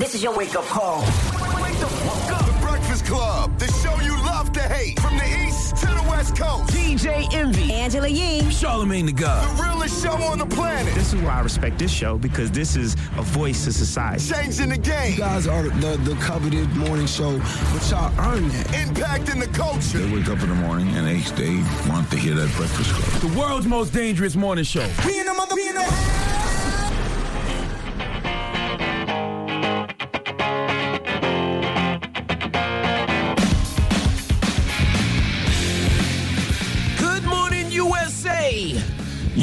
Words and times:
This 0.00 0.14
is 0.14 0.22
your 0.22 0.34
wake 0.34 0.56
up 0.56 0.64
call. 0.64 1.00
Wake 1.02 1.78
the 1.78 1.86
fuck 1.86 2.32
up. 2.32 2.46
The 2.46 2.66
Breakfast 2.66 3.04
Club, 3.04 3.58
the 3.58 3.66
show 3.66 3.94
you 4.00 4.16
love 4.24 4.50
to 4.52 4.60
hate. 4.62 4.98
From 4.98 5.18
the 5.18 5.46
East 5.46 5.76
to 5.76 5.86
the 5.88 6.06
West 6.08 6.34
Coast. 6.34 6.72
DJ 6.72 7.30
Envy. 7.34 7.70
Angela 7.70 8.08
Yee. 8.08 8.40
Charlamagne 8.44 9.04
the 9.04 9.12
God. 9.12 9.58
The 9.58 9.62
realest 9.62 10.02
show 10.02 10.12
on 10.12 10.38
the 10.38 10.46
planet. 10.46 10.94
This 10.94 11.12
is 11.12 11.20
why 11.20 11.32
I 11.32 11.40
respect 11.40 11.78
this 11.78 11.92
show 11.92 12.16
because 12.16 12.50
this 12.50 12.76
is 12.76 12.94
a 13.18 13.22
voice 13.22 13.66
to 13.66 13.74
society. 13.74 14.24
Changing 14.24 14.70
the 14.70 14.78
game. 14.78 15.12
You 15.12 15.18
guys 15.18 15.46
are 15.46 15.64
the, 15.64 15.98
the 15.98 16.14
coveted 16.14 16.74
morning 16.76 17.06
show, 17.06 17.36
but 17.36 17.90
y'all 17.90 18.10
earn 18.20 18.48
that. 18.48 18.66
Impacting 18.68 19.38
the 19.38 19.48
culture. 19.48 19.98
They 19.98 20.16
wake 20.16 20.28
up 20.28 20.40
in 20.40 20.48
the 20.48 20.54
morning 20.54 20.88
and 20.96 21.06
they, 21.06 21.18
they 21.36 21.56
want 21.90 22.10
to 22.10 22.16
hear 22.16 22.34
that 22.36 22.50
Breakfast 22.56 22.90
Club. 22.94 23.30
The 23.30 23.38
world's 23.38 23.66
most 23.66 23.92
dangerous 23.92 24.34
morning 24.34 24.64
show. 24.64 24.88
We 25.04 25.20
in 25.20 25.26
the 25.26 25.34
mother, 25.34 25.54
we 25.54 25.68
in 25.68 25.74
the 25.74 26.29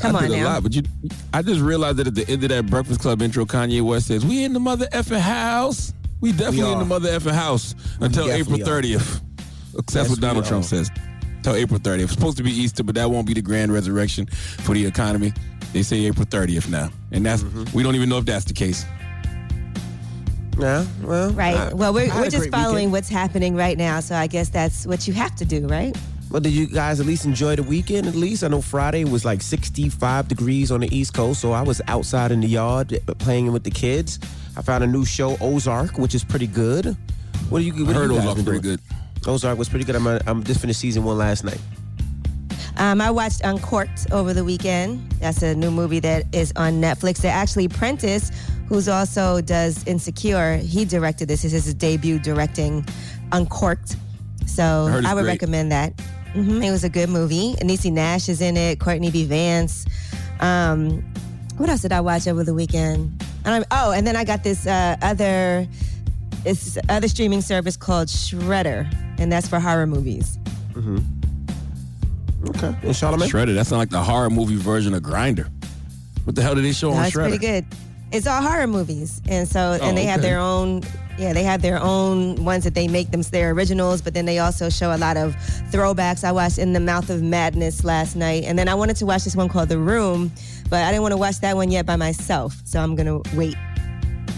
Come 0.00 0.16
I 0.16 0.18
on 0.24 0.28
did 0.30 0.32
a 0.38 0.40
now. 0.42 0.44
lot, 0.54 0.62
but 0.62 0.74
you, 0.74 0.82
I 1.32 1.42
just 1.42 1.60
realized 1.60 1.98
that 1.98 2.06
at 2.06 2.14
the 2.14 2.28
end 2.28 2.42
of 2.42 2.48
that 2.50 2.66
Breakfast 2.66 3.00
Club 3.00 3.20
intro, 3.22 3.44
Kanye 3.44 3.82
West 3.82 4.06
says, 4.08 4.24
"We 4.24 4.44
in 4.44 4.52
the 4.52 4.60
mother 4.60 4.86
effing 4.92 5.20
house. 5.20 5.92
We 6.20 6.32
definitely 6.32 6.64
We 6.64 6.72
in 6.72 6.78
the 6.80 6.84
mother 6.84 7.08
effing 7.10 7.32
house 7.32 7.74
until 8.00 8.30
April 8.30 8.56
definitely 8.58 8.94
are. 8.96 8.98
30th." 8.98 9.20
That's 9.74 9.94
Yes, 9.94 10.08
what 10.10 10.20
Donald 10.20 10.44
Trump 10.46 10.64
says. 10.64 10.90
Until 11.36 11.54
April 11.54 11.78
30th. 11.80 12.02
It's 12.02 12.12
supposed 12.12 12.36
to 12.38 12.42
be 12.42 12.50
Easter, 12.50 12.82
but 12.82 12.94
that 12.96 13.10
won't 13.10 13.26
be 13.26 13.32
the 13.34 13.40
grand 13.42 13.72
resurrection 13.72 14.26
for 14.26 14.74
the 14.74 14.84
economy. 14.84 15.32
They 15.72 15.82
say 15.82 16.04
April 16.06 16.26
30th 16.26 16.68
now, 16.68 16.90
and 17.12 17.24
that's 17.24 17.42
Mm-hmm. 17.42 17.76
we 17.76 17.82
don't 17.82 17.94
even 17.94 18.08
know 18.08 18.18
if 18.18 18.24
that's 18.26 18.44
the 18.44 18.52
case. 18.52 18.84
Yeah, 20.58 20.84
well, 21.02 21.30
Right. 21.32 21.56
I- 21.56 21.72
well, 21.74 21.94
we're, 21.94 22.08
we're 22.14 22.28
just 22.28 22.50
following 22.50 22.74
weekend. 22.74 22.92
what's 22.92 23.08
happening 23.08 23.54
right 23.56 23.78
now. 23.78 24.00
So 24.00 24.14
I 24.14 24.26
guess 24.26 24.50
that's 24.50 24.86
what 24.86 25.06
you 25.08 25.14
have 25.14 25.34
to 25.36 25.44
do, 25.46 25.66
right? 25.66 25.96
Well, 26.30 26.40
did 26.40 26.52
you 26.52 26.68
guys 26.68 27.00
at 27.00 27.06
least 27.06 27.24
enjoy 27.24 27.56
the 27.56 27.64
weekend? 27.64 28.06
At 28.06 28.14
least 28.14 28.44
I 28.44 28.48
know 28.48 28.60
Friday 28.60 29.04
was 29.04 29.24
like 29.24 29.42
65 29.42 30.28
degrees 30.28 30.70
on 30.70 30.80
the 30.80 30.96
East 30.96 31.12
Coast, 31.12 31.40
so 31.40 31.50
I 31.50 31.62
was 31.62 31.80
outside 31.88 32.30
in 32.30 32.40
the 32.40 32.46
yard 32.46 32.94
uh, 33.08 33.14
playing 33.14 33.50
with 33.52 33.64
the 33.64 33.70
kids. 33.70 34.20
I 34.56 34.62
found 34.62 34.84
a 34.84 34.86
new 34.86 35.04
show, 35.04 35.36
Ozark, 35.40 35.98
which 35.98 36.14
is 36.14 36.22
pretty 36.22 36.46
good. 36.46 36.96
What 37.48 37.58
do 37.58 37.64
you? 37.64 37.84
What 37.84 37.90
I 37.90 37.92
do 37.92 37.98
heard 37.98 38.10
you 38.10 38.16
guys 38.16 38.24
Ozark 38.24 38.36
been 38.36 38.44
pretty 38.44 38.60
good. 38.60 38.80
Ozark 39.26 39.58
was 39.58 39.68
pretty 39.68 39.84
good. 39.84 39.96
I'm, 39.96 40.06
I'm 40.06 40.44
just 40.44 40.60
finished 40.60 40.78
season 40.78 41.02
one 41.02 41.18
last 41.18 41.42
night. 41.42 41.60
Um, 42.76 43.00
I 43.00 43.10
watched 43.10 43.40
Uncorked 43.42 44.12
over 44.12 44.32
the 44.32 44.44
weekend. 44.44 45.10
That's 45.20 45.42
a 45.42 45.54
new 45.56 45.72
movie 45.72 45.98
that 46.00 46.32
is 46.32 46.52
on 46.54 46.80
Netflix. 46.80 47.22
That 47.22 47.34
actually 47.34 47.66
Prentice, 47.66 48.30
who's 48.68 48.88
also 48.88 49.40
does 49.40 49.84
Insecure, 49.86 50.58
he 50.58 50.84
directed 50.84 51.26
this. 51.26 51.42
This 51.42 51.52
is 51.52 51.64
his 51.64 51.74
debut 51.74 52.20
directing 52.20 52.86
Uncorked. 53.32 53.96
So 54.46 54.86
heard 54.86 54.98
it's 55.00 55.08
I 55.08 55.14
would 55.14 55.22
great. 55.22 55.32
recommend 55.32 55.72
that. 55.72 55.92
Hmm 56.32 56.62
It 56.62 56.70
was 56.70 56.84
a 56.84 56.88
good 56.88 57.08
movie. 57.08 57.54
Niecy 57.60 57.92
Nash 57.92 58.28
is 58.28 58.40
in 58.40 58.56
it. 58.56 58.78
Courtney 58.80 59.10
B. 59.10 59.24
Vance. 59.24 59.84
Um, 60.40 61.02
what 61.56 61.68
else 61.68 61.82
did 61.82 61.92
I 61.92 62.00
watch 62.00 62.26
over 62.26 62.44
the 62.44 62.54
weekend? 62.54 63.22
I 63.44 63.50
don't, 63.50 63.66
oh, 63.70 63.92
and 63.92 64.06
then 64.06 64.16
I 64.16 64.24
got 64.24 64.42
this 64.44 64.66
uh, 64.66 64.96
other 65.02 65.66
this 66.44 66.78
other 66.88 67.08
streaming 67.08 67.42
service 67.42 67.76
called 67.76 68.08
Shudder, 68.08 68.88
and 69.18 69.30
that's 69.30 69.48
for 69.48 69.60
horror 69.60 69.86
movies. 69.86 70.38
Okay. 72.48 72.66
And 72.68 72.94
Charlamagne? 72.94 73.30
Shudder. 73.30 73.52
That 73.52 73.66
sounds 73.66 73.78
like 73.78 73.90
the 73.90 74.02
horror 74.02 74.30
movie 74.30 74.56
version 74.56 74.94
of 74.94 75.02
Grindr. 75.02 75.48
What 76.24 76.36
the 76.36 76.42
hell 76.42 76.54
did 76.54 76.64
they 76.64 76.72
show 76.72 76.90
on 76.90 76.96
That's 76.96 77.12
Shudder? 77.12 77.28
pretty 77.28 77.38
good. 77.46 77.66
It's 78.12 78.26
all 78.26 78.42
horror 78.42 78.66
movies, 78.66 79.20
and 79.28 79.46
so 79.46 79.78
Oh, 79.80 79.84
and 79.86 79.96
they 79.96 80.04
have 80.04 80.22
their 80.22 80.38
own. 80.38 80.82
Yeah, 81.20 81.34
they 81.34 81.42
have 81.42 81.60
their 81.60 81.78
own 81.78 82.42
ones 82.46 82.64
that 82.64 82.72
they 82.72 82.88
make 82.88 83.10
them 83.10 83.20
their 83.20 83.50
originals, 83.50 84.00
but 84.00 84.14
then 84.14 84.24
they 84.24 84.38
also 84.38 84.70
show 84.70 84.90
a 84.90 84.96
lot 84.96 85.18
of 85.18 85.36
throwbacks. 85.70 86.24
I 86.24 86.32
watched 86.32 86.56
In 86.56 86.72
the 86.72 86.80
Mouth 86.80 87.10
of 87.10 87.22
Madness 87.22 87.84
last 87.84 88.16
night, 88.16 88.44
and 88.44 88.58
then 88.58 88.68
I 88.68 88.74
wanted 88.74 88.96
to 88.96 89.04
watch 89.06 89.24
this 89.24 89.36
one 89.36 89.50
called 89.50 89.68
The 89.68 89.76
Room, 89.76 90.32
but 90.70 90.82
I 90.82 90.90
didn't 90.90 91.02
want 91.02 91.12
to 91.12 91.18
watch 91.18 91.40
that 91.40 91.56
one 91.56 91.70
yet 91.70 91.84
by 91.84 91.96
myself, 91.96 92.56
so 92.64 92.80
I'm 92.80 92.96
gonna 92.96 93.20
wait. 93.34 93.54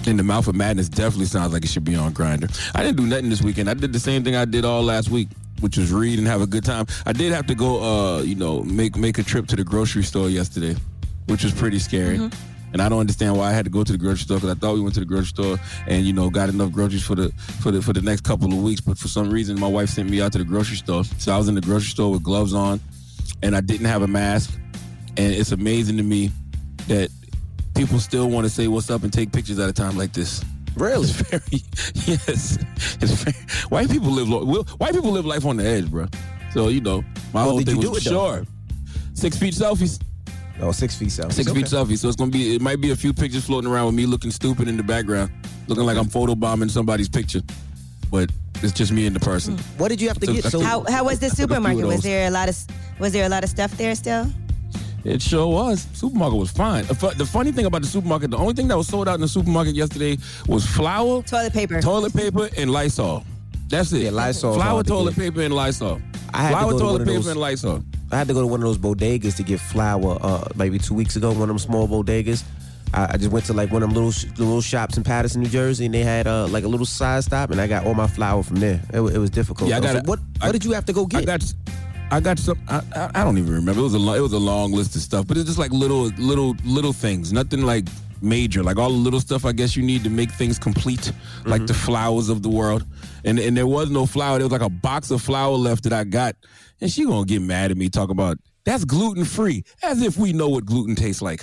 In 0.09 0.17
the 0.17 0.25
Mouth 0.25 0.49
of 0.49 0.57
Madness 0.57 0.89
definitely 0.89 1.27
sounds 1.27 1.53
like 1.53 1.63
it 1.63 1.69
should 1.69 1.85
be 1.85 1.95
on 1.95 2.13
Grindr. 2.13 2.51
I 2.75 2.83
didn't 2.83 2.97
do 2.97 3.07
nothing 3.07 3.31
this 3.31 3.43
weekend. 3.43 3.71
I 3.71 3.75
did 3.75 3.93
the 3.93 4.01
same 4.01 4.25
thing 4.25 4.35
I 4.35 4.45
did 4.45 4.65
all 4.65 4.83
last 4.83 5.09
week, 5.09 5.29
which 5.61 5.79
was 5.79 5.93
read 5.93 6.19
and 6.19 6.27
have 6.27 6.43
a 6.43 6.49
good 6.49 6.65
time. 6.65 6.87
I 7.07 7.13
did 7.13 7.33
have 7.33 7.47
to 7.47 7.55
go, 7.55 7.81
uh, 7.81 8.23
you 8.23 8.35
know, 8.35 8.65
make 8.65 8.97
make 8.97 9.19
a 9.19 9.23
trip 9.23 9.47
to 9.47 9.55
the 9.55 9.63
grocery 9.63 10.03
store 10.03 10.29
yesterday, 10.29 10.75
which 11.27 11.45
was 11.45 11.55
pretty 11.55 11.79
scary. 11.79 12.29
And 12.73 12.81
I 12.81 12.89
don't 12.89 13.01
understand 13.01 13.37
why 13.37 13.49
I 13.51 13.53
had 13.53 13.65
to 13.67 13.71
go 13.71 13.85
to 13.85 13.93
the 13.93 13.99
grocery 13.99 14.25
store 14.25 14.39
because 14.39 14.51
I 14.51 14.55
thought 14.59 14.75
we 14.75 14.81
went 14.81 14.95
to 14.95 15.01
the 15.01 15.07
grocery 15.07 15.27
store 15.27 15.59
and 15.87 16.07
you 16.07 16.13
know 16.13 16.31
got 16.31 16.49
enough 16.49 16.73
groceries 16.73 17.03
for 17.05 17.15
the 17.15 17.31
for 17.61 17.71
the 17.71 17.83
for 17.83 17.93
the 17.93 18.01
next 18.03 18.23
couple 18.23 18.53
of 18.53 18.63
weeks. 18.63 18.81
But 18.81 18.99
for 18.99 19.09
some 19.09 19.31
reason, 19.31 19.59
my 19.61 19.69
wife 19.69 19.91
sent 19.91 20.09
me 20.11 20.21
out 20.21 20.33
to 20.33 20.39
the 20.39 20.45
grocery 20.45 20.77
store, 20.77 21.05
so 21.05 21.33
I 21.33 21.39
was 21.39 21.49
in 21.49 21.55
the 21.55 21.61
grocery 21.61 21.91
store 21.91 22.11
with 22.11 22.23
gloves 22.23 22.55
on, 22.55 22.81
and 23.43 23.55
I 23.55 23.61
didn't 23.61 23.87
have 23.87 24.03
a 24.03 24.09
mask. 24.09 24.59
And 25.17 25.35
it's 25.35 25.53
amazing 25.53 25.99
to 25.99 26.03
me 26.03 26.31
that 26.89 27.11
people 27.75 27.99
still 27.99 28.31
want 28.31 28.45
to 28.47 28.51
say 28.51 28.67
what's 28.69 28.91
up 28.91 29.03
and 29.03 29.13
take 29.13 29.33
pictures 29.33 29.59
at 29.59 29.69
a 29.69 29.73
time 29.73 29.97
like 29.99 30.13
this. 30.13 30.43
Really? 30.75 31.03
It's 31.09 31.13
very 31.13 31.43
yes. 32.07 32.59
It's 33.03 33.13
very, 33.13 33.37
white 33.69 33.91
people 33.91 34.11
live 34.11 34.29
white 34.81 34.95
people 34.95 35.11
live 35.11 35.27
life 35.27 35.45
on 35.45 35.59
the 35.59 35.67
edge, 35.67 35.91
bro. 35.91 36.07
So 36.55 36.69
you 36.69 36.81
know, 36.81 37.03
my 37.33 37.43
Well, 37.43 37.51
whole 37.51 37.61
thing 37.61 37.81
you 37.81 37.91
was 37.91 38.03
do 38.05 38.11
it, 38.11 38.13
sure. 38.15 38.47
Six 39.15 39.37
feet 39.37 39.55
selfies, 39.55 40.01
Oh, 40.63 40.71
six 40.73 40.95
feet 40.97 41.11
south. 41.11 41.33
six 41.33 41.51
feet 41.53 41.67
selfies. 41.67 41.99
So 41.99 42.09
it's 42.09 42.17
gonna 42.17 42.31
be. 42.31 42.55
It 42.55 42.63
might 42.63 42.81
be 42.81 42.91
a 42.93 42.97
few 42.97 43.13
pictures 43.13 43.45
floating 43.45 43.69
around 43.71 43.87
with 43.87 43.95
me 43.97 44.07
looking 44.07 44.31
stupid 44.31 44.69
in 44.69 44.77
the 44.77 44.83
background, 44.85 45.31
looking 45.67 45.85
like 45.85 45.99
I'm 45.99 46.07
photobombing 46.07 46.71
somebody's 46.71 47.09
picture, 47.09 47.41
but 48.11 48.31
it's 48.63 48.73
just 48.73 48.93
me 48.93 49.07
and 49.07 49.15
the 49.17 49.21
person. 49.21 49.57
Hmm. 49.59 49.79
What 49.79 49.89
did 49.89 50.01
you 50.01 50.07
have 50.09 50.21
to 50.21 50.27
So- 50.27 50.33
get? 50.33 50.45
So 50.45 50.61
How 50.61 50.85
how 50.89 51.05
was 51.05 51.19
the 51.19 51.27
took 51.29 51.33
a 51.33 51.37
few 51.37 51.45
of 51.45 51.51
supermarket? 51.51 51.87
Was 51.87 52.03
there 52.03 52.29
a 52.29 52.31
lot 52.31 52.49
of 52.49 52.57
was 53.01 53.13
there 53.13 53.27
a 53.27 53.29
lot 53.29 53.43
of 53.43 53.51
stuff 53.51 53.77
there 53.77 53.95
still? 53.97 54.31
It 55.05 55.21
sure 55.21 55.49
was. 55.49 55.85
Supermarket 55.95 56.39
was 56.39 56.53
fine. 56.53 56.85
The 56.87 57.27
funny 57.27 57.51
thing 57.51 57.67
about 57.67 57.83
the 57.83 57.89
supermarket, 57.89 58.31
the 58.31 58.37
only 58.39 58.55
thing 58.55 58.69
that 58.69 58.77
was 58.77 58.87
sold 58.87 59.09
out 59.09 59.17
in 59.17 59.21
the 59.21 59.27
supermarket 59.27 59.75
yesterday 59.75 60.17
was 60.47 60.65
flour, 60.65 61.23
Toilet 61.25 61.53
paper. 61.53 61.83
toilet 61.83 62.15
paper, 62.15 62.49
and 62.57 62.71
Lysol. 62.71 63.25
That's 63.69 63.93
it. 63.93 64.03
Yeah, 64.03 64.11
Lysol's 64.11 64.57
Flour, 64.57 64.69
hard 64.75 64.87
to 64.87 64.93
toilet 64.93 65.17
paper, 65.17 65.41
and 65.41 65.53
Lysol. 65.53 66.01
I 66.33 66.43
had 66.43 66.51
to 66.51 66.55
Flour, 66.57 66.71
go 66.73 66.79
to 66.79 66.85
one 66.85 66.85
toilet 66.85 67.01
of 67.03 67.07
paper, 67.09 67.19
those- 67.19 67.27
and 67.27 67.41
Lysol. 67.41 67.85
I 68.13 68.19
had 68.19 68.29
to 68.29 68.35
go 68.35 68.41
to 68.41 68.47
one 68.47 68.61
of 68.63 68.67
those 68.67 68.79
bodegas 68.79 69.37
to 69.37 69.43
get 69.43 69.59
flour 69.61 70.19
uh, 70.21 70.49
maybe 70.55 70.79
two 70.79 70.95
weeks 70.95 71.17
ago, 71.17 71.31
one 71.31 71.43
of 71.43 71.49
them 71.49 71.59
small 71.59 71.89
bodegas. 71.89 72.45
I, 72.95 73.15
I 73.15 73.17
just 73.17 73.31
went 73.31 73.47
to 73.47 73.53
like 73.55 73.71
one 73.73 73.83
of 73.83 73.89
them 73.89 73.97
little 73.97 74.31
little 74.39 74.61
shops 74.61 74.97
in 74.97 75.03
Paterson, 75.05 75.43
New 75.43 75.49
Jersey, 75.49 75.87
and 75.87 75.95
they 75.95 76.03
had 76.03 76.27
uh, 76.27 76.47
like 76.49 76.65
a 76.65 76.69
little 76.69 76.85
side 76.87 77.25
stop, 77.25 77.51
and 77.51 77.61
I 77.61 77.67
got 77.67 77.87
all 77.87 77.95
my 77.95 78.07
flour 78.07 78.43
from 78.43 78.57
there. 78.57 78.81
It, 78.93 79.01
it 79.01 79.19
was 79.19 79.31
difficult. 79.31 79.71
Yeah, 79.71 79.79
I 79.79 79.81
got 79.81 79.97
it. 79.97 80.07
what 80.07 80.19
I- 80.41 80.47
What 80.49 80.53
did 80.53 80.65
you 80.65 80.73
have 80.73 80.85
to 80.87 80.93
go 80.93 81.07
get? 81.07 81.23
I 81.23 81.25
got, 81.25 81.55
I 82.11 82.21
got 82.21 82.39
some. 82.39 82.59
I, 82.69 82.83
I, 83.15 83.25
don't 83.25 83.39
even 83.39 83.55
remember. 83.55 83.81
It 83.81 83.85
was 83.85 83.95
a 83.95 83.99
it 84.15 84.21
was 84.21 84.35
a 84.35 84.39
long 84.39 84.73
list 84.73 84.95
of 84.95 85.01
stuff, 85.01 85.27
but 85.27 85.39
it's 85.39 85.47
just 85.47 85.59
like 85.59 85.71
little 85.73 86.11
little 86.19 86.55
little 86.65 86.93
things. 86.93 87.33
Nothing 87.33 87.63
like 87.63 87.87
major. 88.21 88.63
Like 88.63 88.77
all 88.77 88.91
the 88.91 88.97
little 88.97 89.21
stuff. 89.21 89.47
I 89.47 89.53
guess 89.53 89.75
you 89.75 89.83
need 89.83 90.05
to 90.05 90.11
make 90.11 90.31
things 90.31 90.59
complete, 90.59 91.13
like 91.47 91.67
the 91.67 91.73
flowers 91.75 92.29
of 92.29 92.43
the 92.43 92.51
world. 92.51 92.85
And 93.25 93.39
and 93.39 93.57
there 93.57 93.67
was 93.67 93.89
no 93.89 94.05
flour. 94.05 94.37
There 94.39 94.45
was 94.47 94.53
like 94.53 94.61
a 94.61 94.69
box 94.69 95.11
of 95.11 95.23
flour 95.23 95.53
left 95.57 95.85
that 95.85 95.95
I 95.95 96.05
got, 96.05 96.37
and 96.83 96.91
she 96.91 97.07
gonna 97.07 97.25
get 97.25 97.41
mad 97.41 97.71
at 97.71 97.77
me 97.77 97.89
talking 97.89 98.13
about 98.13 98.39
that's 98.65 98.85
gluten 98.85 99.25
free, 99.25 99.65
as 99.83 100.03
if 100.03 100.17
we 100.17 100.33
know 100.33 100.49
what 100.49 100.67
gluten 100.67 100.95
tastes 100.95 101.23
like. 101.23 101.43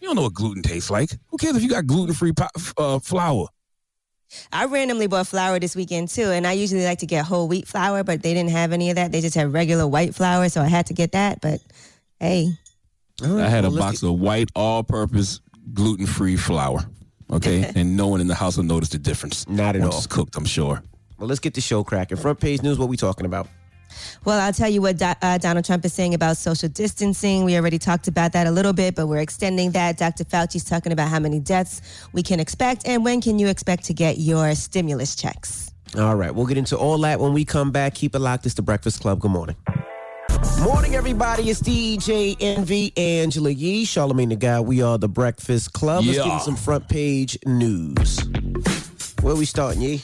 You 0.00 0.08
don't 0.08 0.16
know 0.16 0.22
what 0.22 0.34
gluten 0.34 0.62
tastes 0.62 0.90
like. 0.90 1.10
Who 1.28 1.38
cares 1.38 1.56
if 1.56 1.62
you 1.62 1.70
got 1.70 1.86
gluten 1.86 2.14
free 2.14 2.32
uh, 2.76 2.98
flour? 2.98 3.48
I 4.52 4.66
randomly 4.66 5.06
bought 5.06 5.28
flour 5.28 5.58
this 5.58 5.76
weekend 5.76 6.08
too, 6.08 6.30
and 6.30 6.46
I 6.46 6.52
usually 6.52 6.84
like 6.84 6.98
to 6.98 7.06
get 7.06 7.24
whole 7.24 7.48
wheat 7.48 7.66
flour, 7.68 8.02
but 8.02 8.22
they 8.22 8.34
didn't 8.34 8.50
have 8.50 8.72
any 8.72 8.90
of 8.90 8.96
that. 8.96 9.12
They 9.12 9.20
just 9.20 9.34
had 9.34 9.52
regular 9.52 9.86
white 9.86 10.14
flour, 10.14 10.48
so 10.48 10.60
I 10.60 10.66
had 10.66 10.86
to 10.86 10.94
get 10.94 11.12
that. 11.12 11.40
But 11.40 11.60
hey, 12.18 12.50
I 13.22 13.26
had 13.26 13.64
a 13.64 13.68
well, 13.68 13.78
let's 13.78 13.86
box 13.86 14.02
of 14.02 14.18
white, 14.18 14.50
all-purpose, 14.56 15.40
gluten-free 15.72 16.36
flour. 16.36 16.80
Okay, 17.30 17.70
and 17.76 17.96
no 17.96 18.08
one 18.08 18.20
in 18.20 18.26
the 18.26 18.34
house 18.34 18.56
will 18.56 18.64
notice 18.64 18.88
the 18.88 18.98
difference. 18.98 19.48
Not 19.48 19.76
at 19.76 19.82
Once 19.82 19.94
all. 19.94 19.98
it's 19.98 20.06
cooked, 20.08 20.36
I'm 20.36 20.44
sure. 20.44 20.82
Well, 21.18 21.28
let's 21.28 21.40
get 21.40 21.54
the 21.54 21.60
show 21.60 21.84
cracking. 21.84 22.16
Front 22.16 22.40
page 22.40 22.62
news. 22.62 22.78
What 22.78 22.88
we 22.88 22.96
talking 22.96 23.24
about? 23.24 23.48
Well, 24.24 24.40
I'll 24.40 24.52
tell 24.52 24.68
you 24.68 24.80
what 24.82 24.98
Do- 24.98 25.12
uh, 25.22 25.38
Donald 25.38 25.64
Trump 25.64 25.84
is 25.84 25.92
saying 25.92 26.14
about 26.14 26.36
social 26.36 26.68
distancing. 26.68 27.44
We 27.44 27.56
already 27.56 27.78
talked 27.78 28.08
about 28.08 28.32
that 28.32 28.46
a 28.46 28.50
little 28.50 28.72
bit, 28.72 28.94
but 28.94 29.06
we're 29.06 29.18
extending 29.18 29.72
that. 29.72 29.98
Dr. 29.98 30.24
Fauci's 30.24 30.64
talking 30.64 30.92
about 30.92 31.08
how 31.08 31.18
many 31.18 31.40
deaths 31.40 31.80
we 32.12 32.22
can 32.22 32.40
expect, 32.40 32.86
and 32.86 33.04
when 33.04 33.20
can 33.20 33.38
you 33.38 33.48
expect 33.48 33.84
to 33.84 33.94
get 33.94 34.18
your 34.18 34.54
stimulus 34.54 35.14
checks? 35.14 35.70
All 35.96 36.16
right, 36.16 36.34
we'll 36.34 36.46
get 36.46 36.58
into 36.58 36.76
all 36.76 36.98
that 36.98 37.20
when 37.20 37.32
we 37.32 37.44
come 37.44 37.70
back. 37.70 37.94
Keep 37.94 38.14
it 38.16 38.18
locked. 38.18 38.46
It's 38.46 38.54
the 38.54 38.62
Breakfast 38.62 39.00
Club. 39.00 39.20
Good 39.20 39.30
morning. 39.30 39.56
Morning, 40.60 40.94
everybody. 40.94 41.50
It's 41.50 41.60
DJ 41.60 42.36
Envy, 42.40 42.92
Angela 42.96 43.50
Yee, 43.50 43.84
Charlamagne 43.84 44.30
the 44.30 44.36
Guy. 44.36 44.60
We 44.60 44.82
are 44.82 44.98
the 44.98 45.08
Breakfast 45.08 45.72
Club. 45.72 46.04
Let's 46.04 46.18
get 46.18 46.42
some 46.42 46.56
front 46.56 46.88
page 46.88 47.38
news. 47.46 48.20
Where 49.20 49.34
we 49.36 49.44
starting, 49.44 49.82
Yee? 49.82 50.02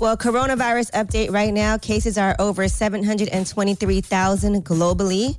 Well, 0.00 0.16
coronavirus 0.16 0.92
update 0.92 1.32
right 1.32 1.52
now. 1.52 1.76
Cases 1.76 2.16
are 2.16 2.36
over 2.38 2.68
723,000 2.68 4.64
globally. 4.64 5.36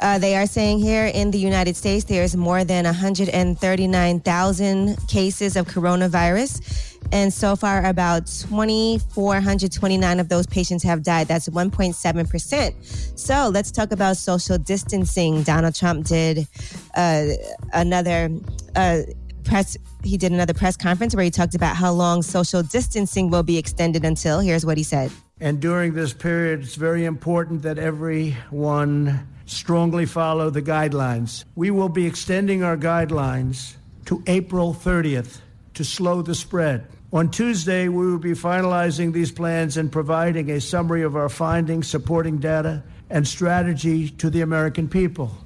Uh, 0.00 0.18
they 0.18 0.36
are 0.36 0.46
saying 0.46 0.78
here 0.78 1.04
in 1.04 1.30
the 1.30 1.36
United 1.36 1.76
States, 1.76 2.04
there's 2.04 2.34
more 2.34 2.64
than 2.64 2.86
139,000 2.86 4.96
cases 5.06 5.54
of 5.54 5.66
coronavirus. 5.66 6.96
And 7.12 7.30
so 7.30 7.56
far, 7.56 7.84
about 7.84 8.26
2,429 8.26 10.18
of 10.18 10.30
those 10.30 10.46
patients 10.46 10.82
have 10.82 11.02
died. 11.02 11.28
That's 11.28 11.50
1.7%. 11.50 13.18
So 13.18 13.50
let's 13.52 13.70
talk 13.70 13.92
about 13.92 14.16
social 14.16 14.56
distancing. 14.56 15.42
Donald 15.42 15.74
Trump 15.74 16.06
did 16.06 16.48
uh, 16.94 17.26
another 17.74 18.30
uh, 18.74 19.02
press. 19.44 19.76
He 20.02 20.16
did 20.16 20.32
another 20.32 20.54
press 20.54 20.76
conference 20.76 21.14
where 21.14 21.24
he 21.24 21.30
talked 21.30 21.54
about 21.54 21.76
how 21.76 21.92
long 21.92 22.22
social 22.22 22.62
distancing 22.62 23.30
will 23.30 23.42
be 23.42 23.58
extended 23.58 24.04
until. 24.04 24.40
Here's 24.40 24.64
what 24.64 24.76
he 24.76 24.84
said. 24.84 25.10
And 25.40 25.60
during 25.60 25.94
this 25.94 26.12
period, 26.12 26.60
it's 26.60 26.74
very 26.74 27.04
important 27.04 27.62
that 27.62 27.78
everyone 27.78 29.26
strongly 29.46 30.06
follow 30.06 30.50
the 30.50 30.62
guidelines. 30.62 31.44
We 31.56 31.70
will 31.70 31.88
be 31.88 32.06
extending 32.06 32.62
our 32.62 32.76
guidelines 32.76 33.74
to 34.06 34.22
April 34.26 34.74
30th 34.74 35.40
to 35.74 35.84
slow 35.84 36.22
the 36.22 36.34
spread. 36.34 36.86
On 37.12 37.28
Tuesday, 37.30 37.88
we 37.88 38.06
will 38.06 38.18
be 38.18 38.32
finalizing 38.32 39.12
these 39.12 39.32
plans 39.32 39.76
and 39.76 39.90
providing 39.90 40.50
a 40.50 40.60
summary 40.60 41.02
of 41.02 41.16
our 41.16 41.28
findings, 41.28 41.88
supporting 41.88 42.38
data, 42.38 42.84
and 43.08 43.26
strategy 43.26 44.10
to 44.10 44.30
the 44.30 44.42
American 44.42 44.88
people. 44.88 45.36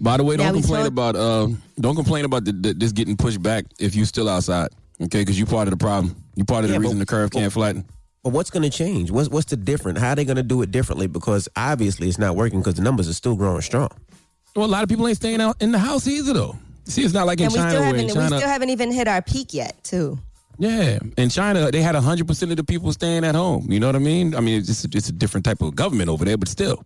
By 0.00 0.16
the 0.16 0.24
way, 0.24 0.36
don't 0.36 0.52
we 0.54 0.60
complain 0.60 0.82
told- 0.82 0.92
about 0.92 1.16
uh, 1.16 1.48
don't 1.80 1.96
complain 1.96 2.24
about 2.24 2.44
the, 2.44 2.52
the, 2.52 2.74
this 2.74 2.92
getting 2.92 3.16
pushed 3.16 3.42
back 3.42 3.64
if 3.78 3.94
you're 3.94 4.06
still 4.06 4.28
outside. 4.28 4.68
Okay, 5.00 5.20
because 5.20 5.38
you're 5.38 5.46
part 5.46 5.68
of 5.68 5.72
the 5.72 5.76
problem. 5.76 6.16
You're 6.36 6.46
part 6.46 6.64
of 6.64 6.70
Yeah, 6.70 6.74
the 6.76 6.80
but- 6.80 6.84
reason 6.84 6.98
the 6.98 7.06
curve 7.06 7.30
can't 7.30 7.52
flatten. 7.52 7.84
But 8.22 8.32
what's 8.32 8.50
going 8.50 8.64
to 8.64 8.70
change? 8.70 9.10
What's 9.12 9.28
what's 9.28 9.46
the 9.46 9.56
different? 9.56 9.98
How 9.98 10.10
are 10.10 10.16
they 10.16 10.24
going 10.24 10.36
to 10.36 10.42
do 10.42 10.60
it 10.62 10.72
differently? 10.72 11.06
Because 11.06 11.48
obviously 11.54 12.08
it's 12.08 12.18
not 12.18 12.34
working 12.34 12.58
because 12.58 12.74
the 12.74 12.82
numbers 12.82 13.08
are 13.08 13.12
still 13.14 13.36
growing 13.36 13.60
strong. 13.62 13.88
Well, 14.56 14.66
a 14.66 14.72
lot 14.72 14.82
of 14.82 14.88
people 14.88 15.06
ain't 15.06 15.16
staying 15.16 15.40
out 15.40 15.60
in 15.62 15.70
the 15.70 15.78
house 15.78 16.06
either, 16.08 16.32
though. 16.32 16.56
See, 16.86 17.02
it's 17.02 17.14
not 17.14 17.26
like 17.26 17.38
in 17.40 17.44
and 17.46 17.52
we 17.52 17.58
China 17.58 17.70
still 17.70 17.80
where 17.82 17.86
haven't 17.86 18.00
in 18.00 18.06
we 18.06 18.26
still 18.36 18.48
haven't 18.48 18.70
even 18.70 18.90
hit 18.92 19.06
our 19.06 19.22
peak 19.22 19.54
yet, 19.54 19.82
too. 19.84 20.18
yeah, 20.58 20.98
in 21.18 21.28
China 21.28 21.70
they 21.70 21.82
had 21.82 21.94
hundred 21.94 22.26
percent 22.26 22.50
of 22.50 22.56
the 22.56 22.64
people 22.64 22.92
staying 22.92 23.22
at 23.24 23.34
home. 23.36 23.70
You 23.70 23.78
know 23.78 23.86
what 23.86 23.96
I 23.96 24.00
mean? 24.00 24.34
I 24.34 24.40
mean, 24.40 24.58
it's 24.58 24.66
just 24.66 24.92
it's 24.94 25.08
a 25.08 25.12
different 25.12 25.44
type 25.44 25.60
of 25.62 25.76
government 25.76 26.08
over 26.08 26.24
there, 26.24 26.36
but 26.36 26.48
still. 26.48 26.82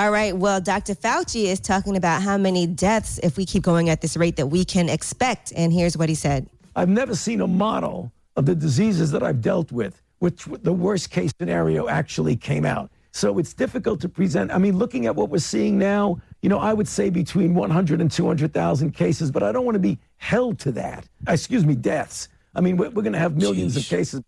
All 0.00 0.10
right. 0.10 0.34
Well, 0.34 0.62
Dr. 0.62 0.94
Fauci 0.94 1.44
is 1.44 1.60
talking 1.60 1.94
about 1.94 2.22
how 2.22 2.38
many 2.38 2.66
deaths, 2.66 3.20
if 3.22 3.36
we 3.36 3.44
keep 3.44 3.62
going 3.62 3.90
at 3.90 4.00
this 4.00 4.16
rate, 4.16 4.36
that 4.36 4.46
we 4.46 4.64
can 4.64 4.88
expect. 4.88 5.52
And 5.54 5.70
here's 5.70 5.94
what 5.94 6.08
he 6.08 6.14
said. 6.14 6.48
I've 6.74 6.88
never 6.88 7.14
seen 7.14 7.42
a 7.42 7.46
model 7.46 8.10
of 8.34 8.46
the 8.46 8.54
diseases 8.54 9.10
that 9.10 9.22
I've 9.22 9.42
dealt 9.42 9.70
with, 9.70 10.00
which 10.20 10.46
the 10.46 10.72
worst 10.72 11.10
case 11.10 11.32
scenario 11.38 11.86
actually 11.86 12.34
came 12.34 12.64
out. 12.64 12.90
So 13.12 13.38
it's 13.38 13.52
difficult 13.52 14.00
to 14.00 14.08
present. 14.08 14.50
I 14.50 14.56
mean, 14.56 14.78
looking 14.78 15.04
at 15.04 15.14
what 15.14 15.28
we're 15.28 15.36
seeing 15.36 15.76
now, 15.76 16.18
you 16.40 16.48
know, 16.48 16.60
I 16.60 16.72
would 16.72 16.88
say 16.88 17.10
between 17.10 17.54
100 17.54 18.00
and 18.00 18.10
200,000 18.10 18.92
cases, 18.92 19.30
but 19.30 19.42
I 19.42 19.52
don't 19.52 19.66
want 19.66 19.74
to 19.74 19.80
be 19.80 19.98
held 20.16 20.58
to 20.60 20.72
that. 20.72 21.04
Uh, 21.28 21.32
excuse 21.32 21.66
me, 21.66 21.74
deaths. 21.74 22.30
I 22.54 22.62
mean, 22.62 22.78
we're, 22.78 22.88
we're 22.88 23.02
going 23.02 23.12
to 23.12 23.18
have 23.18 23.36
millions 23.36 23.76
of 23.76 23.84
cases. 23.84 24.22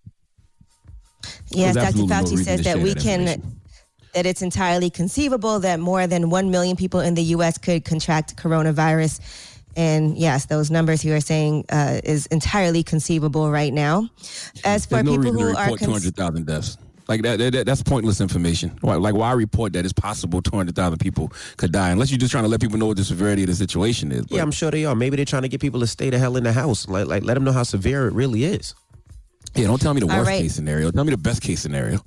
Yes, 1.48 1.74
There's 1.74 1.74
Dr. 1.76 1.86
absolutely 1.86 2.14
no 2.14 2.22
Fauci 2.22 2.44
says 2.44 2.58
to 2.58 2.64
that 2.64 2.78
we 2.78 2.94
can, 2.94 3.20
information. 3.22 3.61
That 4.12 4.26
it's 4.26 4.42
entirely 4.42 4.90
conceivable 4.90 5.58
that 5.60 5.80
more 5.80 6.06
than 6.06 6.30
1 6.30 6.50
million 6.50 6.76
people 6.76 7.00
in 7.00 7.14
the 7.14 7.22
U.S. 7.36 7.58
could 7.58 7.84
contract 7.84 8.36
coronavirus. 8.36 9.20
And 9.74 10.18
yes, 10.18 10.46
those 10.46 10.70
numbers 10.70 11.04
you 11.04 11.14
are 11.14 11.20
saying 11.20 11.64
uh, 11.70 12.00
is 12.04 12.26
entirely 12.26 12.82
conceivable 12.82 13.50
right 13.50 13.72
now. 13.72 14.08
As 14.64 14.84
for 14.84 14.96
There's 14.96 15.04
no 15.04 15.12
people 15.12 15.32
reason 15.32 15.38
to 15.38 15.42
who 15.44 15.56
are 15.56 15.62
report 15.62 15.80
two 15.80 15.86
cons- 15.86 16.04
hundred 16.04 16.16
thousand 16.16 16.46
deaths. 16.46 16.76
Like 17.08 17.22
that, 17.22 17.38
that, 17.38 17.66
that's 17.66 17.82
pointless 17.82 18.20
information. 18.20 18.78
Like, 18.82 19.14
why 19.14 19.32
report 19.32 19.72
that 19.72 19.84
it's 19.84 19.92
possible 19.92 20.40
two 20.40 20.56
hundred 20.56 20.76
thousand 20.76 20.98
people 20.98 21.32
could 21.56 21.72
die? 21.72 21.90
Unless 21.90 22.10
you're 22.10 22.18
just 22.18 22.32
trying 22.32 22.44
to 22.44 22.48
let 22.48 22.60
people 22.60 22.78
know 22.78 22.86
what 22.86 22.96
the 22.96 23.04
severity 23.04 23.42
of 23.42 23.48
the 23.48 23.54
situation 23.54 24.12
is. 24.12 24.22
But 24.26 24.36
Yeah, 24.36 24.42
I'm 24.42 24.52
sure 24.52 24.70
they 24.70 24.84
are. 24.84 24.94
Maybe 24.94 25.16
they're 25.16 25.24
trying 25.24 25.42
to 25.42 25.48
get 25.48 25.60
people 25.60 25.80
to 25.80 25.86
stay 25.86 26.10
the 26.10 26.18
hell 26.18 26.36
in 26.36 26.44
the 26.44 26.52
house. 26.52 26.86
Like, 26.86 27.06
like 27.06 27.24
let 27.24 27.34
them 27.34 27.44
know 27.44 27.52
how 27.52 27.64
severe 27.64 28.06
it 28.06 28.12
really 28.12 28.44
is. 28.44 28.74
yeah, 29.54 29.66
don't 29.66 29.80
tell 29.80 29.94
me 29.94 30.00
the 30.00 30.06
worst 30.06 30.26
right. 30.26 30.40
case 30.42 30.54
scenario. 30.54 30.90
Tell 30.90 31.04
me 31.04 31.10
the 31.10 31.18
best 31.18 31.42
case 31.42 31.60
scenario. 31.60 32.00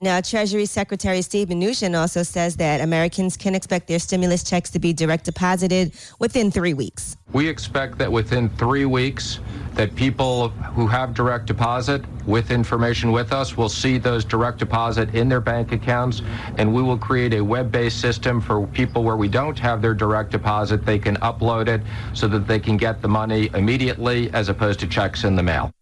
Now, 0.00 0.20
Treasury 0.20 0.66
Secretary 0.66 1.22
Steve 1.22 1.48
Mnuchin 1.48 1.98
also 1.98 2.22
says 2.22 2.56
that 2.56 2.82
Americans 2.82 3.36
can 3.36 3.54
expect 3.54 3.88
their 3.88 3.98
stimulus 3.98 4.42
checks 4.42 4.68
to 4.70 4.78
be 4.78 4.92
direct 4.92 5.24
deposited 5.24 5.92
within 6.18 6.50
three 6.50 6.74
weeks. 6.74 7.16
We 7.32 7.48
expect 7.48 7.96
that 7.98 8.12
within 8.12 8.50
three 8.50 8.84
weeks, 8.84 9.40
that 9.74 9.94
people 9.94 10.50
who 10.50 10.86
have 10.86 11.14
direct 11.14 11.46
deposit 11.46 12.04
with 12.26 12.50
information 12.50 13.12
with 13.12 13.32
us 13.32 13.56
will 13.56 13.68
see 13.68 13.96
those 13.98 14.24
direct 14.24 14.58
deposit 14.58 15.14
in 15.14 15.28
their 15.28 15.40
bank 15.40 15.72
accounts, 15.72 16.22
and 16.58 16.74
we 16.74 16.82
will 16.82 16.98
create 16.98 17.32
a 17.32 17.40
web-based 17.40 18.00
system 18.00 18.40
for 18.40 18.66
people 18.68 19.04
where 19.04 19.16
we 19.16 19.28
don't 19.28 19.58
have 19.58 19.80
their 19.80 19.94
direct 19.94 20.30
deposit. 20.30 20.84
They 20.84 20.98
can 20.98 21.16
upload 21.16 21.66
it 21.68 21.80
so 22.12 22.28
that 22.28 22.46
they 22.46 22.60
can 22.60 22.76
get 22.76 23.00
the 23.00 23.08
money 23.08 23.48
immediately 23.54 24.30
as 24.34 24.48
opposed 24.48 24.80
to 24.80 24.86
checks 24.86 25.24
in 25.24 25.34
the 25.34 25.42
mail. 25.42 25.72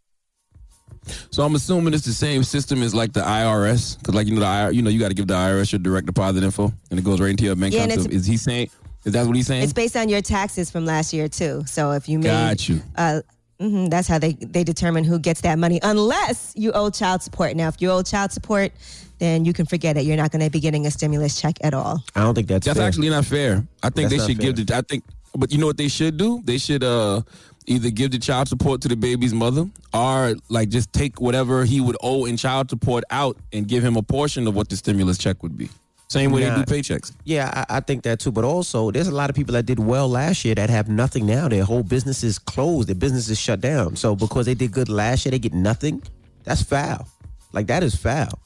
So 1.31 1.43
I'm 1.43 1.55
assuming 1.55 1.95
it's 1.95 2.05
the 2.07 2.13
same 2.13 2.45
system 2.45 2.83
as 2.83 2.95
like 2.95 3.13
the 3.13 3.21
IRS, 3.23 3.99
because 3.99 4.15
like 4.15 4.27
you 4.27 4.35
know 4.35 4.41
the 4.41 4.47
IR, 4.47 4.71
you 4.73 4.83
know 4.83 4.91
you 4.91 4.99
got 5.01 5.09
to 5.09 5.15
give 5.15 5.27
the 5.27 5.35
IRS 5.35 5.73
your 5.73 5.79
direct 5.81 6.07
deposit 6.07 6.43
info, 6.45 6.73
and 6.91 6.99
it 6.99 7.05
goes 7.05 7.21
right 7.21 7.31
into 7.31 7.45
your 7.45 7.57
bank 7.57 7.75
Yeah, 7.75 7.83
and 7.83 7.93
account. 7.93 8.05
So 8.05 8.09
it's- 8.11 8.21
is 8.23 8.27
he 8.27 8.37
saying? 8.37 8.71
Is 9.05 9.13
that 9.15 9.27
what 9.27 9.35
he's 9.35 9.49
saying? 9.49 9.65
It's 9.65 9.73
based 9.73 9.97
on 9.97 10.09
your 10.09 10.23
taxes 10.23 10.71
from 10.71 10.87
last 10.87 11.13
year 11.13 11.27
too. 11.29 11.65
So 11.67 11.91
if 11.91 12.09
you 12.09 12.19
made, 12.21 12.29
Got 12.29 12.69
you. 12.69 12.81
Uh, 12.95 13.21
mhm, 13.61 13.91
that's 13.91 14.07
how 14.07 14.19
they 14.21 14.35
they 14.35 14.63
determine 14.63 15.03
who 15.03 15.19
gets 15.19 15.41
that 15.41 15.59
money, 15.59 15.81
unless 15.83 16.53
you 16.55 16.71
owe 16.73 16.89
child 16.91 17.21
support. 17.23 17.57
Now, 17.57 17.67
if 17.67 17.83
you 17.83 17.91
owe 17.91 18.03
child 18.03 18.31
support, 18.31 18.71
then 19.19 19.45
you 19.45 19.53
can 19.53 19.67
forget 19.67 19.97
it. 19.97 20.05
You're 20.05 20.17
not 20.17 20.31
going 20.31 20.45
to 20.45 20.51
be 20.51 20.61
getting 20.61 20.87
a 20.87 20.91
stimulus 20.93 21.41
check 21.41 21.57
at 21.63 21.75
all. 21.75 22.05
I 22.15 22.21
don't 22.23 22.35
think 22.35 22.47
that's 22.47 22.65
That's 22.67 22.79
fair. 22.79 22.87
actually 22.87 23.09
not 23.11 23.25
fair. 23.25 23.67
I 23.83 23.91
think 23.91 24.09
That's 24.09 24.11
they 24.11 24.17
not 24.19 24.29
should 24.29 24.39
give 24.39 24.67
the. 24.67 24.77
I 24.77 24.83
think, 24.83 25.03
but 25.37 25.51
you 25.51 25.59
know 25.59 25.67
what 25.67 25.77
they 25.79 25.89
should 25.89 26.17
do? 26.17 26.41
They 26.45 26.59
should 26.59 26.85
uh 26.85 27.23
either 27.67 27.91
give 27.91 28.11
the 28.11 28.19
child 28.19 28.49
support 28.49 28.81
to 28.83 28.89
the 28.89 28.97
baby's 28.97 29.33
mother, 29.35 29.67
or 29.95 30.35
like 30.49 30.69
just 30.69 30.93
take 30.93 31.21
whatever 31.21 31.65
he 31.65 31.81
would 31.81 31.97
owe 32.03 32.25
in 32.25 32.37
child 32.37 32.71
support 32.71 33.05
out 33.11 33.37
and 33.53 33.67
give 33.69 33.83
him 33.85 33.97
a 33.97 34.03
portion 34.03 34.47
of 34.47 34.55
what 34.55 34.69
the 34.69 34.77
stimulus 34.77 35.19
check 35.19 35.43
would 35.43 35.57
be. 35.57 35.69
Same 36.09 36.31
way 36.31 36.43
Nah. 36.47 36.57
they 36.59 36.65
do 36.65 36.71
paychecks. 36.75 37.13
Yeah, 37.25 37.65
I, 37.71 37.77
I 37.79 37.81
think 37.81 38.03
that 38.03 38.21
too. 38.21 38.31
But 38.33 38.45
also, 38.45 38.91
there's 38.91 39.07
a 39.09 39.15
lot 39.15 39.31
of 39.31 39.37
people 39.37 39.55
that 39.55 39.65
did 39.65 39.79
well 39.79 40.09
last 40.09 40.45
year 40.45 40.55
that 40.57 40.69
have 40.69 40.89
nothing 40.89 41.25
now. 41.25 41.49
Their 41.49 41.65
whole 41.65 41.83
business 41.83 42.23
is 42.23 42.39
closed. 42.39 42.89
Their 42.89 42.95
business 42.97 43.31
is 43.31 43.39
shut 43.41 43.63
down. 43.63 43.97
So 43.97 44.15
because 44.15 44.45
they 44.45 44.55
did 44.55 44.73
good 44.73 44.91
last 44.91 45.25
year, 45.25 45.31
they 45.31 45.39
get 45.39 45.55
nothing. 45.55 46.03
That's 46.45 46.63
foul. 46.63 47.09
Like 47.55 47.67
that 47.69 47.83
is 47.83 47.95
foul. 47.95 48.39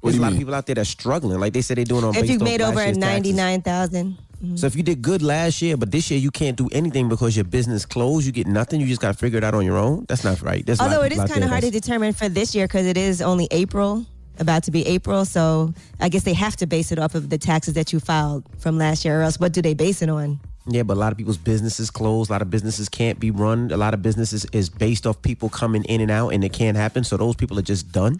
What 0.00 0.10
There's 0.10 0.16
a 0.18 0.20
lot 0.20 0.26
mean? 0.28 0.34
of 0.36 0.38
people 0.40 0.54
out 0.54 0.66
there 0.66 0.74
that's 0.74 0.90
struggling. 0.90 1.40
Like 1.40 1.54
they 1.54 1.62
said, 1.62 1.78
they're 1.78 1.86
doing 1.86 2.04
on 2.04 2.14
if 2.14 2.28
you've 2.28 2.42
made 2.42 2.60
over 2.60 2.84
year's 2.84 2.98
ninety 2.98 3.32
nine 3.32 3.62
thousand, 3.62 4.18
So 4.54 4.66
if 4.66 4.76
you 4.76 4.82
did 4.82 5.02
good 5.02 5.22
last 5.22 5.60
year, 5.60 5.76
but 5.76 5.90
this 5.90 6.10
year 6.10 6.20
you 6.20 6.30
can't 6.30 6.56
do 6.56 6.68
anything 6.72 7.08
because 7.08 7.36
your 7.36 7.44
business 7.44 7.84
closed, 7.84 8.26
you 8.26 8.32
get 8.32 8.46
nothing. 8.46 8.80
You 8.80 8.86
just 8.86 9.00
got 9.00 9.12
to 9.12 9.18
figure 9.18 9.38
it 9.38 9.44
out 9.44 9.54
on 9.54 9.64
your 9.64 9.76
own. 9.76 10.04
That's 10.08 10.24
not 10.24 10.40
right. 10.42 10.64
There's 10.64 10.78
a 10.78 10.82
lot 10.84 10.92
although 10.92 11.04
it 11.04 11.12
is 11.12 11.18
kind 11.24 11.42
of 11.42 11.50
hard 11.50 11.62
to 11.62 11.70
determine 11.70 12.12
for 12.12 12.28
this 12.28 12.54
year 12.54 12.66
because 12.66 12.86
it 12.86 12.96
is 12.96 13.20
only 13.20 13.48
April, 13.50 14.06
about 14.38 14.62
to 14.64 14.70
be 14.70 14.86
April. 14.86 15.24
So 15.24 15.74
I 16.00 16.08
guess 16.08 16.22
they 16.22 16.34
have 16.34 16.56
to 16.56 16.66
base 16.66 16.92
it 16.92 16.98
off 16.98 17.14
of 17.14 17.30
the 17.30 17.38
taxes 17.38 17.74
that 17.74 17.92
you 17.92 18.00
filed 18.00 18.44
from 18.58 18.78
last 18.78 19.04
year, 19.04 19.20
or 19.20 19.22
else 19.22 19.40
what 19.40 19.52
do 19.52 19.62
they 19.62 19.74
base 19.74 20.02
it 20.02 20.08
on? 20.08 20.38
Yeah, 20.68 20.82
but 20.82 20.94
a 20.94 21.00
lot 21.00 21.12
of 21.12 21.18
people's 21.18 21.38
businesses 21.38 21.90
closed. 21.90 22.28
A 22.28 22.32
lot 22.32 22.42
of 22.42 22.50
businesses 22.50 22.88
can't 22.88 23.20
be 23.20 23.30
run. 23.30 23.70
A 23.70 23.76
lot 23.76 23.94
of 23.94 24.02
businesses 24.02 24.44
is 24.52 24.68
based 24.68 25.06
off 25.06 25.22
people 25.22 25.48
coming 25.48 25.84
in 25.84 26.00
and 26.00 26.10
out, 26.10 26.30
and 26.30 26.42
it 26.42 26.52
can't 26.52 26.76
happen. 26.76 27.04
So 27.04 27.16
those 27.16 27.36
people 27.36 27.58
are 27.58 27.62
just 27.62 27.92
done. 27.92 28.18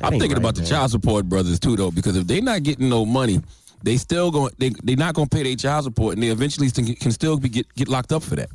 That 0.00 0.06
I'm 0.06 0.10
thinking 0.12 0.30
right, 0.30 0.38
about 0.38 0.56
the 0.56 0.64
child 0.64 0.90
support 0.90 1.28
brothers 1.28 1.60
too, 1.60 1.76
though, 1.76 1.92
because 1.92 2.16
if 2.16 2.26
they're 2.26 2.42
not 2.42 2.64
getting 2.64 2.88
no 2.88 3.04
money, 3.04 3.40
they 3.84 3.96
still 3.98 4.30
going 4.30 4.52
they 4.58 4.70
they're 4.82 4.96
not 4.96 5.14
going 5.14 5.28
to 5.28 5.36
pay 5.36 5.42
their 5.44 5.54
child 5.56 5.84
support, 5.84 6.14
and 6.14 6.22
they 6.22 6.28
eventually 6.28 6.70
can 6.70 7.12
still 7.12 7.36
be 7.38 7.48
get 7.48 7.72
get 7.74 7.88
locked 7.88 8.10
up 8.12 8.22
for 8.22 8.34
that. 8.36 8.50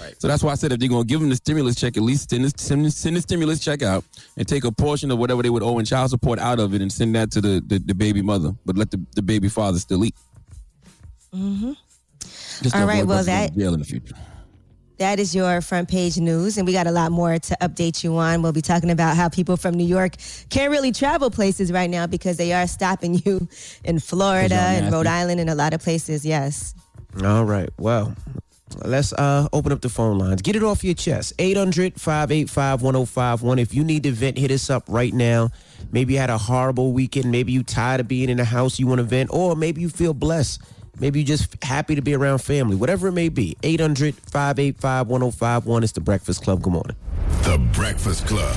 Right. 0.00 0.14
So 0.18 0.26
that's 0.26 0.42
why 0.42 0.52
I 0.52 0.54
said 0.54 0.72
if 0.72 0.78
they're 0.80 0.88
going 0.88 1.02
to 1.02 1.06
give 1.06 1.20
them 1.20 1.28
the 1.28 1.36
stimulus 1.36 1.74
check, 1.76 1.98
at 1.98 2.02
least 2.02 2.30
send 2.30 2.44
the, 2.46 2.52
send, 2.56 2.84
the- 2.86 2.90
send 2.90 3.14
the 3.14 3.20
stimulus 3.20 3.60
check 3.60 3.82
out 3.82 4.04
and 4.38 4.48
take 4.48 4.64
a 4.64 4.72
portion 4.72 5.10
of 5.10 5.18
whatever 5.18 5.42
they 5.42 5.50
would 5.50 5.62
owe 5.62 5.78
in 5.78 5.84
child 5.84 6.08
support 6.08 6.38
out 6.38 6.58
of 6.58 6.72
it 6.74 6.80
and 6.80 6.90
send 6.90 7.14
that 7.14 7.30
to 7.32 7.42
the, 7.42 7.62
the, 7.66 7.78
the 7.78 7.94
baby 7.94 8.22
mother, 8.22 8.54
but 8.64 8.78
let 8.78 8.90
the, 8.90 8.98
the 9.14 9.20
baby 9.22 9.48
father 9.50 9.78
still 9.78 10.02
eat. 10.06 10.14
Mm-hmm. 11.34 11.72
Just 12.62 12.74
All 12.74 12.86
right, 12.86 13.06
well, 13.06 13.22
that- 13.24 13.54
jail 13.54 13.74
in 13.74 13.80
the 13.80 13.86
future. 13.86 14.14
That 15.02 15.18
is 15.18 15.34
your 15.34 15.60
front 15.62 15.88
page 15.88 16.16
news, 16.18 16.56
and 16.56 16.64
we 16.64 16.72
got 16.72 16.86
a 16.86 16.92
lot 16.92 17.10
more 17.10 17.36
to 17.36 17.56
update 17.60 18.04
you 18.04 18.16
on. 18.18 18.40
We'll 18.40 18.52
be 18.52 18.62
talking 18.62 18.88
about 18.88 19.16
how 19.16 19.28
people 19.28 19.56
from 19.56 19.74
New 19.74 19.84
York 19.84 20.14
can't 20.48 20.70
really 20.70 20.92
travel 20.92 21.28
places 21.28 21.72
right 21.72 21.90
now 21.90 22.06
because 22.06 22.36
they 22.36 22.52
are 22.52 22.68
stopping 22.68 23.20
you 23.24 23.48
in 23.84 23.98
Florida 23.98 24.54
and 24.54 24.92
Rhode. 24.92 25.08
Island 25.08 25.40
and 25.40 25.50
a 25.50 25.56
lot 25.56 25.74
of 25.74 25.82
places. 25.82 26.24
Yes. 26.24 26.76
All 27.24 27.44
right. 27.44 27.68
Well, 27.78 28.14
Let's 28.84 29.12
uh, 29.12 29.48
open 29.52 29.72
up 29.72 29.80
the 29.80 29.88
phone 29.88 30.18
lines. 30.18 30.40
Get 30.40 30.54
it 30.54 30.62
off 30.62 30.84
your 30.84 30.94
chest. 30.94 31.32
800 31.38 32.00
585 32.00 32.80
1051. 32.82 33.58
If 33.58 33.74
you 33.74 33.82
need 33.82 34.04
to 34.04 34.12
vent, 34.12 34.38
hit 34.38 34.52
us 34.52 34.70
up 34.70 34.84
right 34.86 35.12
now. 35.12 35.50
Maybe 35.90 36.14
you 36.14 36.20
had 36.20 36.30
a 36.30 36.38
horrible 36.38 36.92
weekend. 36.92 37.30
Maybe 37.30 37.50
you 37.52 37.64
tired 37.64 38.00
of 38.00 38.08
being 38.08 38.30
in 38.30 38.38
the 38.38 38.44
house, 38.44 38.78
you 38.78 38.86
want 38.86 39.00
to 39.00 39.04
vent, 39.04 39.30
or 39.32 39.56
maybe 39.56 39.82
you 39.82 39.90
feel 39.90 40.14
blessed. 40.14 40.62
Maybe 41.00 41.20
you're 41.20 41.26
just 41.26 41.62
happy 41.64 41.94
to 41.94 42.02
be 42.02 42.14
around 42.14 42.38
family. 42.38 42.76
Whatever 42.76 43.08
it 43.08 43.12
may 43.12 43.28
be. 43.28 43.56
800 43.62 44.14
585 44.14 45.08
1051. 45.08 45.82
It's 45.82 45.92
the 45.92 46.00
Breakfast 46.00 46.42
Club. 46.42 46.62
Good 46.62 46.72
morning. 46.72 46.96
The 47.42 47.58
Breakfast 47.72 48.26
Club. 48.26 48.54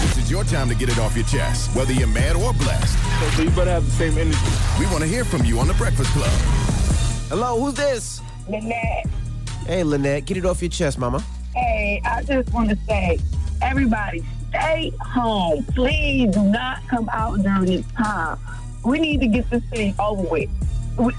This 0.00 0.18
is 0.18 0.30
your 0.30 0.44
time 0.44 0.68
to 0.68 0.74
get 0.74 0.88
it 0.88 0.98
off 0.98 1.16
your 1.16 1.24
chest, 1.26 1.74
whether 1.74 1.92
you're 1.92 2.06
mad 2.08 2.36
or 2.36 2.52
blessed. 2.52 2.96
So 3.36 3.42
you 3.42 3.50
better 3.50 3.70
have 3.70 3.84
the 3.84 3.90
same 3.92 4.18
energy. 4.18 4.38
We 4.78 4.86
want 4.86 5.00
to 5.00 5.06
hear 5.06 5.24
from 5.24 5.44
you 5.44 5.58
on 5.58 5.66
The 5.66 5.74
Breakfast 5.74 6.10
Club. 6.10 6.30
Hello, 7.28 7.60
who's 7.60 7.74
this? 7.74 8.20
Lynette. 8.48 9.06
Hey, 9.66 9.82
Lynette, 9.84 10.24
get 10.26 10.36
it 10.36 10.44
off 10.46 10.62
your 10.62 10.70
chest, 10.70 10.98
mama. 10.98 11.22
Hey, 11.54 12.00
I 12.04 12.22
just 12.22 12.52
want 12.52 12.70
to 12.70 12.76
say, 12.86 13.18
everybody, 13.60 14.24
stay 14.48 14.92
home. 15.00 15.64
Please 15.74 16.34
do 16.34 16.42
not 16.42 16.86
come 16.88 17.08
out 17.10 17.42
during 17.42 17.66
this 17.66 17.86
time. 17.96 18.38
We 18.84 18.98
need 19.00 19.20
to 19.20 19.26
get 19.26 19.48
this 19.50 19.62
thing 19.70 19.94
over 19.98 20.22
with. 20.22 20.50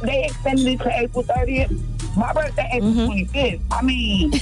They 0.02 0.26
extended 0.26 0.68
it 0.68 0.80
to 0.80 0.90
April 1.00 1.24
30th. 1.24 2.18
My 2.18 2.34
birthday, 2.34 2.70
April 2.74 2.92
mm-hmm. 2.92 3.38
25th. 3.38 3.62
I 3.72 3.82
mean, 3.82 4.32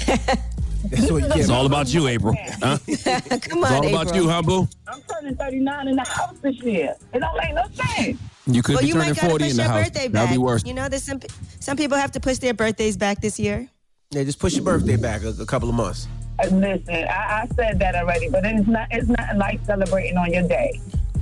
That's 0.89 1.11
what 1.11 1.23
you 1.23 1.41
It's 1.41 1.49
all 1.49 1.65
about 1.65 1.93
you, 1.93 2.07
April. 2.07 2.33
Huh? 2.61 2.77
Come 2.77 2.79
It's 2.87 3.07
all 3.07 3.85
April. 3.85 4.01
about 4.01 4.15
you, 4.15 4.29
huh, 4.29 4.41
boo? 4.41 4.67
I'm 4.87 5.01
turning 5.01 5.35
39 5.35 5.87
in 5.89 5.95
the 5.95 6.03
house 6.03 6.37
this 6.41 6.55
year. 6.61 6.95
It 7.13 7.19
don't 7.19 7.37
make 7.37 7.53
no 7.53 7.63
sense. 7.73 8.19
You 8.45 8.63
could 8.63 8.75
Well, 8.75 8.81
be 8.81 8.87
you 8.87 8.93
turning 8.93 9.09
might 9.09 9.15
gotta 9.17 9.29
40 9.29 9.43
push 9.43 9.51
in 9.51 9.57
the 9.57 9.63
your 9.63 9.71
house. 9.71 9.83
birthday 9.83 9.99
That'd 10.07 10.13
back. 10.13 10.31
be 10.31 10.37
worse. 10.37 10.65
You 10.65 10.73
know, 10.73 10.87
there's 10.87 11.03
some 11.03 11.19
some 11.59 11.75
people 11.77 11.97
have 11.97 12.11
to 12.13 12.19
push 12.19 12.37
their 12.37 12.53
birthdays 12.53 12.95
back 12.95 13.19
this 13.21 13.37
year. 13.39 13.67
Yeah, 14.11 14.23
just 14.23 14.39
push 14.39 14.55
your 14.55 14.63
birthday 14.63 14.95
back 14.95 15.23
a, 15.23 15.29
a 15.41 15.45
couple 15.45 15.67
of 15.67 15.75
months. 15.75 16.07
Listen, 16.51 16.89
I, 17.07 17.43
I 17.43 17.47
said 17.55 17.79
that 17.79 17.95
already, 17.95 18.29
but 18.29 18.45
it's 18.45 18.67
not. 18.67 18.87
It's 18.91 19.07
not 19.07 19.37
like 19.37 19.63
celebrating 19.65 20.17
on 20.17 20.31
your 20.33 20.47
day. 20.47 20.79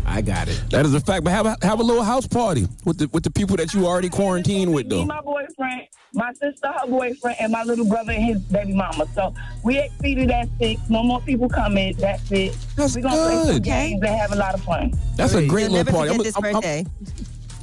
I 0.07 0.21
got 0.21 0.47
it. 0.47 0.61
That 0.69 0.85
is 0.85 0.93
a 0.93 0.99
fact. 0.99 1.23
But 1.23 1.31
have 1.31 1.45
a, 1.47 1.57
have 1.63 1.79
a 1.79 1.83
little 1.83 2.03
house 2.03 2.27
party 2.27 2.67
with 2.83 2.99
the 2.99 3.07
with 3.11 3.23
the 3.23 3.31
people 3.31 3.55
that 3.57 3.73
you 3.73 3.87
already 3.87 4.09
quarantined 4.09 4.73
with, 4.73 4.87
though. 4.89 4.97
Me, 4.97 5.01
though. 5.01 5.05
my 5.15 5.21
boyfriend, 5.21 5.87
my 6.13 6.31
sister, 6.33 6.67
her 6.67 6.87
boyfriend, 6.87 7.37
and 7.39 7.51
my 7.51 7.63
little 7.63 7.85
brother 7.87 8.11
and 8.11 8.23
his 8.23 8.39
baby 8.43 8.73
mama. 8.73 9.07
So 9.15 9.33
we 9.63 9.79
exceeded 9.79 10.29
that 10.29 10.47
six. 10.59 10.79
No 10.89 11.01
more 11.01 11.21
people 11.21 11.49
coming. 11.49 11.95
That's 11.97 12.31
it. 12.31 12.55
That's 12.75 12.95
We're 12.95 13.01
gonna 13.01 13.15
play 13.15 13.35
some 13.45 13.53
good. 13.53 13.63
games 13.63 14.01
and 14.03 14.15
have 14.15 14.31
a 14.31 14.35
lot 14.35 14.53
of 14.53 14.61
fun. 14.63 14.93
That's 15.15 15.33
a 15.33 15.47
great 15.47 15.63
You'll 15.63 15.71
little 15.71 15.85
never 15.85 15.91
party. 15.91 16.11
I'm 16.11 16.19
a- 16.19 16.23
this 16.23 16.35
I'm- 16.35 16.55
I'm- 16.55 16.85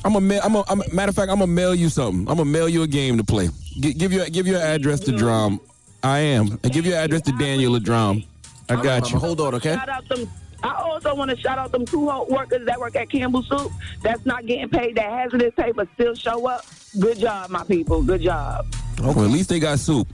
I'm 0.05 0.17
a, 0.17 0.21
ma- 0.21 0.41
I'm 0.43 0.57
a, 0.57 0.65
I'm 0.69 0.83
a 0.83 0.93
matter 0.93 1.11
of 1.11 1.15
fact, 1.15 1.31
I'm 1.31 1.39
gonna 1.39 1.47
mail 1.47 1.77
you 1.77 1.89
something. 1.89 2.23
I'm 2.29 2.37
gonna 2.39 2.45
mail 2.51 2.69
you 2.69 2.83
a 2.83 2.89
game 2.89 3.19
to 3.19 3.25
play. 3.25 3.51
G- 3.79 3.93
give 3.95 4.13
you 4.13 4.29
give 4.31 4.49
your 4.49 4.61
address 4.61 4.99
to 5.01 5.13
Drum. 5.13 5.61
I 6.03 6.19
am, 6.21 6.59
I 6.65 6.69
give 6.69 6.85
your 6.85 6.97
address 6.97 7.23
to 7.23 7.33
Daniel 7.33 7.77
at 7.77 7.85
Drum. 7.85 8.25
I 8.69 8.75
got 8.77 9.03
Mama, 9.03 9.09
you. 9.09 9.19
hold 9.19 9.41
on, 9.41 9.55
okay? 9.57 9.75
Shout 9.75 9.89
out 9.89 10.09
them. 10.09 10.29
I 10.63 10.75
also 10.75 11.15
want 11.15 11.31
to 11.31 11.37
shout 11.37 11.59
out 11.59 11.73
them 11.73 11.85
two 11.85 12.09
ho- 12.09 12.27
workers 12.29 12.65
that 12.67 12.79
work 12.79 12.95
at 12.95 13.11
Campbell 13.11 13.43
Soup 13.43 13.71
that's 14.03 14.25
not 14.25 14.47
getting 14.47 14.69
paid 14.69 14.95
that 14.97 15.11
hazardous 15.11 15.53
pay 15.57 15.73
but 15.73 15.89
still 15.95 16.15
show 16.15 16.47
up. 16.47 16.65
Good 16.99 17.19
job, 17.19 17.51
my 17.51 17.65
people. 17.65 18.03
Good 18.03 18.23
job. 18.23 18.67
Well, 19.01 19.25
at 19.25 19.31
least 19.31 19.49
they 19.49 19.59
got 19.59 19.79
soup. 19.81 20.09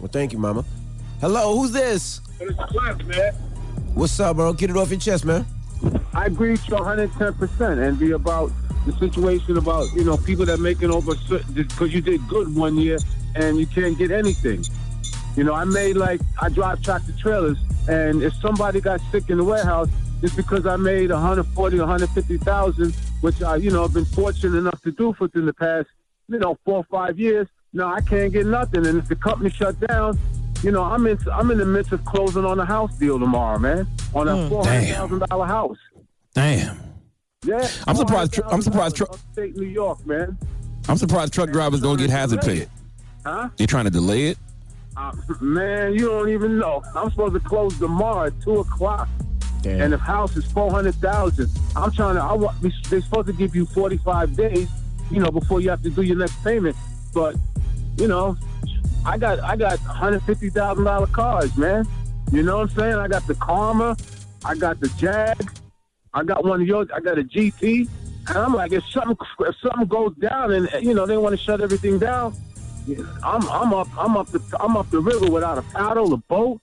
Well, 0.00 0.08
thank 0.08 0.32
you, 0.32 0.38
mama. 0.38 0.64
Hello, 1.20 1.56
who's 1.56 1.72
this? 1.72 2.20
It's 2.40 2.54
class, 2.70 3.02
man. 3.04 3.32
What's 3.94 4.18
up, 4.20 4.36
bro? 4.36 4.52
Get 4.52 4.70
it 4.70 4.76
off 4.76 4.90
your 4.90 5.00
chest, 5.00 5.24
man. 5.24 5.46
I 6.14 6.26
agree 6.26 6.50
with 6.52 6.68
you 6.68 6.74
110% 6.76 7.88
and 7.88 7.98
be 7.98 8.12
about 8.12 8.52
the 8.86 8.92
situation 8.98 9.56
about, 9.56 9.90
you 9.94 10.04
know, 10.04 10.16
people 10.16 10.44
that 10.46 10.60
making 10.60 10.90
over, 10.90 11.14
because 11.54 11.92
you 11.94 12.00
did 12.00 12.26
good 12.28 12.54
one 12.54 12.76
year 12.76 12.98
and 13.34 13.58
you 13.58 13.66
can't 13.66 13.96
get 13.96 14.10
anything. 14.10 14.64
You 15.38 15.44
know, 15.44 15.54
I 15.54 15.62
made 15.62 15.96
like, 15.96 16.20
I 16.42 16.48
drive 16.48 16.82
tractor 16.82 17.12
trailers 17.12 17.58
and 17.86 18.24
if 18.24 18.34
somebody 18.34 18.80
got 18.80 19.00
sick 19.12 19.30
in 19.30 19.38
the 19.38 19.44
warehouse, 19.44 19.88
it's 20.20 20.34
because 20.34 20.66
I 20.66 20.74
made 20.74 21.10
140, 21.10 21.78
150,000, 21.78 22.92
which 23.20 23.40
I, 23.40 23.54
you 23.54 23.70
know, 23.70 23.82
have 23.82 23.94
been 23.94 24.04
fortunate 24.04 24.58
enough 24.58 24.82
to 24.82 24.90
do 24.90 25.14
within 25.20 25.46
the 25.46 25.54
past, 25.54 25.86
you 26.26 26.40
know, 26.40 26.58
four 26.64 26.78
or 26.78 26.84
five 26.90 27.20
years. 27.20 27.46
Now 27.72 27.94
I 27.94 28.00
can't 28.00 28.32
get 28.32 28.46
nothing. 28.46 28.84
And 28.84 28.98
if 28.98 29.06
the 29.06 29.14
company 29.14 29.48
shut 29.48 29.78
down, 29.86 30.18
you 30.64 30.72
know, 30.72 30.82
I'm 30.82 31.06
in, 31.06 31.16
I'm 31.32 31.52
in 31.52 31.58
the 31.58 31.66
midst 31.66 31.92
of 31.92 32.04
closing 32.04 32.44
on 32.44 32.58
a 32.58 32.64
house 32.64 32.98
deal 32.98 33.20
tomorrow, 33.20 33.60
man, 33.60 33.86
on 34.16 34.26
a 34.26 34.48
hmm, 34.48 34.52
$400,000 34.52 35.46
house. 35.46 35.78
Damn. 36.34 36.80
Yeah, 37.44 37.68
I'm 37.86 37.94
surprised 37.94 38.32
tr- 38.32 38.40
I'm 38.50 38.60
surprised 38.60 38.96
tr- 38.96 39.04
Upstate 39.04 39.56
New 39.56 39.68
York, 39.68 40.04
man. 40.04 40.36
I'm 40.88 40.96
surprised 40.96 41.32
truck 41.32 41.50
drivers 41.50 41.80
don't 41.80 41.96
get 41.96 42.10
hazard 42.10 42.40
pay. 42.40 42.66
Huh? 43.24 43.50
They're 43.56 43.68
trying 43.68 43.84
to 43.84 43.90
delay 43.90 44.24
it. 44.24 44.38
Uh, 44.98 45.12
man, 45.40 45.94
you 45.94 46.08
don't 46.08 46.28
even 46.28 46.58
know. 46.58 46.82
I'm 46.96 47.08
supposed 47.10 47.34
to 47.34 47.40
close 47.40 47.78
tomorrow 47.78 48.26
at 48.26 48.40
two 48.40 48.58
o'clock, 48.58 49.08
Damn. 49.62 49.80
and 49.80 49.92
the 49.92 49.98
house 49.98 50.36
is 50.36 50.44
four 50.44 50.72
hundred 50.72 50.96
thousand. 50.96 51.48
I'm 51.76 51.92
trying 51.92 52.16
to. 52.16 52.22
I 52.22 52.32
want. 52.32 52.60
They're 52.60 53.00
supposed 53.00 53.28
to 53.28 53.32
give 53.32 53.54
you 53.54 53.64
forty 53.66 53.98
five 53.98 54.34
days, 54.34 54.68
you 55.08 55.20
know, 55.20 55.30
before 55.30 55.60
you 55.60 55.70
have 55.70 55.82
to 55.82 55.90
do 55.90 56.02
your 56.02 56.16
next 56.16 56.42
payment. 56.42 56.74
But, 57.14 57.36
you 57.96 58.08
know, 58.08 58.36
I 59.06 59.18
got 59.18 59.38
I 59.38 59.54
got 59.54 59.78
hundred 59.78 60.24
fifty 60.24 60.50
thousand 60.50 60.82
dollar 60.82 61.06
cars, 61.06 61.56
man. 61.56 61.86
You 62.32 62.42
know 62.42 62.56
what 62.56 62.70
I'm 62.70 62.76
saying? 62.76 62.94
I 62.96 63.06
got 63.06 63.24
the 63.28 63.36
Karma, 63.36 63.96
I 64.44 64.56
got 64.56 64.80
the 64.80 64.88
Jag, 64.98 65.48
I 66.12 66.24
got 66.24 66.44
one 66.44 66.60
of 66.60 66.66
yours. 66.66 66.88
I 66.92 66.98
got 66.98 67.18
a 67.18 67.22
GT, 67.22 67.88
and 68.28 68.36
I'm 68.36 68.52
like, 68.52 68.72
if 68.72 68.84
something 68.86 69.16
if 69.40 69.54
something 69.62 69.86
goes 69.86 70.16
down, 70.16 70.50
and 70.52 70.68
you 70.84 70.92
know 70.92 71.06
they 71.06 71.16
want 71.18 71.38
to 71.38 71.42
shut 71.42 71.60
everything 71.60 72.00
down, 72.00 72.34
I'm 73.22 73.48
I'm 73.48 73.74
up 73.74 73.88
I'm 73.96 74.16
up 74.16 74.28
the 74.28 74.40
I'm 74.60 74.76
up 74.76 74.90
the 74.90 75.00
river 75.00 75.30
without 75.30 75.58
a 75.58 75.62
paddle, 75.62 76.12
a 76.12 76.16
boat, 76.16 76.60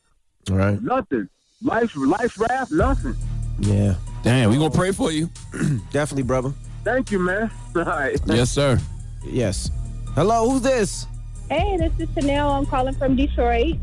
right? 0.50 0.82
nothing. 0.82 1.29
Life 1.63 1.96
life 1.96 2.39
raft, 2.39 2.72
nothing. 2.72 3.15
Yeah. 3.60 3.96
Damn, 4.24 4.50
we 4.50 4.58
gonna 4.58 4.72
pray 4.72 4.91
for 4.91 5.12
you. 5.12 5.29
Definitely, 5.91 6.24
brother. 6.24 6.53
Thank 6.84 7.12
you, 7.12 7.20
man. 7.20 7.51
All 7.75 7.84
right. 7.84 8.20
Yes, 8.25 8.51
sir. 8.51 8.79
Yes. 9.24 9.72
Hello, 10.15 10.50
who's 10.50 10.62
this? 10.62 11.08
Hey, 11.49 11.77
this 11.77 11.91
is 11.99 12.09
Chanel. 12.15 12.49
I'm 12.49 12.65
calling 12.65 12.95
from 12.95 13.15
Detroit. 13.15 13.75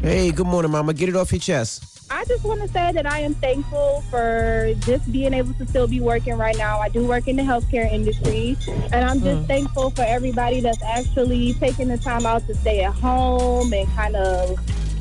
Hey, 0.00 0.30
good 0.30 0.46
morning, 0.46 0.70
mama. 0.70 0.94
Get 0.94 1.10
it 1.10 1.16
off 1.16 1.32
your 1.32 1.38
chest. 1.38 2.06
I 2.10 2.24
just 2.24 2.44
want 2.44 2.62
to 2.62 2.68
say 2.68 2.92
that 2.92 3.04
I 3.04 3.20
am 3.20 3.34
thankful 3.34 4.02
for 4.10 4.72
just 4.80 5.12
being 5.12 5.34
able 5.34 5.52
to 5.54 5.66
still 5.66 5.86
be 5.86 6.00
working 6.00 6.38
right 6.38 6.56
now. 6.56 6.80
I 6.80 6.88
do 6.88 7.06
work 7.06 7.28
in 7.28 7.36
the 7.36 7.42
healthcare 7.42 7.92
industry, 7.92 8.56
and 8.90 9.04
I'm 9.04 9.20
just 9.20 9.42
mm. 9.42 9.46
thankful 9.46 9.90
for 9.90 10.02
everybody 10.02 10.60
that's 10.60 10.82
actually 10.82 11.52
taking 11.54 11.88
the 11.88 11.98
time 11.98 12.24
out 12.24 12.46
to 12.46 12.54
stay 12.54 12.84
at 12.84 12.94
home 12.94 13.70
and 13.74 13.86
kind 13.90 14.16
of 14.16 14.58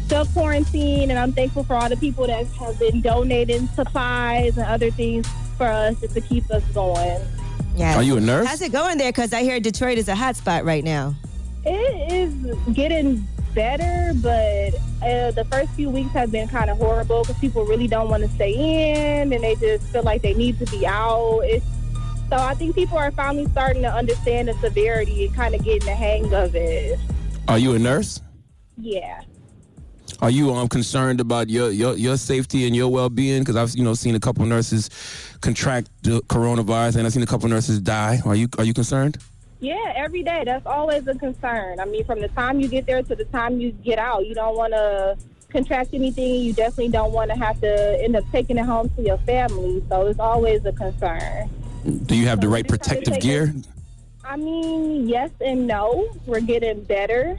self 0.10 0.32
quarantine. 0.34 1.12
And 1.12 1.18
I'm 1.18 1.32
thankful 1.32 1.64
for 1.64 1.76
all 1.76 1.88
the 1.88 1.98
people 1.98 2.28
that 2.28 2.46
have 2.46 2.80
been 2.80 3.00
donating 3.00 3.70
supplies 3.70 4.58
and 4.58 4.68
other 4.68 4.92
things 4.92 5.26
for 5.58 5.68
us 5.68 5.98
just 6.02 6.16
to 6.16 6.22
keep 6.22 6.52
us 6.52 6.64
going. 6.74 7.22
Yeah. 7.78 7.96
Are 7.96 8.04
you 8.04 8.18
a 8.18 8.20
nurse? 8.20 8.46
How's 8.46 8.62
it 8.62 8.74
going 8.74 8.98
there? 8.98 9.14
Because 9.14 9.32
I 9.32 9.42
hear 9.42 9.62
Detroit 9.62 9.98
is 9.98 10.10
a 10.10 10.16
hot 10.16 10.36
spot 10.36 10.66
right 10.66 10.84
now. 10.84 11.16
It 11.66 12.12
is 12.12 12.74
getting 12.74 13.28
better, 13.54 14.14
but 14.16 14.76
uh, 15.06 15.32
the 15.32 15.46
first 15.52 15.72
few 15.72 15.90
weeks 15.90 16.12
have 16.12 16.32
been 16.32 16.48
kind 16.48 16.70
of 16.70 16.78
horrible 16.78 17.22
because 17.22 17.38
people 17.40 17.66
really 17.66 17.88
don't 17.88 18.10
want 18.10 18.24
to 18.24 18.30
stay 18.30 18.54
in 19.22 19.34
and 19.34 19.44
they 19.44 19.56
just 19.56 19.86
feel 19.92 20.04
like 20.04 20.22
they 20.22 20.34
need 20.34 20.60
to 20.60 20.66
be 20.68 20.86
out. 20.86 21.42
It's, 21.44 21.66
so 22.30 22.38
I 22.38 22.54
think 22.54 22.76
people 22.76 22.98
are 22.98 23.12
finally 23.12 23.48
starting 23.48 23.82
to 23.82 23.92
understand 23.92 24.48
the 24.48 24.54
severity 24.56 25.26
and 25.26 25.36
kind 25.36 25.56
of 25.56 25.64
getting 25.64 25.86
the 25.86 25.96
hang 25.96 26.34
of 26.34 26.56
it. 26.56 27.00
Are 27.48 27.58
you 27.58 27.74
a 27.74 27.80
nurse? 27.80 28.22
Yeah. 28.78 29.22
Are 30.22 30.30
you 30.30 30.54
um 30.54 30.68
concerned 30.68 31.22
about 31.22 31.50
your 31.50 31.72
your, 31.72 31.96
your 31.96 32.18
safety 32.18 32.68
and 32.68 32.76
your 32.76 32.90
well 32.90 33.10
being? 33.10 33.42
Because 33.42 33.56
I've 33.56 33.76
you 33.76 33.84
know 33.84 33.94
seen 33.94 34.16
a 34.16 34.20
couple 34.20 34.46
nurses 34.46 34.90
contract 35.42 35.90
the 36.04 36.22
coronavirus, 36.24 36.98
and 36.98 37.08
I've 37.08 37.14
seen 37.14 37.24
a 37.24 37.28
couple 37.28 37.48
nurses 37.48 37.80
die. 37.80 38.20
Are 38.26 38.36
you 38.36 38.50
are 38.58 38.66
you 38.66 38.74
concerned? 38.74 39.18
Yeah, 39.60 39.94
every 39.96 40.24
day. 40.24 40.44
That's 40.46 40.66
always 40.66 41.06
a 41.08 41.16
concern. 41.16 41.80
I 41.80 41.86
mean, 41.86 42.06
from 42.06 42.22
the 42.22 42.30
time 42.30 42.60
you 42.60 42.68
get 42.68 42.86
there 42.86 43.02
to 43.04 43.16
the 43.16 43.26
time 43.26 43.60
you 43.60 43.72
get 43.72 44.00
out, 44.00 44.26
you 44.26 44.34
don't 44.34 44.56
want 44.56 44.74
to 44.74 45.18
contract 45.50 45.90
anything. 45.94 46.42
You 46.42 46.54
definitely 46.54 46.90
don't 46.90 47.12
want 47.12 47.30
to 47.32 47.38
have 47.38 47.60
to 47.62 48.02
end 48.04 48.16
up 48.16 48.24
taking 48.32 48.58
it 48.58 48.66
home 48.66 48.90
to 48.96 49.02
your 49.02 49.18
family. 49.20 49.84
So 49.90 50.08
it's 50.08 50.20
always 50.20 50.64
a 50.66 50.72
concern. 50.72 51.50
Do 52.06 52.16
you 52.16 52.28
have 52.28 52.40
the 52.40 52.48
right 52.48 52.66
just 52.68 52.84
try 52.84 52.96
to 52.96 53.02
protective 53.02 53.14
take 53.16 53.24
gear? 53.24 53.54
I 54.24 54.38
mean, 54.38 55.10
yes 55.10 55.32
and 55.42 55.68
no. 55.68 56.08
We're 56.26 56.42
getting 56.42 56.84
better. 56.84 57.38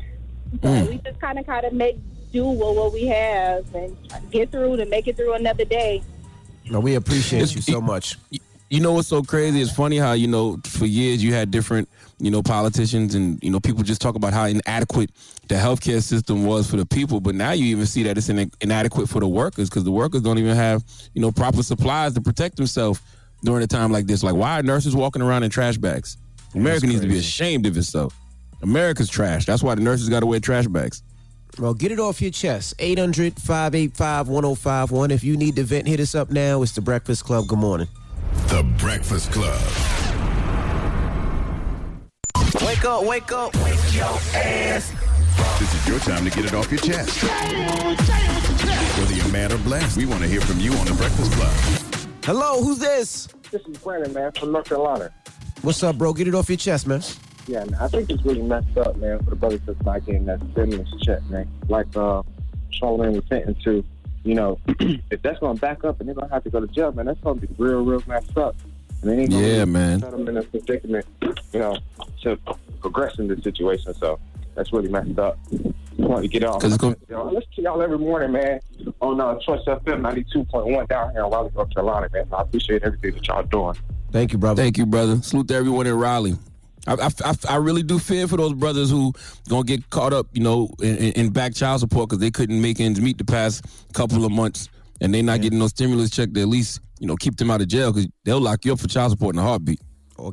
So 0.62 0.68
Mm. 0.68 0.88
we 0.88 0.98
just 0.98 1.20
kind 1.20 1.38
of 1.38 1.46
kind 1.46 1.64
of 1.64 1.72
make 1.72 1.96
do 2.32 2.44
with 2.44 2.76
what 2.76 2.92
we 2.92 3.06
have 3.06 3.72
and 3.74 3.96
get 4.30 4.50
through 4.50 4.76
to 4.76 4.84
make 4.86 5.06
it 5.08 5.16
through 5.16 5.34
another 5.34 5.64
day. 5.64 6.02
No, 6.68 6.80
we 6.80 6.96
appreciate 6.96 7.54
you 7.54 7.62
so 7.62 7.80
much. 7.80 8.18
You 8.68 8.80
know 8.80 8.92
what's 8.92 9.08
so 9.08 9.22
crazy? 9.22 9.60
It's 9.60 9.72
funny 9.72 9.96
how 9.96 10.12
you 10.12 10.26
know 10.28 10.58
for 10.64 10.86
years 10.86 11.22
you 11.22 11.32
had 11.34 11.50
different 11.50 11.88
you 12.20 12.30
know 12.30 12.42
politicians 12.42 13.14
and 13.14 13.42
you 13.42 13.50
know 13.50 13.58
people 13.58 13.82
just 13.82 14.00
talk 14.00 14.14
about 14.14 14.32
how 14.32 14.44
inadequate 14.44 15.10
the 15.48 15.54
healthcare 15.54 16.02
system 16.02 16.44
was 16.44 16.70
for 16.70 16.76
the 16.76 16.86
people, 16.86 17.20
but 17.20 17.34
now 17.34 17.52
you 17.52 17.64
even 17.66 17.86
see 17.86 18.02
that 18.04 18.16
it's 18.18 18.28
in, 18.28 18.50
inadequate 18.60 19.08
for 19.08 19.20
the 19.20 19.28
workers 19.28 19.68
because 19.68 19.84
the 19.84 19.90
workers 19.90 20.22
don't 20.22 20.38
even 20.38 20.54
have 20.54 20.84
you 21.14 21.20
know 21.20 21.32
proper 21.32 21.62
supplies 21.62 22.14
to 22.14 22.20
protect 22.20 22.56
themselves 22.56 23.00
during 23.42 23.62
a 23.62 23.66
time 23.66 23.90
like 23.90 24.06
this. 24.06 24.22
Like 24.22 24.34
why 24.34 24.60
are 24.60 24.62
nurses 24.62 24.94
walking 24.94 25.22
around 25.22 25.42
in 25.42 25.50
trash 25.50 25.78
bags? 25.78 26.16
America 26.54 26.86
needs 26.86 27.00
to 27.00 27.08
be 27.08 27.18
ashamed 27.18 27.66
of 27.66 27.76
itself. 27.76 28.14
America's 28.62 29.08
trash. 29.08 29.46
That's 29.46 29.62
why 29.62 29.74
the 29.74 29.80
nurses 29.80 30.08
got 30.08 30.20
to 30.20 30.26
wear 30.26 30.40
trash 30.40 30.66
bags. 30.66 31.02
Well, 31.58 31.74
get 31.74 31.90
it 31.92 31.98
off 31.98 32.20
your 32.22 32.30
chest. 32.30 32.74
800 32.78 33.40
585 33.40 34.28
1051. 34.28 35.10
If 35.10 35.24
you 35.24 35.36
need 35.36 35.56
to 35.56 35.64
vent, 35.64 35.88
hit 35.88 36.00
us 36.00 36.14
up 36.14 36.30
now. 36.30 36.62
It's 36.62 36.72
The 36.72 36.80
Breakfast 36.80 37.24
Club. 37.24 37.46
Good 37.48 37.58
morning. 37.58 37.88
The 38.48 38.62
Breakfast 38.78 39.32
Club. 39.32 39.99
Wake 42.80 42.88
up, 42.88 43.04
wake 43.04 43.32
up, 43.32 43.54
wake 43.56 43.94
your 43.94 44.04
ass. 44.06 44.90
This 45.58 45.74
is 45.74 45.86
your 45.86 45.98
time 45.98 46.24
to 46.24 46.30
get 46.30 46.46
it 46.46 46.54
off 46.54 46.70
your 46.70 46.80
chest. 46.80 47.22
Whether 48.98 49.14
you're 49.16 49.28
mad 49.28 49.52
or 49.52 49.58
blessed, 49.58 49.98
we 49.98 50.06
want 50.06 50.22
to 50.22 50.26
hear 50.26 50.40
from 50.40 50.58
you 50.60 50.72
on 50.72 50.86
The 50.86 50.94
Breakfast 50.94 51.30
Club. 51.32 51.52
Hello, 52.24 52.62
who's 52.62 52.78
this? 52.78 53.28
This 53.50 53.60
is 53.66 53.76
Brandon, 53.76 54.14
man, 54.14 54.32
from 54.32 54.52
North 54.52 54.66
Carolina. 54.66 55.10
What's 55.60 55.82
up, 55.82 55.98
bro? 55.98 56.14
Get 56.14 56.26
it 56.26 56.34
off 56.34 56.48
your 56.48 56.56
chest, 56.56 56.86
man. 56.86 57.02
Yeah, 57.46 57.64
man, 57.64 57.74
I 57.74 57.88
think 57.88 58.08
it's 58.08 58.24
really 58.24 58.40
messed 58.40 58.78
up, 58.78 58.96
man, 58.96 59.22
for 59.24 59.28
the 59.28 59.36
brothers 59.36 59.60
to 59.66 59.76
not 59.84 60.06
getting 60.06 60.24
that 60.24 60.40
stimulus 60.52 60.88
check, 61.02 61.22
man. 61.28 61.50
Like 61.68 61.94
uh, 61.94 62.22
Charlamagne 62.72 63.16
was 63.16 63.24
saying 63.28 63.56
to, 63.62 63.84
you 64.24 64.34
know, 64.34 64.58
if 65.10 65.20
that's 65.20 65.38
going 65.40 65.56
to 65.56 65.60
back 65.60 65.84
up 65.84 66.00
and 66.00 66.08
they're 66.08 66.14
going 66.14 66.28
to 66.28 66.32
have 66.32 66.44
to 66.44 66.50
go 66.50 66.60
to 66.60 66.66
jail, 66.68 66.92
man, 66.92 67.04
that's 67.04 67.20
going 67.20 67.40
to 67.40 67.46
be 67.46 67.54
real, 67.58 67.84
real 67.84 68.02
messed 68.06 68.38
up. 68.38 68.56
And 69.02 69.10
they 69.10 69.18
ain't 69.22 69.30
gonna 69.30 69.46
Yeah, 69.46 69.64
man. 69.64 70.00
Put 70.00 70.10
them 70.12 70.28
in 70.28 70.36
a 70.36 70.42
predicament, 70.42 71.06
you 71.52 71.58
know, 71.60 71.76
to 72.22 72.38
progress 72.80 73.18
in 73.18 73.28
this 73.28 73.42
situation. 73.42 73.94
So 73.94 74.18
that's 74.54 74.72
really 74.72 74.88
messed 74.88 75.18
up. 75.18 75.38
Just 75.50 75.64
wanted 75.96 76.22
to 76.22 76.28
get 76.28 76.44
on. 76.44 76.60
'Cause 76.60 76.72
it's 76.74 76.80
gonna- 76.80 76.96
Yo, 77.08 77.20
I 77.28 77.32
listen 77.32 77.48
to 77.56 77.62
y'all 77.62 77.82
every 77.82 77.98
morning, 77.98 78.32
man, 78.32 78.60
on 79.00 79.20
uh, 79.20 79.36
Choice 79.40 79.60
FM 79.66 80.00
92.1 80.02 80.86
down 80.88 81.12
here 81.12 81.24
in 81.24 81.30
Raleigh, 81.30 81.50
North 81.54 81.72
Carolina, 81.74 82.08
man. 82.12 82.24
I 82.32 82.42
appreciate 82.42 82.82
everything 82.82 83.14
that 83.14 83.26
y'all 83.26 83.42
doing. 83.44 83.74
Thank 84.12 84.32
you, 84.32 84.38
brother. 84.38 84.60
Thank 84.62 84.76
you, 84.78 84.86
brother. 84.86 85.20
Salute 85.22 85.48
to 85.48 85.54
everyone 85.54 85.86
in 85.86 85.94
Raleigh. 85.94 86.36
I, 86.86 86.94
I, 86.94 87.10
I, 87.24 87.34
I 87.50 87.56
really 87.56 87.82
do 87.82 87.98
fear 87.98 88.26
for 88.26 88.36
those 88.38 88.54
brothers 88.54 88.90
who 88.90 89.12
gonna 89.48 89.64
get 89.64 89.88
caught 89.90 90.12
up, 90.14 90.26
you 90.32 90.42
know, 90.42 90.70
in, 90.82 90.96
in 90.96 91.12
in 91.12 91.28
back 91.30 91.54
child 91.54 91.80
support 91.80 92.08
because 92.08 92.18
they 92.20 92.30
couldn't 92.30 92.60
make 92.60 92.80
ends 92.80 93.00
meet 93.00 93.18
the 93.18 93.24
past 93.24 93.64
couple 93.92 94.24
of 94.24 94.32
months, 94.32 94.68
and 95.02 95.12
they 95.12 95.20
not 95.22 95.42
getting 95.42 95.58
no 95.58 95.66
stimulus 95.68 96.10
check 96.10 96.32
to 96.32 96.40
at 96.40 96.48
least, 96.48 96.80
you 97.00 97.06
know, 97.08 97.16
keep 97.16 97.36
them 97.36 97.50
out 97.50 97.60
of 97.60 97.66
jail 97.68 97.92
because 97.92 98.08
they'll 98.24 98.40
lock 98.40 98.64
you 98.64 98.72
up 98.72 98.78
for 98.78 98.86
child 98.86 99.10
support 99.10 99.34
in 99.34 99.40
a 99.40 99.42
heartbeat. 99.42 99.80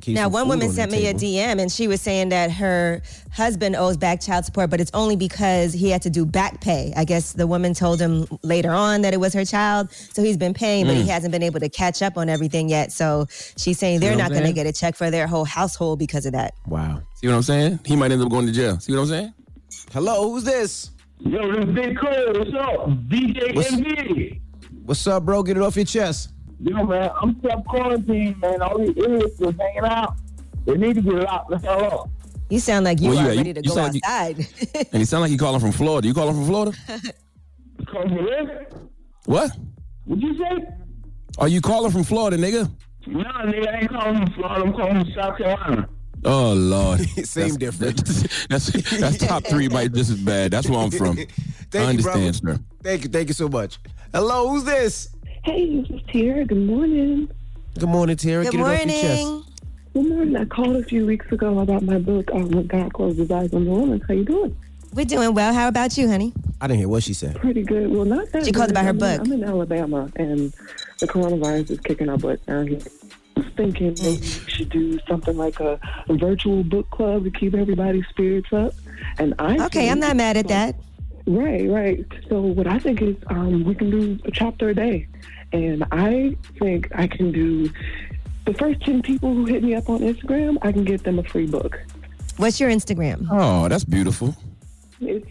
Now, 0.07 0.27
one 0.27 0.49
woman 0.49 0.69
sent 0.69 0.91
me 0.91 1.07
a 1.07 1.13
DM 1.13 1.61
and 1.61 1.71
she 1.71 1.87
was 1.87 2.01
saying 2.01 2.27
that 2.27 2.51
her 2.51 3.01
husband 3.31 3.77
owes 3.77 3.95
back 3.95 4.19
child 4.19 4.43
support, 4.43 4.69
but 4.69 4.81
it's 4.81 4.91
only 4.93 5.15
because 5.15 5.71
he 5.71 5.89
had 5.89 6.01
to 6.01 6.09
do 6.09 6.25
back 6.25 6.59
pay. 6.59 6.91
I 6.97 7.05
guess 7.05 7.31
the 7.31 7.47
woman 7.47 7.73
told 7.73 7.97
him 8.01 8.27
later 8.43 8.71
on 8.73 9.01
that 9.03 9.13
it 9.13 9.21
was 9.21 9.33
her 9.33 9.45
child, 9.45 9.89
so 9.93 10.21
he's 10.21 10.35
been 10.35 10.53
paying, 10.53 10.87
but 10.87 10.95
he 10.97 11.03
Mm. 11.03 11.07
hasn't 11.07 11.31
been 11.31 11.41
able 11.41 11.61
to 11.61 11.69
catch 11.69 12.01
up 12.01 12.17
on 12.17 12.27
everything 12.27 12.67
yet. 12.67 12.91
So 12.91 13.27
she's 13.55 13.79
saying 13.79 14.01
they're 14.01 14.17
not 14.17 14.31
going 14.31 14.43
to 14.43 14.51
get 14.51 14.67
a 14.67 14.73
check 14.73 14.93
for 14.97 15.09
their 15.09 15.25
whole 15.25 15.45
household 15.45 15.99
because 15.99 16.25
of 16.25 16.33
that. 16.33 16.53
Wow. 16.67 16.99
See 17.15 17.27
what 17.27 17.35
I'm 17.37 17.43
saying? 17.43 17.79
He 17.85 17.95
might 17.95 18.11
end 18.11 18.21
up 18.21 18.29
going 18.29 18.45
to 18.45 18.51
jail. 18.51 18.81
See 18.81 18.91
what 18.91 18.99
I'm 19.03 19.07
saying? 19.07 19.33
Hello, 19.93 20.29
who's 20.29 20.43
this? 20.43 20.91
Yo, 21.19 21.49
this 21.49 21.63
Big 21.73 21.97
Cole. 21.97 22.33
What's 22.33 22.53
up? 22.55 22.89
DJ 23.07 23.55
What's- 23.55 23.71
Envy. 23.71 24.41
What's 24.83 25.07
up, 25.07 25.23
bro? 25.23 25.43
Get 25.43 25.55
it 25.55 25.63
off 25.63 25.77
your 25.77 25.85
chest. 25.85 26.33
Yo, 26.59 26.83
man, 26.85 27.11
I'm 27.21 27.39
self 27.41 27.63
quarantined, 27.65 28.39
man. 28.41 28.61
All 28.61 28.77
these 28.79 28.89
idiots 28.97 29.39
was 29.39 29.55
hanging 29.59 29.83
out. 29.89 30.15
They 30.65 30.75
need 30.75 30.95
to 30.95 31.01
get 31.01 31.13
locked 31.13 31.49
the 31.51 31.59
hell 31.59 31.83
up. 32.01 32.09
You 32.49 32.59
sound 32.59 32.85
like 32.85 32.99
you 33.01 33.09
Where 33.09 33.17
you 33.17 33.25
are 33.27 33.29
at? 33.29 33.31
You- 33.33 33.37
ready 33.39 33.53
to 33.53 33.61
you 33.63 33.69
go 33.69 33.75
sound 33.75 33.93
like 33.93 33.95
you- 33.95 34.01
outside. 34.43 34.87
And 34.93 34.99
you 34.99 35.05
sound 35.05 35.21
like 35.21 35.31
he 35.31 35.37
calling 35.37 35.59
from 35.59 35.71
Florida. 35.71 36.07
You 36.07 36.13
calling 36.13 36.33
from 36.35 36.45
Florida? 36.45 36.77
Come 37.91 38.09
here. 38.09 38.67
What? 39.25 39.51
What'd 40.05 40.23
you 40.23 40.37
say? 40.37 40.65
Are 41.37 41.47
you 41.47 41.61
calling 41.61 41.91
from 41.91 42.03
Florida, 42.03 42.37
nigga? 42.37 42.69
No, 43.05 43.19
nigga, 43.23 43.67
I 43.67 43.79
ain't 43.81 43.89
calling 43.89 44.17
from 44.25 44.33
Florida. 44.33 44.63
I'm 44.65 44.73
calling 44.73 45.03
from 45.05 45.13
South 45.13 45.37
Carolina. 45.37 45.89
Oh 46.25 46.53
Lord, 46.53 46.99
same 47.25 47.55
difference. 47.57 48.01
That's, 48.49 48.71
that's 48.99 49.17
top 49.19 49.45
three, 49.45 49.69
might 49.69 49.93
just 49.93 50.09
as 50.09 50.19
bad. 50.19 50.49
That's 50.51 50.67
where 50.67 50.79
I'm 50.79 50.89
from. 50.89 51.15
Thank 51.15 51.29
I 51.75 51.79
you, 51.81 51.87
understand, 51.89 52.41
brother. 52.41 52.57
sir. 52.57 52.63
Thank 52.81 53.03
you, 53.03 53.09
thank 53.09 53.27
you 53.27 53.33
so 53.35 53.47
much. 53.47 53.77
Hello, 54.11 54.49
who's 54.49 54.63
this? 54.63 55.09
Hey, 55.47 55.81
this 55.81 55.89
is 55.89 56.01
Tiara. 56.11 56.43
Good 56.43 56.57
morning. 56.67 57.29
Good 57.79 57.87
morning, 57.87 58.17
Tara. 58.17 58.43
Good 58.43 58.51
Get 58.51 58.59
it 58.59 58.63
off 58.63 58.85
your 58.85 59.01
chest. 59.01 59.23
morning. 59.23 59.43
Good 59.93 60.05
morning. 60.09 60.35
I 60.35 60.43
called 60.43 60.75
a 60.75 60.83
few 60.83 61.05
weeks 61.05 61.31
ago 61.31 61.59
about 61.59 61.83
my 61.83 61.99
book, 61.99 62.29
um, 62.33 62.49
When 62.51 62.67
God 62.67 62.91
Closes 62.91 63.31
Eyes 63.31 63.53
on 63.53 63.63
the 63.63 63.71
Woman. 63.71 64.01
How 64.05 64.13
you 64.13 64.25
doing? 64.25 64.57
We're 64.93 65.05
doing 65.05 65.33
well. 65.33 65.53
How 65.53 65.69
about 65.69 65.97
you, 65.97 66.09
honey? 66.09 66.33
I 66.59 66.67
didn't 66.67 66.79
hear 66.79 66.89
what 66.89 67.03
she 67.03 67.13
said. 67.13 67.35
Pretty 67.37 67.63
good. 67.63 67.89
Well, 67.89 68.03
not 68.03 68.29
that 68.33 68.43
She 68.45 68.51
called 68.51 68.67
good. 68.67 68.71
about 68.71 68.83
her 68.83 68.89
I'm 68.89 68.95
in- 68.95 68.99
book. 68.99 69.21
I'm 69.27 69.31
in 69.31 69.43
Alabama, 69.45 70.09
and 70.17 70.53
the 70.99 71.07
coronavirus 71.07 71.71
is 71.71 71.79
kicking 71.79 72.09
our 72.09 72.17
butt 72.17 72.45
down 72.45 72.67
here. 72.67 72.79
I 73.37 73.39
was 73.39 73.49
thinking 73.55 73.95
maybe 74.01 74.17
we 74.19 74.25
should 74.51 74.69
do 74.69 74.99
something 75.07 75.37
like 75.37 75.61
a, 75.61 75.79
a 76.09 76.13
virtual 76.15 76.63
book 76.65 76.89
club 76.89 77.23
to 77.23 77.31
keep 77.31 77.53
everybody's 77.53 78.05
spirits 78.09 78.51
up. 78.51 78.73
And 79.17 79.33
I 79.39 79.63
Okay, 79.67 79.89
I'm 79.89 80.01
not 80.01 80.17
mad 80.17 80.35
at 80.35 80.49
that. 80.49 80.75
Right, 81.25 81.69
right. 81.69 82.05
So 82.29 82.41
what 82.41 82.67
I 82.67 82.79
think 82.79 83.01
is 83.01 83.15
um, 83.27 83.63
we 83.65 83.75
can 83.75 83.89
do 83.91 84.17
a 84.25 84.31
chapter 84.31 84.69
a 84.69 84.73
day, 84.73 85.07
and 85.53 85.85
I 85.91 86.35
think 86.59 86.89
I 86.95 87.07
can 87.07 87.31
do 87.31 87.69
the 88.45 88.53
first 88.53 88.81
ten 88.81 89.01
people 89.01 89.33
who 89.33 89.45
hit 89.45 89.63
me 89.63 89.75
up 89.75 89.89
on 89.89 89.99
Instagram. 89.99 90.57
I 90.61 90.71
can 90.71 90.83
get 90.83 91.03
them 91.03 91.19
a 91.19 91.23
free 91.23 91.47
book. 91.47 91.79
What's 92.37 92.59
your 92.59 92.69
Instagram? 92.69 93.27
Oh, 93.31 93.67
that's 93.67 93.83
beautiful. 93.83 94.35
It's 95.01 95.27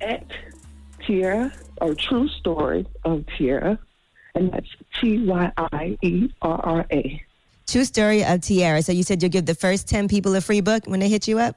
at 0.00 0.26
Tyierra 1.00 1.52
or 1.80 1.94
True 1.94 2.28
Story 2.28 2.86
of 3.04 3.20
Tyierra, 3.26 3.78
and 4.34 4.52
that's 4.52 4.68
T 5.00 5.24
Y 5.26 5.52
I 5.56 5.98
E 6.02 6.30
R 6.42 6.60
R 6.64 6.86
A. 6.90 7.22
True 7.66 7.84
story 7.84 8.24
of 8.24 8.42
Tiara. 8.42 8.80
So 8.82 8.92
you 8.92 9.02
said 9.02 9.22
you'll 9.22 9.32
give 9.32 9.46
the 9.46 9.54
first 9.54 9.88
10 9.88 10.06
people 10.06 10.34
a 10.36 10.40
free 10.40 10.60
book 10.60 10.84
when 10.86 11.00
they 11.00 11.08
hit 11.08 11.26
you 11.26 11.40
up? 11.40 11.56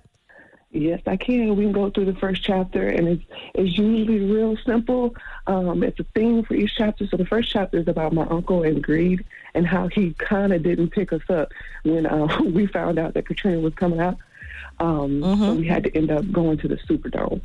Yes, 0.72 1.02
I 1.08 1.18
can. 1.18 1.56
We 1.56 1.64
can 1.64 1.72
go 1.72 1.90
through 1.90 2.06
the 2.06 2.16
first 2.20 2.44
chapter, 2.44 2.88
and 2.88 3.08
it's 3.08 3.24
it's 3.56 3.76
usually 3.78 4.20
real 4.20 4.56
simple. 4.66 5.16
Um, 5.48 5.82
it's 5.82 6.00
a 6.00 6.06
theme 6.14 6.44
for 6.44 6.54
each 6.54 6.76
chapter. 6.76 7.08
So 7.08 7.18
the 7.18 7.26
first 7.26 7.50
chapter 7.52 7.78
is 7.80 7.88
about 7.88 8.14
my 8.14 8.24
uncle 8.28 8.62
and 8.62 8.84
greed, 8.84 9.26
and 9.56 9.66
how 9.66 9.88
he 9.88 10.14
kind 10.20 10.54
of 10.54 10.62
didn't 10.62 10.90
pick 10.90 11.12
us 11.12 11.28
up 11.28 11.52
when 11.84 12.06
uh, 12.06 12.42
we 12.46 12.68
found 12.68 13.00
out 13.00 13.16
that 13.16 13.26
Katrina 13.26 13.60
was 13.60 13.74
coming 13.74 14.00
out. 14.00 14.18
Um, 14.80 15.24
So 15.24 15.54
we 15.56 15.68
had 15.68 15.84
to 15.86 15.98
end 15.98 16.12
up 16.12 16.32
going 16.32 16.58
to 16.60 16.68
the 16.68 16.78
Superdome. 16.78 17.42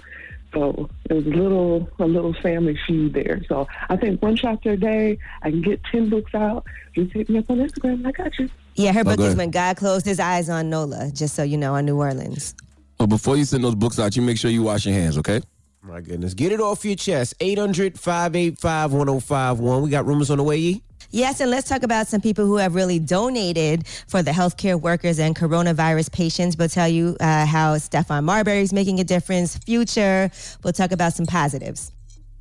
So 0.52 0.88
it 1.10 1.14
was 1.14 1.26
a 1.26 1.30
little 1.30 1.88
a 1.98 2.04
little 2.04 2.34
family 2.34 2.78
feud 2.86 3.14
there. 3.14 3.42
So 3.48 3.66
I 3.88 3.96
think 3.96 4.22
one 4.22 4.36
chapter 4.36 4.72
a 4.72 4.76
day. 4.76 5.18
I 5.42 5.50
can 5.50 5.62
get 5.62 5.82
ten 5.84 6.10
books 6.10 6.34
out. 6.34 6.64
Just 6.94 7.12
hit 7.12 7.28
me 7.30 7.38
up 7.38 7.50
on 7.50 7.56
Instagram. 7.56 8.06
I 8.06 8.12
got 8.12 8.38
you. 8.38 8.50
Yeah, 8.76 8.92
her 8.92 9.02
book 9.02 9.18
is 9.20 9.34
When 9.34 9.50
God 9.50 9.76
Closed 9.78 10.04
His 10.04 10.20
Eyes 10.20 10.50
on 10.50 10.68
Nola, 10.68 11.10
just 11.10 11.34
so 11.34 11.42
you 11.42 11.56
know, 11.56 11.74
on 11.74 11.86
New 11.86 11.96
Orleans. 11.98 12.54
But 12.98 13.06
before 13.06 13.36
you 13.36 13.44
send 13.44 13.64
those 13.64 13.74
books 13.74 13.98
out, 13.98 14.16
you 14.16 14.22
make 14.22 14.38
sure 14.38 14.50
you 14.50 14.62
wash 14.62 14.86
your 14.86 14.94
hands, 14.94 15.18
okay? 15.18 15.40
My 15.82 16.00
goodness. 16.00 16.32
Get 16.32 16.52
it 16.52 16.60
off 16.60 16.84
your 16.84 16.96
chest. 16.96 17.34
800 17.40 17.98
585 17.98 18.92
1051. 18.92 19.82
We 19.82 19.90
got 19.90 20.06
rumors 20.06 20.30
on 20.30 20.38
the 20.38 20.44
way, 20.44 20.56
Yee? 20.56 20.82
Yes, 21.10 21.40
and 21.40 21.50
let's 21.50 21.68
talk 21.68 21.82
about 21.82 22.08
some 22.08 22.20
people 22.20 22.46
who 22.46 22.56
have 22.56 22.74
really 22.74 22.98
donated 22.98 23.86
for 23.86 24.22
the 24.22 24.30
healthcare 24.30 24.80
workers 24.80 25.18
and 25.18 25.36
coronavirus 25.36 26.10
patients. 26.10 26.56
We'll 26.56 26.68
tell 26.68 26.88
you 26.88 27.16
uh, 27.20 27.46
how 27.46 27.76
Stephon 27.76 28.24
Marbury 28.24 28.62
is 28.62 28.72
making 28.72 28.98
a 28.98 29.04
difference, 29.04 29.56
future. 29.58 30.30
We'll 30.64 30.72
talk 30.72 30.90
about 30.90 31.12
some 31.12 31.26
positives. 31.26 31.92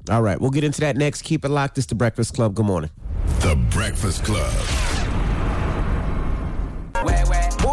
All 0.10 0.22
right, 0.22 0.39
we'll 0.39 0.52
get 0.52 0.63
into 0.63 0.82
that 0.82 0.98
next. 0.98 1.22
Keep 1.22 1.46
it 1.46 1.50
locked. 1.50 1.78
It's 1.78 1.88
the 1.88 1.96
Breakfast 1.96 2.34
Club. 2.34 2.56
Good 2.56 2.66
morning. 2.66 2.89
The 3.42 3.56
Breakfast 3.70 4.24
Club. 4.24 4.52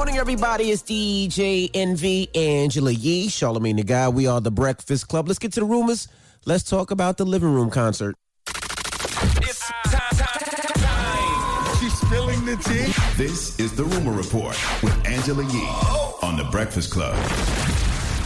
Good 0.01 0.07
morning, 0.07 0.19
everybody. 0.19 0.71
It's 0.71 0.83
DJ 0.83 1.71
Envy, 1.75 2.35
Angela 2.35 2.91
Yee, 2.91 3.29
Charlamagne 3.29 3.77
the 3.77 3.83
Guy. 3.83 4.09
We 4.09 4.27
are 4.27 4.41
the 4.41 4.51
Breakfast 4.51 5.09
Club. 5.09 5.29
Let's 5.29 5.39
get 5.39 5.53
to 5.53 5.61
the 5.61 5.67
rumors. 5.67 6.09
Let's 6.47 6.63
talk 6.63 6.91
about 6.91 7.19
the 7.19 7.27
living 7.27 7.53
room 7.53 7.69
concert. 7.69 8.15
She's 11.79 11.93
spilling 11.93 12.47
the 12.47 12.57
tea. 12.65 12.95
This 13.23 13.61
is 13.61 13.77
the 13.77 13.85
Rumor 13.85 14.13
Report 14.13 14.59
with 14.83 15.07
Angela 15.07 15.43
Yee 15.43 15.51
oh. 15.53 16.19
on 16.23 16.39
The 16.39 16.45
Breakfast 16.45 16.91
Club. 16.91 17.15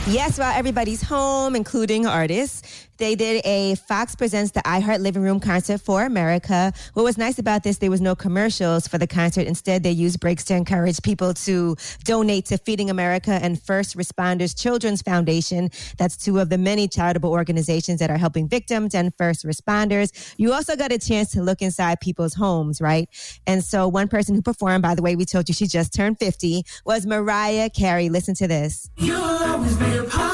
Yes, 0.07 0.38
while 0.38 0.53
everybody's 0.55 1.01
home, 1.01 1.57
including 1.57 2.07
artists, 2.07 2.88
they 2.99 3.14
did 3.14 3.40
a 3.47 3.75
Fox 3.75 4.14
Presents 4.14 4.53
the 4.53 4.61
iHeart 4.61 5.01
Living 5.01 5.23
Room 5.23 5.40
concert 5.40 5.79
for 5.79 6.05
America. 6.05 6.75
What 6.93 7.05
was 7.05 7.17
nice 7.17 7.38
about 7.38 7.62
this, 7.62 7.79
there 7.79 7.90
was 7.90 8.03
no 8.03 8.14
commercials 8.14 8.87
for 8.87 8.99
the 8.99 9.07
concert. 9.07 9.47
Instead, 9.47 9.83
they 9.83 9.90
used 9.90 10.21
breaks 10.21 10.45
to 10.45 10.55
encourage 10.55 11.01
people 11.03 11.33
to 11.35 11.75
donate 12.05 12.45
to 12.47 12.59
Feeding 12.59 12.90
America 12.90 13.33
and 13.33 13.61
First 13.61 13.97
Responders 13.97 14.55
Children's 14.57 15.01
Foundation. 15.01 15.71
That's 15.97 16.19
two 16.19 16.38
of 16.38 16.51
the 16.51 16.59
many 16.59 16.87
charitable 16.87 17.31
organizations 17.31 17.99
that 18.01 18.11
are 18.11 18.19
helping 18.19 18.47
victims 18.47 18.95
and 18.95 19.12
first 19.17 19.47
responders. 19.47 20.35
You 20.37 20.53
also 20.53 20.77
got 20.77 20.93
a 20.93 20.99
chance 20.99 21.33
to 21.33 21.43
look 21.43 21.62
inside 21.62 22.01
people's 22.01 22.35
homes, 22.35 22.79
right? 22.79 23.09
And 23.47 23.64
so 23.64 23.88
one 23.88 24.09
person 24.09 24.35
who 24.35 24.43
performed, 24.43 24.83
by 24.83 24.95
the 24.95 25.03
way, 25.03 25.17
we 25.17 25.25
told 25.25 25.49
you 25.49 25.55
she 25.55 25.67
just 25.67 25.95
turned 25.95 26.19
50, 26.19 26.62
was 26.85 27.07
Mariah 27.07 27.71
Carey. 27.71 28.11
Listen 28.11 28.35
to 28.35 28.47
this. 28.47 28.90
You'll 28.99 29.43
always 29.55 29.77
be 29.77 29.99
a 29.99 30.03
part 30.03 30.34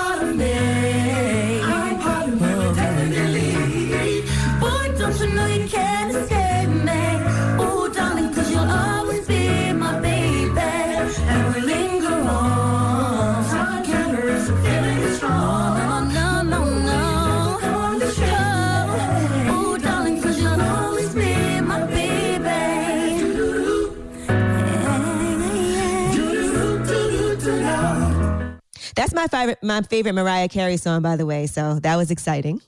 my 29.21 29.29
favorite 29.29 29.63
my 29.63 29.83
favorite 29.83 30.15
Mariah 30.15 30.49
Carey 30.49 30.77
song, 30.77 31.03
by 31.03 31.17
the 31.17 31.27
way. 31.27 31.47
So 31.47 31.79
that 31.81 31.97
was 31.97 32.11
exciting. 32.11 32.61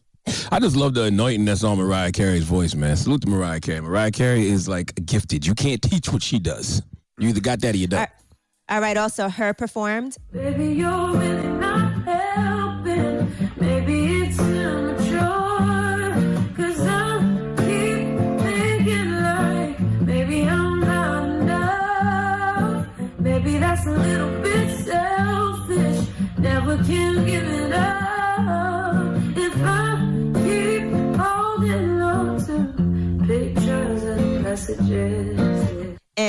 I 0.53 0.61
just 0.61 0.77
love 0.77 0.95
the 0.95 1.05
anointing 1.05 1.47
that's 1.47 1.65
on 1.65 1.79
Mariah 1.79 2.13
Carey's 2.13 2.45
voice, 2.45 2.75
man. 2.75 2.97
Salute 2.97 3.23
to 3.23 3.29
Mariah 3.29 3.59
Carey. 3.61 3.81
Mariah 3.81 4.11
Carey 4.11 4.47
is 4.47 4.69
like 4.69 4.95
gifted. 5.05 5.47
You 5.47 5.55
can't 5.55 5.83
teach 5.83 6.13
what 6.13 6.23
she 6.23 6.39
does. 6.39 6.83
You 7.19 7.31
either 7.31 7.41
got 7.41 7.61
that 7.63 7.75
or 7.75 7.79
you 7.79 7.89
don't. 7.89 8.09
All 8.69 8.81
right. 8.81 8.97
Also, 8.97 9.29
her 9.29 9.53
performed. 9.55 10.17
Baby, 10.33 10.75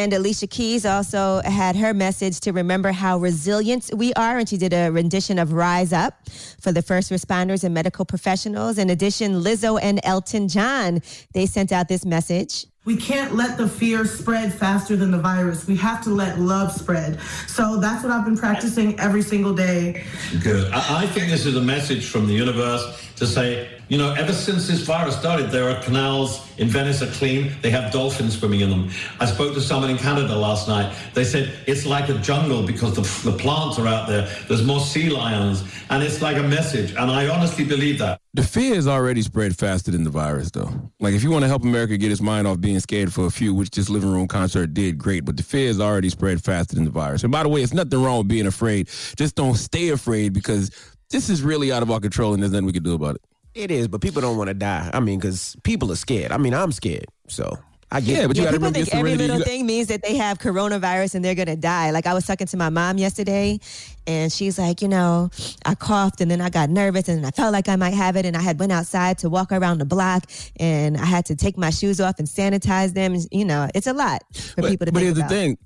and 0.03 0.11
Alicia 0.11 0.47
Keys 0.47 0.85
also 0.85 1.41
had 1.45 1.75
her 1.75 1.93
message 1.93 2.39
to 2.41 2.51
remember 2.51 2.91
how 2.91 3.17
resilient 3.17 3.89
we 3.95 4.13
are. 4.13 4.37
And 4.37 4.49
she 4.49 4.57
did 4.57 4.73
a 4.73 4.89
rendition 4.89 5.39
of 5.39 5.53
Rise 5.53 5.93
Up 5.93 6.27
for 6.59 6.71
the 6.71 6.81
first 6.81 7.11
responders 7.11 7.63
and 7.63 7.73
medical 7.73 8.03
professionals. 8.03 8.77
In 8.77 8.89
addition, 8.89 9.35
Lizzo 9.41 9.79
and 9.81 10.01
Elton 10.03 10.47
John, 10.49 11.01
they 11.33 11.45
sent 11.45 11.71
out 11.71 11.87
this 11.87 12.05
message. 12.05 12.65
We 12.85 12.97
can't 12.97 13.33
let 13.33 13.57
the 13.57 13.65
fear 13.65 14.03
spread 14.03 14.53
faster 14.53 14.97
than 14.97 15.09
the 15.09 15.17
virus. 15.17 15.65
We 15.65 15.77
have 15.77 16.03
to 16.03 16.09
let 16.09 16.37
love 16.37 16.69
spread. 16.69 17.17
So 17.47 17.77
that's 17.77 18.03
what 18.03 18.11
I've 18.11 18.25
been 18.25 18.37
practicing 18.37 18.99
every 18.99 19.21
single 19.21 19.53
day. 19.53 20.03
Good. 20.43 20.69
I, 20.73 21.03
I 21.03 21.07
think 21.07 21.29
this 21.29 21.45
is 21.45 21.55
a 21.55 21.61
message 21.61 22.07
from 22.07 22.27
the 22.27 22.33
universe 22.33 23.01
to 23.15 23.27
say, 23.27 23.69
you 23.89 23.97
know, 23.97 24.13
ever 24.13 24.33
since 24.33 24.67
this 24.67 24.81
virus 24.81 25.15
started, 25.15 25.51
there 25.51 25.69
are 25.69 25.81
canals 25.83 26.49
in 26.57 26.67
Venice 26.67 27.01
are 27.01 27.11
clean. 27.11 27.51
They 27.61 27.69
have 27.69 27.91
dolphins 27.91 28.37
swimming 28.37 28.61
in 28.61 28.69
them. 28.69 28.89
I 29.19 29.25
spoke 29.25 29.53
to 29.55 29.61
someone 29.61 29.89
in 29.89 29.97
Canada 29.97 30.35
last 30.35 30.67
night. 30.67 30.95
They 31.13 31.23
said 31.23 31.53
it's 31.67 31.85
like 31.85 32.09
a 32.09 32.15
jungle 32.15 32.65
because 32.65 32.95
the, 32.95 33.31
the 33.31 33.37
plants 33.37 33.77
are 33.79 33.87
out 33.87 34.07
there. 34.07 34.27
There's 34.47 34.63
more 34.63 34.79
sea 34.79 35.09
lions, 35.09 35.63
and 35.89 36.01
it's 36.01 36.21
like 36.21 36.37
a 36.37 36.43
message. 36.43 36.91
And 36.91 37.11
I 37.11 37.27
honestly 37.27 37.65
believe 37.65 37.99
that. 37.99 38.19
The 38.35 38.43
fear 38.43 38.73
is 38.73 38.87
already 38.87 39.21
spread 39.21 39.55
faster 39.55 39.91
than 39.91 40.03
the 40.03 40.09
virus, 40.09 40.49
though. 40.49 40.71
Like, 40.99 41.13
if 41.13 41.21
you 41.21 41.29
want 41.29 41.43
to 41.43 41.47
help 41.47 41.63
America 41.63 41.97
get 41.97 42.11
its 42.11 42.21
mind 42.21 42.47
off 42.47 42.59
being 42.59 42.79
scared 42.79 43.13
for 43.13 43.27
a 43.27 43.29
few, 43.29 43.53
which 43.53 43.69
this 43.69 43.89
living 43.89 44.11
room 44.11 44.27
concert 44.27 44.73
did, 44.73 44.97
great. 44.97 45.23
But 45.23 45.37
the 45.37 45.43
fear 45.43 45.69
is 45.69 45.79
already 45.79 46.09
spread 46.09 46.43
faster 46.43 46.73
than 46.73 46.85
the 46.85 46.89
virus. 46.89 47.21
And 47.21 47.31
by 47.31 47.43
the 47.43 47.49
way, 47.49 47.61
it's 47.61 47.73
nothing 47.73 48.01
wrong 48.01 48.19
with 48.19 48.29
being 48.29 48.47
afraid. 48.47 48.87
Just 49.15 49.35
don't 49.35 49.55
stay 49.55 49.89
afraid 49.89 50.33
because 50.33 50.71
this 51.09 51.29
is 51.29 51.41
really 51.41 51.71
out 51.71 51.83
of 51.83 51.91
our 51.91 51.99
control 51.99 52.33
and 52.33 52.41
there's 52.41 52.51
nothing 52.51 52.65
we 52.65 52.73
can 52.73 52.83
do 52.83 52.93
about 52.95 53.15
it. 53.15 53.21
It 53.53 53.69
is, 53.69 53.87
but 53.87 54.01
people 54.01 54.21
don't 54.21 54.37
want 54.37 54.47
to 54.47 54.53
die. 54.55 54.89
I 54.93 54.99
mean, 54.99 55.19
because 55.19 55.55
people 55.63 55.91
are 55.91 55.95
scared. 55.95 56.31
I 56.31 56.37
mean, 56.37 56.55
I'm 56.55 56.71
scared. 56.71 57.05
So 57.27 57.55
I 57.91 57.99
get 58.01 58.17
Yeah, 58.17 58.23
it. 58.23 58.27
but 58.29 58.35
you 58.37 58.41
Yeah, 58.41 58.47
gotta 58.47 58.55
people 58.57 58.67
remember 58.69 58.79
your 58.79 58.85
think 58.87 58.95
every 58.99 59.15
little 59.15 59.37
got- 59.37 59.45
thing 59.47 59.65
means 59.67 59.87
that 59.89 60.01
they 60.01 60.15
have 60.15 60.39
coronavirus 60.39 61.13
and 61.13 61.23
they're 61.23 61.35
gonna 61.35 61.55
die. 61.55 61.91
Like 61.91 62.07
I 62.07 62.15
was 62.15 62.25
talking 62.25 62.47
to 62.47 62.57
my 62.57 62.69
mom 62.69 62.97
yesterday, 62.97 63.59
and 64.07 64.33
she's 64.33 64.57
like, 64.57 64.81
you 64.81 64.87
know, 64.87 65.29
I 65.67 65.75
coughed 65.75 66.19
and 66.19 66.31
then 66.31 66.41
I 66.41 66.49
got 66.49 66.71
nervous 66.71 67.07
and 67.07 67.23
I 67.27 67.29
felt 67.29 67.53
like 67.53 67.69
I 67.69 67.75
might 67.75 67.93
have 67.93 68.15
it, 68.15 68.25
and 68.25 68.35
I 68.35 68.41
had 68.41 68.59
went 68.59 68.71
outside 68.71 69.19
to 69.19 69.29
walk 69.29 69.51
around 69.51 69.77
the 69.77 69.85
block, 69.85 70.23
and 70.59 70.97
I 70.97 71.05
had 71.05 71.27
to 71.27 71.35
take 71.35 71.55
my 71.55 71.69
shoes 71.69 72.01
off 72.01 72.17
and 72.17 72.27
sanitize 72.27 72.95
them. 72.95 73.15
You 73.31 73.45
know, 73.45 73.69
it's 73.75 73.85
a 73.85 73.93
lot 73.93 74.23
for 74.33 74.63
people 74.63 74.87
to 74.87 74.91
but 74.91 74.99
think 75.01 75.03
here's 75.03 75.17
about. 75.19 75.29
the 75.29 75.35
thing 75.35 75.57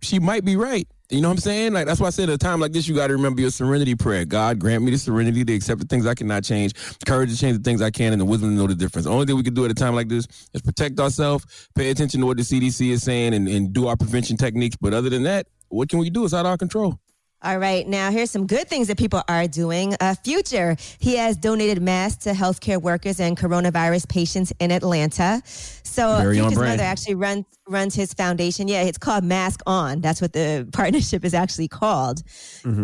she 0.00 0.20
might 0.20 0.44
be 0.44 0.54
right 0.54 0.86
you 1.12 1.20
know 1.20 1.28
what 1.28 1.34
i'm 1.34 1.38
saying? 1.38 1.72
Like 1.72 1.86
that's 1.86 2.00
why 2.00 2.06
i 2.06 2.10
said 2.10 2.28
at 2.28 2.34
a 2.34 2.38
time 2.38 2.60
like 2.60 2.72
this 2.72 2.88
you 2.88 2.94
got 2.94 3.08
to 3.08 3.12
remember 3.12 3.40
your 3.40 3.50
serenity 3.50 3.94
prayer. 3.94 4.24
God 4.24 4.58
grant 4.58 4.82
me 4.82 4.90
the 4.90 4.98
serenity 4.98 5.44
to 5.44 5.54
accept 5.54 5.80
the 5.80 5.86
things 5.86 6.06
i 6.06 6.14
cannot 6.14 6.44
change 6.44 6.72
courage 7.06 7.30
to 7.30 7.36
change 7.36 7.56
the 7.56 7.62
things 7.62 7.82
i 7.82 7.90
can 7.90 8.12
and 8.12 8.20
the 8.20 8.24
wisdom 8.24 8.50
to 8.50 8.56
know 8.56 8.66
the 8.66 8.74
difference. 8.74 9.04
The 9.04 9.12
only 9.12 9.26
thing 9.26 9.36
we 9.36 9.42
can 9.42 9.54
do 9.54 9.64
at 9.64 9.70
a 9.70 9.74
time 9.74 9.94
like 9.94 10.08
this 10.08 10.26
is 10.52 10.62
protect 10.62 10.98
ourselves 10.98 11.68
pay 11.74 11.90
attention 11.90 12.20
to 12.20 12.26
what 12.26 12.36
the 12.36 12.42
cdc 12.42 12.90
is 12.90 13.02
saying 13.02 13.34
and, 13.34 13.46
and 13.48 13.72
do 13.72 13.88
our 13.88 13.96
prevention 13.96 14.36
techniques. 14.36 14.76
But 14.80 14.94
other 14.94 15.10
than 15.10 15.22
that 15.24 15.46
what 15.68 15.88
can 15.88 15.98
we 15.98 16.10
do? 16.10 16.24
It's 16.24 16.34
out 16.34 16.40
of 16.40 16.46
our 16.46 16.58
control 16.58 16.98
All 17.44 17.58
right, 17.58 17.86
now 17.86 18.12
here's 18.12 18.30
some 18.30 18.46
good 18.46 18.68
things 18.68 18.86
that 18.86 18.98
people 18.98 19.22
are 19.26 19.48
doing. 19.48 19.96
Uh, 20.00 20.14
Future, 20.22 20.76
he 21.00 21.16
has 21.16 21.36
donated 21.36 21.82
masks 21.82 22.24
to 22.24 22.32
healthcare 22.32 22.80
workers 22.80 23.18
and 23.18 23.36
coronavirus 23.36 24.08
patients 24.08 24.52
in 24.60 24.70
Atlanta. 24.70 25.42
So 25.44 26.18
Very 26.18 26.38
Future's 26.38 26.56
mother 26.56 26.82
actually 26.82 27.16
runs 27.16 27.44
runs 27.68 27.94
his 27.94 28.14
foundation. 28.14 28.68
Yeah, 28.68 28.82
it's 28.82 28.98
called 28.98 29.24
Mask 29.24 29.60
On. 29.66 30.00
That's 30.00 30.20
what 30.20 30.32
the 30.32 30.68
partnership 30.72 31.24
is 31.24 31.34
actually 31.34 31.68
called. 31.68 32.22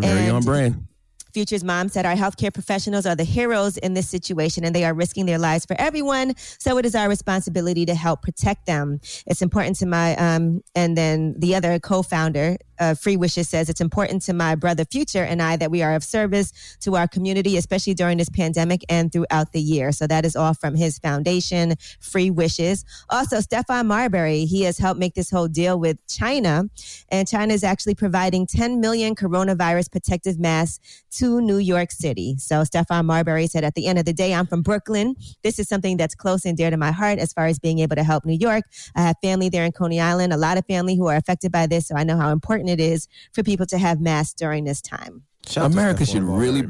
very 0.01 0.29
on 0.29 0.42
brand 0.42 0.88
Future's 1.33 1.62
mom 1.62 1.88
said, 1.88 2.07
Our 2.07 2.16
healthcare 2.16 2.53
professionals 2.53 3.07
are 3.07 3.14
the 3.14 3.25
heroes 3.25 3.77
in 3.77 3.94
this 3.94 4.09
situation 4.09 4.64
and 4.64 4.75
they 4.75 4.85
are 4.85 4.94
risking 4.94 5.27
their 5.27 5.38
lives 5.38 5.64
for 5.64 5.77
everyone. 5.79 6.35
So 6.59 6.79
it 6.79 6.87
is 6.87 6.94
our 6.94 7.09
responsibility 7.09 7.87
to 7.87 7.94
help 7.94 8.23
protect 8.23 8.66
them. 8.66 9.01
It's 9.27 9.42
important 9.42 9.77
to 9.77 9.87
my, 9.87 10.16
um, 10.16 10.62
and 10.75 10.97
then 10.97 11.35
the 11.38 11.55
other 11.55 11.79
co 11.79 12.03
founder, 12.03 12.57
uh, 12.81 12.95
Free 12.95 13.17
Wishes 13.17 13.49
says, 13.49 13.69
It's 13.69 13.81
important 13.81 14.23
to 14.23 14.33
my 14.33 14.55
brother 14.55 14.85
Future 14.85 15.23
and 15.23 15.43
I 15.43 15.57
that 15.57 15.71
we 15.71 15.83
are 15.83 15.95
of 15.95 16.05
service 16.05 16.53
to 16.81 16.97
our 16.97 17.09
community, 17.09 17.57
especially 17.57 17.95
during 17.95 18.19
this 18.19 18.29
pandemic 18.29 18.85
and 18.88 19.12
throughout 19.12 19.53
the 19.53 19.61
year. 19.61 19.93
So 19.93 20.07
that 20.07 20.25
is 20.25 20.37
all 20.37 20.55
from 20.55 20.75
his 20.75 20.99
foundation, 20.99 21.75
Free 22.01 22.31
Wishes. 22.31 22.85
Also, 23.11 23.38
Stephon 23.38 23.87
Marbury, 23.87 24.45
he 24.45 24.62
has 24.62 24.79
helped 24.79 25.01
make 25.01 25.14
this 25.14 25.31
whole 25.31 25.49
deal 25.49 25.79
with 25.79 26.05
China. 26.07 26.64
And 27.11 27.27
China 27.27 27.55
is 27.55 27.64
actually 27.64 27.95
providing 27.95 28.47
10 28.47 28.81
million 28.81 29.14
coronavirus 29.14 29.91
protective 29.91 30.38
masks 30.38 31.05
to 31.12 31.41
New 31.41 31.59
York 31.59 31.91
City. 31.91 32.37
So 32.38 32.62
Stephon 32.62 33.05
Marbury 33.05 33.47
said, 33.47 33.64
at 33.64 33.75
the 33.75 33.87
end 33.87 33.99
of 33.99 34.05
the 34.05 34.12
day, 34.12 34.35
I'm 34.35 34.47
from 34.47 34.62
Brooklyn. 34.62 35.17
This 35.43 35.59
is 35.59 35.69
something 35.69 35.97
that's 35.97 36.14
close 36.14 36.45
and 36.45 36.57
dear 36.57 36.71
to 36.71 36.77
my 36.77 36.93
heart 36.93 37.19
as 37.19 37.33
far 37.33 37.47
as 37.47 37.59
being 37.59 37.79
able 37.81 37.97
to 37.97 38.05
help 38.05 38.25
New 38.25 38.38
York. 38.38 38.64
I 38.95 39.03
have 39.03 39.17
family 39.23 39.49
there 39.49 39.64
in 39.64 39.73
Coney 39.73 40.01
Island, 40.01 40.33
a 40.33 40.37
lot 40.37 40.59
of 40.59 40.67
family 40.67 40.97
who 40.97 41.07
are 41.07 41.17
affected 41.17 41.53
by 41.53 41.67
this. 41.67 41.88
So 41.88 41.97
I 41.97 42.05
know 42.05 42.17
how 42.17 42.31
important 42.31 42.67
it 42.68 42.81
is 42.81 43.09
for 43.33 43.42
people 43.42 43.66
to 43.66 43.78
have 43.78 44.00
masks 44.00 44.35
during 44.35 44.64
this 44.64 44.81
time. 44.81 45.22
America 45.57 46.04
should 46.04 46.22
really 46.22 46.62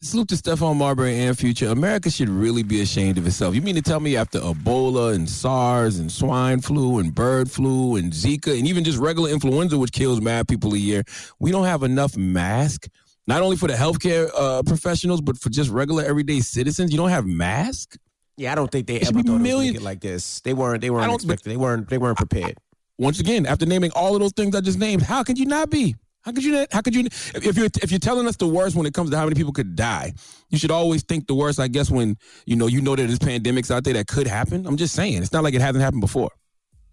salute 0.00 0.28
to 0.28 0.34
Stephon 0.34 0.76
Marbury 0.76 1.16
and 1.20 1.38
Future. 1.38 1.68
America 1.68 2.10
should 2.10 2.28
really 2.28 2.62
be 2.62 2.80
ashamed 2.80 3.18
of 3.18 3.26
itself. 3.26 3.54
You 3.54 3.62
mean 3.62 3.74
to 3.76 3.82
tell 3.82 4.00
me 4.00 4.16
after 4.16 4.40
Ebola 4.40 5.14
and 5.14 5.28
SARS 5.28 5.98
and 5.98 6.10
swine 6.10 6.60
flu 6.60 6.98
and 6.98 7.14
bird 7.14 7.50
flu 7.50 7.96
and 7.96 8.12
Zika 8.12 8.56
and 8.58 8.66
even 8.66 8.82
just 8.84 8.98
regular 8.98 9.30
influenza, 9.30 9.78
which 9.78 9.92
kills 9.92 10.20
mad 10.20 10.48
people 10.48 10.74
a 10.74 10.78
year, 10.78 11.04
we 11.38 11.52
don't 11.52 11.66
have 11.66 11.82
enough 11.82 12.16
masks. 12.16 12.88
Not 13.28 13.42
only 13.42 13.56
for 13.56 13.68
the 13.68 13.74
healthcare 13.74 14.28
uh, 14.36 14.62
professionals, 14.64 15.20
but 15.20 15.38
for 15.38 15.48
just 15.50 15.70
regular 15.70 16.02
everyday 16.04 16.40
citizens. 16.40 16.90
You 16.90 16.96
don't 16.98 17.10
have 17.10 17.24
masks. 17.26 17.96
Yeah, 18.36 18.50
I 18.50 18.54
don't 18.56 18.70
think 18.72 18.88
they 18.88 18.96
It 18.96 19.06
should 19.06 19.14
ever 19.14 19.22
be 19.22 19.28
thought 19.28 19.34
it 19.34 19.38
was 19.38 19.42
millions- 19.42 19.72
gonna 19.74 19.78
get 19.80 19.84
like 19.84 20.00
this. 20.00 20.40
They 20.40 20.54
weren't. 20.54 20.80
They 20.80 20.90
weren't 20.90 21.06
don't- 21.06 21.14
expected. 21.16 21.50
They 21.52 21.56
weren't. 21.56 21.88
They 21.88 21.98
weren't 21.98 22.16
prepared. 22.16 22.56
Once 22.98 23.20
again, 23.20 23.46
after 23.46 23.66
naming 23.66 23.90
all 23.92 24.14
of 24.14 24.20
those 24.20 24.32
things 24.32 24.54
I 24.54 24.60
just 24.60 24.78
named, 24.78 25.02
how 25.02 25.22
could 25.22 25.38
you 25.38 25.46
not 25.46 25.70
be? 25.70 25.96
How 26.22 26.30
could 26.30 26.44
you 26.44 26.52
not? 26.52 26.68
How 26.72 26.80
could 26.80 26.94
you? 26.94 27.06
If 27.06 27.46
if 27.46 27.56
you're 27.56 27.68
if 27.82 27.90
you're 27.90 27.98
telling 27.98 28.28
us 28.28 28.36
the 28.36 28.46
worst 28.46 28.76
when 28.76 28.86
it 28.86 28.94
comes 28.94 29.10
to 29.10 29.16
how 29.16 29.24
many 29.24 29.34
people 29.34 29.52
could 29.52 29.74
die, 29.74 30.12
you 30.50 30.58
should 30.58 30.70
always 30.70 31.02
think 31.02 31.26
the 31.26 31.34
worst. 31.34 31.58
I 31.58 31.66
guess 31.66 31.90
when 31.90 32.16
you 32.46 32.54
know 32.54 32.68
you 32.68 32.80
know 32.80 32.94
that 32.94 33.06
there's 33.06 33.18
pandemics 33.18 33.70
out 33.70 33.82
there 33.84 33.94
that 33.94 34.06
could 34.06 34.28
happen. 34.28 34.66
I'm 34.66 34.76
just 34.76 34.94
saying, 34.94 35.20
it's 35.20 35.32
not 35.32 35.42
like 35.42 35.54
it 35.54 35.60
hasn't 35.60 35.82
happened 35.82 36.00
before. 36.00 36.30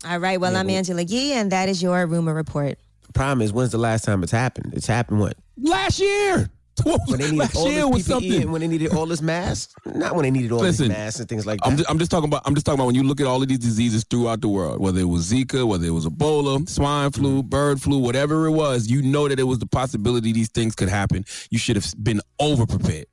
All 0.07 0.17
right. 0.17 0.39
Well, 0.39 0.55
I'm 0.55 0.69
Angela 0.69 1.03
Yee, 1.03 1.33
and 1.33 1.51
that 1.51 1.69
is 1.69 1.83
your 1.83 2.07
rumor 2.07 2.33
report. 2.33 2.79
Problem 3.13 3.41
is, 3.41 3.53
when's 3.53 3.71
the 3.71 3.77
last 3.77 4.03
time 4.03 4.23
it's 4.23 4.31
happened? 4.31 4.73
It's 4.73 4.87
happened 4.87 5.19
what? 5.19 5.35
Last 5.57 5.99
year. 5.99 6.49
When 6.83 7.19
they 7.19 7.25
needed 7.25 7.37
Last 7.37 7.55
all 7.55 7.71
year 7.71 7.81
this 7.81 7.89
was 7.91 8.03
PPE 8.03 8.09
something. 8.09 8.41
and 8.41 8.51
when 8.51 8.61
they 8.61 8.67
needed 8.67 8.93
all 8.93 9.05
this 9.05 9.21
masks? 9.21 9.73
Not 9.85 10.15
when 10.15 10.23
they 10.23 10.31
needed 10.31 10.51
all 10.51 10.59
Listen, 10.59 10.89
this 10.89 10.97
masks 10.97 11.19
and 11.19 11.29
things 11.29 11.45
like 11.45 11.59
that. 11.61 11.67
I'm 11.67 11.77
just, 11.77 11.89
I'm 11.89 11.99
just 11.99 12.11
talking 12.11 12.29
about. 12.29 12.41
I'm 12.45 12.53
just 12.55 12.65
talking 12.65 12.79
about 12.79 12.87
when 12.87 12.95
you 12.95 13.03
look 13.03 13.19
at 13.21 13.27
all 13.27 13.41
of 13.41 13.47
these 13.47 13.59
diseases 13.59 14.03
throughout 14.09 14.41
the 14.41 14.49
world, 14.49 14.79
whether 14.79 14.99
it 14.99 15.05
was 15.07 15.31
Zika, 15.31 15.67
whether 15.67 15.85
it 15.85 15.91
was 15.91 16.05
Ebola, 16.05 16.67
swine 16.69 17.11
flu, 17.11 17.39
mm-hmm. 17.39 17.49
bird 17.49 17.81
flu, 17.81 17.97
whatever 17.99 18.45
it 18.45 18.51
was. 18.51 18.89
You 18.89 19.01
know 19.01 19.27
that 19.27 19.39
it 19.39 19.43
was 19.43 19.59
the 19.59 19.67
possibility 19.67 20.31
these 20.31 20.49
things 20.49 20.75
could 20.75 20.89
happen. 20.89 21.25
You 21.49 21.57
should 21.57 21.75
have 21.75 21.93
been 22.01 22.21
over 22.39 22.65
prepared. 22.65 23.05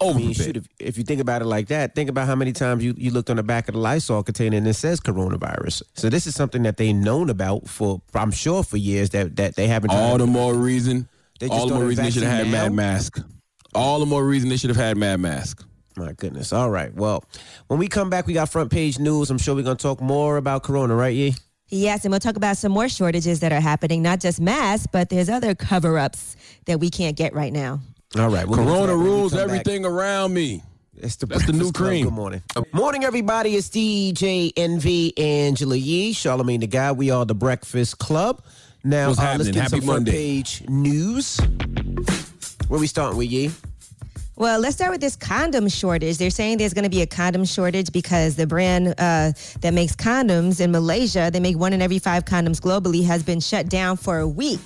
I 0.00 0.06
Over 0.06 0.18
mean, 0.18 0.28
you 0.28 0.34
prepared. 0.34 0.46
should 0.46 0.56
have, 0.56 0.68
if 0.80 0.98
you 0.98 1.04
think 1.04 1.20
about 1.20 1.40
it 1.40 1.44
like 1.46 1.68
that, 1.68 1.94
think 1.94 2.10
about 2.10 2.26
how 2.26 2.34
many 2.34 2.52
times 2.52 2.82
you, 2.84 2.94
you 2.96 3.10
looked 3.12 3.30
on 3.30 3.36
the 3.36 3.44
back 3.44 3.68
of 3.68 3.74
the 3.74 3.80
Lysol 3.80 4.22
container 4.24 4.56
and 4.56 4.66
it 4.66 4.74
says 4.74 5.00
coronavirus. 5.00 5.82
So 5.94 6.10
this 6.10 6.26
is 6.26 6.34
something 6.34 6.64
that 6.64 6.76
they've 6.76 6.94
known 6.94 7.30
about 7.30 7.68
for, 7.68 8.02
I'm 8.12 8.32
sure, 8.32 8.64
for 8.64 8.76
years 8.76 9.10
that, 9.10 9.36
that 9.36 9.54
they 9.54 9.68
haven't. 9.68 9.90
All 9.90 10.18
the 10.18 10.26
more 10.26 10.54
reason. 10.54 11.08
They 11.40 11.48
just 11.48 11.60
all 11.60 11.68
the 11.68 11.74
more 11.74 11.84
reason 11.84 12.04
they 12.04 12.10
should 12.10 12.22
have 12.22 12.32
had 12.32 12.46
vaccine 12.46 12.52
Mad? 12.52 12.72
Mask. 12.72 13.18
All 13.74 13.98
the 13.98 14.06
more 14.06 14.24
reason 14.24 14.48
they 14.48 14.56
should 14.56 14.70
have 14.70 14.76
had 14.76 14.96
Mad 14.96 15.20
Mask. 15.20 15.64
My 15.96 16.12
goodness. 16.12 16.52
All 16.52 16.70
right. 16.70 16.92
Well, 16.94 17.24
when 17.68 17.78
we 17.78 17.88
come 17.88 18.10
back, 18.10 18.26
we 18.26 18.32
got 18.34 18.48
front 18.48 18.70
page 18.70 18.98
news. 18.98 19.30
I'm 19.30 19.38
sure 19.38 19.54
we're 19.54 19.62
going 19.62 19.76
to 19.76 19.82
talk 19.82 20.00
more 20.00 20.36
about 20.36 20.62
Corona, 20.62 20.94
right, 20.94 21.14
Yee? 21.14 21.34
Yes, 21.68 22.04
and 22.04 22.12
we'll 22.12 22.20
talk 22.20 22.36
about 22.36 22.56
some 22.56 22.72
more 22.72 22.88
shortages 22.88 23.40
that 23.40 23.52
are 23.52 23.60
happening, 23.60 24.02
not 24.02 24.20
just 24.20 24.40
masks, 24.40 24.86
but 24.90 25.08
there's 25.08 25.28
other 25.28 25.54
cover 25.54 25.98
ups 25.98 26.36
that 26.66 26.78
we 26.78 26.90
can't 26.90 27.16
get 27.16 27.32
right 27.34 27.52
now. 27.52 27.80
All 28.18 28.28
right. 28.28 28.46
we'll 28.46 28.58
Corona 28.58 28.88
that 28.88 28.96
when 28.96 29.04
we 29.04 29.10
rules 29.10 29.32
come 29.32 29.40
back. 29.48 29.60
everything 29.60 29.84
around 29.84 30.34
me. 30.34 30.62
It's 30.96 31.16
the 31.16 31.26
That's 31.26 31.46
the 31.46 31.52
new 31.52 31.58
Breakfast 31.72 31.74
Club. 31.74 31.88
cream. 31.88 32.04
Good 32.04 32.12
morning. 32.12 32.42
Morning, 32.72 33.04
everybody. 33.04 33.56
It's 33.56 33.68
DJ 33.68 34.52
Envy 34.56 35.16
Angela 35.18 35.74
Yee, 35.76 36.12
Charlamagne 36.12 36.60
the 36.60 36.66
Guy. 36.68 36.92
We 36.92 37.10
are 37.10 37.24
the 37.24 37.34
Breakfast 37.34 37.98
Club. 37.98 38.42
Now, 38.84 39.10
uh, 39.12 39.36
let's 39.38 39.46
get 39.46 39.54
Happy 39.54 39.68
some 39.70 39.80
front 39.80 39.86
Monday. 39.86 40.12
page 40.12 40.62
news. 40.68 41.38
Where 42.68 42.78
we 42.78 42.86
starting 42.86 43.16
with 43.16 43.30
Yee? 43.30 43.50
Well, 44.36 44.58
let's 44.58 44.74
start 44.74 44.90
with 44.90 45.00
this 45.00 45.14
condom 45.14 45.68
shortage. 45.68 46.18
They're 46.18 46.28
saying 46.28 46.58
there's 46.58 46.74
going 46.74 46.82
to 46.84 46.90
be 46.90 47.02
a 47.02 47.06
condom 47.06 47.44
shortage 47.44 47.92
because 47.92 48.34
the 48.34 48.48
brand 48.48 48.88
uh, 48.98 49.32
that 49.60 49.72
makes 49.72 49.94
condoms 49.94 50.60
in 50.60 50.72
Malaysia, 50.72 51.30
they 51.32 51.38
make 51.38 51.56
one 51.56 51.72
in 51.72 51.80
every 51.80 52.00
five 52.00 52.24
condoms 52.24 52.60
globally, 52.60 53.04
has 53.04 53.22
been 53.22 53.38
shut 53.38 53.68
down 53.68 53.96
for 53.96 54.18
a 54.18 54.26
week 54.26 54.58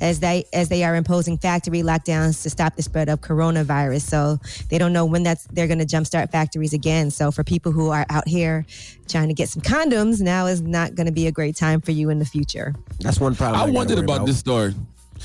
as 0.00 0.20
they 0.20 0.44
as 0.54 0.70
they 0.70 0.84
are 0.84 0.94
imposing 0.94 1.36
factory 1.36 1.82
lockdowns 1.82 2.42
to 2.44 2.48
stop 2.48 2.76
the 2.76 2.82
spread 2.82 3.10
of 3.10 3.20
coronavirus. 3.20 4.00
So 4.02 4.38
they 4.70 4.78
don't 4.78 4.94
know 4.94 5.04
when 5.04 5.22
that's 5.22 5.44
they're 5.48 5.68
going 5.68 5.80
to 5.80 5.86
jumpstart 5.86 6.32
factories 6.32 6.72
again. 6.72 7.10
So 7.10 7.30
for 7.30 7.44
people 7.44 7.72
who 7.72 7.90
are 7.90 8.06
out 8.08 8.26
here 8.26 8.64
trying 9.06 9.28
to 9.28 9.34
get 9.34 9.50
some 9.50 9.60
condoms, 9.60 10.22
now 10.22 10.46
is 10.46 10.62
not 10.62 10.94
going 10.94 11.06
to 11.06 11.12
be 11.12 11.26
a 11.26 11.32
great 11.32 11.56
time 11.56 11.82
for 11.82 11.90
you 11.90 12.08
in 12.08 12.20
the 12.20 12.24
future. 12.24 12.74
That's 13.00 13.20
one 13.20 13.34
problem. 13.34 13.60
I 13.60 13.64
gotta 13.64 13.72
wondered 13.72 13.96
worry 13.98 14.04
about 14.04 14.24
this 14.24 14.38
story. 14.38 14.74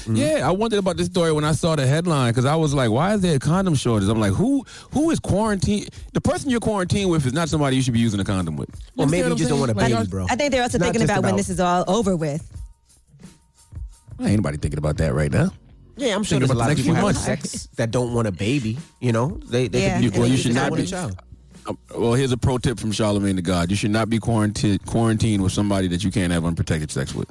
Yeah, 0.08 0.47
I 0.47 0.51
wondered 0.51 0.79
about 0.79 0.97
this 0.97 1.08
story 1.08 1.31
when 1.31 1.43
I 1.43 1.51
saw 1.53 1.75
the 1.75 1.86
headline 1.88 2.31
because 2.31 2.45
I 2.45 2.55
was 2.55 2.73
like, 2.73 2.91
"Why 2.91 3.13
is 3.15 3.21
there 3.21 3.36
a 3.36 3.39
condom 3.39 3.75
shortage?" 3.75 4.08
I'm 4.10 4.19
like, 4.19 4.34
"Who 4.34 4.63
who 4.91 5.10
is 5.12 5.19
quarantine? 5.19 5.88
The 6.13 6.21
person 6.21 6.49
you're 6.49 6.60
quarantined 6.60 7.10
with 7.10 7.25
is 7.25 7.34
not 7.34 7.49
somebody 7.49 7.75
you 7.75 7.81
should 7.81 7.93
be 7.93 7.99
using 7.99 8.19
a 8.19 8.23
condom 8.25 8.55
with." 8.58 8.69
Well, 8.95 9.08
You 9.08 9.12
maybe 9.12 9.23
you 9.23 9.29
what 9.29 9.38
just 9.38 9.49
don't 9.49 9.60
want 9.60 9.71
a 9.71 9.79
saying? 9.79 9.95
baby, 9.95 10.08
bro. 10.08 10.25
I 10.29 10.36
think 10.36 10.51
they're 10.51 10.62
also 10.63 10.77
Not 10.77 10.86
thinking 10.86 11.01
just 11.01 11.12
about, 11.12 11.23
when 11.23 11.36
this 11.38 11.49
is 11.49 11.60
all 11.60 11.84
over 11.88 12.15
with. 12.15 12.43
Ain't 14.19 14.29
anybody 14.29 14.58
thinking 14.58 14.77
about 14.77 14.97
that 14.97 15.13
right 15.13 15.31
now. 15.31 15.51
Yeah, 15.97 16.15
I'm 16.15 16.23
sure 16.23 16.39
there's 16.39 16.51
a 16.51 16.53
lot 16.53 16.69
of 16.71 16.77
people 16.77 16.93
few 16.93 17.03
having 17.05 17.13
sex 17.15 17.67
that 17.77 17.91
don't 17.91 18.13
want 18.13 18.27
a 18.27 18.31
baby. 18.31 18.77
You 18.99 19.12
know, 19.12 19.39
they 19.49 19.67
they 19.67 19.81
Yeah, 19.81 19.93
could 19.95 20.01
be, 20.01 20.08
and 20.08 20.15
Well, 20.17 20.23
they 20.23 20.29
you 20.31 20.38
should 20.38 20.55
don't 20.55 20.75
be. 20.75 20.84
a 20.84 20.86
child. 20.86 21.17
Um, 21.67 21.77
Well, 21.97 22.13
here's 22.13 22.31
a 22.31 22.38
pro 22.38 22.58
tip 22.58 22.79
from 22.79 22.91
Charlamagne 22.91 23.36
the 23.38 23.41
God: 23.41 23.69
You 23.71 23.75
should 23.77 23.91
not 23.91 24.10
be 24.10 24.19
quarantined 24.19 24.86
quarantined 24.86 25.41
with 25.41 25.51
somebody 25.53 25.88
that 25.89 26.03
you 26.03 26.12
can't 26.12 26.31
have 26.31 26.45
unprotected 26.45 26.91
sex 26.91 27.15
with. 27.15 27.29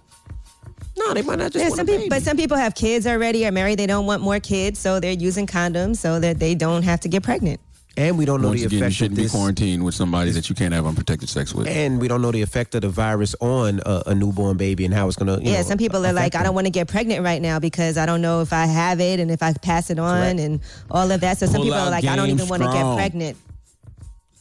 No, 0.96 1.12
they 1.12 1.22
might 1.22 1.38
not 1.38 1.52
just 1.52 1.62
Yeah, 1.62 1.70
want 1.70 1.76
some 1.76 1.88
a 1.88 1.92
people, 1.92 2.08
but 2.08 2.22
some 2.22 2.36
people 2.36 2.56
have 2.56 2.74
kids 2.74 3.06
already, 3.06 3.46
or 3.46 3.50
married. 3.52 3.78
They 3.78 3.86
don't 3.86 4.06
want 4.06 4.22
more 4.22 4.38
kids, 4.40 4.78
so 4.78 5.00
they're 5.00 5.12
using 5.12 5.46
condoms 5.46 5.96
so 5.96 6.20
that 6.20 6.38
they 6.38 6.54
don't 6.54 6.82
have 6.84 7.00
to 7.00 7.08
get 7.08 7.22
pregnant. 7.24 7.60
and 7.96 8.16
we 8.18 8.24
don't 8.24 8.40
know 8.42 8.48
Once 8.48 8.60
the 8.60 8.66
again, 8.66 8.78
effect 8.78 8.90
of 8.90 8.96
shouldn't 8.96 9.16
be 9.16 9.22
this. 9.24 9.32
quarantined 9.32 9.84
with 9.84 9.94
somebody 9.94 10.30
that 10.32 10.48
you 10.48 10.54
can't 10.56 10.72
have 10.74 10.84
unprotected 10.86 11.28
sex 11.28 11.54
with. 11.54 11.66
And 11.68 12.00
we 12.00 12.08
don't 12.08 12.22
know 12.22 12.32
the 12.32 12.42
effect 12.42 12.74
of 12.74 12.82
the 12.82 12.88
virus 12.88 13.34
on 13.40 13.80
a, 13.86 14.02
a 14.08 14.14
newborn 14.14 14.56
baby 14.56 14.84
and 14.84 14.92
how 14.94 15.06
it's 15.08 15.16
gonna. 15.16 15.38
Yeah, 15.40 15.56
know, 15.58 15.62
some 15.62 15.78
people 15.78 15.98
are 16.04 16.10
affect 16.10 16.16
like, 16.16 16.34
I 16.36 16.42
don't 16.44 16.54
want 16.56 16.66
to 16.66 16.72
get 16.72 16.88
pregnant 16.88 17.24
right 17.24 17.40
now 17.42 17.58
because 17.60 17.96
I 17.98 18.04
don't 18.06 18.20
know 18.22 18.40
if 18.40 18.52
I 18.52 18.66
have 18.66 19.00
it 19.00 19.20
and 19.20 19.30
if 19.30 19.42
I 19.44 19.52
pass 19.52 19.90
it 19.90 19.98
on 20.00 20.20
Correct. 20.22 20.40
and 20.40 20.60
all 20.90 21.10
of 21.10 21.20
that. 21.20 21.38
So 21.38 21.46
some 21.46 21.62
people 21.62 21.78
are 21.78 21.90
like, 21.90 22.04
I 22.04 22.16
don't 22.16 22.30
even 22.30 22.48
want 22.48 22.62
to 22.62 22.68
get 22.72 22.94
pregnant. 22.96 23.36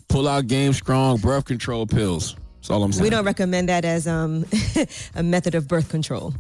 Pull 0.08 0.28
out 0.28 0.46
Game 0.48 0.74
Strong 0.74 1.18
birth 1.18 1.46
control 1.46 1.86
pills. 1.88 2.36
That's 2.64 2.72
all 2.72 2.82
I'm 2.82 2.94
saying. 2.94 3.04
We 3.04 3.10
don't 3.10 3.26
recommend 3.26 3.68
that 3.68 3.84
as 3.84 4.08
um, 4.08 4.46
a 5.16 5.22
method 5.22 5.54
of 5.54 5.68
birth 5.68 5.90
control, 5.90 6.34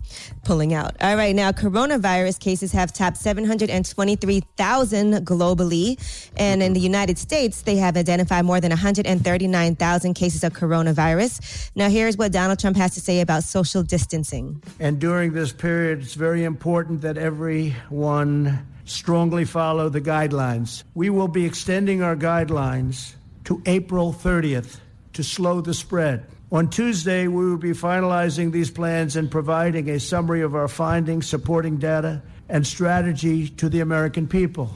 pulling 0.46 0.74
out. 0.74 0.96
All 1.02 1.18
right, 1.18 1.36
now 1.36 1.52
coronavirus 1.52 2.40
cases 2.40 2.72
have 2.72 2.94
topped 2.94 3.18
723,000 3.18 5.14
globally. 5.26 6.32
And 6.38 6.64
in 6.64 6.72
the 6.72 6.80
United 6.80 7.18
States, 7.18 7.64
they 7.64 7.76
have 7.76 7.98
identified 7.98 8.46
more 8.46 8.62
than 8.62 8.70
139,000 8.70 10.14
cases 10.14 10.46
of 10.46 10.54
coronavirus. 10.54 11.72
Now, 11.76 11.90
here's 11.90 12.16
what 12.16 12.32
Donald 12.32 12.58
Trump 12.58 12.78
has 12.78 12.94
to 12.94 13.02
say 13.02 13.20
about 13.20 13.44
social 13.44 13.84
distancing. 13.84 14.64
And 14.80 15.00
during 15.00 15.34
this 15.34 15.52
period, 15.52 16.04
it's 16.04 16.14
very 16.14 16.46
important 16.46 17.02
that 17.02 17.18
everyone 17.18 18.66
strongly 18.86 19.44
follow 19.44 19.90
the 19.90 20.00
guidelines. 20.00 20.86
We 20.94 21.10
will 21.10 21.28
be 21.28 21.46
extending 21.46 22.02
our 22.02 22.16
guidelines 22.16 23.16
to 23.44 23.62
April 23.66 24.14
30th 24.14 24.80
to 25.14 25.24
slow 25.24 25.62
the 25.62 25.74
spread. 25.74 26.26
On 26.52 26.70
Tuesday, 26.70 27.28
we 27.28 27.50
will 27.50 27.58
be 27.58 27.72
finalizing 27.72 28.52
these 28.52 28.70
plans 28.70 29.16
and 29.16 29.32
providing 29.32 29.90
a 29.90 30.00
summary 30.00 30.42
of 30.42 30.54
our 30.54 30.68
findings, 30.68 31.28
supporting 31.28 31.78
data, 31.78 32.22
and 32.50 32.66
strategy 32.66 33.50
to 33.50 33.70
the 33.70 33.80
American 33.80 34.28
people. 34.28 34.70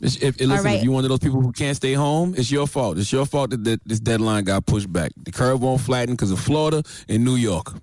If, 0.00 0.22
if- 0.22 0.40
listen, 0.40 0.64
right. 0.64 0.78
if 0.78 0.84
you're 0.84 0.92
one 0.94 1.04
of 1.04 1.10
those 1.10 1.18
people 1.18 1.42
who 1.42 1.52
can't 1.52 1.76
stay 1.76 1.92
home, 1.92 2.34
it's 2.36 2.50
your 2.50 2.66
fault. 2.66 2.96
It's 2.96 3.12
your 3.12 3.26
fault 3.26 3.50
that, 3.50 3.64
that 3.64 3.80
this 3.84 4.00
deadline 4.00 4.44
got 4.44 4.64
pushed 4.64 4.90
back. 4.90 5.12
The 5.16 5.30
curve 5.30 5.60
won't 5.62 5.82
flatten 5.82 6.14
because 6.14 6.30
of 6.30 6.40
Florida 6.40 6.82
and 7.08 7.24
New 7.24 7.36
York. 7.36 7.74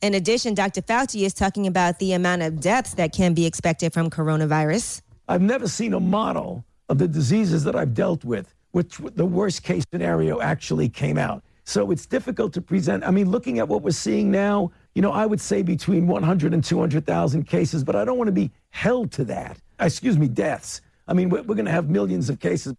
In 0.00 0.14
addition, 0.14 0.54
Dr. 0.54 0.82
Fauci 0.82 1.24
is 1.24 1.34
talking 1.34 1.66
about 1.66 1.98
the 1.98 2.12
amount 2.12 2.42
of 2.42 2.60
deaths 2.60 2.94
that 2.94 3.12
can 3.12 3.34
be 3.34 3.46
expected 3.46 3.92
from 3.92 4.10
coronavirus. 4.10 5.02
I've 5.28 5.42
never 5.42 5.68
seen 5.68 5.92
a 5.92 6.00
model 6.00 6.64
of 6.88 6.98
the 6.98 7.08
diseases 7.08 7.64
that 7.64 7.76
I've 7.76 7.94
dealt 7.94 8.24
with, 8.24 8.54
which 8.78 8.98
the 9.16 9.26
worst 9.26 9.64
case 9.64 9.82
scenario 9.92 10.40
actually 10.40 10.88
came 10.88 11.18
out. 11.18 11.42
So 11.64 11.90
it's 11.90 12.06
difficult 12.06 12.52
to 12.52 12.60
present. 12.60 13.02
I 13.02 13.10
mean, 13.10 13.28
looking 13.28 13.58
at 13.58 13.66
what 13.66 13.82
we're 13.82 13.90
seeing 13.90 14.30
now, 14.30 14.70
you 14.94 15.02
know, 15.02 15.10
I 15.10 15.26
would 15.26 15.40
say 15.40 15.62
between 15.62 16.06
100 16.06 16.54
and 16.54 16.62
200,000 16.62 17.42
cases, 17.42 17.82
but 17.82 17.96
I 17.96 18.04
don't 18.04 18.16
want 18.18 18.28
to 18.28 18.32
be 18.32 18.52
held 18.70 19.10
to 19.12 19.24
that. 19.24 19.58
Uh, 19.80 19.86
excuse 19.86 20.16
me, 20.16 20.28
deaths. 20.28 20.80
I 21.08 21.12
mean, 21.12 21.28
we're, 21.28 21.42
we're 21.42 21.56
going 21.56 21.64
to 21.64 21.72
have 21.72 21.90
millions 21.90 22.30
of 22.30 22.38
cases. 22.38 22.76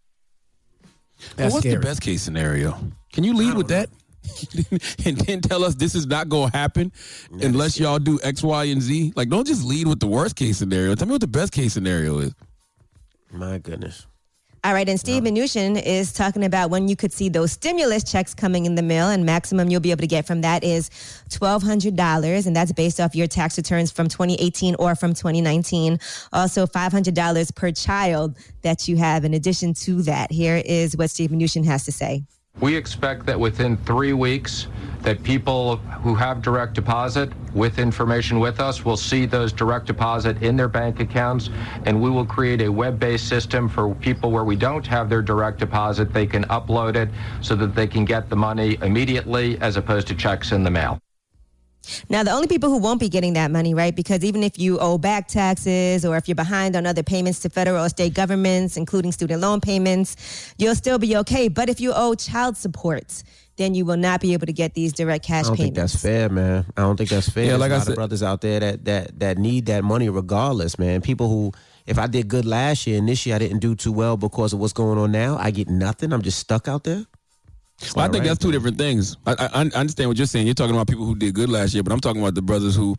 Well, 1.37 1.51
what's 1.51 1.65
the 1.65 1.75
best 1.75 2.01
case 2.01 2.21
scenario? 2.21 2.79
Can 3.11 3.25
you 3.25 3.33
lead 3.33 3.55
with 3.55 3.67
that? 3.67 3.89
and 5.05 5.17
then 5.17 5.41
tell 5.41 5.65
us 5.65 5.75
this 5.75 5.95
is 5.95 6.07
not 6.07 6.29
going 6.29 6.49
to 6.51 6.57
happen 6.57 6.93
unless 7.41 7.77
y'all 7.77 7.99
do 7.99 8.21
X, 8.23 8.41
Y, 8.41 8.63
and 8.63 8.81
Z. 8.81 9.11
Like, 9.17 9.27
don't 9.27 9.45
just 9.45 9.65
lead 9.65 9.85
with 9.85 9.99
the 9.99 10.07
worst 10.07 10.37
case 10.37 10.59
scenario. 10.59 10.95
Tell 10.95 11.09
me 11.09 11.11
what 11.11 11.21
the 11.21 11.27
best 11.27 11.51
case 11.51 11.73
scenario 11.73 12.19
is. 12.19 12.33
My 13.33 13.57
goodness. 13.57 14.07
All 14.61 14.73
right, 14.73 14.89
and 14.89 14.99
Steve 14.99 15.23
Mnuchin 15.23 15.81
is 15.81 16.11
talking 16.11 16.43
about 16.43 16.69
when 16.69 16.89
you 16.89 16.97
could 16.97 17.13
see 17.13 17.29
those 17.29 17.53
stimulus 17.53 18.03
checks 18.03 18.33
coming 18.33 18.65
in 18.65 18.75
the 18.75 18.81
mail, 18.81 19.07
and 19.07 19.25
maximum 19.25 19.69
you'll 19.69 19.79
be 19.79 19.91
able 19.91 20.01
to 20.01 20.07
get 20.07 20.27
from 20.27 20.41
that 20.41 20.65
is 20.65 20.89
twelve 21.29 21.63
hundred 21.63 21.95
dollars, 21.95 22.45
and 22.45 22.53
that's 22.53 22.73
based 22.73 22.99
off 22.99 23.15
your 23.15 23.27
tax 23.27 23.55
returns 23.55 23.89
from 23.89 24.09
2018 24.09 24.75
or 24.75 24.95
from 24.95 25.13
2019. 25.13 25.97
Also, 26.33 26.67
five 26.67 26.91
hundred 26.91 27.13
dollars 27.13 27.51
per 27.51 27.71
child 27.71 28.37
that 28.61 28.85
you 28.85 28.97
have. 28.97 29.23
In 29.23 29.33
addition 29.33 29.73
to 29.75 30.01
that, 30.01 30.29
here 30.29 30.61
is 30.65 30.97
what 30.97 31.09
Steve 31.09 31.29
Mnuchin 31.29 31.63
has 31.63 31.85
to 31.85 31.93
say. 31.93 32.23
We 32.61 32.75
expect 32.75 33.25
that 33.27 33.39
within 33.39 33.77
three 33.77 34.11
weeks, 34.11 34.67
that 35.03 35.23
people 35.23 35.77
who 35.77 36.13
have 36.15 36.41
direct 36.41 36.73
deposit 36.73 37.31
with 37.53 37.79
information 37.79 38.37
with 38.41 38.59
us 38.59 38.83
will 38.83 38.97
see 38.97 39.25
those 39.25 39.53
direct 39.53 39.85
deposit 39.85 40.43
in 40.43 40.57
their 40.57 40.67
bank 40.67 40.99
accounts, 40.99 41.49
and 41.85 42.01
we 42.01 42.09
will 42.09 42.25
create 42.25 42.61
a 42.61 42.69
web-based 42.69 43.29
system 43.29 43.69
for 43.69 43.95
people 43.95 44.29
where 44.29 44.43
we 44.43 44.57
don't 44.57 44.85
have 44.85 45.09
their 45.09 45.21
direct 45.21 45.57
deposit. 45.59 46.11
They 46.11 46.27
can 46.27 46.43
upload 46.45 46.95
it 46.95 47.07
so 47.41 47.55
that 47.55 47.75
they 47.75 47.87
can 47.87 48.03
get 48.03 48.29
the 48.29 48.35
money 48.35 48.77
immediately 48.81 49.57
as 49.61 49.77
opposed 49.77 50.07
to 50.07 50.15
checks 50.15 50.51
in 50.51 50.65
the 50.65 50.71
mail. 50.71 50.99
Now, 52.09 52.23
the 52.23 52.31
only 52.31 52.47
people 52.47 52.69
who 52.69 52.77
won't 52.77 52.99
be 52.99 53.09
getting 53.09 53.33
that 53.33 53.49
money, 53.51 53.73
right? 53.73 53.95
Because 53.95 54.23
even 54.23 54.43
if 54.43 54.59
you 54.59 54.77
owe 54.79 54.97
back 54.97 55.27
taxes 55.27 56.05
or 56.05 56.17
if 56.17 56.27
you're 56.27 56.35
behind 56.35 56.75
on 56.75 56.85
other 56.85 57.03
payments 57.03 57.39
to 57.39 57.49
federal 57.49 57.83
or 57.83 57.89
state 57.89 58.13
governments, 58.13 58.77
including 58.77 59.11
student 59.11 59.41
loan 59.41 59.59
payments, 59.61 60.53
you'll 60.57 60.75
still 60.75 60.99
be 60.99 61.15
okay. 61.17 61.47
But 61.47 61.67
if 61.69 61.79
you 61.81 61.91
owe 61.93 62.13
child 62.15 62.57
support, 62.57 63.23
then 63.57 63.73
you 63.75 63.85
will 63.85 63.97
not 63.97 64.21
be 64.21 64.33
able 64.33 64.45
to 64.45 64.53
get 64.53 64.73
these 64.75 64.93
direct 64.93 65.25
cash 65.25 65.45
I 65.45 65.47
don't 65.49 65.57
think 65.57 65.75
payments. 65.75 65.93
that's 65.93 66.03
fair, 66.03 66.29
man. 66.29 66.65
I 66.77 66.81
don't 66.81 66.95
think 66.95 67.09
that's 67.09 67.29
fair. 67.29 67.43
Yeah, 67.45 67.49
There's 67.57 67.59
like 67.59 67.71
a 67.71 67.73
I 67.73 67.77
lot 67.77 67.83
said- 67.85 67.91
of 67.91 67.95
brothers 67.95 68.23
out 68.23 68.41
there 68.41 68.59
that 68.59 68.85
that 68.85 69.19
that 69.19 69.37
need 69.37 69.65
that 69.65 69.83
money 69.83 70.09
regardless, 70.09 70.77
man. 70.79 71.01
People 71.01 71.27
who, 71.27 71.51
if 71.87 71.97
I 71.97 72.07
did 72.07 72.27
good 72.27 72.45
last 72.45 72.85
year 72.87 72.99
and 72.99 73.09
this 73.09 73.25
year 73.25 73.35
I 73.35 73.39
didn't 73.39 73.59
do 73.59 73.75
too 73.75 73.91
well 73.91 74.15
because 74.15 74.53
of 74.53 74.59
what's 74.59 74.73
going 74.73 74.97
on 74.99 75.11
now, 75.11 75.37
I 75.37 75.51
get 75.51 75.69
nothing. 75.69 76.13
I'm 76.13 76.21
just 76.21 76.39
stuck 76.39 76.67
out 76.67 76.83
there. 76.83 77.05
Well, 77.95 78.05
I 78.05 78.09
think 78.09 78.21
right, 78.21 78.27
that's 78.27 78.39
two 78.39 78.51
different 78.51 78.77
things. 78.77 79.17
I, 79.25 79.33
I, 79.33 79.49
I 79.53 79.61
understand 79.61 80.09
what 80.09 80.17
you're 80.17 80.27
saying. 80.27 80.47
You're 80.47 80.53
talking 80.53 80.75
about 80.75 80.87
people 80.87 81.05
who 81.05 81.15
did 81.15 81.33
good 81.33 81.49
last 81.49 81.73
year, 81.73 81.83
but 81.83 81.93
I'm 81.93 81.99
talking 81.99 82.21
about 82.21 82.35
the 82.35 82.41
brothers 82.41 82.75
who, 82.75 82.95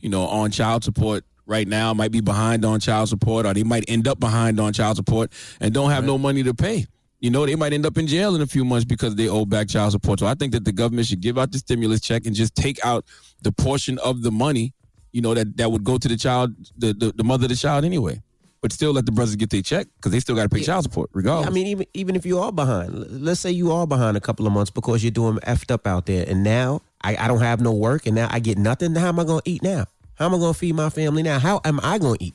you 0.00 0.08
know, 0.08 0.26
on 0.26 0.50
child 0.50 0.84
support 0.84 1.24
right 1.46 1.68
now 1.68 1.94
might 1.94 2.10
be 2.10 2.20
behind 2.20 2.64
on 2.64 2.80
child 2.80 3.08
support, 3.08 3.46
or 3.46 3.54
they 3.54 3.62
might 3.62 3.84
end 3.88 4.08
up 4.08 4.18
behind 4.18 4.58
on 4.58 4.72
child 4.72 4.96
support 4.96 5.30
and 5.60 5.72
don't 5.72 5.90
have 5.90 6.04
no 6.04 6.18
money 6.18 6.42
to 6.42 6.54
pay. 6.54 6.86
You 7.20 7.30
know, 7.30 7.46
they 7.46 7.54
might 7.54 7.72
end 7.72 7.86
up 7.86 7.96
in 7.96 8.06
jail 8.06 8.34
in 8.34 8.42
a 8.42 8.46
few 8.46 8.64
months 8.64 8.84
because 8.84 9.14
they 9.14 9.28
owe 9.28 9.46
back 9.46 9.68
child 9.68 9.92
support. 9.92 10.20
So 10.20 10.26
I 10.26 10.34
think 10.34 10.52
that 10.52 10.64
the 10.64 10.72
government 10.72 11.06
should 11.06 11.20
give 11.20 11.38
out 11.38 11.52
the 11.52 11.58
stimulus 11.58 12.00
check 12.00 12.26
and 12.26 12.34
just 12.34 12.54
take 12.54 12.84
out 12.84 13.04
the 13.42 13.52
portion 13.52 13.98
of 14.00 14.22
the 14.22 14.30
money, 14.30 14.74
you 15.12 15.22
know, 15.22 15.32
that, 15.32 15.56
that 15.56 15.70
would 15.70 15.84
go 15.84 15.96
to 15.96 16.08
the 16.08 16.16
child, 16.16 16.54
the, 16.76 16.92
the, 16.92 17.12
the 17.16 17.24
mother 17.24 17.44
of 17.44 17.50
the 17.50 17.56
child 17.56 17.84
anyway. 17.84 18.20
But 18.64 18.72
still 18.72 18.92
let 18.92 19.04
the 19.04 19.12
brothers 19.12 19.36
get 19.36 19.50
their 19.50 19.60
check 19.60 19.88
because 19.96 20.10
they 20.10 20.20
still 20.20 20.34
got 20.34 20.44
to 20.44 20.48
pay 20.48 20.62
child 20.62 20.84
support 20.84 21.10
regardless. 21.12 21.48
I 21.48 21.50
mean, 21.50 21.66
even 21.66 21.84
even 21.92 22.16
if 22.16 22.24
you 22.24 22.38
are 22.38 22.50
behind, 22.50 22.94
let's 23.22 23.38
say 23.38 23.50
you 23.50 23.70
are 23.72 23.86
behind 23.86 24.16
a 24.16 24.22
couple 24.22 24.46
of 24.46 24.54
months 24.54 24.70
because 24.70 25.04
you're 25.04 25.10
doing 25.10 25.36
effed 25.40 25.70
up 25.70 25.86
out 25.86 26.06
there, 26.06 26.24
and 26.26 26.42
now 26.42 26.80
I, 27.02 27.14
I 27.14 27.28
don't 27.28 27.42
have 27.42 27.60
no 27.60 27.72
work, 27.72 28.06
and 28.06 28.14
now 28.14 28.26
I 28.30 28.38
get 28.38 28.56
nothing. 28.56 28.94
How 28.94 29.08
am 29.08 29.20
I 29.20 29.24
going 29.24 29.42
to 29.42 29.50
eat 29.50 29.62
now? 29.62 29.84
How 30.14 30.24
am 30.24 30.34
I 30.34 30.38
going 30.38 30.54
to 30.54 30.58
feed 30.58 30.74
my 30.74 30.88
family 30.88 31.22
now? 31.22 31.38
How 31.38 31.60
am 31.62 31.78
I 31.82 31.98
going 31.98 32.16
to 32.16 32.24
eat? 32.24 32.34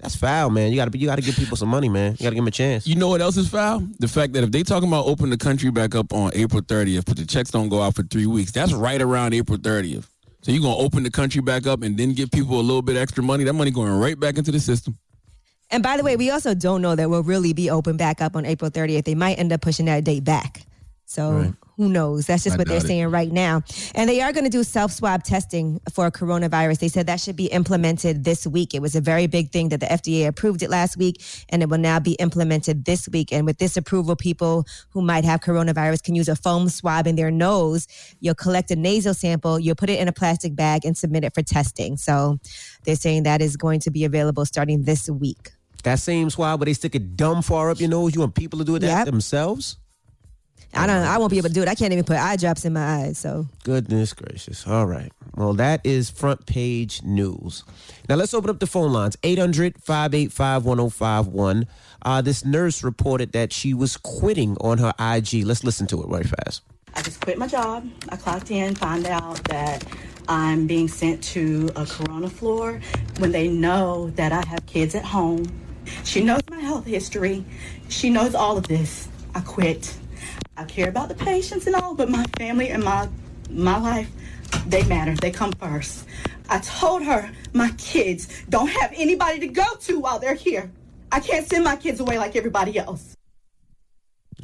That's 0.00 0.16
foul, 0.16 0.50
man. 0.50 0.72
You 0.72 0.76
got 0.76 0.90
to 0.90 0.98
you 0.98 1.06
got 1.06 1.20
to 1.20 1.22
give 1.22 1.36
people 1.36 1.56
some 1.56 1.68
money, 1.68 1.88
man. 1.88 2.16
You 2.18 2.24
got 2.24 2.30
to 2.30 2.34
give 2.34 2.42
them 2.42 2.48
a 2.48 2.50
chance. 2.50 2.88
You 2.88 2.96
know 2.96 3.06
what 3.06 3.20
else 3.20 3.36
is 3.36 3.48
foul? 3.48 3.86
The 4.00 4.08
fact 4.08 4.32
that 4.32 4.42
if 4.42 4.50
they 4.50 4.64
talking 4.64 4.88
about 4.88 5.06
opening 5.06 5.30
the 5.30 5.38
country 5.38 5.70
back 5.70 5.94
up 5.94 6.12
on 6.12 6.32
April 6.34 6.62
30th, 6.62 7.04
but 7.04 7.16
the 7.16 7.24
checks 7.24 7.52
don't 7.52 7.68
go 7.68 7.80
out 7.80 7.94
for 7.94 8.02
three 8.02 8.26
weeks, 8.26 8.50
that's 8.50 8.72
right 8.72 9.00
around 9.00 9.34
April 9.34 9.56
30th. 9.56 10.08
So 10.42 10.50
you're 10.50 10.62
gonna 10.62 10.78
open 10.78 11.04
the 11.04 11.12
country 11.12 11.40
back 11.42 11.68
up 11.68 11.84
and 11.84 11.96
then 11.96 12.14
give 12.14 12.32
people 12.32 12.58
a 12.58 12.60
little 12.60 12.82
bit 12.82 12.96
extra 12.96 13.22
money. 13.22 13.44
That 13.44 13.52
money 13.52 13.70
going 13.70 13.92
right 13.92 14.18
back 14.18 14.36
into 14.36 14.50
the 14.50 14.58
system. 14.58 14.98
And 15.70 15.82
by 15.82 15.96
the 15.96 16.02
way, 16.02 16.16
we 16.16 16.30
also 16.30 16.54
don't 16.54 16.82
know 16.82 16.96
that 16.96 17.08
we'll 17.08 17.22
really 17.22 17.52
be 17.52 17.70
open 17.70 17.96
back 17.96 18.20
up 18.20 18.34
on 18.36 18.44
April 18.44 18.70
30th. 18.70 19.04
They 19.04 19.14
might 19.14 19.38
end 19.38 19.52
up 19.52 19.60
pushing 19.60 19.86
that 19.86 20.04
date 20.04 20.24
back. 20.24 20.66
So 21.06 21.54
Who 21.76 21.88
knows? 21.88 22.26
That's 22.26 22.44
just 22.44 22.54
I 22.54 22.58
what 22.58 22.68
they're 22.68 22.76
it. 22.76 22.86
saying 22.86 23.10
right 23.10 23.32
now. 23.32 23.62
And 23.94 24.08
they 24.08 24.20
are 24.20 24.32
going 24.32 24.44
to 24.44 24.50
do 24.50 24.62
self 24.62 24.92
swab 24.92 25.24
testing 25.24 25.80
for 25.92 26.10
coronavirus. 26.10 26.78
They 26.78 26.88
said 26.88 27.06
that 27.06 27.18
should 27.18 27.36
be 27.36 27.46
implemented 27.46 28.22
this 28.22 28.46
week. 28.46 28.74
It 28.74 28.82
was 28.82 28.94
a 28.94 29.00
very 29.00 29.26
big 29.26 29.50
thing 29.50 29.70
that 29.70 29.80
the 29.80 29.86
FDA 29.86 30.28
approved 30.28 30.62
it 30.62 30.70
last 30.70 30.96
week, 30.98 31.20
and 31.48 31.62
it 31.62 31.68
will 31.68 31.78
now 31.78 31.98
be 31.98 32.12
implemented 32.20 32.84
this 32.84 33.08
week. 33.08 33.32
And 33.32 33.46
with 33.46 33.58
this 33.58 33.76
approval, 33.76 34.14
people 34.14 34.66
who 34.90 35.02
might 35.02 35.24
have 35.24 35.40
coronavirus 35.40 36.02
can 36.02 36.14
use 36.14 36.28
a 36.28 36.36
foam 36.36 36.68
swab 36.68 37.06
in 37.06 37.16
their 37.16 37.30
nose. 37.30 37.88
You'll 38.20 38.34
collect 38.34 38.70
a 38.70 38.76
nasal 38.76 39.14
sample, 39.14 39.58
you'll 39.58 39.74
put 39.74 39.90
it 39.90 39.98
in 39.98 40.06
a 40.06 40.12
plastic 40.12 40.54
bag, 40.54 40.84
and 40.84 40.96
submit 40.96 41.24
it 41.24 41.34
for 41.34 41.42
testing. 41.42 41.96
So 41.96 42.38
they're 42.84 42.94
saying 42.94 43.22
that 43.22 43.40
is 43.40 43.56
going 43.56 43.80
to 43.80 43.90
be 43.90 44.04
available 44.04 44.44
starting 44.44 44.84
this 44.84 45.08
week. 45.10 45.50
That 45.82 45.98
same 45.98 46.30
swab 46.30 46.60
where 46.60 46.66
they 46.66 46.72
stick 46.74 46.94
it 46.94 47.16
dumb 47.16 47.42
far 47.42 47.70
up 47.70 47.80
your 47.80 47.88
nose. 47.90 48.14
You 48.14 48.20
want 48.20 48.34
people 48.34 48.58
to 48.58 48.64
do 48.64 48.76
it 48.76 48.80
that 48.80 48.98
Yep. 48.98 49.06
themselves? 49.06 49.76
I 50.72 50.86
don't. 50.86 50.96
I 51.02 51.18
won't 51.18 51.32
be 51.32 51.38
able 51.38 51.48
to 51.48 51.54
do 51.54 51.62
it. 51.62 51.68
I 51.68 51.74
can't 51.74 51.92
even 51.92 52.04
put 52.04 52.16
eye 52.16 52.36
drops 52.36 52.64
in 52.64 52.72
my 52.72 53.02
eyes. 53.02 53.18
So 53.18 53.46
Goodness 53.64 54.12
gracious. 54.12 54.66
All 54.68 54.86
right. 54.86 55.10
Well, 55.34 55.52
that 55.54 55.80
is 55.82 56.10
front 56.10 56.46
page 56.46 57.02
news. 57.02 57.64
Now 58.08 58.14
let's 58.14 58.32
open 58.34 58.50
up 58.50 58.60
the 58.60 58.68
phone 58.68 58.92
lines 58.92 59.16
800 59.24 59.82
585 59.82 60.64
1051. 60.64 61.66
Uh, 62.02 62.22
This 62.22 62.44
nurse 62.44 62.84
reported 62.84 63.32
that 63.32 63.52
she 63.52 63.74
was 63.74 63.96
quitting 63.96 64.56
on 64.60 64.78
her 64.78 64.94
IG. 65.00 65.44
Let's 65.44 65.64
listen 65.64 65.88
to 65.88 66.02
it 66.02 66.08
right 66.08 66.26
fast. 66.26 66.62
I 66.94 67.02
just 67.02 67.20
quit 67.20 67.36
my 67.36 67.48
job. 67.48 67.88
I 68.08 68.16
clocked 68.16 68.50
in, 68.52 68.74
found 68.76 69.06
out 69.06 69.42
that 69.44 69.84
I'm 70.28 70.68
being 70.68 70.86
sent 70.86 71.20
to 71.34 71.70
a 71.74 71.84
corona 71.84 72.28
floor 72.30 72.80
when 73.18 73.32
they 73.32 73.48
know 73.48 74.10
that 74.10 74.30
I 74.32 74.44
have 74.46 74.66
kids 74.66 74.94
at 74.94 75.04
home. 75.04 75.46
She 76.04 76.22
knows 76.22 76.42
my 76.50 76.60
health 76.60 76.86
history. 76.86 77.44
She 77.88 78.10
knows 78.10 78.34
all 78.34 78.56
of 78.56 78.66
this. 78.68 79.08
I 79.34 79.40
quit. 79.40 79.96
I 80.56 80.64
care 80.64 80.88
about 80.88 81.08
the 81.08 81.14
patients 81.14 81.66
and 81.66 81.74
all, 81.74 81.94
but 81.94 82.10
my 82.10 82.24
family 82.38 82.68
and 82.68 82.82
my 82.82 83.08
my 83.48 83.78
life, 83.78 84.10
they 84.66 84.84
matter. 84.84 85.14
They 85.14 85.30
come 85.30 85.52
first. 85.52 86.06
I 86.48 86.58
told 86.58 87.02
her 87.02 87.30
my 87.52 87.70
kids 87.78 88.28
don't 88.48 88.68
have 88.68 88.92
anybody 88.94 89.38
to 89.40 89.46
go 89.48 89.64
to 89.80 90.00
while 90.00 90.18
they're 90.18 90.34
here. 90.34 90.70
I 91.12 91.20
can't 91.20 91.46
send 91.46 91.64
my 91.64 91.76
kids 91.76 92.00
away 92.00 92.18
like 92.18 92.36
everybody 92.36 92.78
else. 92.78 93.16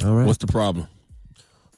All 0.05 0.15
right. 0.15 0.27
What's 0.27 0.39
the 0.39 0.47
problem? 0.47 0.89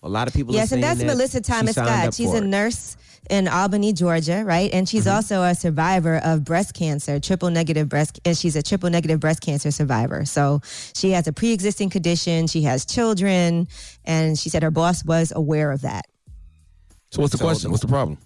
A 0.02 0.08
lot 0.08 0.28
of 0.28 0.34
people 0.34 0.54
yes, 0.54 0.70
are 0.70 0.76
and 0.76 0.84
that's 0.84 1.00
that 1.00 1.06
Melissa 1.06 1.40
Thomas 1.40 1.74
signed 1.74 1.88
Scott. 1.88 2.14
She's 2.14 2.32
a 2.32 2.38
it. 2.38 2.44
Nurse 2.44 2.96
in 3.30 3.48
Albany, 3.48 3.92
Georgia, 3.92 4.42
right? 4.44 4.70
And 4.72 4.88
she's 4.88 5.06
mm-hmm. 5.06 5.16
also 5.16 5.42
a 5.42 5.54
survivor 5.54 6.20
of 6.24 6.44
breast 6.44 6.74
cancer, 6.74 7.20
triple 7.20 7.50
negative 7.50 7.88
breast, 7.88 8.20
and 8.24 8.36
she's 8.36 8.56
a 8.56 8.62
triple 8.62 8.90
negative 8.90 9.20
breast 9.20 9.40
cancer 9.40 9.70
survivor. 9.70 10.24
So 10.24 10.60
she 10.94 11.10
has 11.12 11.26
a 11.26 11.32
pre-existing 11.32 11.90
condition. 11.90 12.46
She 12.46 12.62
has 12.62 12.84
children, 12.84 13.68
and 14.04 14.38
she 14.38 14.48
said 14.48 14.62
her 14.62 14.70
boss 14.70 15.04
was 15.04 15.32
aware 15.34 15.70
of 15.72 15.82
that. 15.82 16.06
So 17.10 17.22
what's 17.22 17.32
the 17.32 17.38
question? 17.38 17.70
What's 17.70 17.82
the 17.82 17.88
problem? 17.88 18.18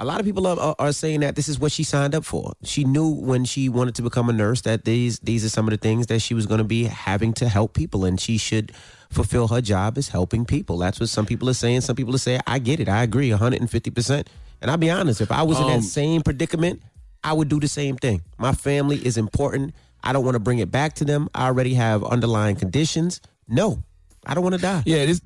A 0.00 0.04
lot 0.04 0.18
of 0.18 0.24
people 0.24 0.46
are, 0.46 0.74
are, 0.78 0.92
saying 0.92 1.20
that 1.20 1.36
this 1.36 1.46
is 1.46 1.60
what 1.60 1.72
she 1.72 1.84
signed 1.84 2.14
up 2.14 2.24
for. 2.24 2.54
She 2.64 2.84
knew 2.84 3.06
when 3.06 3.44
she 3.44 3.68
wanted 3.68 3.94
to 3.96 4.02
become 4.02 4.30
a 4.30 4.32
nurse 4.32 4.62
that 4.62 4.86
these 4.86 5.18
these 5.18 5.44
are 5.44 5.50
some 5.50 5.68
of 5.68 5.72
the 5.72 5.76
things 5.76 6.06
that 6.06 6.20
she 6.20 6.32
was 6.32 6.46
going 6.46 6.56
to 6.56 6.64
be 6.64 6.84
having 6.84 7.34
to 7.34 7.50
help 7.50 7.74
people, 7.74 8.06
and 8.06 8.18
she 8.18 8.38
should 8.38 8.72
fulfill 9.10 9.48
her 9.48 9.60
job 9.60 9.98
as 9.98 10.08
helping 10.08 10.46
people. 10.46 10.78
That's 10.78 10.98
what 11.00 11.10
some 11.10 11.26
people 11.26 11.50
are 11.50 11.54
saying. 11.54 11.82
Some 11.82 11.96
people 11.96 12.14
are 12.14 12.24
saying, 12.26 12.40
"I 12.46 12.58
get 12.60 12.80
it, 12.80 12.88
I 12.88 13.02
agree, 13.02 13.30
150." 13.30 13.90
percent 13.90 14.30
And 14.62 14.70
I'll 14.70 14.78
be 14.78 14.88
honest, 14.88 15.20
if 15.20 15.30
I 15.30 15.42
was 15.42 15.58
in 15.58 15.64
Um, 15.64 15.70
that 15.72 15.82
same 15.82 16.22
predicament, 16.22 16.80
I 17.22 17.34
would 17.34 17.50
do 17.50 17.60
the 17.60 17.68
same 17.68 17.96
thing. 17.96 18.22
My 18.38 18.52
family 18.52 19.04
is 19.04 19.18
important. 19.18 19.74
I 20.02 20.14
don't 20.14 20.24
want 20.24 20.34
to 20.34 20.40
bring 20.40 20.60
it 20.60 20.70
back 20.70 20.94
to 20.94 21.04
them. 21.04 21.28
I 21.34 21.44
already 21.44 21.74
have 21.74 22.02
underlying 22.04 22.56
conditions. 22.56 23.20
No, 23.46 23.82
I 24.24 24.32
don't 24.32 24.44
want 24.44 24.54
to 24.54 24.62
die. 24.62 24.82
Yeah, 24.86 25.04
this. 25.04 25.20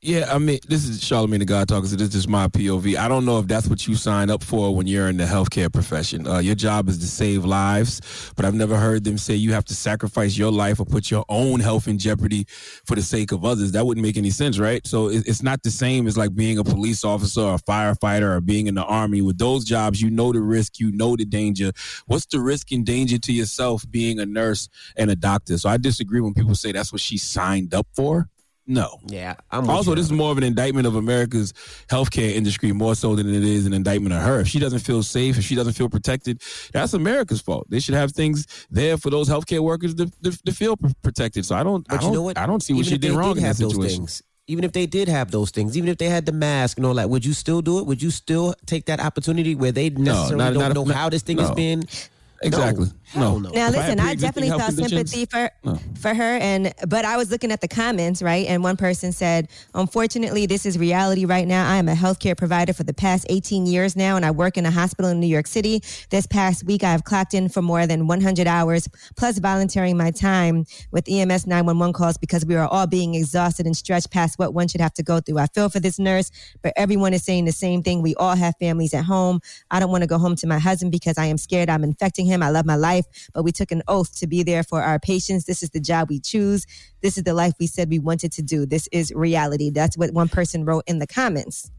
Yeah, 0.00 0.32
I 0.32 0.38
mean, 0.38 0.60
this 0.68 0.88
is 0.88 1.00
Charlamagne 1.00 1.40
the 1.40 1.44
God 1.44 1.66
talking. 1.66 1.88
So 1.88 1.96
this 1.96 2.06
is 2.06 2.14
just 2.14 2.28
my 2.28 2.46
POV. 2.46 2.96
I 2.96 3.08
don't 3.08 3.24
know 3.24 3.40
if 3.40 3.48
that's 3.48 3.66
what 3.66 3.84
you 3.88 3.96
sign 3.96 4.30
up 4.30 4.44
for 4.44 4.72
when 4.72 4.86
you're 4.86 5.08
in 5.08 5.16
the 5.16 5.24
healthcare 5.24 5.72
profession. 5.72 6.24
Uh, 6.24 6.38
your 6.38 6.54
job 6.54 6.88
is 6.88 6.98
to 6.98 7.06
save 7.08 7.44
lives, 7.44 8.32
but 8.36 8.44
I've 8.44 8.54
never 8.54 8.76
heard 8.76 9.02
them 9.02 9.18
say 9.18 9.34
you 9.34 9.52
have 9.54 9.64
to 9.64 9.74
sacrifice 9.74 10.38
your 10.38 10.52
life 10.52 10.78
or 10.78 10.86
put 10.86 11.10
your 11.10 11.24
own 11.28 11.58
health 11.58 11.88
in 11.88 11.98
jeopardy 11.98 12.44
for 12.48 12.94
the 12.94 13.02
sake 13.02 13.32
of 13.32 13.44
others. 13.44 13.72
That 13.72 13.86
wouldn't 13.86 14.06
make 14.06 14.16
any 14.16 14.30
sense, 14.30 14.60
right? 14.60 14.86
So 14.86 15.08
it's 15.08 15.42
not 15.42 15.64
the 15.64 15.70
same 15.72 16.06
as 16.06 16.16
like 16.16 16.32
being 16.32 16.58
a 16.58 16.64
police 16.64 17.02
officer 17.02 17.40
or 17.40 17.54
a 17.54 17.58
firefighter 17.58 18.36
or 18.36 18.40
being 18.40 18.68
in 18.68 18.76
the 18.76 18.84
army. 18.84 19.20
With 19.20 19.38
those 19.38 19.64
jobs, 19.64 20.00
you 20.00 20.10
know 20.10 20.32
the 20.32 20.40
risk, 20.40 20.78
you 20.78 20.92
know 20.92 21.16
the 21.16 21.24
danger. 21.24 21.72
What's 22.06 22.26
the 22.26 22.38
risk 22.38 22.70
and 22.70 22.86
danger 22.86 23.18
to 23.18 23.32
yourself 23.32 23.84
being 23.90 24.20
a 24.20 24.26
nurse 24.26 24.68
and 24.96 25.10
a 25.10 25.16
doctor? 25.16 25.58
So 25.58 25.68
I 25.68 25.76
disagree 25.76 26.20
when 26.20 26.34
people 26.34 26.54
say 26.54 26.70
that's 26.70 26.92
what 26.92 27.00
she 27.00 27.18
signed 27.18 27.74
up 27.74 27.88
for. 27.96 28.28
No. 28.70 29.00
Yeah, 29.06 29.34
I'm 29.50 29.68
also 29.70 29.94
this 29.94 30.04
is 30.04 30.12
more 30.12 30.30
of 30.30 30.36
an 30.36 30.44
indictment 30.44 30.86
of 30.86 30.94
America's 30.94 31.54
healthcare 31.88 32.34
industry 32.34 32.70
more 32.72 32.94
so 32.94 33.16
than 33.16 33.26
it 33.26 33.42
is 33.42 33.64
an 33.64 33.72
indictment 33.72 34.14
of 34.14 34.20
her. 34.22 34.40
If 34.40 34.48
she 34.48 34.58
doesn't 34.58 34.80
feel 34.80 35.02
safe, 35.02 35.38
if 35.38 35.44
she 35.44 35.54
doesn't 35.54 35.72
feel 35.72 35.88
protected, 35.88 36.42
that's 36.72 36.92
America's 36.92 37.40
fault. 37.40 37.66
They 37.70 37.80
should 37.80 37.94
have 37.94 38.12
things 38.12 38.46
there 38.70 38.98
for 38.98 39.08
those 39.08 39.26
healthcare 39.28 39.60
workers 39.60 39.94
to, 39.94 40.06
to, 40.22 40.30
to 40.44 40.52
feel 40.52 40.76
protected. 41.02 41.46
So 41.46 41.56
I 41.56 41.62
don't. 41.62 41.86
I 41.90 41.96
don't, 41.96 42.10
you 42.10 42.12
know 42.12 42.22
what? 42.22 42.36
I 42.36 42.44
don't 42.46 42.62
see 42.62 42.74
what 42.74 42.80
Even 42.86 42.92
she 42.92 42.98
did 42.98 43.12
wrong 43.12 43.38
in 43.38 43.42
that 43.42 43.56
situation. 43.56 44.00
things, 44.00 44.22
even 44.46 44.64
if 44.64 44.72
they 44.72 44.84
did 44.84 45.08
have 45.08 45.30
those 45.30 45.50
things, 45.50 45.76
even 45.76 45.88
if 45.88 45.96
they 45.96 46.10
had 46.10 46.26
the 46.26 46.32
mask 46.32 46.76
and 46.76 46.86
all 46.86 46.94
that, 46.94 47.08
would 47.08 47.24
you 47.24 47.32
still 47.32 47.62
do 47.62 47.78
it? 47.78 47.86
Would 47.86 48.02
you 48.02 48.10
still 48.10 48.54
take 48.66 48.84
that 48.86 49.00
opportunity 49.00 49.54
where 49.54 49.72
they 49.72 49.88
necessarily 49.88 50.36
not- 50.44 50.52
don't 50.52 50.62
not- 50.62 50.74
know 50.74 50.84
not- 50.84 50.94
how 50.94 51.08
this 51.08 51.22
thing 51.22 51.38
no. 51.38 51.54
being? 51.54 51.84
Exactly. 52.42 52.88
hell 53.06 53.38
No. 53.40 53.48
no. 53.48 53.50
Now, 53.54 53.68
If 53.68 53.76
listen, 53.76 53.98
had 53.98 54.08
I, 54.10 54.14
definitely 54.14 54.56
felt 54.56 54.74
sympathy 54.74 55.24
for 55.26 55.50
No. 55.64 55.78
for 56.00 56.14
her, 56.14 56.36
and 56.38 56.72
but 56.86 57.04
I 57.04 57.16
was 57.16 57.30
looking 57.30 57.50
at 57.50 57.60
the 57.60 57.68
comments, 57.68 58.22
right? 58.22 58.46
And 58.46 58.62
one 58.62 58.76
person 58.76 59.12
said, 59.12 59.48
"Unfortunately, 59.74 60.46
this 60.46 60.64
is 60.66 60.78
reality 60.78 61.24
right 61.24 61.48
now. 61.48 61.68
I 61.68 61.76
am 61.76 61.88
a 61.88 61.94
healthcare 61.94 62.36
provider 62.36 62.72
for 62.72 62.84
the 62.84 62.92
past 62.94 63.26
18 63.28 63.66
years 63.66 63.96
now, 63.96 64.16
and 64.16 64.24
I 64.24 64.30
work 64.30 64.56
in 64.56 64.66
a 64.66 64.70
hospital 64.70 65.10
in 65.10 65.18
New 65.20 65.26
York 65.26 65.46
City. 65.46 65.82
This 66.10 66.26
past 66.26 66.64
week, 66.64 66.84
I 66.84 66.92
have 66.92 67.04
clocked 67.04 67.34
in 67.34 67.48
for 67.48 67.62
more 67.62 67.86
than 67.86 68.06
100 68.06 68.46
hours, 68.46 68.88
plus 69.16 69.38
volunteering 69.38 69.96
my 69.96 70.10
time 70.10 70.64
with 70.92 71.08
EMS 71.08 71.46
911 71.46 71.92
calls 71.92 72.18
because 72.18 72.44
we 72.46 72.54
are 72.56 72.68
all 72.68 72.86
being 72.86 73.14
exhausted 73.14 73.66
and 73.66 73.76
stretched 73.76 74.10
past 74.10 74.38
what 74.38 74.54
one 74.54 74.68
should 74.68 74.80
have 74.80 74.94
to 74.94 75.02
go 75.02 75.18
through. 75.20 75.38
I 75.38 75.46
feel 75.46 75.68
for 75.68 75.80
this 75.80 75.98
nurse, 75.98 76.30
but 76.62 76.72
everyone 76.76 77.14
is 77.14 77.24
saying 77.24 77.46
the 77.46 77.52
same 77.52 77.82
thing. 77.82 78.02
We 78.02 78.14
all 78.16 78.36
have 78.36 78.54
families 78.60 78.94
at 78.94 79.04
home. 79.04 79.40
I 79.70 79.80
don't 79.80 79.90
want 79.90 80.02
to 80.02 80.06
go 80.08 80.18
home 80.18 80.36
to 80.36 80.46
my 80.46 80.58
husband 80.58 80.92
because 80.92 81.18
I 81.18 81.24
am 81.26 81.38
scared 81.38 81.68
I'm 81.70 81.82
infecting 81.84 82.27
him. 82.28 82.42
I 82.42 82.50
love 82.50 82.66
my 82.66 82.76
life, 82.76 83.04
but 83.34 83.42
we 83.42 83.52
took 83.52 83.72
an 83.72 83.82
oath 83.88 84.16
to 84.20 84.26
be 84.26 84.42
there 84.42 84.62
for 84.62 84.82
our 84.82 84.98
patients. 85.00 85.46
This 85.46 85.62
is 85.62 85.70
the 85.70 85.80
job 85.80 86.08
we 86.08 86.20
choose. 86.20 86.66
This 87.02 87.18
is 87.18 87.24
the 87.24 87.34
life 87.34 87.54
we 87.58 87.66
said 87.66 87.88
we 87.90 87.98
wanted 87.98 88.32
to 88.32 88.42
do. 88.42 88.66
This 88.66 88.88
is 88.92 89.12
reality. 89.14 89.70
That's 89.70 89.98
what 89.98 90.12
one 90.12 90.28
person 90.28 90.64
wrote 90.64 90.84
in 90.86 90.98
the 91.00 91.06
comments. 91.06 91.70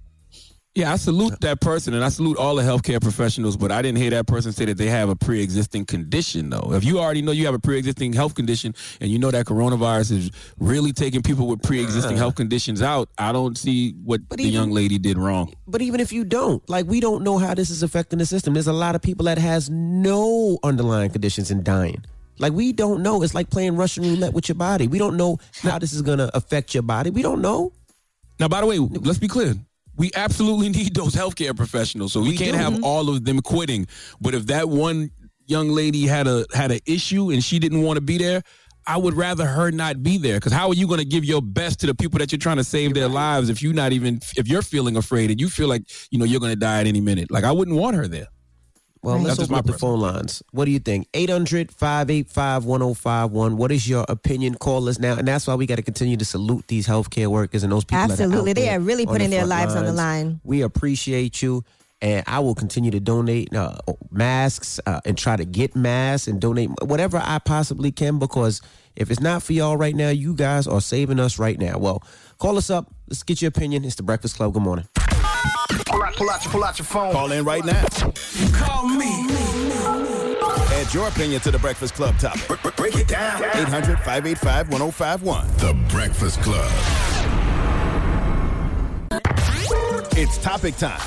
Yeah, 0.79 0.93
I 0.93 0.95
salute 0.95 1.41
that 1.41 1.59
person 1.59 1.93
and 1.93 2.05
I 2.05 2.07
salute 2.07 2.37
all 2.37 2.55
the 2.55 2.63
healthcare 2.63 3.01
professionals, 3.01 3.57
but 3.57 3.69
I 3.69 3.81
didn't 3.81 3.97
hear 3.97 4.11
that 4.11 4.27
person 4.27 4.53
say 4.53 4.63
that 4.63 4.77
they 4.77 4.87
have 4.87 5.09
a 5.09 5.15
pre 5.17 5.43
existing 5.43 5.83
condition, 5.83 6.49
though. 6.49 6.71
If 6.71 6.85
you 6.85 6.99
already 6.99 7.21
know 7.21 7.33
you 7.33 7.45
have 7.47 7.53
a 7.53 7.59
pre 7.59 7.77
existing 7.77 8.13
health 8.13 8.33
condition 8.33 8.73
and 9.01 9.11
you 9.11 9.19
know 9.19 9.29
that 9.29 9.45
coronavirus 9.45 10.11
is 10.11 10.31
really 10.57 10.93
taking 10.93 11.21
people 11.21 11.47
with 11.47 11.61
pre 11.63 11.83
existing 11.83 12.15
uh. 12.15 12.19
health 12.19 12.35
conditions 12.35 12.81
out, 12.81 13.09
I 13.17 13.33
don't 13.33 13.57
see 13.57 13.91
what 14.05 14.21
the 14.29 14.41
young 14.43 14.71
lady 14.71 14.97
did 14.97 15.17
wrong. 15.17 15.53
But 15.67 15.81
even 15.81 15.99
if 15.99 16.13
you 16.13 16.23
don't, 16.23 16.67
like 16.69 16.85
we 16.85 17.01
don't 17.01 17.25
know 17.25 17.37
how 17.39 17.53
this 17.53 17.69
is 17.69 17.83
affecting 17.83 18.19
the 18.19 18.25
system. 18.25 18.53
There's 18.53 18.67
a 18.67 18.71
lot 18.71 18.95
of 18.95 19.01
people 19.01 19.25
that 19.25 19.37
has 19.37 19.69
no 19.69 20.59
underlying 20.63 21.11
conditions 21.11 21.51
and 21.51 21.61
dying. 21.61 22.05
Like 22.37 22.53
we 22.53 22.71
don't 22.71 23.03
know. 23.03 23.21
It's 23.21 23.35
like 23.35 23.49
playing 23.49 23.75
Russian 23.75 24.03
roulette 24.05 24.31
with 24.31 24.47
your 24.47 24.55
body. 24.55 24.87
We 24.87 24.97
don't 24.97 25.17
know 25.17 25.39
how 25.61 25.77
this 25.77 25.91
is 25.91 26.01
gonna 26.01 26.31
affect 26.33 26.73
your 26.73 26.83
body. 26.83 27.09
We 27.09 27.21
don't 27.21 27.41
know. 27.41 27.73
Now, 28.39 28.47
by 28.47 28.61
the 28.61 28.67
way, 28.67 28.79
let's 28.79 29.19
be 29.19 29.27
clear. 29.27 29.55
We 29.99 30.09
absolutely 30.15 30.69
need 30.79 30.95
those 30.95 31.13
healthcare 31.13 31.55
professionals. 31.55 32.13
So 32.13 32.21
we, 32.21 32.29
We 32.29 32.37
can't 32.37 32.53
do. 32.53 32.57
have 32.57 32.73
mm-hmm. 32.73 32.83
all 32.83 33.09
of 33.09 33.25
them 33.25 33.41
quitting. 33.41 33.85
But 34.19 34.33
if 34.33 34.47
that 34.47 34.67
one 34.67 35.11
young 35.45 35.69
lady 35.69 36.07
had 36.07 36.25
a 36.25 36.45
had 36.53 36.71
an 36.71 36.79
issue 36.87 37.29
and 37.29 37.43
she 37.43 37.59
didn't 37.59 37.83
want 37.83 37.97
to 37.97 38.01
be 38.01 38.17
there, 38.17 38.41
I 38.87 38.97
would 38.97 39.15
rather 39.15 39.45
her 39.45 39.71
not 39.71 40.01
be 40.01 40.17
there. 40.17 40.37
Because 40.37 40.53
how 40.53 40.69
are 40.69 40.73
you 40.73 40.87
going 40.87 40.99
to 40.99 41.05
give 41.05 41.23
your 41.25 41.41
best 41.41 41.79
to 41.81 41.87
the 41.87 41.93
people 41.93 42.17
that 42.19 42.31
you're 42.31 42.39
trying 42.39 42.57
to 42.57 42.63
save 42.63 42.95
their 42.95 43.07
lives 43.07 43.49
if 43.49 43.61
you're 43.61 43.73
not 43.73 43.91
even 43.91 44.19
if 44.35 44.47
you're 44.47 44.63
feeling 44.63 44.97
afraid 44.97 45.29
and 45.29 45.39
you 45.39 45.49
feel 45.49 45.67
like 45.67 45.83
you 46.09 46.17
know 46.17 46.25
you're 46.25 46.39
going 46.39 46.53
to 46.53 46.59
die 46.59 46.79
at 46.79 46.87
any 46.87 47.01
minute? 47.01 47.29
Like 47.29 47.43
I 47.43 47.51
wouldn't 47.51 47.77
want 47.77 47.95
her 47.95 48.07
there. 48.07 48.27
Well, 49.01 49.15
Right. 49.15 49.27
let's 49.27 49.39
open 49.39 49.55
up 49.55 49.65
the 49.65 49.73
phone 49.77 50.01
lines. 50.01 50.43
What 50.51 50.65
do 50.65 50.71
you 50.71 50.79
think? 50.79 51.07
800 51.13 51.71
585 51.71 52.65
1051. 52.65 53.55
What 53.55 53.71
is 53.71 53.87
your 53.87 54.05
opinion? 54.09 54.55
Call 54.55 54.89
us 54.89 54.99
now. 54.99 55.15
And 55.15 55.25
that's 55.27 55.47
why 55.47 55.55
we 55.55 55.65
got 55.65 55.75
to 55.77 55.81
continue 55.81 56.17
to 56.17 56.25
salute 56.25 56.65
these 56.67 56.85
healthcare 56.85 57.27
workers 57.27 57.63
and 57.63 57.71
those 57.71 57.85
people. 57.85 57.99
that 58.07 58.19
are 58.19 58.23
Absolutely. 58.23 58.51
out 58.51 58.55
They 58.55 58.69
are 58.69 58.79
really 58.79 59.05
putting 59.05 59.29
the 59.29 59.37
their 59.37 59.45
lives 59.45 59.73
on 59.75 59.85
the 59.85 59.93
line. 59.93 60.41
We 60.43 60.61
appreciate 60.63 61.41
you. 61.41 61.63
And 62.01 62.23
I 62.27 62.39
will 62.39 62.55
continue 62.55 62.91
to 62.91 62.99
donate 63.01 63.53
uh, 63.53 63.77
masks 64.09 64.79
uh, 64.85 65.01
and 65.05 65.17
try 65.17 65.35
to 65.35 65.43
get 65.43 65.75
masks 65.75 66.27
and 66.29 66.39
donate 66.39 66.69
whatever 66.81 67.21
I 67.23 67.39
possibly 67.39 67.91
can 67.91 68.19
because 68.19 68.61
if 68.95 69.11
it's 69.11 69.19
not 69.19 69.43
for 69.43 69.51
y'all 69.53 69.75
right 69.75 69.95
now, 69.95 70.09
you 70.09 70.33
guys 70.33 70.65
are 70.65 70.79
saving 70.81 71.19
us 71.19 71.39
right 71.39 71.59
now. 71.59 71.77
Well, 71.77 72.01
call 72.37 72.57
us 72.57 72.69
up. 72.69 72.93
Let's 73.09 73.23
get 73.23 73.41
your 73.41 73.49
opinion. 73.49 73.83
It's 73.83 73.95
the 73.95 74.03
Breakfast 74.03 74.37
Club. 74.37 74.53
Good 74.53 74.63
morning. 74.63 74.85
Pull 75.85 76.03
out, 76.03 76.15
pull 76.15 76.29
out, 76.29 76.43
your, 76.43 76.51
pull 76.51 76.63
out 76.63 76.79
your 76.79 76.85
phone. 76.85 77.13
Call 77.13 77.31
in 77.31 77.43
right 77.43 77.65
now. 77.65 77.85
Call 78.53 78.87
me. 78.87 79.27
Add 80.71 80.93
your 80.93 81.07
opinion 81.07 81.41
to 81.41 81.51
the 81.51 81.59
Breakfast 81.59 81.93
Club 81.95 82.17
topic. 82.19 82.59
Break 82.75 82.95
it 82.95 83.07
down. 83.07 83.43
800 83.43 83.97
585 83.99 84.69
1051. 84.69 85.47
The 85.57 85.73
Breakfast 85.89 86.41
Club. 86.41 86.71
It's 90.17 90.37
topic 90.37 90.75
time. 90.77 90.99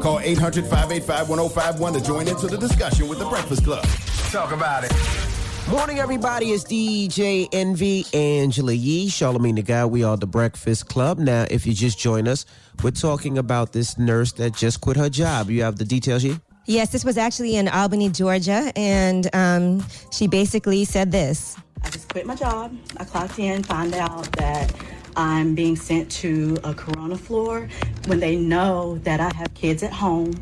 Call 0.00 0.20
800 0.20 0.64
585 0.64 1.28
1051 1.28 1.92
to 1.94 2.00
join 2.00 2.28
into 2.28 2.46
the 2.46 2.58
discussion 2.58 3.08
with 3.08 3.18
the 3.18 3.24
Breakfast 3.26 3.64
Club. 3.64 3.84
Talk 4.30 4.52
about 4.52 4.84
it. 4.84 5.43
Morning, 5.70 5.98
everybody. 5.98 6.52
It's 6.52 6.62
DJ 6.62 7.48
Envy, 7.50 8.04
Angela 8.12 8.74
Yee, 8.74 9.08
Charlamagne 9.08 9.56
the 9.56 9.62
Guy. 9.62 9.86
We 9.86 10.04
are 10.04 10.16
the 10.16 10.26
Breakfast 10.26 10.88
Club. 10.88 11.18
Now, 11.18 11.46
if 11.50 11.66
you 11.66 11.72
just 11.72 11.98
join 11.98 12.28
us, 12.28 12.44
we're 12.82 12.90
talking 12.90 13.38
about 13.38 13.72
this 13.72 13.96
nurse 13.96 14.32
that 14.32 14.54
just 14.54 14.82
quit 14.82 14.98
her 14.98 15.08
job. 15.08 15.48
You 15.48 15.62
have 15.62 15.76
the 15.76 15.86
details, 15.86 16.22
Yee? 16.22 16.38
Yes, 16.66 16.92
this 16.92 17.02
was 17.02 17.16
actually 17.16 17.56
in 17.56 17.68
Albany, 17.68 18.10
Georgia, 18.10 18.72
and 18.76 19.34
um, 19.34 19.82
she 20.12 20.26
basically 20.26 20.84
said 20.84 21.10
this. 21.10 21.56
I 21.82 21.88
just 21.88 22.12
quit 22.12 22.26
my 22.26 22.34
job. 22.34 22.76
I 22.98 23.04
clocked 23.04 23.38
in, 23.38 23.62
found 23.62 23.94
out 23.94 24.30
that 24.32 24.70
I'm 25.16 25.54
being 25.54 25.76
sent 25.76 26.10
to 26.12 26.58
a 26.62 26.74
corona 26.74 27.16
floor 27.16 27.68
when 28.06 28.20
they 28.20 28.36
know 28.36 28.98
that 28.98 29.18
I 29.18 29.34
have 29.34 29.54
kids 29.54 29.82
at 29.82 29.94
home. 29.94 30.34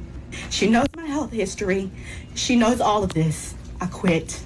She 0.51 0.69
knows 0.69 0.89
my 0.97 1.07
health 1.07 1.31
history. 1.31 1.93
She 2.35 2.57
knows 2.57 2.81
all 2.81 3.05
of 3.05 3.15
this. 3.15 3.55
I 3.81 3.87
quit. 3.87 4.43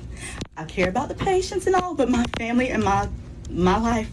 I 0.56 0.64
care 0.64 0.88
about 0.88 1.08
the 1.08 1.14
patients 1.14 1.66
and 1.66 1.76
all, 1.76 1.94
but 1.94 2.08
my 2.08 2.24
family 2.38 2.70
and 2.70 2.82
my 2.82 3.08
my 3.50 3.78
life, 3.78 4.10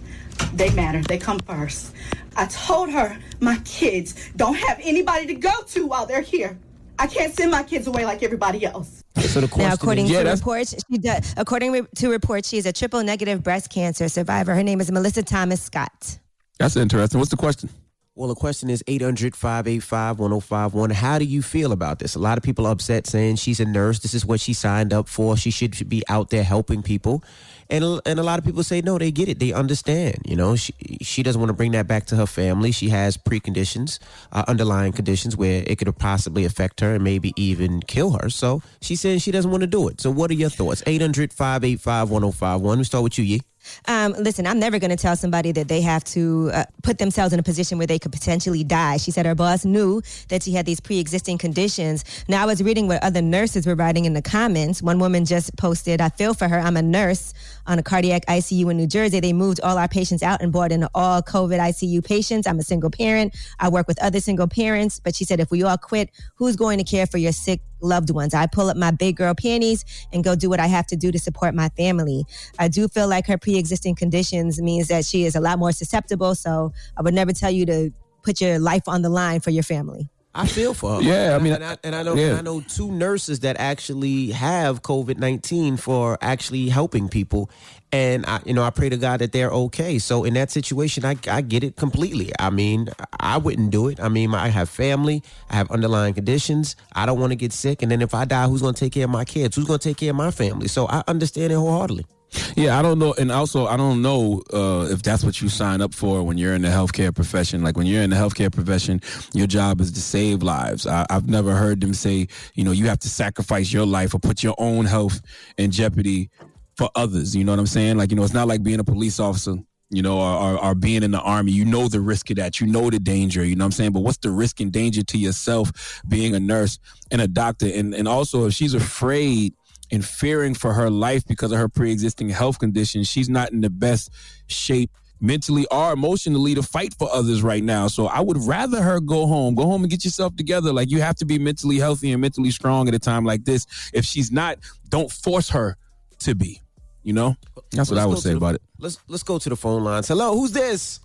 they 0.53 0.69
matter. 0.71 1.01
They 1.01 1.17
come 1.17 1.39
first. 1.39 1.93
I 2.35 2.45
told 2.45 2.89
her 2.89 3.17
my 3.39 3.57
kids 3.65 4.29
don't 4.35 4.55
have 4.55 4.79
anybody 4.83 5.25
to 5.27 5.35
go 5.35 5.51
to 5.69 5.87
while 5.87 6.05
they're 6.05 6.21
here. 6.21 6.57
I 6.99 7.07
can't 7.07 7.33
send 7.33 7.51
my 7.51 7.63
kids 7.63 7.87
away 7.87 8.05
like 8.05 8.21
everybody 8.23 8.65
else. 8.65 9.03
So 9.17 9.41
the 9.41 9.47
question 9.47 9.69
Now, 9.69 9.73
according 9.73 10.05
is, 10.05 10.11
yeah, 10.11 10.19
to 10.19 10.25
that's, 10.25 10.41
reports, 10.41 10.75
she 10.91 10.97
does, 10.99 11.33
according 11.37 11.87
to 11.95 12.09
reports, 12.09 12.49
she 12.49 12.57
is 12.57 12.65
a 12.65 12.73
triple 12.73 13.03
negative 13.03 13.41
breast 13.41 13.69
cancer 13.69 14.07
survivor. 14.09 14.53
Her 14.53 14.63
name 14.63 14.79
is 14.79 14.91
Melissa 14.91 15.23
Thomas 15.23 15.61
Scott. 15.61 16.19
That's 16.59 16.75
interesting. 16.75 17.19
What's 17.19 17.31
the 17.31 17.37
question? 17.37 17.69
Well, 18.15 18.27
the 18.27 18.35
question 18.35 18.69
is 18.69 18.83
800 18.85 19.35
585 19.35 20.19
1051. 20.19 20.91
How 20.91 21.17
do 21.17 21.25
you 21.25 21.41
feel 21.41 21.71
about 21.71 21.97
this? 21.97 22.13
A 22.13 22.19
lot 22.19 22.37
of 22.37 22.43
people 22.43 22.67
are 22.67 22.71
upset 22.71 23.07
saying 23.07 23.37
she's 23.37 23.59
a 23.59 23.65
nurse. 23.65 23.99
This 23.99 24.13
is 24.13 24.23
what 24.23 24.39
she 24.39 24.53
signed 24.53 24.93
up 24.93 25.07
for. 25.07 25.35
She 25.35 25.49
should 25.49 25.89
be 25.89 26.03
out 26.07 26.29
there 26.29 26.43
helping 26.43 26.83
people. 26.83 27.23
And, 27.71 28.01
and 28.05 28.19
a 28.19 28.23
lot 28.23 28.37
of 28.37 28.45
people 28.45 28.63
say, 28.63 28.81
no, 28.81 28.99
they 28.99 29.11
get 29.11 29.29
it. 29.29 29.39
They 29.39 29.51
understand. 29.51 30.17
You 30.25 30.35
know, 30.35 30.55
she, 30.55 30.73
she 31.01 31.23
doesn't 31.23 31.41
want 31.41 31.49
to 31.49 31.55
bring 31.55 31.71
that 31.71 31.87
back 31.87 32.05
to 32.07 32.15
her 32.15 32.27
family. 32.27 32.71
She 32.71 32.89
has 32.89 33.17
preconditions, 33.17 33.97
uh, 34.31 34.43
underlying 34.47 34.91
conditions 34.91 35.35
where 35.35 35.63
it 35.65 35.79
could 35.79 35.97
possibly 35.97 36.45
affect 36.45 36.81
her 36.81 36.93
and 36.93 37.03
maybe 37.03 37.33
even 37.35 37.81
kill 37.81 38.11
her. 38.11 38.29
So 38.29 38.61
she's 38.79 39.01
saying 39.01 39.19
she 39.19 39.31
doesn't 39.31 39.49
want 39.49 39.61
to 39.61 39.67
do 39.67 39.87
it. 39.87 40.01
So 40.01 40.11
what 40.11 40.29
are 40.29 40.35
your 40.35 40.49
thoughts? 40.51 40.83
800 40.85 41.33
585 41.33 42.11
1051. 42.11 42.77
We 42.77 42.83
start 42.83 43.03
with 43.05 43.17
you, 43.17 43.23
Yee. 43.23 43.41
Um, 43.87 44.13
listen, 44.13 44.47
I'm 44.47 44.59
never 44.59 44.79
going 44.79 44.89
to 44.91 44.95
tell 44.95 45.15
somebody 45.15 45.51
that 45.53 45.67
they 45.67 45.81
have 45.81 46.03
to 46.05 46.51
uh, 46.53 46.63
put 46.81 46.97
themselves 46.97 47.33
in 47.33 47.39
a 47.39 47.43
position 47.43 47.77
where 47.77 47.87
they 47.87 47.99
could 47.99 48.11
potentially 48.11 48.63
die. 48.63 48.97
She 48.97 49.11
said 49.11 49.25
her 49.25 49.35
boss 49.35 49.65
knew 49.65 50.01
that 50.29 50.43
she 50.43 50.53
had 50.53 50.65
these 50.65 50.79
pre-existing 50.79 51.37
conditions. 51.37 52.03
Now, 52.27 52.43
I 52.43 52.45
was 52.45 52.61
reading 52.63 52.87
what 52.87 53.03
other 53.03 53.21
nurses 53.21 53.65
were 53.65 53.75
writing 53.75 54.05
in 54.05 54.13
the 54.13 54.21
comments. 54.21 54.81
One 54.81 54.99
woman 54.99 55.25
just 55.25 55.55
posted, 55.57 56.01
"I 56.01 56.09
feel 56.09 56.33
for 56.33 56.47
her. 56.47 56.59
I'm 56.59 56.77
a 56.77 56.81
nurse 56.81 57.33
on 57.67 57.79
a 57.79 57.83
cardiac 57.83 58.25
ICU 58.25 58.69
in 58.71 58.77
New 58.77 58.87
Jersey. 58.87 59.19
They 59.19 59.33
moved 59.33 59.61
all 59.61 59.77
our 59.77 59.87
patients 59.87 60.23
out 60.23 60.41
and 60.41 60.51
brought 60.51 60.71
in 60.71 60.87
all 60.93 61.21
COVID 61.21 61.59
ICU 61.59 62.03
patients. 62.03 62.47
I'm 62.47 62.59
a 62.59 62.63
single 62.63 62.89
parent. 62.89 63.35
I 63.59 63.69
work 63.69 63.87
with 63.87 64.01
other 64.01 64.19
single 64.19 64.47
parents, 64.47 64.99
but 64.99 65.15
she 65.15 65.25
said 65.25 65.39
if 65.39 65.51
we 65.51 65.63
all 65.63 65.77
quit, 65.77 66.09
who's 66.35 66.55
going 66.55 66.77
to 66.77 66.83
care 66.83 67.05
for 67.05 67.17
your 67.17 67.31
sick 67.31 67.61
loved 67.81 68.09
ones. 68.09 68.33
I 68.33 68.47
pull 68.47 68.69
up 68.69 68.77
my 68.77 68.91
big 68.91 69.17
girl 69.17 69.33
panties 69.33 69.83
and 70.11 70.23
go 70.23 70.35
do 70.35 70.49
what 70.49 70.59
I 70.59 70.67
have 70.67 70.87
to 70.87 70.95
do 70.95 71.11
to 71.11 71.19
support 71.19 71.53
my 71.53 71.69
family. 71.69 72.25
I 72.57 72.69
do 72.69 72.87
feel 72.87 73.07
like 73.07 73.27
her 73.27 73.37
pre 73.37 73.57
existing 73.57 73.95
conditions 73.95 74.61
means 74.61 74.87
that 74.87 75.05
she 75.05 75.25
is 75.25 75.35
a 75.35 75.41
lot 75.41 75.59
more 75.59 75.71
susceptible. 75.71 76.35
So 76.35 76.71
I 76.97 77.01
would 77.01 77.13
never 77.13 77.33
tell 77.33 77.51
you 77.51 77.65
to 77.65 77.91
put 78.23 78.39
your 78.39 78.57
life 78.57 78.83
on 78.87 79.01
the 79.01 79.09
line 79.09 79.41
for 79.41 79.49
your 79.49 79.63
family. 79.63 80.09
I 80.35 80.47
feel 80.47 80.73
for 80.73 80.95
her. 80.95 81.01
Yeah, 81.01 81.35
I 81.35 81.39
mean, 81.39 81.53
and 81.53 81.63
I, 81.63 81.77
and 81.83 81.95
I 81.95 82.01
know 82.01 82.15
yeah. 82.15 82.37
I 82.37 82.41
know 82.41 82.61
two 82.61 82.91
nurses 82.91 83.41
that 83.41 83.55
actually 83.59 84.31
have 84.31 84.81
COVID 84.81 85.17
nineteen 85.17 85.77
for 85.77 86.17
actually 86.21 86.69
helping 86.69 87.07
people, 87.07 87.51
and 87.91 88.25
I, 88.25 88.41
you 88.43 88.53
know, 88.53 88.63
I 88.63 88.71
pray 88.71 88.89
to 88.89 88.97
God 88.97 89.19
that 89.19 89.31
they're 89.31 89.51
okay. 89.51 89.99
So 89.99 90.23
in 90.23 90.33
that 90.33 90.49
situation, 90.49 91.05
I, 91.05 91.17
I 91.29 91.41
get 91.41 91.63
it 91.63 91.75
completely. 91.75 92.31
I 92.39 92.49
mean, 92.49 92.89
I 93.19 93.37
wouldn't 93.37 93.69
do 93.69 93.89
it. 93.89 93.99
I 93.99 94.09
mean, 94.09 94.33
I 94.33 94.47
have 94.47 94.69
family, 94.69 95.21
I 95.51 95.55
have 95.55 95.69
underlying 95.69 96.15
conditions. 96.15 96.75
I 96.93 97.05
don't 97.05 97.19
want 97.19 97.31
to 97.31 97.35
get 97.35 97.53
sick, 97.53 97.83
and 97.83 97.91
then 97.91 98.01
if 98.01 98.15
I 98.15 98.25
die, 98.25 98.47
who's 98.47 98.61
going 98.61 98.73
to 98.73 98.79
take 98.79 98.93
care 98.93 99.05
of 99.05 99.11
my 99.11 99.25
kids? 99.25 99.55
Who's 99.55 99.65
going 99.65 99.79
to 99.79 99.89
take 99.89 99.97
care 99.97 100.09
of 100.09 100.15
my 100.15 100.31
family? 100.31 100.67
So 100.67 100.87
I 100.87 101.03
understand 101.07 101.51
it 101.51 101.57
wholeheartedly. 101.57 102.07
Yeah, 102.55 102.77
I 102.77 102.81
don't 102.81 102.99
know, 102.99 103.13
and 103.13 103.31
also 103.31 103.67
I 103.67 103.77
don't 103.77 104.01
know 104.01 104.41
uh, 104.53 104.87
if 104.89 105.01
that's 105.03 105.23
what 105.23 105.41
you 105.41 105.49
sign 105.49 105.81
up 105.81 105.93
for 105.93 106.23
when 106.23 106.37
you're 106.37 106.53
in 106.53 106.61
the 106.61 106.69
healthcare 106.69 107.13
profession. 107.13 107.63
Like 107.63 107.77
when 107.77 107.85
you're 107.85 108.03
in 108.03 108.09
the 108.09 108.15
healthcare 108.15 108.51
profession, 108.51 109.01
your 109.33 109.47
job 109.47 109.81
is 109.81 109.91
to 109.91 110.01
save 110.01 110.43
lives. 110.43 110.87
I, 110.87 111.05
I've 111.09 111.27
never 111.27 111.53
heard 111.55 111.81
them 111.81 111.93
say, 111.93 112.27
you 112.55 112.63
know, 112.63 112.71
you 112.71 112.87
have 112.87 112.99
to 112.99 113.09
sacrifice 113.09 113.71
your 113.71 113.85
life 113.85 114.13
or 114.13 114.19
put 114.19 114.43
your 114.43 114.55
own 114.57 114.85
health 114.85 115.21
in 115.57 115.71
jeopardy 115.71 116.29
for 116.75 116.89
others. 116.95 117.35
You 117.35 117.43
know 117.43 117.51
what 117.51 117.59
I'm 117.59 117.67
saying? 117.67 117.97
Like 117.97 118.11
you 118.11 118.15
know, 118.15 118.23
it's 118.23 118.33
not 118.33 118.47
like 118.47 118.63
being 118.63 118.79
a 118.79 118.83
police 118.83 119.19
officer. 119.19 119.55
You 119.89 120.01
know, 120.01 120.19
or, 120.19 120.55
or, 120.55 120.65
or 120.65 120.75
being 120.75 121.03
in 121.03 121.11
the 121.11 121.19
army, 121.21 121.51
you 121.51 121.65
know 121.65 121.87
the 121.87 122.01
risk 122.01 122.31
of 122.31 122.37
that. 122.37 122.59
You 122.59 122.65
know 122.65 122.89
the 122.89 122.97
danger. 122.97 123.45
You 123.45 123.55
know 123.55 123.63
what 123.63 123.67
I'm 123.67 123.71
saying? 123.73 123.91
But 123.91 123.99
what's 123.99 124.17
the 124.17 124.31
risk 124.31 124.59
and 124.59 124.71
danger 124.71 125.03
to 125.03 125.19
yourself 125.19 126.01
being 126.07 126.33
a 126.33 126.39
nurse 126.39 126.79
and 127.11 127.21
a 127.21 127.27
doctor? 127.27 127.67
And 127.67 127.93
and 127.93 128.07
also, 128.07 128.47
if 128.47 128.53
she's 128.53 128.73
afraid 128.73 129.53
and 129.91 130.03
fearing 130.05 130.53
for 130.53 130.73
her 130.73 130.89
life 130.89 131.25
because 131.27 131.51
of 131.51 131.57
her 131.59 131.67
pre-existing 131.69 132.29
health 132.29 132.59
condition 132.59 133.03
she's 133.03 133.29
not 133.29 133.51
in 133.51 133.61
the 133.61 133.69
best 133.69 134.09
shape 134.47 134.89
mentally 135.21 135.65
or 135.71 135.93
emotionally 135.93 136.53
to 136.55 136.61
fight 136.63 136.93
for 136.97 137.09
others 137.13 137.41
right 137.43 137.63
now 137.63 137.87
so 137.87 138.07
i 138.07 138.19
would 138.19 138.37
rather 138.43 138.81
her 138.81 138.99
go 138.99 139.25
home 139.27 139.55
go 139.55 139.63
home 139.63 139.81
and 139.83 139.89
get 139.91 140.03
yourself 140.03 140.35
together 140.35 140.73
like 140.73 140.89
you 140.91 140.99
have 141.01 141.15
to 141.15 141.25
be 141.25 141.37
mentally 141.39 141.77
healthy 141.79 142.11
and 142.11 142.21
mentally 142.21 142.51
strong 142.51 142.87
at 142.87 142.93
a 142.93 142.99
time 142.99 143.23
like 143.23 143.43
this 143.45 143.65
if 143.93 144.03
she's 144.03 144.31
not 144.31 144.57
don't 144.89 145.11
force 145.11 145.49
her 145.49 145.77
to 146.19 146.33
be 146.35 146.59
you 147.03 147.13
know 147.13 147.35
that's 147.71 147.89
what 147.89 147.95
Let's 147.97 148.03
i 148.03 148.05
would 148.05 148.19
say 148.19 148.31
the- 148.31 148.37
about 148.37 148.55
it 148.55 148.61
Let's 148.79 148.99
let's 149.07 149.23
go 149.23 149.39
to 149.39 149.47
the 149.49 149.55
phone 149.55 149.85
lines. 149.85 150.09
Hello, 150.09 150.33
who's 150.35 150.51
this? 150.51 150.99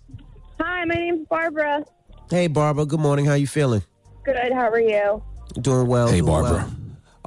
Hi, 0.59 0.83
my 0.83 0.95
name's 0.95 1.25
Barbara. 1.29 1.85
Hey, 2.29 2.47
Barbara. 2.47 2.85
Good 2.85 2.99
morning. 2.99 3.23
How 3.23 3.35
you 3.35 3.47
feeling? 3.47 3.83
Good. 4.25 4.51
How 4.51 4.67
are 4.69 4.81
you? 4.81 5.23
Doing 5.61 5.87
well. 5.87 6.07
Hey, 6.09 6.15
doing 6.19 6.25
Barbara. 6.25 6.51
well. 6.67 6.75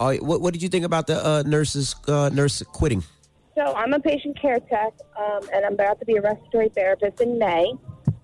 All 0.02 0.08
right, 0.08 0.20
what 0.20 0.40
what 0.40 0.52
did 0.52 0.64
you 0.64 0.68
think 0.68 0.84
about 0.84 1.06
the 1.06 1.24
uh, 1.24 1.42
nurses 1.46 1.94
uh, 2.08 2.28
nurse 2.34 2.60
quitting? 2.72 3.04
So 3.54 3.72
I'm 3.72 3.92
a 3.92 4.00
patient 4.00 4.36
care 4.36 4.58
tech, 4.58 4.94
um, 5.16 5.48
and 5.54 5.64
I'm 5.64 5.74
about 5.74 6.00
to 6.00 6.04
be 6.04 6.16
a 6.16 6.20
respiratory 6.20 6.70
therapist 6.70 7.20
in 7.20 7.38
May. 7.38 7.72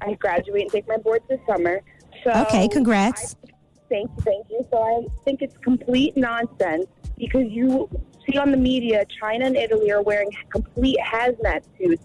I 0.00 0.14
graduate 0.14 0.62
and 0.62 0.72
take 0.72 0.88
my 0.88 0.96
boards 0.96 1.24
this 1.28 1.38
summer. 1.46 1.80
So 2.24 2.32
Okay, 2.32 2.66
congrats. 2.66 3.36
I- 3.44 3.52
thank 3.88 4.10
you, 4.10 4.22
thank 4.24 4.46
you. 4.50 4.66
So 4.72 4.82
I 4.82 5.06
think 5.22 5.40
it's 5.40 5.56
complete 5.58 6.16
nonsense 6.16 6.86
because 7.16 7.46
you 7.48 7.88
see 8.26 8.38
on 8.38 8.50
the 8.50 8.56
media, 8.56 9.04
China 9.20 9.46
and 9.46 9.56
Italy 9.56 9.92
are 9.92 10.02
wearing 10.02 10.32
complete 10.50 10.98
hazmat 10.98 11.62
suits. 11.78 12.02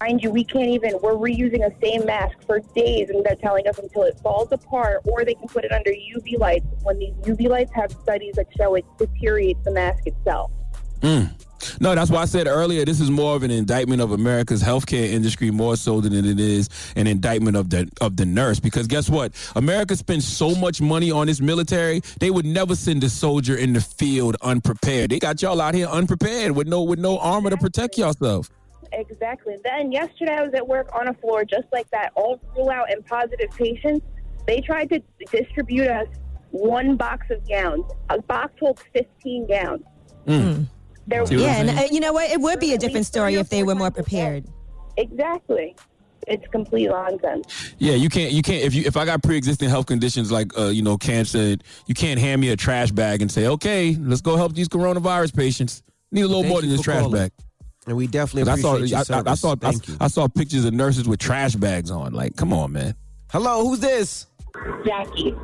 Mind 0.00 0.20
you, 0.20 0.32
we 0.32 0.42
can't 0.42 0.68
even, 0.68 0.98
we're 1.00 1.14
reusing 1.14 1.60
the 1.60 1.72
same 1.80 2.04
mask 2.06 2.38
for 2.44 2.58
days 2.74 3.08
and 3.08 3.24
they're 3.24 3.36
telling 3.36 3.68
us 3.68 3.78
until 3.78 4.02
it 4.02 4.18
falls 4.18 4.50
apart 4.50 5.02
or 5.04 5.24
they 5.24 5.34
can 5.34 5.46
put 5.46 5.64
it 5.64 5.70
under 5.70 5.92
UV 5.92 6.40
lights 6.40 6.66
when 6.82 6.98
these 6.98 7.14
UV 7.22 7.48
lights 7.48 7.70
have 7.72 7.92
studies 7.92 8.34
that 8.34 8.46
show 8.56 8.74
it 8.74 8.84
deteriorates 8.98 9.62
the 9.64 9.70
mask 9.70 10.04
itself. 10.04 10.50
Mm. 11.02 11.30
No, 11.80 11.94
that's 11.94 12.10
why 12.10 12.22
I 12.22 12.24
said 12.24 12.48
earlier 12.48 12.84
this 12.84 13.00
is 13.00 13.10
more 13.12 13.36
of 13.36 13.44
an 13.44 13.52
indictment 13.52 14.02
of 14.02 14.10
America's 14.10 14.60
healthcare 14.60 15.08
industry 15.08 15.52
more 15.52 15.76
so 15.76 16.00
than 16.00 16.12
it 16.12 16.40
is 16.40 16.68
an 16.96 17.06
indictment 17.06 17.56
of 17.56 17.70
the 17.70 17.88
of 18.00 18.16
the 18.16 18.26
nurse. 18.26 18.58
Because 18.58 18.88
guess 18.88 19.08
what? 19.08 19.32
America 19.54 19.94
spends 19.94 20.26
so 20.26 20.54
much 20.56 20.80
money 20.80 21.12
on 21.12 21.28
its 21.28 21.40
military, 21.40 22.00
they 22.18 22.30
would 22.30 22.46
never 22.46 22.74
send 22.74 23.04
a 23.04 23.08
soldier 23.08 23.56
in 23.56 23.72
the 23.72 23.80
field 23.80 24.36
unprepared. 24.42 25.10
They 25.10 25.20
got 25.20 25.42
y'all 25.42 25.60
out 25.60 25.74
here 25.74 25.86
unprepared 25.86 26.52
with 26.52 26.66
no 26.66 26.82
with 26.82 26.98
no 26.98 27.18
armor 27.18 27.50
to 27.50 27.56
protect 27.56 27.98
yourself. 27.98 28.50
Exactly. 28.92 29.56
Then 29.64 29.92
yesterday 29.92 30.32
I 30.32 30.42
was 30.42 30.54
at 30.54 30.66
work 30.66 30.88
on 30.94 31.08
a 31.08 31.14
floor 31.14 31.44
just 31.44 31.66
like 31.72 31.90
that, 31.90 32.12
all 32.14 32.40
rule 32.56 32.70
out 32.70 32.90
and 32.90 33.04
positive 33.04 33.50
patients. 33.50 34.04
They 34.46 34.60
tried 34.60 34.90
to 34.90 35.02
distribute 35.30 35.88
us 35.88 36.06
one 36.50 36.96
box 36.96 37.26
of 37.30 37.46
gowns. 37.48 37.84
A 38.10 38.20
box 38.22 38.52
holds 38.60 38.82
15 38.94 39.48
gowns. 39.48 39.82
There, 41.08 41.24
Yeah, 41.32 41.56
and 41.60 41.70
uh, 41.70 41.82
you 41.90 42.00
know 42.00 42.12
what? 42.12 42.30
It 42.30 42.40
would 42.40 42.58
be 42.58 42.72
a 42.74 42.78
different 42.78 43.06
story 43.06 43.34
if 43.34 43.48
they 43.48 43.62
were 43.62 43.74
more 43.74 43.90
prepared. 43.90 44.44
Exactly. 44.96 45.76
It's 46.26 46.44
complete 46.48 46.88
nonsense. 46.88 47.74
Yeah, 47.78 47.94
you 47.94 48.08
can't 48.08 48.32
you 48.32 48.42
can't 48.42 48.64
if 48.64 48.74
you 48.74 48.82
if 48.84 48.96
I 48.96 49.04
got 49.04 49.22
pre 49.22 49.36
existing 49.36 49.68
health 49.68 49.86
conditions 49.86 50.32
like 50.32 50.58
uh, 50.58 50.66
you 50.66 50.82
know 50.82 50.98
cancer, 50.98 51.56
you 51.86 51.94
can't 51.94 52.18
hand 52.18 52.40
me 52.40 52.48
a 52.48 52.56
trash 52.56 52.90
bag 52.90 53.22
and 53.22 53.30
say, 53.30 53.46
okay, 53.46 53.96
let's 54.00 54.22
go 54.22 54.36
help 54.36 54.54
these 54.54 54.68
coronavirus 54.68 55.36
patients. 55.36 55.84
Need 56.10 56.22
a 56.22 56.26
little 56.26 56.42
Thank 56.42 56.52
more 56.52 56.60
than 56.62 56.70
this 56.70 56.80
trash 56.80 57.02
calling. 57.02 57.12
bag. 57.12 57.32
And 57.86 57.96
we 57.96 58.06
definitely 58.08 58.50
'Cause 58.50 58.58
I 58.58 58.62
saw 58.62 58.74
appreciate 58.76 58.90
your 58.90 58.96
I, 58.96 58.98
I, 58.98 59.00
I 59.00 59.04
service. 59.04 59.40
saw 59.40 59.52
I, 59.52 59.54
Thank 59.56 59.88
you. 59.88 59.96
I 60.00 60.08
saw 60.08 60.28
pictures 60.28 60.64
of 60.64 60.74
nurses 60.74 61.06
with 61.06 61.20
trash 61.20 61.54
bags 61.54 61.90
on. 61.90 62.12
Like, 62.12 62.36
come 62.36 62.52
on, 62.52 62.72
man. 62.72 62.94
Hello, 63.30 63.62
who's 63.66 63.78
this? 63.80 64.26
Jackie. 64.84 65.34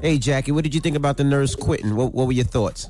Hey, 0.00 0.18
Jackie. 0.18 0.52
What 0.52 0.62
did 0.62 0.74
you 0.74 0.80
think 0.80 0.96
about 0.96 1.16
the 1.16 1.24
nurse 1.24 1.56
quitting? 1.56 1.96
What, 1.96 2.14
what 2.14 2.26
were 2.26 2.32
your 2.32 2.44
thoughts? 2.44 2.88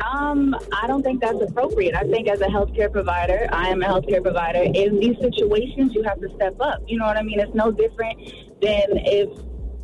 Um, 0.00 0.56
I 0.72 0.86
don't 0.86 1.02
think 1.02 1.20
that's 1.20 1.40
appropriate. 1.42 1.94
I 1.94 2.04
think 2.04 2.28
as 2.28 2.40
a 2.40 2.46
healthcare 2.46 2.90
provider, 2.90 3.48
I 3.52 3.68
am 3.68 3.82
a 3.82 3.86
healthcare 3.86 4.22
provider. 4.22 4.62
In 4.62 4.98
these 4.98 5.16
situations, 5.20 5.94
you 5.94 6.02
have 6.04 6.18
to 6.20 6.28
step 6.36 6.56
up. 6.60 6.80
You 6.86 6.98
know 6.98 7.04
what 7.06 7.18
I 7.18 7.22
mean? 7.22 7.38
It's 7.38 7.54
no 7.54 7.70
different 7.70 8.18
than 8.62 8.84
if 9.04 9.28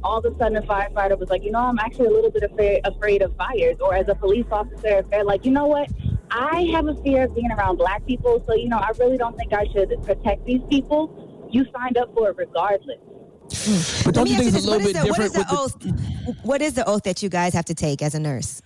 all 0.02 0.18
of 0.18 0.24
a 0.24 0.36
sudden 0.38 0.56
a 0.56 0.62
firefighter 0.62 1.18
was 1.18 1.28
like, 1.28 1.42
you 1.44 1.50
know, 1.50 1.58
I'm 1.60 1.78
actually 1.78 2.06
a 2.06 2.10
little 2.10 2.30
bit 2.30 2.44
afraid, 2.44 2.80
afraid 2.84 3.20
of 3.20 3.36
fires. 3.36 3.76
Or 3.80 3.94
as 3.94 4.08
a 4.08 4.14
police 4.14 4.46
officer, 4.50 4.98
if 5.00 5.10
they're 5.10 5.24
like, 5.24 5.44
you 5.44 5.50
know 5.50 5.66
what? 5.66 5.90
I 6.34 6.66
have 6.72 6.86
a 6.86 6.94
fear 7.02 7.24
of 7.24 7.34
being 7.34 7.50
around 7.52 7.76
black 7.76 8.06
people, 8.06 8.42
so, 8.46 8.54
you 8.54 8.68
know, 8.68 8.78
I 8.78 8.90
really 8.98 9.18
don't 9.18 9.36
think 9.36 9.52
I 9.52 9.66
should 9.72 9.90
protect 10.02 10.46
these 10.46 10.62
people. 10.70 11.48
You 11.50 11.66
signed 11.76 11.98
up 11.98 12.12
for 12.14 12.30
it 12.30 12.36
regardless. 12.38 12.98
Hmm. 13.52 14.04
But 14.04 14.14
don't 14.14 14.28
you 14.28 14.36
think 14.36 14.48
ask 14.48 14.56
it's 14.56 14.66
a 14.66 14.70
little 14.70 14.86
this. 14.86 14.94
bit 14.94 15.10
What 15.10 15.20
is 15.20 15.32
different 15.32 15.34
the, 15.34 15.38
with 15.40 15.48
what 15.50 15.66
is 15.66 15.74
the 15.74 16.30
oath? 16.30 16.44
What 16.44 16.62
is 16.62 16.74
the 16.74 16.88
oath 16.88 17.02
that 17.02 17.22
you 17.22 17.28
guys 17.28 17.52
have 17.52 17.66
to 17.66 17.74
take 17.74 18.00
as 18.00 18.14
a 18.14 18.20
nurse? 18.20 18.62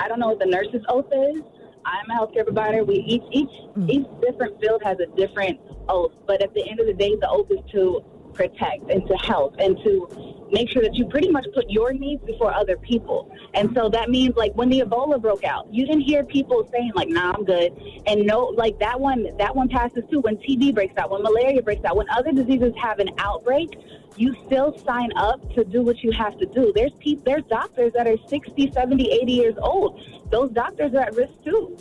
I 0.00 0.08
don't 0.08 0.18
know 0.18 0.28
what 0.28 0.38
the 0.38 0.46
nurse's 0.46 0.82
oath 0.88 1.12
is. 1.12 1.42
I'm 1.84 2.10
a 2.10 2.14
healthcare 2.14 2.44
provider. 2.44 2.82
We 2.84 2.96
each 2.96 3.24
each 3.30 3.50
hmm. 3.74 3.90
each 3.90 4.06
different 4.22 4.58
field 4.60 4.82
has 4.84 4.96
a 5.00 5.06
different 5.16 5.60
oath, 5.88 6.12
but 6.26 6.40
at 6.40 6.54
the 6.54 6.66
end 6.66 6.80
of 6.80 6.86
the 6.86 6.94
day, 6.94 7.14
the 7.20 7.28
oath 7.28 7.50
is 7.50 7.58
to 7.72 8.02
protect 8.34 8.90
and 8.90 9.06
to 9.06 9.14
help 9.14 9.56
and 9.58 9.76
to 9.84 10.42
make 10.52 10.70
sure 10.70 10.82
that 10.82 10.94
you 10.94 11.06
pretty 11.06 11.30
much 11.30 11.46
put 11.54 11.68
your 11.70 11.92
needs 11.92 12.22
before 12.24 12.52
other 12.52 12.76
people. 12.76 13.34
And 13.54 13.74
so 13.74 13.88
that 13.88 14.10
means 14.10 14.36
like 14.36 14.52
when 14.54 14.68
the 14.68 14.80
Ebola 14.80 15.20
broke 15.20 15.44
out, 15.44 15.72
you 15.72 15.86
didn't 15.86 16.02
hear 16.02 16.24
people 16.24 16.68
saying 16.70 16.92
like, 16.94 17.08
"Nah, 17.08 17.32
I'm 17.32 17.44
good," 17.44 17.72
and 18.06 18.26
no, 18.26 18.46
like 18.46 18.78
that 18.78 19.00
one 19.00 19.26
that 19.38 19.54
one 19.54 19.68
passes 19.68 20.04
too. 20.10 20.20
When 20.20 20.36
TB 20.36 20.74
breaks 20.74 20.96
out, 20.98 21.10
when 21.10 21.22
malaria 21.22 21.62
breaks 21.62 21.84
out, 21.84 21.96
when 21.96 22.08
other 22.10 22.32
diseases 22.32 22.74
have 22.80 22.98
an 22.98 23.10
outbreak, 23.18 23.78
you 24.16 24.34
still 24.46 24.76
sign 24.78 25.10
up 25.16 25.40
to 25.54 25.64
do 25.64 25.82
what 25.82 26.02
you 26.02 26.12
have 26.12 26.38
to 26.38 26.46
do. 26.46 26.72
There's 26.74 26.92
people, 26.98 27.22
there's 27.24 27.44
doctors 27.44 27.92
that 27.94 28.06
are 28.06 28.16
60, 28.28 28.70
70, 28.72 29.10
80 29.10 29.32
years 29.32 29.54
old. 29.60 30.00
Those 30.30 30.50
doctors 30.50 30.94
are 30.94 31.00
at 31.00 31.14
risk 31.16 31.32
too. 31.44 31.76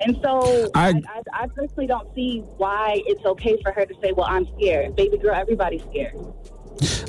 And 0.00 0.18
so 0.22 0.70
I, 0.74 1.02
I, 1.08 1.22
I 1.32 1.46
personally 1.48 1.86
don't 1.86 2.12
see 2.14 2.40
why 2.56 3.02
it's 3.06 3.24
okay 3.24 3.60
for 3.62 3.72
her 3.72 3.84
to 3.84 3.94
say, 4.02 4.12
well, 4.12 4.26
I'm 4.28 4.46
scared. 4.56 4.94
Baby 4.96 5.18
girl, 5.18 5.34
everybody's 5.34 5.82
scared. 5.82 6.14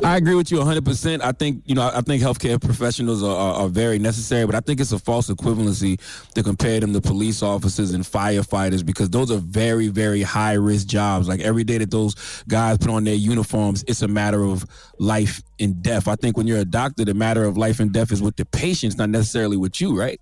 I 0.03 0.17
agree 0.17 0.33
with 0.33 0.49
you 0.49 0.57
100%. 0.57 1.21
I 1.21 1.31
think, 1.31 1.61
you 1.65 1.75
know, 1.75 1.91
I 1.93 2.01
think 2.01 2.23
healthcare 2.23 2.59
professionals 2.59 3.21
are, 3.21 3.35
are, 3.35 3.53
are 3.61 3.67
very 3.67 3.99
necessary, 3.99 4.45
but 4.45 4.55
I 4.55 4.61
think 4.61 4.79
it's 4.79 4.91
a 4.91 4.99
false 4.99 5.29
equivalency 5.29 5.99
to 6.33 6.41
compare 6.41 6.79
them 6.79 6.93
to 6.93 7.01
police 7.01 7.43
officers 7.43 7.91
and 7.91 8.03
firefighters 8.03 8.85
because 8.85 9.09
those 9.09 9.29
are 9.29 9.37
very, 9.37 9.89
very 9.89 10.21
high 10.21 10.53
risk 10.53 10.87
jobs. 10.87 11.27
Like 11.27 11.41
every 11.41 11.63
day 11.63 11.77
that 11.77 11.91
those 11.91 12.15
guys 12.47 12.77
put 12.77 12.89
on 12.89 13.03
their 13.03 13.15
uniforms, 13.15 13.83
it's 13.87 14.01
a 14.01 14.07
matter 14.07 14.43
of 14.43 14.65
life 14.99 15.43
and 15.59 15.81
death. 15.83 16.07
I 16.07 16.15
think 16.15 16.37
when 16.37 16.47
you're 16.47 16.59
a 16.59 16.65
doctor, 16.65 17.05
the 17.05 17.13
matter 17.13 17.43
of 17.43 17.57
life 17.57 17.79
and 17.79 17.91
death 17.91 18.11
is 18.11 18.21
with 18.21 18.37
the 18.37 18.45
patients, 18.45 18.97
not 18.97 19.09
necessarily 19.09 19.57
with 19.57 19.79
you, 19.81 19.99
right? 19.99 20.19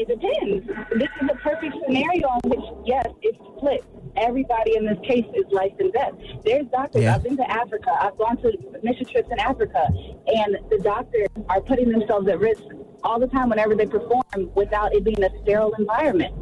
It 0.00 0.08
depends. 0.08 0.66
This 0.98 1.10
is 1.20 1.28
a 1.30 1.34
perfect 1.36 1.74
scenario 1.84 2.28
in 2.42 2.50
which, 2.50 2.64
yes, 2.86 3.04
it's 3.20 3.36
split. 3.58 3.84
Everybody 4.16 4.76
in 4.76 4.86
this 4.86 4.96
case 5.06 5.26
is 5.34 5.44
life 5.52 5.74
and 5.78 5.92
death. 5.92 6.12
There's 6.42 6.66
doctors. 6.68 7.02
Yeah. 7.02 7.16
I've 7.16 7.22
been 7.22 7.36
to 7.36 7.50
Africa. 7.50 7.90
I've 8.00 8.16
gone 8.16 8.38
to 8.38 8.50
mission 8.82 9.04
trips 9.04 9.28
in 9.30 9.38
Africa, 9.38 9.86
and 10.26 10.56
the 10.70 10.78
doctors 10.82 11.28
are 11.50 11.60
putting 11.60 11.90
themselves 11.90 12.26
at 12.28 12.38
risk 12.40 12.62
all 13.04 13.20
the 13.20 13.26
time 13.26 13.50
whenever 13.50 13.74
they 13.74 13.84
perform 13.84 14.50
without 14.54 14.94
it 14.94 15.04
being 15.04 15.22
a 15.22 15.28
sterile 15.42 15.74
environment. 15.78 16.34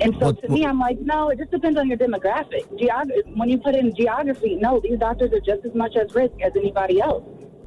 And 0.00 0.16
so 0.18 0.32
to 0.32 0.48
me, 0.48 0.64
I'm 0.64 0.80
like, 0.80 0.98
no, 1.00 1.28
it 1.28 1.36
just 1.38 1.50
depends 1.50 1.78
on 1.78 1.88
your 1.88 1.98
demographic. 1.98 2.64
Geog- 2.80 3.36
when 3.36 3.50
you 3.50 3.58
put 3.58 3.74
in 3.74 3.94
geography, 3.94 4.54
no, 4.56 4.80
these 4.80 4.98
doctors 4.98 5.30
are 5.34 5.40
just 5.40 5.66
as 5.66 5.74
much 5.74 5.94
at 5.96 6.14
risk 6.14 6.32
as 6.42 6.52
anybody 6.56 7.02
else. 7.02 7.22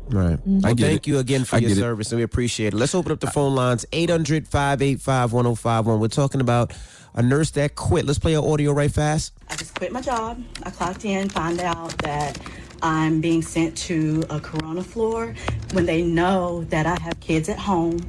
Right. 0.09 0.37
Mm-hmm. 0.37 0.65
I 0.65 0.69
Well, 0.69 0.75
get 0.75 0.85
thank 0.85 1.07
it. 1.07 1.07
you 1.07 1.19
again 1.19 1.45
for 1.45 1.57
I 1.57 1.59
your 1.59 1.69
get 1.69 1.77
it. 1.79 1.81
service, 1.81 2.11
and 2.11 2.17
we 2.19 2.23
appreciate 2.23 2.73
it. 2.73 2.77
Let's 2.77 2.95
open 2.95 3.11
up 3.11 3.19
the 3.19 3.27
phone 3.31 3.55
lines 3.55 3.85
800 3.91 4.47
585 4.47 5.33
1051. 5.33 5.99
We're 5.99 6.07
talking 6.07 6.41
about 6.41 6.73
a 7.15 7.21
nurse 7.21 7.51
that 7.51 7.75
quit. 7.75 8.05
Let's 8.05 8.19
play 8.19 8.35
our 8.35 8.45
audio 8.45 8.71
right 8.73 8.91
fast. 8.91 9.33
I 9.49 9.55
just 9.55 9.75
quit 9.75 9.91
my 9.91 10.01
job. 10.01 10.43
I 10.63 10.69
clocked 10.71 11.05
in, 11.05 11.29
find 11.29 11.59
out 11.59 11.97
that 11.99 12.39
I'm 12.81 13.21
being 13.21 13.41
sent 13.41 13.77
to 13.79 14.23
a 14.29 14.39
corona 14.39 14.83
floor 14.83 15.35
when 15.73 15.85
they 15.85 16.03
know 16.03 16.63
that 16.65 16.85
I 16.85 16.99
have 17.01 17.19
kids 17.19 17.49
at 17.49 17.59
home. 17.59 17.99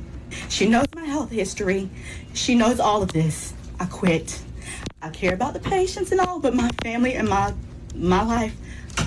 She 0.48 0.68
knows 0.68 0.86
my 0.94 1.04
health 1.04 1.30
history. 1.30 1.90
She 2.34 2.54
knows 2.54 2.80
all 2.80 3.02
of 3.02 3.12
this. 3.12 3.54
I 3.80 3.86
quit. 3.86 4.40
I 5.02 5.10
care 5.10 5.34
about 5.34 5.54
the 5.54 5.60
patients 5.60 6.12
and 6.12 6.20
all, 6.20 6.38
but 6.40 6.54
my 6.54 6.70
family 6.82 7.14
and 7.14 7.28
my 7.28 7.54
my 7.94 8.22
life, 8.22 8.54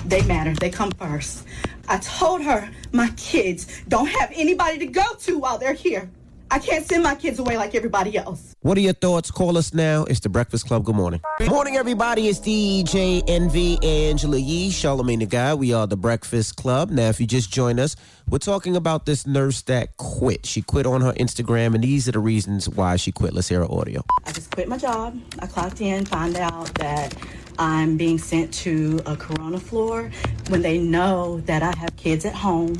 they 0.04 0.22
matter. 0.24 0.52
They 0.54 0.70
come 0.70 0.90
first. 0.92 1.44
I 1.92 1.98
told 1.98 2.40
her 2.40 2.70
my 2.92 3.10
kids 3.18 3.66
don't 3.86 4.06
have 4.06 4.32
anybody 4.34 4.78
to 4.78 4.86
go 4.86 5.04
to 5.24 5.38
while 5.38 5.58
they're 5.58 5.74
here. 5.74 6.08
I 6.50 6.58
can't 6.58 6.86
send 6.86 7.02
my 7.02 7.14
kids 7.14 7.38
away 7.38 7.58
like 7.58 7.74
everybody 7.74 8.16
else. 8.16 8.54
What 8.62 8.78
are 8.78 8.80
your 8.80 8.94
thoughts? 8.94 9.30
Call 9.30 9.58
us 9.58 9.74
now. 9.74 10.04
It's 10.04 10.20
the 10.20 10.30
Breakfast 10.30 10.66
Club. 10.66 10.84
Good 10.84 10.94
morning. 10.94 11.20
Good 11.38 11.50
morning, 11.50 11.76
everybody. 11.76 12.28
It's 12.28 12.40
DJ 12.40 13.22
Envy 13.28 13.76
Angela 13.82 14.38
Yee, 14.38 14.70
Charlamagne 14.70 15.18
the 15.18 15.26
Guy. 15.26 15.52
We 15.52 15.74
are 15.74 15.86
the 15.86 15.98
Breakfast 15.98 16.56
Club. 16.56 16.90
Now, 16.90 17.10
if 17.10 17.20
you 17.20 17.26
just 17.26 17.52
join 17.52 17.78
us, 17.78 17.94
we're 18.26 18.38
talking 18.38 18.74
about 18.74 19.04
this 19.04 19.26
nurse 19.26 19.60
that 19.62 19.98
quit. 19.98 20.46
She 20.46 20.62
quit 20.62 20.86
on 20.86 21.02
her 21.02 21.12
Instagram, 21.12 21.74
and 21.74 21.84
these 21.84 22.08
are 22.08 22.12
the 22.12 22.20
reasons 22.20 22.70
why 22.70 22.96
she 22.96 23.12
quit. 23.12 23.34
Let's 23.34 23.48
hear 23.48 23.60
her 23.60 23.70
audio. 23.70 24.02
I 24.24 24.32
just 24.32 24.50
quit 24.50 24.66
my 24.66 24.78
job. 24.78 25.20
I 25.40 25.46
clocked 25.46 25.82
in, 25.82 26.06
find 26.06 26.36
out 26.36 26.72
that 26.76 27.14
I'm 27.58 27.96
being 27.96 28.18
sent 28.18 28.52
to 28.54 29.00
a 29.06 29.16
corona 29.16 29.58
floor 29.58 30.10
when 30.48 30.62
they 30.62 30.78
know 30.78 31.40
that 31.46 31.62
I 31.62 31.74
have 31.76 31.96
kids 31.96 32.24
at 32.24 32.34
home. 32.34 32.74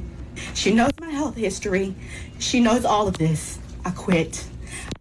She 0.54 0.72
knows 0.74 0.90
my 1.00 1.10
health 1.10 1.36
history. 1.36 1.94
She 2.38 2.60
knows 2.60 2.84
all 2.84 3.06
of 3.06 3.18
this. 3.18 3.58
I 3.84 3.90
quit. 3.90 4.44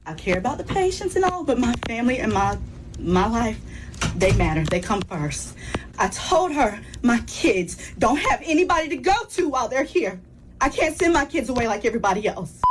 I 0.05 0.13
care 0.13 0.37
about 0.37 0.57
the 0.57 0.63
patients 0.63 1.15
and 1.15 1.23
all, 1.23 1.43
but 1.43 1.59
my 1.59 1.73
family 1.87 2.19
and 2.19 2.33
my 2.33 2.57
my 2.99 3.27
life, 3.27 3.59
they 4.15 4.31
matter. 4.33 4.63
They 4.63 4.79
come 4.79 5.01
first. 5.01 5.55
I 5.97 6.09
told 6.09 6.51
her 6.51 6.79
my 7.01 7.19
kids 7.27 7.93
don't 7.97 8.17
have 8.17 8.41
anybody 8.43 8.89
to 8.89 8.97
go 8.97 9.13
to 9.29 9.49
while 9.49 9.67
they're 9.67 9.83
here. 9.83 10.19
I 10.59 10.69
can't 10.69 10.97
send 10.97 11.13
my 11.13 11.25
kids 11.25 11.49
away 11.49 11.67
like 11.67 11.85
everybody 11.85 12.27
else. 12.27 12.61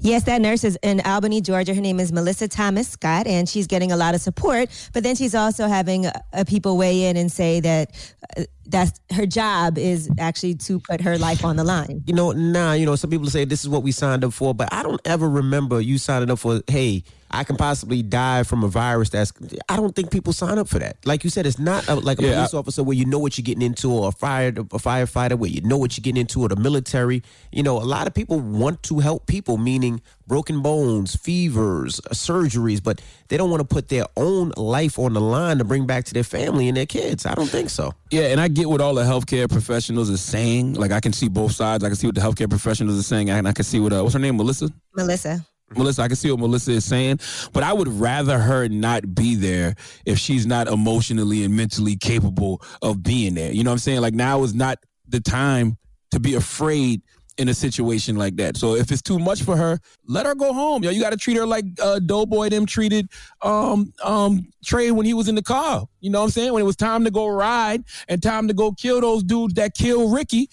Yes, 0.00 0.24
that 0.24 0.40
nurse 0.40 0.64
is 0.64 0.78
in 0.82 1.00
Albany, 1.00 1.40
Georgia. 1.40 1.74
Her 1.74 1.80
name 1.80 2.00
is 2.00 2.12
Melissa 2.12 2.48
Thomas 2.48 2.88
Scott, 2.88 3.26
and 3.26 3.48
she's 3.48 3.66
getting 3.66 3.92
a 3.92 3.96
lot 3.96 4.14
of 4.14 4.20
support. 4.20 4.68
But 4.92 5.02
then 5.02 5.16
she's 5.16 5.34
also 5.34 5.68
having 5.68 6.06
uh, 6.06 6.12
people 6.46 6.76
weigh 6.76 7.04
in 7.04 7.16
and 7.16 7.30
say 7.30 7.60
that 7.60 7.90
uh, 8.36 8.44
that's 8.68 9.00
her 9.12 9.26
job 9.26 9.78
is 9.78 10.10
actually 10.18 10.54
to 10.56 10.80
put 10.80 11.00
her 11.00 11.18
life 11.18 11.44
on 11.44 11.56
the 11.56 11.64
line. 11.64 12.02
You 12.06 12.14
know, 12.14 12.32
nah, 12.32 12.72
you 12.72 12.86
know, 12.86 12.96
some 12.96 13.10
people 13.10 13.28
say 13.28 13.44
this 13.44 13.62
is 13.62 13.68
what 13.68 13.82
we 13.82 13.92
signed 13.92 14.24
up 14.24 14.32
for, 14.32 14.54
but 14.54 14.72
I 14.72 14.82
don't 14.82 15.00
ever 15.04 15.28
remember 15.28 15.80
you 15.80 15.98
signing 15.98 16.30
up 16.30 16.38
for, 16.38 16.60
hey, 16.66 17.04
I 17.30 17.42
can 17.42 17.56
possibly 17.56 18.02
die 18.02 18.44
from 18.44 18.62
a 18.62 18.68
virus 18.68 19.10
that's, 19.10 19.32
I 19.68 19.76
don't 19.76 19.94
think 19.96 20.10
people 20.10 20.32
sign 20.32 20.58
up 20.58 20.68
for 20.68 20.78
that. 20.78 20.96
Like 21.04 21.24
you 21.24 21.30
said, 21.30 21.44
it's 21.44 21.58
not 21.58 21.84
a, 21.88 21.96
like 21.96 22.20
a 22.20 22.22
Yeah, 22.22 22.34
police 22.34 22.54
officer 22.54 22.84
where 22.84 22.96
you 22.96 23.04
know 23.04 23.18
what 23.18 23.36
you're 23.36 23.44
getting 23.44 23.62
into 23.62 23.90
or 23.92 24.08
a 24.08 24.12
fire, 24.12 24.48
a 24.48 24.52
firefighter 24.52 25.36
where 25.36 25.50
you 25.50 25.60
know 25.62 25.76
what 25.76 25.96
you're 25.98 26.02
getting 26.02 26.20
into 26.20 26.42
or 26.42 26.48
the 26.48 26.56
military. 26.56 27.22
You 27.50 27.64
know, 27.64 27.78
a 27.78 27.84
lot 27.84 28.06
of 28.06 28.14
people 28.14 28.38
want 28.38 28.82
to 28.84 29.00
help 29.00 29.26
people, 29.26 29.56
meaning 29.58 30.00
broken 30.26 30.60
bones, 30.60 31.16
fevers, 31.16 32.00
uh, 32.00 32.10
surgeries, 32.10 32.82
but 32.82 33.00
they 33.28 33.36
don't 33.36 33.50
want 33.50 33.60
to 33.60 33.66
put 33.66 33.88
their 33.88 34.06
own 34.16 34.52
life 34.56 34.98
on 34.98 35.12
the 35.12 35.20
line 35.20 35.58
to 35.58 35.64
bring 35.64 35.86
back 35.86 36.04
to 36.04 36.14
their 36.14 36.24
family 36.24 36.68
and 36.68 36.76
their 36.76 36.86
kids. 36.86 37.26
I 37.26 37.34
don't 37.34 37.48
think 37.48 37.70
so. 37.70 37.92
Yeah, 38.10 38.28
and 38.28 38.40
I 38.40 38.48
get 38.48 38.68
what 38.68 38.80
all 38.80 38.94
the 38.94 39.04
healthcare 39.04 39.48
professionals 39.48 40.10
are 40.10 40.16
saying. 40.16 40.74
Like 40.74 40.92
I 40.92 41.00
can 41.00 41.12
see 41.12 41.28
both 41.28 41.52
sides. 41.52 41.84
I 41.84 41.88
can 41.88 41.96
see 41.96 42.06
what 42.06 42.14
the 42.14 42.20
healthcare 42.20 42.50
professionals 42.50 42.98
are 42.98 43.02
saying, 43.02 43.30
and 43.30 43.48
I 43.48 43.52
can 43.52 43.64
see 43.64 43.80
what 43.80 43.92
uh, 43.92 44.02
what's 44.02 44.14
her 44.14 44.20
name, 44.20 44.36
Melissa. 44.36 44.70
Melissa. 44.94 45.44
Melissa, 45.74 46.02
I 46.02 46.06
can 46.06 46.16
see 46.16 46.30
what 46.30 46.38
Melissa 46.38 46.70
is 46.72 46.84
saying, 46.84 47.18
but 47.52 47.64
I 47.64 47.72
would 47.72 47.88
rather 47.88 48.38
her 48.38 48.68
not 48.68 49.16
be 49.16 49.34
there 49.34 49.74
if 50.04 50.16
she's 50.16 50.46
not 50.46 50.68
emotionally 50.68 51.42
and 51.42 51.56
mentally 51.56 51.96
capable 51.96 52.62
of 52.82 53.02
being 53.02 53.34
there. 53.34 53.50
You 53.50 53.64
know 53.64 53.70
what 53.70 53.74
I'm 53.74 53.78
saying? 53.80 54.00
Like 54.00 54.14
now 54.14 54.44
is 54.44 54.54
not 54.54 54.78
the 55.08 55.18
time 55.18 55.76
to 56.12 56.20
be 56.20 56.34
afraid 56.34 57.02
in 57.38 57.48
a 57.48 57.54
situation 57.54 58.16
like 58.16 58.36
that. 58.36 58.56
So 58.56 58.74
if 58.74 58.90
it's 58.90 59.02
too 59.02 59.18
much 59.18 59.42
for 59.42 59.56
her, 59.56 59.78
let 60.06 60.26
her 60.26 60.34
go 60.34 60.52
home. 60.52 60.82
Yo, 60.82 60.90
you 60.90 61.00
got 61.00 61.10
to 61.10 61.16
treat 61.16 61.36
her 61.36 61.46
like 61.46 61.64
uh, 61.82 61.98
Doughboy 61.98 62.48
them 62.48 62.66
treated 62.66 63.08
um 63.42 63.92
um 64.02 64.46
Tre 64.64 64.90
when 64.90 65.06
he 65.06 65.14
was 65.14 65.28
in 65.28 65.34
the 65.34 65.42
car. 65.42 65.86
You 66.00 66.10
know 66.10 66.20
what 66.20 66.26
I'm 66.26 66.30
saying? 66.30 66.52
When 66.52 66.62
it 66.62 66.66
was 66.66 66.76
time 66.76 67.04
to 67.04 67.10
go 67.10 67.28
ride 67.28 67.84
and 68.08 68.22
time 68.22 68.48
to 68.48 68.54
go 68.54 68.72
kill 68.72 69.00
those 69.00 69.22
dudes 69.22 69.54
that 69.54 69.74
killed 69.74 70.14
Ricky, 70.14 70.48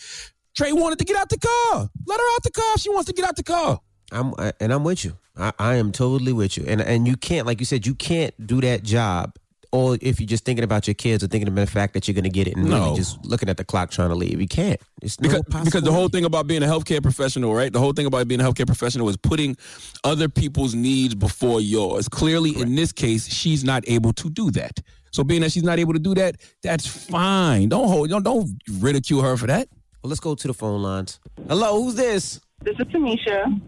Tre 0.55 0.71
wanted 0.71 0.99
to 0.99 1.05
get 1.05 1.17
out 1.17 1.29
the 1.29 1.39
car. 1.39 1.89
Let 2.05 2.19
her 2.19 2.35
out 2.35 2.43
the 2.43 2.51
car 2.51 2.77
she 2.77 2.89
wants 2.89 3.07
to 3.07 3.13
get 3.13 3.25
out 3.25 3.35
the 3.35 3.43
car. 3.43 3.79
I'm 4.11 4.33
and 4.59 4.71
I'm 4.73 4.83
with 4.83 5.03
you. 5.03 5.17
I, 5.35 5.51
I 5.57 5.75
am 5.75 5.91
totally 5.91 6.33
with 6.33 6.57
you. 6.57 6.65
And 6.67 6.81
and 6.81 7.07
you 7.07 7.17
can't, 7.17 7.47
like 7.47 7.59
you 7.59 7.65
said, 7.65 7.85
you 7.85 7.95
can't 7.95 8.33
do 8.45 8.61
that 8.61 8.83
job. 8.83 9.35
Or 9.73 9.97
if 10.01 10.19
you're 10.19 10.27
just 10.27 10.45
thinking 10.45 10.63
about 10.63 10.87
your 10.87 10.93
kids 10.93 11.23
or 11.23 11.27
thinking 11.27 11.47
about 11.47 11.61
the 11.65 11.71
fact 11.71 11.95
that 11.95 12.07
you're 12.07 12.13
going 12.13 12.25
to 12.25 12.29
get 12.29 12.47
it 12.47 12.55
and 12.55 12.69
No. 12.69 12.83
really 12.83 12.95
just 12.95 13.25
looking 13.25 13.49
at 13.49 13.57
the 13.57 13.63
clock 13.65 13.89
trying 13.89 14.09
to 14.09 14.15
leave, 14.15 14.39
you 14.39 14.47
can't. 14.47 14.79
It's 15.01 15.19
no 15.19 15.27
because, 15.41 15.65
because 15.65 15.81
the 15.81 15.91
whole 15.91 16.09
thing 16.09 16.25
about 16.25 16.45
being 16.45 16.61
a 16.61 16.67
healthcare 16.67 17.01
professional, 17.01 17.55
right? 17.55 17.73
The 17.73 17.79
whole 17.79 17.91
thing 17.91 18.05
about 18.05 18.27
being 18.27 18.39
a 18.39 18.43
healthcare 18.43 18.67
professional 18.67 19.09
is 19.09 19.17
putting 19.17 19.57
other 20.03 20.29
people's 20.29 20.75
needs 20.75 21.15
before 21.15 21.59
yours. 21.59 22.07
Clearly, 22.07 22.51
in 22.61 22.75
this 22.75 22.91
case, 22.91 23.27
she's 23.27 23.63
not 23.63 23.83
able 23.87 24.13
to 24.13 24.29
do 24.29 24.51
that. 24.51 24.79
So, 25.11 25.23
being 25.23 25.41
that 25.41 25.51
she's 25.51 25.63
not 25.63 25.79
able 25.79 25.93
to 25.93 25.99
do 25.99 26.13
that, 26.15 26.35
that's 26.61 26.85
fine. 26.85 27.69
Don't 27.69 27.87
hold, 27.87 28.09
don't 28.09 28.23
don't 28.23 28.51
ridicule 28.79 29.23
her 29.23 29.35
for 29.37 29.47
that. 29.47 29.69
Well, 30.03 30.09
let's 30.09 30.19
go 30.19 30.35
to 30.35 30.47
the 30.47 30.53
phone 30.53 30.83
lines. 30.83 31.19
Hello, 31.47 31.81
who's 31.81 31.95
this? 31.95 32.39
This 32.61 32.75
is 32.77 32.85
Tanisha. 32.93 33.59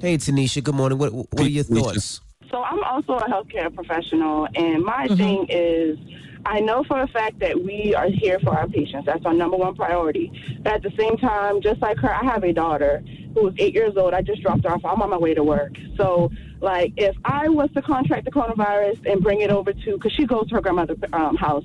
Hey, 0.00 0.18
Tanisha. 0.18 0.62
Good 0.62 0.74
morning. 0.74 0.98
What 0.98 1.12
What 1.14 1.40
are 1.40 1.44
your 1.48 1.64
Tanisha. 1.64 1.82
thoughts? 1.84 2.20
So 2.54 2.62
I'm 2.62 2.84
also 2.84 3.14
a 3.14 3.28
healthcare 3.28 3.74
professional, 3.74 4.46
and 4.54 4.84
my 4.84 5.08
Mm-hmm. 5.08 5.16
thing 5.16 5.46
is, 5.48 5.98
I 6.46 6.60
know 6.60 6.84
for 6.84 7.02
a 7.02 7.08
fact 7.08 7.40
that 7.40 7.60
we 7.60 7.96
are 7.96 8.08
here 8.08 8.38
for 8.44 8.56
our 8.56 8.68
patients. 8.68 9.06
That's 9.06 9.24
our 9.26 9.34
number 9.34 9.56
one 9.56 9.74
priority. 9.74 10.30
But 10.62 10.74
at 10.74 10.82
the 10.84 10.92
same 10.96 11.16
time, 11.16 11.60
just 11.62 11.80
like 11.82 11.98
her, 11.98 12.14
I 12.14 12.22
have 12.22 12.44
a 12.44 12.52
daughter 12.52 13.02
who 13.34 13.48
is 13.48 13.54
eight 13.58 13.74
years 13.74 13.96
old. 13.96 14.14
I 14.14 14.22
just 14.22 14.40
dropped 14.42 14.62
her 14.62 14.70
off. 14.70 14.84
I'm 14.84 15.02
on 15.02 15.10
my 15.10 15.16
way 15.16 15.34
to 15.34 15.42
work. 15.42 15.72
So, 15.96 16.30
like, 16.60 16.92
if 16.96 17.16
I 17.24 17.48
was 17.48 17.70
to 17.74 17.82
contract 17.82 18.24
the 18.24 18.30
coronavirus 18.30 19.10
and 19.10 19.20
bring 19.20 19.40
it 19.40 19.50
over 19.50 19.72
to, 19.72 19.92
because 19.94 20.12
she 20.12 20.24
goes 20.24 20.46
to 20.50 20.54
her 20.54 20.60
grandmother's 20.60 20.98
um, 21.12 21.34
house, 21.34 21.64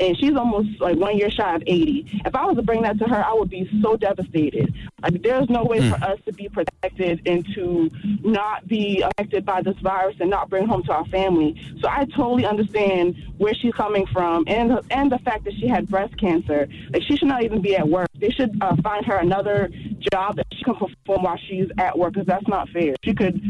and 0.00 0.16
she's 0.18 0.34
almost 0.34 0.80
like 0.80 0.96
one 0.96 1.16
year 1.16 1.30
shy 1.30 1.54
of 1.54 1.62
80. 1.66 2.22
If 2.24 2.34
I 2.34 2.44
was 2.46 2.56
to 2.56 2.62
bring 2.62 2.82
that 2.82 2.98
to 2.98 3.04
her, 3.04 3.24
I 3.24 3.32
would 3.32 3.50
be 3.50 3.68
so 3.82 3.96
devastated. 3.96 4.74
Like, 5.02 5.22
there's 5.22 5.48
no 5.48 5.64
way 5.64 5.88
for 5.88 5.96
us 5.96 6.18
to 6.26 6.32
be 6.32 6.48
protected 6.48 7.26
and 7.26 7.46
to 7.54 7.90
not 8.22 8.66
be 8.66 9.02
affected 9.02 9.44
by 9.44 9.62
this 9.62 9.76
virus 9.78 10.16
and 10.20 10.30
not 10.30 10.48
bring 10.48 10.66
home 10.66 10.82
to 10.84 10.92
our 10.92 11.04
family. 11.06 11.60
So 11.80 11.88
I 11.88 12.04
totally 12.16 12.46
understand 12.46 13.16
where 13.38 13.54
she's 13.54 13.74
coming 13.74 14.06
from 14.06 14.44
and 14.46 14.80
and 14.90 15.10
the 15.12 15.18
fact 15.18 15.44
that 15.44 15.54
she 15.54 15.68
had 15.68 15.88
breast 15.88 16.18
cancer. 16.18 16.68
Like, 16.92 17.02
she 17.02 17.16
should 17.16 17.28
not 17.28 17.42
even 17.42 17.60
be 17.60 17.76
at 17.76 17.86
work. 17.86 18.08
They 18.18 18.30
should 18.30 18.56
uh, 18.60 18.76
find 18.82 19.04
her 19.06 19.16
another 19.16 19.70
job 20.10 20.36
that 20.36 20.46
she 20.52 20.64
can 20.64 20.74
perform 20.74 21.22
while 21.22 21.38
she's 21.48 21.68
at 21.78 21.98
work 21.98 22.14
because 22.14 22.26
that's 22.26 22.48
not 22.48 22.68
fair. 22.70 22.94
She 23.04 23.14
could. 23.14 23.40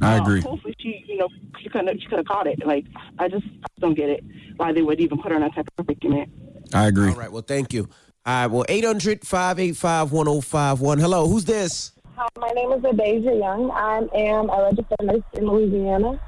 I 0.00 0.18
uh, 0.18 0.22
agree. 0.22 0.40
Hopefully, 0.40 0.74
she 0.78 1.04
you 1.06 1.18
know 1.18 1.28
she 1.60 1.68
could 1.68 1.88
she 2.00 2.06
could 2.06 2.18
have 2.18 2.26
caught 2.26 2.46
it. 2.46 2.64
Like 2.66 2.84
I 3.18 3.28
just 3.28 3.46
don't 3.84 3.94
get 3.94 4.08
it 4.08 4.24
why 4.56 4.72
they 4.72 4.82
would 4.82 5.00
even 5.00 5.18
put 5.18 5.30
her 5.30 5.36
in 5.36 5.42
that 5.42 5.54
type 5.54 5.68
of 5.78 5.86
predicament. 5.86 6.30
I 6.72 6.86
agree. 6.86 7.10
All 7.10 7.16
right. 7.16 7.30
Well, 7.30 7.42
thank 7.42 7.72
you. 7.72 7.88
All 8.26 8.34
right. 8.34 8.46
Well, 8.46 8.64
800 8.68 9.26
585 9.26 10.12
1051. 10.12 10.98
Hello. 10.98 11.28
Who's 11.28 11.44
this? 11.44 11.92
Hi, 12.16 12.28
my 12.38 12.50
name 12.50 12.72
is 12.72 12.80
Adasia 12.80 13.38
Young. 13.38 13.70
I 13.72 13.98
am 14.14 14.48
a 14.48 14.62
registered 14.62 15.02
nurse 15.02 15.22
in 15.34 15.46
Louisiana. 15.46 16.20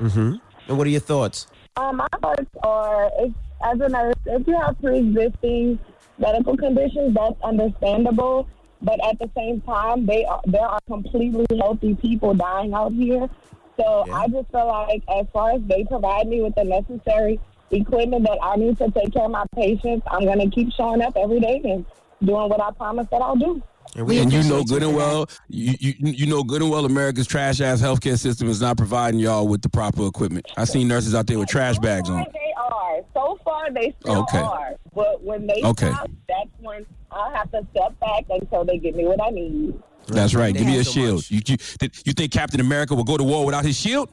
Mm-hmm. 0.00 0.34
And 0.68 0.78
what 0.78 0.86
are 0.86 0.90
your 0.90 1.00
thoughts? 1.00 1.46
Um, 1.76 1.96
my 1.96 2.06
thoughts 2.20 2.50
are, 2.62 3.10
if, 3.18 3.32
as 3.64 3.80
a 3.80 3.88
nurse, 3.88 4.14
if 4.26 4.46
you 4.46 4.60
have 4.60 4.78
pre-existing 4.80 5.78
medical 6.18 6.56
conditions, 6.56 7.14
that's 7.14 7.40
understandable. 7.42 8.46
But 8.82 9.00
at 9.08 9.18
the 9.18 9.30
same 9.34 9.62
time, 9.62 10.06
they 10.06 10.24
are, 10.24 10.40
there 10.44 10.66
are 10.66 10.80
completely 10.86 11.46
healthy 11.58 11.94
people 11.94 12.34
dying 12.34 12.74
out 12.74 12.92
here. 12.92 13.28
So 13.76 14.06
I 14.12 14.28
just 14.28 14.50
feel 14.50 14.66
like, 14.66 15.02
as 15.08 15.26
far 15.32 15.52
as 15.52 15.62
they 15.66 15.84
provide 15.84 16.28
me 16.28 16.42
with 16.42 16.54
the 16.54 16.64
necessary 16.64 17.40
equipment 17.70 18.24
that 18.24 18.38
I 18.42 18.56
need 18.56 18.76
to 18.78 18.90
take 18.90 19.12
care 19.12 19.24
of 19.24 19.30
my 19.30 19.44
patients, 19.54 20.06
I'm 20.10 20.24
going 20.24 20.38
to 20.40 20.50
keep 20.54 20.72
showing 20.72 21.00
up 21.02 21.16
every 21.16 21.40
day 21.40 21.60
and 21.64 21.86
doing 22.22 22.48
what 22.48 22.60
I 22.60 22.70
promised 22.72 23.10
that 23.10 23.22
I'll 23.22 23.36
do. 23.36 23.62
And, 23.94 24.10
and 24.10 24.32
you 24.32 24.42
know 24.44 24.64
good 24.64 24.82
and 24.82 24.94
well, 24.94 25.26
you, 25.48 25.74
you 25.78 25.94
you 26.00 26.26
know 26.26 26.42
good 26.42 26.62
and 26.62 26.70
well, 26.70 26.86
America's 26.86 27.26
trash 27.26 27.60
ass 27.60 27.82
healthcare 27.82 28.18
system 28.18 28.48
is 28.48 28.60
not 28.60 28.78
providing 28.78 29.20
y'all 29.20 29.46
with 29.46 29.60
the 29.60 29.68
proper 29.68 30.06
equipment. 30.06 30.46
I 30.56 30.64
seen 30.64 30.88
nurses 30.88 31.14
out 31.14 31.26
there 31.26 31.38
with 31.38 31.48
trash 31.48 31.78
bags 31.78 32.08
on. 32.08 32.24
They 32.32 32.54
are. 32.56 33.00
So 33.12 33.38
far, 33.44 33.70
they 33.70 33.94
still 34.00 34.22
Okay. 34.22 34.38
are. 34.38 34.76
But 34.94 35.22
when 35.22 35.46
they 35.46 35.60
Okay. 35.62 35.90
stop, 35.92 36.10
that's 36.26 36.48
when 36.60 36.86
I'll 37.10 37.34
have 37.34 37.50
to 37.50 37.66
step 37.72 37.98
back 38.00 38.24
until 38.30 38.64
they 38.64 38.78
give 38.78 38.94
me 38.94 39.04
what 39.04 39.22
I 39.22 39.28
need. 39.28 39.74
That's 40.08 40.34
right. 40.34 40.54
Give 40.54 40.66
me 40.66 40.78
a 40.78 40.84
so 40.84 40.92
shield. 40.92 41.30
You, 41.30 41.40
you 41.46 41.56
you 42.04 42.12
think 42.12 42.32
Captain 42.32 42.60
America 42.60 42.94
will 42.94 43.04
go 43.04 43.16
to 43.16 43.24
war 43.24 43.44
without 43.46 43.64
his 43.64 43.76
shield? 43.78 44.10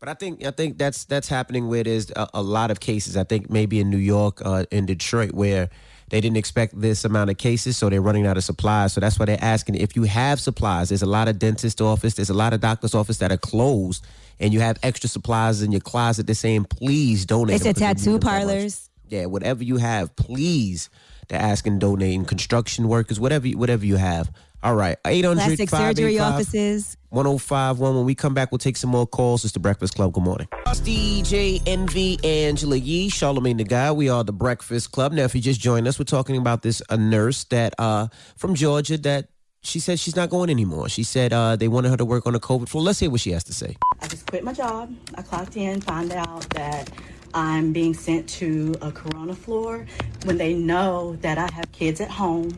But 0.00 0.08
I 0.10 0.14
think 0.14 0.44
I 0.44 0.50
think 0.50 0.78
that's 0.78 1.04
that's 1.04 1.28
happening 1.28 1.68
where 1.68 1.82
there's 1.84 2.10
a, 2.10 2.28
a 2.34 2.42
lot 2.42 2.70
of 2.70 2.80
cases. 2.80 3.16
I 3.16 3.24
think 3.24 3.50
maybe 3.50 3.80
in 3.80 3.90
New 3.90 3.96
York, 3.96 4.42
uh, 4.44 4.64
in 4.70 4.86
Detroit, 4.86 5.32
where 5.32 5.68
they 6.10 6.20
didn't 6.20 6.36
expect 6.36 6.80
this 6.80 7.04
amount 7.04 7.30
of 7.30 7.38
cases, 7.38 7.76
so 7.76 7.88
they're 7.88 8.02
running 8.02 8.26
out 8.26 8.36
of 8.36 8.44
supplies. 8.44 8.92
So 8.92 9.00
that's 9.00 9.18
why 9.18 9.24
they're 9.26 9.38
asking 9.42 9.76
if 9.76 9.96
you 9.96 10.04
have 10.04 10.38
supplies. 10.40 10.90
There's 10.90 11.02
a 11.02 11.06
lot 11.06 11.28
of 11.28 11.38
dentist 11.38 11.80
office, 11.80 12.14
there's 12.14 12.30
a 12.30 12.34
lot 12.34 12.52
of 12.52 12.60
doctor's 12.60 12.94
office 12.94 13.18
that 13.18 13.32
are 13.32 13.36
closed, 13.38 14.06
and 14.38 14.52
you 14.52 14.60
have 14.60 14.78
extra 14.82 15.08
supplies 15.08 15.62
in 15.62 15.72
your 15.72 15.80
closet. 15.80 16.26
They're 16.26 16.34
saying, 16.34 16.64
please 16.66 17.24
donate. 17.26 17.56
It's 17.56 17.64
them 17.64 17.74
said 17.74 17.74
'cause 17.74 17.80
we 17.80 17.86
need 17.88 17.96
tattoo 17.98 18.10
them 18.12 18.20
that 18.20 18.26
parlors. 18.46 18.90
Yeah, 19.08 19.24
whatever 19.26 19.64
you 19.64 19.78
have, 19.78 20.14
please. 20.14 20.90
They're 21.28 21.40
asking 21.40 21.80
donating 21.80 22.24
construction 22.24 22.86
workers, 22.86 23.18
whatever 23.18 23.48
you- 23.48 23.58
whatever 23.58 23.84
you 23.84 23.96
have. 23.96 24.30
All 24.66 24.74
right, 24.74 24.98
800 25.06 25.36
Plastic 25.36 25.70
surgery 25.70 26.18
offices. 26.18 26.96
1051. 27.10 27.94
When 27.94 28.04
we 28.04 28.16
come 28.16 28.34
back, 28.34 28.50
we'll 28.50 28.58
take 28.58 28.76
some 28.76 28.90
more 28.90 29.06
calls. 29.06 29.44
It's 29.44 29.52
the 29.52 29.60
Breakfast 29.60 29.94
Club. 29.94 30.12
Good 30.12 30.24
morning. 30.24 30.48
It's 30.66 30.80
DJ 30.80 31.62
Envy 31.68 32.18
Angela 32.24 32.74
Yee, 32.74 33.08
Charlamagne 33.08 33.58
the 33.58 33.64
Guy. 33.64 33.92
We 33.92 34.08
are 34.08 34.24
the 34.24 34.32
Breakfast 34.32 34.90
Club. 34.90 35.12
Now, 35.12 35.22
if 35.22 35.36
you 35.36 35.40
just 35.40 35.60
joined 35.60 35.86
us, 35.86 36.00
we're 36.00 36.04
talking 36.04 36.36
about 36.36 36.62
this 36.62 36.82
a 36.90 36.96
nurse 36.96 37.44
that 37.44 37.74
uh 37.78 38.08
from 38.36 38.56
Georgia 38.56 38.98
that 38.98 39.28
she 39.62 39.78
said 39.78 40.00
she's 40.00 40.16
not 40.16 40.30
going 40.30 40.50
anymore. 40.50 40.88
She 40.88 41.04
said 41.04 41.32
uh 41.32 41.54
they 41.54 41.68
wanted 41.68 41.90
her 41.90 41.96
to 41.98 42.04
work 42.04 42.26
on 42.26 42.32
the 42.32 42.40
COVID 42.40 42.68
floor. 42.68 42.82
Let's 42.82 42.98
hear 42.98 43.08
what 43.08 43.20
she 43.20 43.30
has 43.30 43.44
to 43.44 43.54
say. 43.54 43.76
I 44.02 44.08
just 44.08 44.26
quit 44.28 44.42
my 44.42 44.52
job. 44.52 44.92
I 45.14 45.22
clocked 45.22 45.56
in, 45.56 45.80
found 45.80 46.10
out 46.10 46.40
that 46.50 46.90
I'm 47.34 47.72
being 47.72 47.94
sent 47.94 48.28
to 48.30 48.74
a 48.82 48.90
corona 48.90 49.36
floor 49.36 49.86
when 50.24 50.38
they 50.38 50.54
know 50.54 51.14
that 51.20 51.38
I 51.38 51.48
have 51.52 51.70
kids 51.70 52.00
at 52.00 52.10
home. 52.10 52.50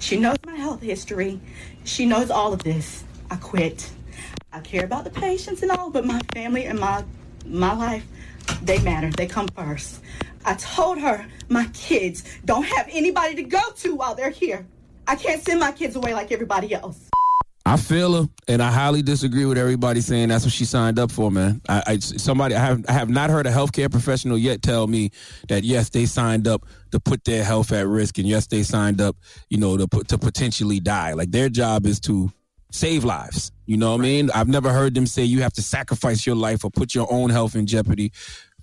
She 0.00 0.16
knows 0.16 0.36
my 0.44 0.56
health 0.56 0.82
history. 0.82 1.40
She 1.84 2.06
knows 2.06 2.30
all 2.30 2.52
of 2.52 2.62
this. 2.62 3.04
I 3.30 3.36
quit. 3.36 3.90
I 4.52 4.60
care 4.60 4.84
about 4.84 5.04
the 5.04 5.10
patients 5.10 5.62
and 5.62 5.70
all, 5.70 5.90
but 5.90 6.04
my 6.06 6.20
family 6.34 6.64
and 6.64 6.78
my 6.78 7.04
my 7.44 7.74
life, 7.74 8.06
they 8.62 8.78
matter. 8.80 9.10
They 9.10 9.26
come 9.26 9.48
first. 9.48 10.00
I 10.44 10.54
told 10.54 10.98
her 10.98 11.26
my 11.48 11.66
kids 11.74 12.24
don't 12.44 12.64
have 12.64 12.88
anybody 12.90 13.34
to 13.36 13.42
go 13.42 13.60
to 13.78 13.94
while 13.94 14.14
they're 14.14 14.30
here. 14.30 14.66
I 15.06 15.16
can't 15.16 15.42
send 15.44 15.60
my 15.60 15.72
kids 15.72 15.96
away 15.96 16.14
like 16.14 16.32
everybody 16.32 16.74
else. 16.74 17.10
I 17.66 17.76
feel 17.76 18.22
her, 18.22 18.28
and 18.46 18.62
I 18.62 18.70
highly 18.70 19.02
disagree 19.02 19.44
with 19.44 19.58
everybody 19.58 20.00
saying 20.00 20.28
that's 20.28 20.44
what 20.44 20.52
she 20.52 20.64
signed 20.64 21.00
up 21.00 21.10
for, 21.10 21.32
man. 21.32 21.60
I, 21.68 21.82
I 21.84 21.98
somebody 21.98 22.54
I 22.54 22.60
have 22.60 22.84
I 22.88 22.92
have 22.92 23.10
not 23.10 23.28
heard 23.28 23.44
a 23.44 23.50
healthcare 23.50 23.90
professional 23.90 24.38
yet 24.38 24.62
tell 24.62 24.86
me 24.86 25.10
that 25.48 25.64
yes, 25.64 25.90
they 25.90 26.06
signed 26.06 26.46
up 26.46 26.64
to 26.92 27.00
put 27.00 27.24
their 27.24 27.42
health 27.42 27.72
at 27.72 27.88
risk, 27.88 28.18
and 28.18 28.28
yes, 28.28 28.46
they 28.46 28.62
signed 28.62 29.00
up, 29.00 29.16
you 29.50 29.58
know, 29.58 29.76
to 29.76 29.88
put 29.88 30.06
to 30.08 30.16
potentially 30.16 30.78
die. 30.78 31.14
Like 31.14 31.32
their 31.32 31.48
job 31.48 31.86
is 31.86 31.98
to 32.02 32.30
save 32.70 33.02
lives. 33.02 33.50
You 33.66 33.76
know 33.78 33.90
what 33.92 34.00
I 34.00 34.04
mean? 34.04 34.30
I've 34.32 34.46
never 34.46 34.72
heard 34.72 34.94
them 34.94 35.06
say 35.06 35.24
you 35.24 35.42
have 35.42 35.52
to 35.54 35.62
sacrifice 35.62 36.24
your 36.24 36.36
life 36.36 36.64
or 36.64 36.70
put 36.70 36.94
your 36.94 37.12
own 37.12 37.30
health 37.30 37.56
in 37.56 37.66
jeopardy 37.66 38.12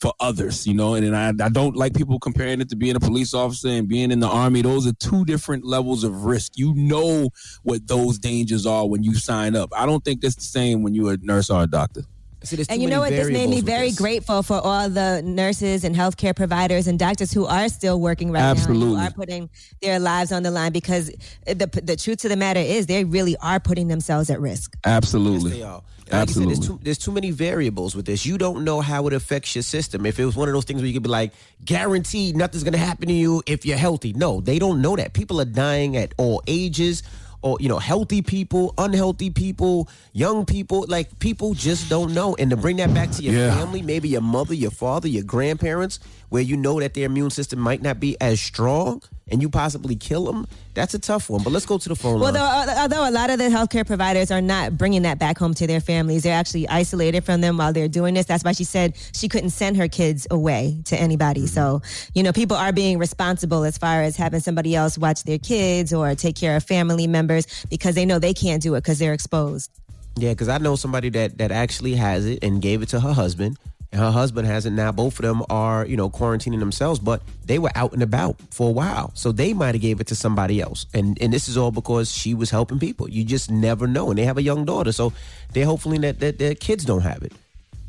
for 0.04 0.14
others, 0.20 0.68
you 0.68 0.74
know, 0.74 0.96
and, 0.96 1.06
and 1.06 1.16
I, 1.16 1.46
I 1.46 1.48
don't 1.48 1.78
like 1.78 1.96
people 1.96 2.20
comparing 2.20 2.60
it 2.60 2.68
to 2.72 2.76
being 2.76 2.98
a 2.98 3.00
police 3.00 3.34
officer 3.34 3.70
and 3.70 3.88
being 3.88 4.12
in 4.12 4.20
the 4.20 4.28
army. 4.28 4.62
Those 4.62 4.86
are 4.86 4.92
two 4.92 5.24
different 5.24 5.64
levels 5.64 6.04
of 6.04 6.26
risk. 6.26 6.58
You 6.58 6.74
know 6.76 7.30
what 7.64 7.88
those 7.88 8.20
dangers 8.20 8.66
are 8.66 8.86
when 8.86 9.02
you 9.02 9.16
sign 9.16 9.56
up. 9.56 9.70
I 9.74 9.86
don't 9.86 10.04
think 10.04 10.20
that's 10.20 10.36
the 10.36 10.42
same 10.42 10.84
when 10.84 10.94
you're 10.94 11.14
a 11.14 11.18
nurse 11.22 11.50
or 11.50 11.64
a 11.64 11.68
doctor. 11.68 12.02
See, 12.44 12.62
And 12.68 12.82
you 12.82 12.90
know 12.90 13.00
what? 13.00 13.12
This 13.12 13.30
made 13.30 13.50
me 13.50 13.62
very 13.62 13.92
this. 13.92 13.98
grateful 13.98 14.44
for 14.44 14.60
all 14.60 14.90
the 14.90 15.22
nurses 15.24 15.86
and 15.86 15.96
healthcare 15.96 16.36
providers 16.36 16.88
and 16.88 17.00
doctors 17.00 17.32
who 17.32 17.46
are 17.46 17.70
still 17.70 18.02
working 18.02 18.30
right 18.30 18.42
now. 18.42 18.52
Absolutely. 18.52 19.00
Who 19.00 19.08
are 19.08 19.12
putting 19.12 19.50
their 19.82 20.00
lives 20.00 20.34
on 20.34 20.44
the 20.44 20.52
line 20.52 20.74
because 20.74 21.12
the 21.46 21.82
the 21.82 21.96
truth 21.96 22.26
of 22.26 22.30
the 22.30 22.36
matter 22.36 22.60
is 22.60 22.88
they 22.88 23.06
really 23.06 23.38
are 23.38 23.62
putting 23.62 23.88
themselves 23.88 24.30
at 24.30 24.42
risk. 24.42 24.76
Absolutely. 24.84 25.52
They 25.52 25.64
are. 25.64 25.78
And 25.78 25.84
like 26.12 26.28
you 26.30 26.34
said, 26.34 26.44
Absolutely. 26.44 26.56
there's 26.56 26.68
too, 26.68 26.80
there's 26.84 26.98
too 26.98 27.12
many 27.12 27.32
variables 27.32 27.96
with 27.96 28.06
this. 28.06 28.26
You 28.26 28.38
don't 28.38 28.64
know 28.64 28.82
how 28.82 29.08
it 29.08 29.14
affects 29.14 29.56
your 29.56 29.64
system. 29.64 30.06
If 30.06 30.20
it 30.20 30.26
was 30.26 30.36
one 30.36 30.48
of 30.50 30.54
those 30.54 30.66
things 30.66 30.82
where 30.82 30.88
you 30.88 30.94
could 30.94 31.04
be 31.04 31.10
like, 31.10 31.32
guaranteed 31.64 32.36
nothing's 32.36 32.64
going 32.64 32.74
to 32.74 32.78
happen 32.80 33.08
to 33.08 33.14
you 33.14 33.42
if 33.46 33.66
you're 33.66 33.78
healthy. 33.78 34.14
No, 34.14 34.42
they 34.42 34.60
don't 34.60 34.82
know 34.82 34.96
that. 34.96 35.14
People 35.14 35.40
are 35.42 35.46
dying 35.46 35.96
at 35.98 36.14
all 36.18 36.44
ages, 36.48 37.04
or 37.42 37.58
you 37.60 37.68
know, 37.68 37.80
healthy 37.80 38.22
people, 38.22 38.74
unhealthy 38.78 39.30
people, 39.30 39.90
young 40.14 40.46
people. 40.46 40.86
Like 40.88 41.20
people 41.20 41.54
just 41.54 41.90
don't 41.90 42.14
know. 42.14 42.36
And 42.36 42.50
to 42.52 42.58
bring 42.58 42.78
that 42.78 42.94
back 42.94 43.12
to 43.12 43.24
your 43.24 43.34
Yeah. 43.34 43.56
family, 43.58 43.82
maybe 43.82 44.10
your 44.10 44.22
mother, 44.22 44.54
your 44.54 44.72
father, 44.72 45.08
your 45.08 45.24
grandparents, 45.24 46.00
where 46.34 46.42
you 46.42 46.58
know 46.58 46.80
that 46.80 46.96
their 46.96 47.06
immune 47.06 47.30
system 47.30 47.60
might 47.60 47.84
not 47.84 48.00
be 48.00 48.18
as 48.20 48.42
strong, 48.42 49.04
and 49.28 49.40
you 49.40 49.50
possibly 49.50 49.96
kill 49.96 50.26
them. 50.26 50.48
That's 50.74 50.96
a 50.96 50.98
tough 50.98 51.30
one. 51.30 51.44
But 51.44 51.54
let's 51.54 51.68
go 51.68 51.78
to 51.78 51.88
the 51.88 51.96
phone 51.96 52.20
Well, 52.20 52.34
line. 52.34 52.42
Uh, 52.42 52.66
though, 52.66 52.82
although 52.82 53.08
a 53.08 53.14
lot 53.14 53.30
of 53.30 53.38
the 53.38 53.50
healthcare 53.50 53.86
providers 53.86 54.32
are 54.32 54.42
not 54.42 54.76
bringing 54.76 55.04
that 55.04 55.20
back 55.20 55.38
home 55.38 55.54
to 55.54 55.68
their 55.68 55.80
families, 55.80 56.24
they're 56.24 56.34
actually 56.34 56.68
isolated 56.68 57.24
from 57.24 57.42
them 57.42 57.58
while 57.58 57.72
they're 57.72 57.88
doing 57.88 58.16
this. 58.16 58.26
That's 58.26 58.44
why 58.44 58.54
she 58.54 58.64
said 58.64 58.98
she 59.14 59.30
couldn't 59.30 59.52
send 59.52 59.78
her 59.78 59.88
kids 59.88 60.26
away 60.32 60.82
to 60.86 61.00
anybody. 61.00 61.42
Mm-hmm. 61.42 61.50
So, 61.50 61.84
you 62.16 62.24
know, 62.24 62.34
people 62.34 62.58
are 62.58 62.74
being 62.74 62.98
responsible 62.98 63.64
as 63.64 63.78
far 63.78 64.02
as 64.02 64.16
having 64.16 64.40
somebody 64.40 64.74
else 64.74 64.98
watch 64.98 65.26
their 65.26 65.38
kids 65.38 65.94
or 65.94 66.16
take 66.16 66.36
care 66.36 66.56
of 66.56 66.64
family 66.64 67.06
members 67.06 67.46
because 67.70 67.94
they 67.94 68.06
know 68.06 68.18
they 68.18 68.34
can't 68.34 68.64
do 68.64 68.74
it 68.74 68.82
because 68.82 68.98
they're 68.98 69.14
exposed. 69.14 69.70
Yeah, 70.16 70.30
because 70.30 70.50
I 70.50 70.60
know 70.60 70.76
somebody 70.76 71.10
that 71.10 71.38
that 71.40 71.52
actually 71.52 71.96
has 71.96 72.26
it 72.26 72.44
and 72.44 72.62
gave 72.62 72.82
it 72.82 72.90
to 72.90 73.00
her 73.00 73.14
husband, 73.14 73.58
and 73.73 73.73
her 73.94 74.12
husband 74.12 74.48
has 74.48 74.66
it 74.66 74.72
now. 74.72 74.92
Both 74.92 75.20
of 75.20 75.24
them 75.24 75.44
are 75.50 75.86
you 75.86 75.98
know 75.98 76.10
quarantining 76.10 76.60
themselves, 76.60 77.00
but 77.00 77.22
they 77.46 77.60
were 77.60 77.72
out 77.76 77.94
and 77.94 78.04
about 78.04 78.40
for 78.52 78.70
a 78.70 78.72
while, 78.72 79.12
so 79.14 79.32
they 79.32 79.54
might 79.54 79.76
have 79.76 79.82
gave 79.82 80.00
it 80.00 80.08
to 80.08 80.16
somebody 80.16 80.62
else. 80.62 80.86
And 80.94 81.18
and 81.22 81.32
this 81.32 81.48
is 81.48 81.58
all 81.58 81.72
because 81.72 82.12
she 82.12 82.34
was 82.34 82.50
helping 82.50 82.80
people. 82.80 83.10
You 83.10 83.24
just 83.24 83.52
never 83.52 83.88
know, 83.88 84.10
and 84.10 84.18
they 84.18 84.26
have 84.26 84.38
a 84.38 84.44
young 84.44 84.66
daughter, 84.66 84.92
so 84.92 85.14
they're 85.54 85.66
hopefully 85.66 85.98
that 86.00 86.20
that 86.20 86.40
their 86.40 86.56
kids 86.56 86.86
don't 86.86 87.02
have 87.02 87.24
it. 87.24 87.34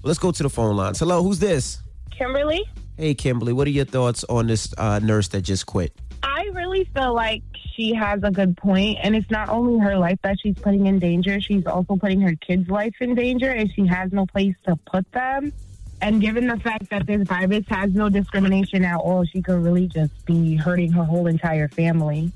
Let's 0.02 0.18
go 0.18 0.32
to 0.32 0.42
the 0.42 0.50
phone 0.50 0.76
lines. 0.76 0.98
Hello, 0.98 1.22
who's 1.22 1.38
this? 1.38 1.78
Kimberly, 2.11 2.62
Hey, 2.96 3.14
Kimberly, 3.14 3.52
what 3.52 3.66
are 3.66 3.72
your 3.72 3.86
thoughts 3.86 4.22
on 4.28 4.46
this 4.46 4.72
uh, 4.78 5.00
nurse 5.02 5.26
that 5.28 5.42
just 5.42 5.66
quit? 5.66 5.92
I 6.22 6.48
really 6.52 6.84
feel 6.94 7.12
like 7.12 7.42
she 7.74 7.92
has 7.92 8.22
a 8.22 8.30
good 8.30 8.57
point, 8.57 8.98
and 9.02 9.16
it's 9.16 9.30
not 9.32 9.48
only 9.48 9.80
her 9.80 9.98
life 9.98 10.20
that 10.22 10.38
she's 10.40 10.55
putting 10.55 10.86
in 10.86 11.00
danger; 11.00 11.40
she's 11.40 11.66
also 11.66 11.96
putting 11.96 12.20
her 12.20 12.36
kids' 12.36 12.68
life 12.68 12.94
in 13.00 13.16
danger, 13.16 13.50
and 13.50 13.68
she 13.72 13.84
has 13.86 14.12
no 14.12 14.26
place 14.26 14.55
to 14.66 14.76
put 14.76 15.11
them. 15.11 15.52
And 16.05 16.20
given 16.20 16.46
the 16.48 16.59
fact 16.59 16.90
that 16.90 17.07
this 17.07 17.26
virus 17.26 17.64
has 17.68 17.94
no 17.94 18.11
discrimination 18.11 18.84
at 18.84 18.96
all, 18.96 19.24
she 19.24 19.40
could 19.40 19.64
really 19.64 19.86
just 19.86 20.12
be 20.26 20.55
hurting 20.55 20.92
her 20.92 21.02
whole 21.02 21.26
entire 21.26 21.66
family. 21.66 22.30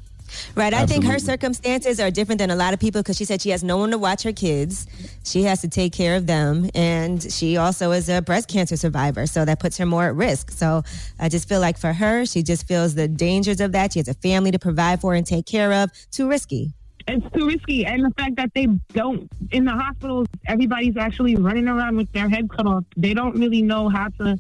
Right. 0.54 0.72
I 0.72 0.86
think 0.86 1.04
her 1.04 1.18
circumstances 1.18 2.00
are 2.00 2.10
different 2.10 2.38
than 2.38 2.50
a 2.50 2.56
lot 2.56 2.72
of 2.72 2.80
people 2.80 3.02
because 3.02 3.18
she 3.18 3.26
said 3.26 3.42
she 3.42 3.50
has 3.50 3.62
no 3.62 3.76
one 3.76 3.90
to 3.90 3.98
watch 3.98 4.22
her 4.22 4.32
kids. 4.32 4.86
She 5.22 5.42
has 5.42 5.60
to 5.60 5.68
take 5.68 5.92
care 5.92 6.16
of 6.16 6.26
them. 6.26 6.70
And 6.74 7.22
she 7.22 7.58
also 7.58 7.92
is 7.92 8.08
a 8.08 8.22
breast 8.22 8.48
cancer 8.48 8.76
survivor. 8.78 9.26
So 9.26 9.44
that 9.44 9.60
puts 9.60 9.76
her 9.76 9.84
more 9.84 10.06
at 10.06 10.14
risk. 10.14 10.50
So 10.50 10.82
I 11.20 11.28
just 11.28 11.46
feel 11.46 11.60
like 11.60 11.76
for 11.76 11.92
her, 11.92 12.24
she 12.24 12.42
just 12.42 12.66
feels 12.66 12.94
the 12.94 13.06
dangers 13.06 13.60
of 13.60 13.72
that. 13.72 13.92
She 13.92 13.98
has 13.98 14.08
a 14.08 14.14
family 14.14 14.50
to 14.50 14.58
provide 14.58 15.02
for 15.02 15.12
and 15.14 15.26
take 15.26 15.44
care 15.44 15.74
of. 15.74 15.90
Too 16.10 16.26
risky. 16.26 16.72
It's 17.09 17.34
too 17.34 17.46
risky, 17.46 17.86
and 17.86 18.04
the 18.04 18.11
fact 18.11 18.36
that 18.36 18.52
they 18.54 18.66
don't 18.92 19.30
in 19.50 19.64
the 19.64 19.72
hospitals, 19.72 20.26
everybody's 20.46 20.96
actually 20.96 21.36
running 21.36 21.68
around 21.68 21.96
with 21.96 22.12
their 22.12 22.28
head 22.28 22.50
cut 22.50 22.66
off. 22.66 22.84
They 22.96 23.14
don't 23.14 23.38
really 23.38 23.62
know 23.62 23.88
how 23.88 24.09
to 24.20 24.38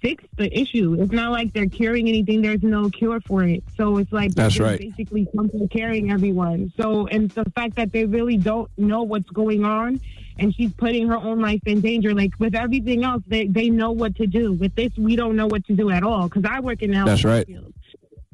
fix 0.00 0.24
the 0.36 0.58
issue. 0.58 0.96
It's 0.98 1.12
not 1.12 1.30
like 1.30 1.52
they're 1.52 1.66
curing 1.66 2.08
anything. 2.08 2.42
There's 2.42 2.62
no 2.62 2.88
cure 2.90 3.20
for 3.20 3.44
it. 3.44 3.62
So 3.76 3.98
it's 3.98 4.10
like 4.12 4.34
That's 4.34 4.56
they're 4.56 4.66
right. 4.66 4.78
basically 4.78 5.26
company 5.36 5.68
carrying 5.68 6.10
everyone. 6.10 6.72
So 6.80 7.06
and 7.06 7.30
the 7.30 7.44
fact 7.54 7.76
that 7.76 7.92
they 7.92 8.06
really 8.06 8.36
don't 8.36 8.70
know 8.78 9.02
what's 9.02 9.28
going 9.30 9.64
on, 9.64 10.00
and 10.38 10.54
she's 10.54 10.72
putting 10.72 11.06
her 11.08 11.16
own 11.16 11.40
life 11.40 11.60
in 11.66 11.80
danger. 11.80 12.14
Like 12.14 12.32
with 12.38 12.54
everything 12.54 13.04
else, 13.04 13.22
they 13.26 13.46
they 13.46 13.70
know 13.70 13.92
what 13.92 14.16
to 14.16 14.26
do. 14.26 14.52
With 14.52 14.74
this, 14.74 14.90
we 14.96 15.16
don't 15.16 15.36
know 15.36 15.46
what 15.46 15.66
to 15.66 15.74
do 15.74 15.90
at 15.90 16.02
all. 16.02 16.24
Because 16.28 16.44
I 16.48 16.60
work 16.60 16.82
in 16.82 16.90
the 16.92 17.04
That's 17.04 17.24
right. 17.24 17.46
field 17.46 17.72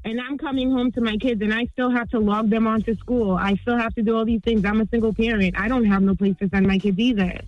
and 0.06 0.20
I'm 0.20 0.38
coming 0.38 0.70
home 0.70 0.92
to 0.92 1.00
my 1.00 1.16
kids 1.16 1.42
and 1.42 1.52
I 1.52 1.66
still 1.72 1.90
have 1.90 2.08
to 2.10 2.20
log 2.20 2.48
them 2.48 2.68
onto 2.68 2.94
school. 2.96 3.36
I 3.36 3.56
still 3.56 3.76
have 3.76 3.92
to 3.96 4.02
do 4.02 4.16
all 4.16 4.24
these 4.24 4.40
things. 4.40 4.64
I'm 4.64 4.80
a 4.80 4.86
single 4.86 5.12
parent. 5.12 5.58
I 5.58 5.66
don't 5.66 5.84
have 5.84 6.00
no 6.00 6.14
place 6.14 6.36
to 6.38 6.48
send 6.48 6.64
my 6.64 6.78
kids 6.78 6.96
either. 7.00 7.40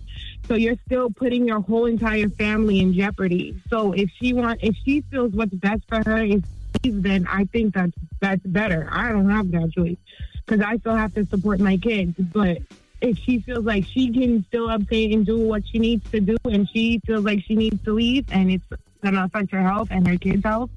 So 0.45 0.55
you're 0.55 0.75
still 0.85 1.09
putting 1.09 1.47
your 1.47 1.61
whole 1.61 1.85
entire 1.85 2.27
family 2.27 2.81
in 2.81 2.93
jeopardy. 2.93 3.61
So 3.69 3.93
if 3.93 4.09
she 4.19 4.33
want 4.33 4.59
if 4.61 4.75
she 4.83 5.01
feels 5.09 5.31
what's 5.31 5.53
best 5.53 5.83
for 5.87 6.03
her 6.05 6.21
is 6.21 6.41
then 6.83 7.25
I 7.27 7.45
think 7.45 7.73
that's 7.73 7.93
that's 8.19 8.45
better. 8.45 8.89
I 8.91 9.13
don't 9.13 9.29
have 9.29 9.49
that 9.51 9.71
choice 9.71 9.97
because 10.45 10.61
I 10.61 10.77
still 10.79 10.95
have 10.95 11.13
to 11.13 11.25
support 11.27 11.61
my 11.61 11.77
kids. 11.77 12.13
But 12.17 12.57
if 13.01 13.17
she 13.19 13.39
feels 13.39 13.63
like 13.63 13.85
she 13.85 14.11
can 14.11 14.43
still 14.49 14.69
obtain 14.69 15.13
and 15.13 15.25
do 15.25 15.39
what 15.39 15.63
she 15.65 15.79
needs 15.79 16.09
to 16.11 16.19
do 16.19 16.35
and 16.43 16.67
she 16.67 16.99
feels 17.05 17.23
like 17.23 17.41
she 17.45 17.55
needs 17.55 17.81
to 17.85 17.93
leave 17.93 18.25
and 18.31 18.51
it's 18.51 18.65
gonna 19.01 19.23
affect 19.23 19.51
her 19.51 19.61
health 19.61 19.87
and 19.91 20.05
her 20.05 20.17
kids' 20.17 20.43
health, 20.43 20.69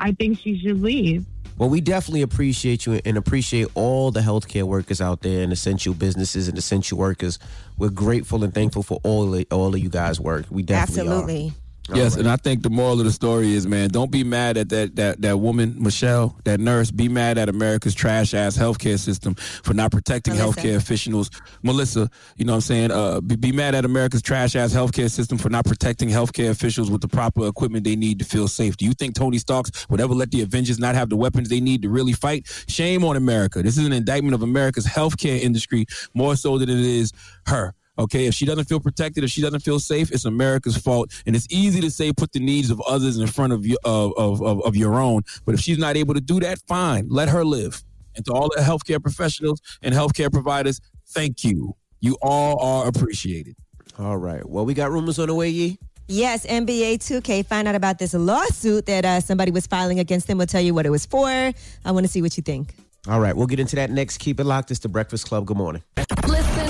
I 0.00 0.12
think 0.12 0.38
she 0.38 0.58
should 0.58 0.80
leave. 0.80 1.26
Well, 1.58 1.68
we 1.68 1.82
definitely 1.82 2.22
appreciate 2.22 2.86
you 2.86 3.00
and 3.04 3.18
appreciate 3.18 3.68
all 3.74 4.10
the 4.10 4.20
healthcare 4.20 4.62
workers 4.62 5.02
out 5.02 5.20
there 5.20 5.42
and 5.42 5.52
essential 5.52 5.92
businesses 5.92 6.48
and 6.48 6.56
essential 6.56 6.96
workers. 6.96 7.38
We're 7.76 7.90
grateful 7.90 8.42
and 8.44 8.54
thankful 8.54 8.82
for 8.82 8.98
all 9.04 9.34
of, 9.34 9.44
all 9.50 9.74
of 9.74 9.78
you 9.78 9.90
guys' 9.90 10.18
work. 10.18 10.46
We 10.48 10.62
definitely 10.62 11.12
Absolutely. 11.12 11.52
Yes, 11.96 12.16
and 12.16 12.28
I 12.28 12.36
think 12.36 12.62
the 12.62 12.70
moral 12.70 12.98
of 12.98 13.04
the 13.04 13.12
story 13.12 13.52
is, 13.54 13.66
man, 13.66 13.88
don't 13.88 14.10
be 14.10 14.24
mad 14.24 14.56
at 14.56 14.68
that 14.70 14.96
that 14.96 15.22
that 15.22 15.38
woman, 15.38 15.76
Michelle, 15.78 16.38
that 16.44 16.60
nurse. 16.60 16.90
Be 16.90 17.08
mad 17.08 17.38
at 17.38 17.48
America's 17.48 17.94
trash 17.94 18.34
ass 18.34 18.56
healthcare 18.56 18.98
system 18.98 19.34
for 19.34 19.74
not 19.74 19.90
protecting 19.90 20.36
Melissa. 20.36 20.60
healthcare 20.60 20.76
officials. 20.76 21.30
Melissa, 21.62 22.10
you 22.36 22.44
know 22.44 22.52
what 22.52 22.56
I'm 22.56 22.60
saying? 22.62 22.90
Uh, 22.90 23.20
be, 23.20 23.36
be 23.36 23.52
mad 23.52 23.74
at 23.74 23.84
America's 23.84 24.22
trash 24.22 24.56
ass 24.56 24.72
healthcare 24.72 25.10
system 25.10 25.38
for 25.38 25.48
not 25.48 25.64
protecting 25.64 26.08
healthcare 26.08 26.50
officials 26.50 26.90
with 26.90 27.00
the 27.00 27.08
proper 27.08 27.46
equipment 27.46 27.84
they 27.84 27.96
need 27.96 28.18
to 28.18 28.24
feel 28.24 28.48
safe. 28.48 28.76
Do 28.76 28.84
you 28.84 28.92
think 28.92 29.14
Tony 29.14 29.38
Starks 29.38 29.88
would 29.88 30.00
ever 30.00 30.14
let 30.14 30.30
the 30.30 30.42
Avengers 30.42 30.78
not 30.78 30.94
have 30.94 31.08
the 31.08 31.16
weapons 31.16 31.48
they 31.48 31.60
need 31.60 31.82
to 31.82 31.88
really 31.88 32.12
fight? 32.12 32.46
Shame 32.68 33.04
on 33.04 33.16
America. 33.16 33.62
This 33.62 33.78
is 33.78 33.86
an 33.86 33.92
indictment 33.92 34.34
of 34.34 34.42
America's 34.42 34.86
healthcare 34.86 35.40
industry 35.40 35.86
more 36.14 36.36
so 36.36 36.58
than 36.58 36.68
it 36.68 36.80
is 36.80 37.12
her. 37.46 37.74
Okay, 38.00 38.24
if 38.24 38.34
she 38.34 38.46
doesn't 38.46 38.64
feel 38.64 38.80
protected, 38.80 39.24
if 39.24 39.30
she 39.30 39.42
doesn't 39.42 39.60
feel 39.60 39.78
safe, 39.78 40.10
it's 40.10 40.24
America's 40.24 40.76
fault. 40.76 41.12
And 41.26 41.36
it's 41.36 41.46
easy 41.50 41.82
to 41.82 41.90
say 41.90 42.14
put 42.14 42.32
the 42.32 42.40
needs 42.40 42.70
of 42.70 42.80
others 42.80 43.18
in 43.18 43.26
front 43.26 43.52
of 43.52 43.66
you, 43.66 43.76
of, 43.84 44.14
of, 44.16 44.42
of, 44.42 44.62
of 44.62 44.74
your 44.74 44.98
own. 44.98 45.20
But 45.44 45.54
if 45.54 45.60
she's 45.60 45.76
not 45.76 45.98
able 45.98 46.14
to 46.14 46.20
do 46.20 46.40
that, 46.40 46.58
fine, 46.66 47.08
let 47.10 47.28
her 47.28 47.44
live. 47.44 47.84
And 48.16 48.24
to 48.24 48.32
all 48.32 48.48
the 48.48 48.62
healthcare 48.62 49.02
professionals 49.02 49.60
and 49.82 49.94
healthcare 49.94 50.32
providers, 50.32 50.80
thank 51.08 51.44
you. 51.44 51.76
You 52.00 52.16
all 52.22 52.58
are 52.60 52.88
appreciated. 52.88 53.54
All 53.98 54.16
right. 54.16 54.48
Well, 54.48 54.64
we 54.64 54.72
got 54.72 54.90
rumors 54.90 55.18
on 55.18 55.28
the 55.28 55.34
way, 55.34 55.50
Yee. 55.50 55.78
Yes, 56.08 56.46
NBA 56.46 56.96
2K 56.96 57.44
find 57.44 57.68
out 57.68 57.74
about 57.74 57.98
this 57.98 58.14
lawsuit 58.14 58.86
that 58.86 59.04
uh, 59.04 59.20
somebody 59.20 59.52
was 59.52 59.66
filing 59.66 60.00
against 60.00 60.26
them. 60.26 60.38
We'll 60.38 60.46
tell 60.46 60.62
you 60.62 60.72
what 60.72 60.86
it 60.86 60.90
was 60.90 61.04
for. 61.04 61.28
I 61.28 61.52
want 61.92 62.04
to 62.04 62.08
see 62.10 62.22
what 62.22 62.36
you 62.38 62.42
think. 62.42 62.74
All 63.08 63.20
right, 63.20 63.36
we'll 63.36 63.46
get 63.46 63.60
into 63.60 63.76
that 63.76 63.90
next. 63.90 64.18
Keep 64.18 64.40
it 64.40 64.44
locked. 64.44 64.70
It's 64.70 64.80
the 64.80 64.88
Breakfast 64.88 65.26
Club. 65.26 65.44
Good 65.44 65.58
morning. 65.58 65.82
Listen 66.26 66.60
up. 66.60 66.69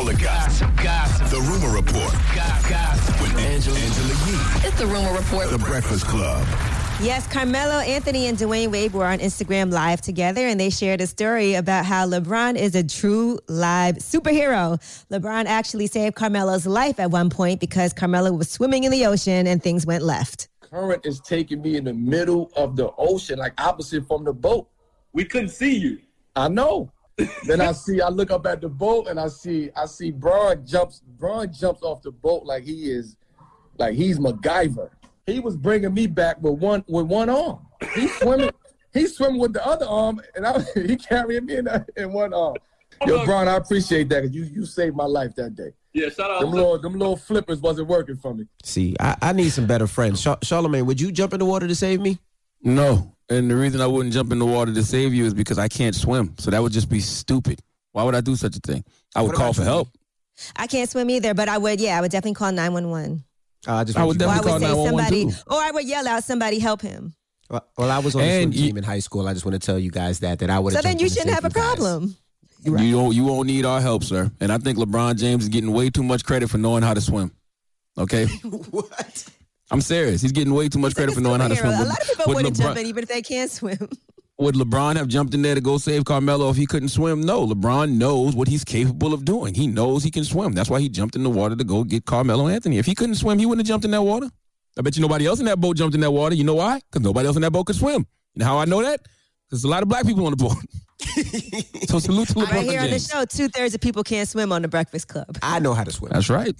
in. 0.00 0.06
All 0.06 0.12
the 0.12 0.14
gossip. 0.22 0.76
Gossip. 0.76 1.28
The 1.28 1.40
rumor 1.40 1.74
report. 1.74 2.12
Gossip. 2.34 3.20
With 3.20 3.36
Angela, 3.38 3.78
Angela 3.78 4.08
Yee. 4.08 4.68
It's 4.68 4.78
the 4.78 4.86
rumor 4.86 5.12
report. 5.12 5.50
The 5.50 5.58
Breakfast 5.58 6.06
Club. 6.06 6.46
Yes, 7.02 7.26
Carmelo 7.26 7.78
Anthony 7.80 8.26
and 8.26 8.36
Dwyane 8.36 8.70
Wade 8.70 8.92
were 8.92 9.06
on 9.06 9.20
Instagram 9.20 9.72
Live 9.72 10.02
together, 10.02 10.46
and 10.46 10.60
they 10.60 10.68
shared 10.68 11.00
a 11.00 11.06
story 11.06 11.54
about 11.54 11.86
how 11.86 12.06
LeBron 12.06 12.56
is 12.56 12.74
a 12.74 12.84
true 12.84 13.38
live 13.48 13.96
superhero. 13.96 14.78
LeBron 15.10 15.46
actually 15.46 15.86
saved 15.86 16.14
Carmelo's 16.14 16.66
life 16.66 17.00
at 17.00 17.10
one 17.10 17.30
point 17.30 17.58
because 17.58 17.94
Carmelo 17.94 18.32
was 18.32 18.50
swimming 18.50 18.84
in 18.84 18.92
the 18.92 19.06
ocean 19.06 19.46
and 19.46 19.62
things 19.62 19.86
went 19.86 20.02
left. 20.02 20.48
current 20.60 21.06
is 21.06 21.20
taking 21.20 21.62
me 21.62 21.76
in 21.76 21.84
the 21.84 21.94
middle 21.94 22.50
of 22.54 22.76
the 22.76 22.90
ocean, 22.98 23.38
like 23.38 23.58
opposite 23.58 24.06
from 24.06 24.24
the 24.24 24.32
boat. 24.34 24.68
We 25.14 25.24
couldn't 25.24 25.48
see 25.48 25.78
you. 25.78 26.00
I 26.36 26.48
know. 26.48 26.92
Then 27.46 27.60
I 27.60 27.72
see, 27.72 28.00
I 28.00 28.08
look 28.08 28.30
up 28.30 28.46
at 28.46 28.60
the 28.60 28.68
boat 28.68 29.08
and 29.08 29.18
I 29.18 29.28
see, 29.28 29.70
I 29.76 29.86
see 29.86 30.10
Bron 30.10 30.64
jumps, 30.66 31.02
Bron 31.18 31.52
jumps 31.52 31.82
off 31.82 32.02
the 32.02 32.10
boat 32.10 32.44
like 32.44 32.64
he 32.64 32.90
is, 32.90 33.16
like 33.78 33.94
he's 33.94 34.18
MacGyver. 34.18 34.90
He 35.26 35.40
was 35.40 35.56
bringing 35.56 35.94
me 35.94 36.06
back 36.06 36.40
with 36.42 36.54
one 36.54 36.84
with 36.88 37.06
one 37.06 37.28
arm. 37.28 37.60
He's 37.94 38.14
swimming, 38.18 38.50
he's 38.92 39.16
swimming 39.16 39.40
with 39.40 39.52
the 39.52 39.64
other 39.66 39.86
arm, 39.86 40.20
and 40.34 40.46
I, 40.46 40.60
he 40.74 40.96
carrying 40.96 41.46
me 41.46 41.56
in, 41.56 41.64
the, 41.66 41.86
in 41.96 42.12
one 42.12 42.34
arm. 42.34 42.56
Yo, 43.06 43.24
Bron, 43.24 43.48
I 43.48 43.56
appreciate 43.56 44.08
that 44.10 44.22
because 44.22 44.34
you 44.34 44.44
you 44.44 44.66
saved 44.66 44.96
my 44.96 45.04
life 45.04 45.34
that 45.36 45.54
day. 45.54 45.72
Yeah, 45.92 46.08
shout 46.08 46.30
out. 46.30 46.40
Them 46.40 46.50
little, 46.50 46.78
them 46.78 46.92
little 46.92 47.16
flippers 47.16 47.60
wasn't 47.60 47.88
working 47.88 48.16
for 48.16 48.34
me. 48.34 48.46
See, 48.62 48.94
I, 49.00 49.16
I 49.22 49.32
need 49.32 49.50
some 49.50 49.66
better 49.66 49.86
friends. 49.86 50.22
Char- 50.22 50.38
Charlamagne, 50.38 50.86
would 50.86 51.00
you 51.00 51.10
jump 51.10 51.32
in 51.32 51.40
the 51.40 51.46
water 51.46 51.66
to 51.66 51.74
save 51.74 52.00
me? 52.00 52.18
No. 52.62 53.16
And 53.30 53.50
the 53.50 53.54
reason 53.56 53.80
I 53.80 53.86
wouldn't 53.86 54.12
jump 54.12 54.32
in 54.32 54.38
the 54.40 54.46
water 54.46 54.74
to 54.74 54.82
save 54.82 55.14
you 55.14 55.24
is 55.24 55.32
because 55.34 55.58
I 55.58 55.68
can't 55.68 55.94
swim. 55.94 56.34
So 56.38 56.50
that 56.50 56.60
would 56.60 56.72
just 56.72 56.88
be 56.88 57.00
stupid. 57.00 57.60
Why 57.92 58.02
would 58.02 58.14
I 58.14 58.20
do 58.20 58.34
such 58.36 58.56
a 58.56 58.60
thing? 58.60 58.84
I 59.14 59.22
would 59.22 59.34
call 59.34 59.52
for 59.52 59.60
you? 59.62 59.66
help. 59.66 59.88
I 60.56 60.66
can't 60.66 60.88
swim 60.90 61.08
either, 61.10 61.32
but 61.34 61.48
I 61.48 61.58
would, 61.58 61.80
yeah, 61.80 61.96
I 61.98 62.00
would 62.00 62.10
definitely 62.10 62.34
call 62.34 62.50
911. 62.52 63.22
Uh, 63.68 63.74
I 63.74 63.84
just 63.84 63.98
I 63.98 64.04
would 64.04 64.20
Or 64.20 64.28
I 64.28 64.36
definitely 64.38 64.40
would 64.40 64.50
call 64.50 64.58
say 64.58 64.66
911 64.66 64.98
somebody, 64.98 65.24
too. 65.26 65.54
or 65.54 65.58
I 65.62 65.70
would 65.70 65.84
yell 65.86 66.08
out, 66.08 66.24
somebody 66.24 66.58
help 66.58 66.80
him. 66.82 67.14
Well, 67.50 67.66
well, 67.76 67.90
I 67.90 67.98
was 67.98 68.14
on 68.14 68.22
the 68.22 68.26
And 68.26 68.54
swim 68.54 68.66
team 68.66 68.76
in 68.78 68.84
high 68.84 69.00
school. 69.00 69.26
I 69.28 69.32
just 69.32 69.44
want 69.44 69.60
to 69.60 69.64
tell 69.64 69.78
you 69.78 69.90
guys 69.90 70.20
that 70.20 70.38
that 70.38 70.50
I 70.50 70.58
would. 70.58 70.72
So 70.72 70.80
then 70.80 70.98
you 70.98 71.08
shouldn't 71.08 71.34
have 71.34 71.44
a 71.44 71.50
problem. 71.50 72.16
You 72.62 72.76
don't. 72.92 73.14
You 73.14 73.24
won't 73.24 73.46
need 73.48 73.64
our 73.64 73.80
help, 73.80 74.04
sir. 74.04 74.30
And 74.40 74.52
I 74.52 74.58
think 74.58 74.78
LeBron 74.78 75.18
James 75.18 75.44
is 75.44 75.48
getting 75.48 75.72
way 75.72 75.90
too 75.90 76.02
much 76.04 76.24
credit 76.24 76.48
for 76.48 76.58
knowing 76.58 76.82
how 76.82 76.94
to 76.94 77.00
swim. 77.00 77.32
Okay. 77.98 78.26
what? 78.70 79.24
I'm 79.70 79.80
serious. 79.80 80.20
He's 80.22 80.32
getting 80.32 80.52
way 80.52 80.68
too 80.68 80.78
much 80.78 80.94
credit 80.94 81.14
for 81.14 81.20
knowing 81.20 81.40
how 81.40 81.48
to 81.48 81.56
swim. 81.56 81.72
A 81.72 81.84
lot 81.84 82.00
of 82.00 82.08
people 82.08 82.24
would 82.26 82.36
wouldn't 82.36 82.56
LeBron- 82.56 82.62
jump 82.62 82.78
in 82.78 82.86
even 82.86 83.02
if 83.02 83.08
they 83.08 83.22
can't 83.22 83.50
swim. 83.50 83.88
Would 84.40 84.54
LeBron 84.54 84.96
have 84.96 85.06
jumped 85.08 85.34
in 85.34 85.42
there 85.42 85.54
to 85.54 85.60
go 85.60 85.76
save 85.76 86.06
Carmelo 86.06 86.48
if 86.48 86.56
he 86.56 86.64
couldn't 86.64 86.88
swim? 86.88 87.20
No. 87.20 87.46
LeBron 87.46 87.98
knows 87.98 88.34
what 88.34 88.48
he's 88.48 88.64
capable 88.64 89.12
of 89.12 89.26
doing. 89.26 89.54
He 89.54 89.66
knows 89.66 90.02
he 90.02 90.10
can 90.10 90.24
swim. 90.24 90.54
That's 90.54 90.70
why 90.70 90.80
he 90.80 90.88
jumped 90.88 91.14
in 91.14 91.22
the 91.24 91.28
water 91.28 91.54
to 91.54 91.62
go 91.62 91.84
get 91.84 92.06
Carmelo 92.06 92.48
Anthony. 92.48 92.78
If 92.78 92.86
he 92.86 92.94
couldn't 92.94 93.16
swim, 93.16 93.38
he 93.38 93.44
wouldn't 93.44 93.66
have 93.66 93.70
jumped 93.70 93.84
in 93.84 93.90
that 93.90 94.00
water. 94.00 94.30
I 94.78 94.80
bet 94.80 94.96
you 94.96 95.02
nobody 95.02 95.26
else 95.26 95.40
in 95.40 95.44
that 95.44 95.60
boat 95.60 95.76
jumped 95.76 95.94
in 95.94 96.00
that 96.00 96.10
water. 96.10 96.34
You 96.34 96.44
know 96.44 96.54
why? 96.54 96.80
Because 96.90 97.04
nobody 97.04 97.26
else 97.26 97.36
in 97.36 97.42
that 97.42 97.50
boat 97.50 97.66
could 97.66 97.76
swim. 97.76 98.06
You 98.34 98.38
know 98.40 98.46
how 98.46 98.56
I 98.56 98.64
know 98.64 98.80
that? 98.80 99.02
Because 99.50 99.62
a 99.64 99.68
lot 99.68 99.82
of 99.82 99.90
black 99.90 100.06
people 100.06 100.24
on 100.24 100.30
the 100.30 100.38
boat. 100.38 100.56
so 101.90 101.98
salute 101.98 102.28
to 102.28 102.34
LeBron 102.34 102.50
Right 102.50 102.66
here 102.66 102.80
on 102.80 102.88
the 102.88 102.98
show, 102.98 103.26
two 103.26 103.48
thirds 103.48 103.74
of 103.74 103.82
people 103.82 104.02
can't 104.02 104.26
swim 104.26 104.52
on 104.52 104.62
the 104.62 104.68
Breakfast 104.68 105.08
Club. 105.08 105.36
I 105.42 105.58
know 105.58 105.74
how 105.74 105.84
to 105.84 105.92
swim. 105.92 106.12
That's 106.12 106.30
right. 106.30 106.56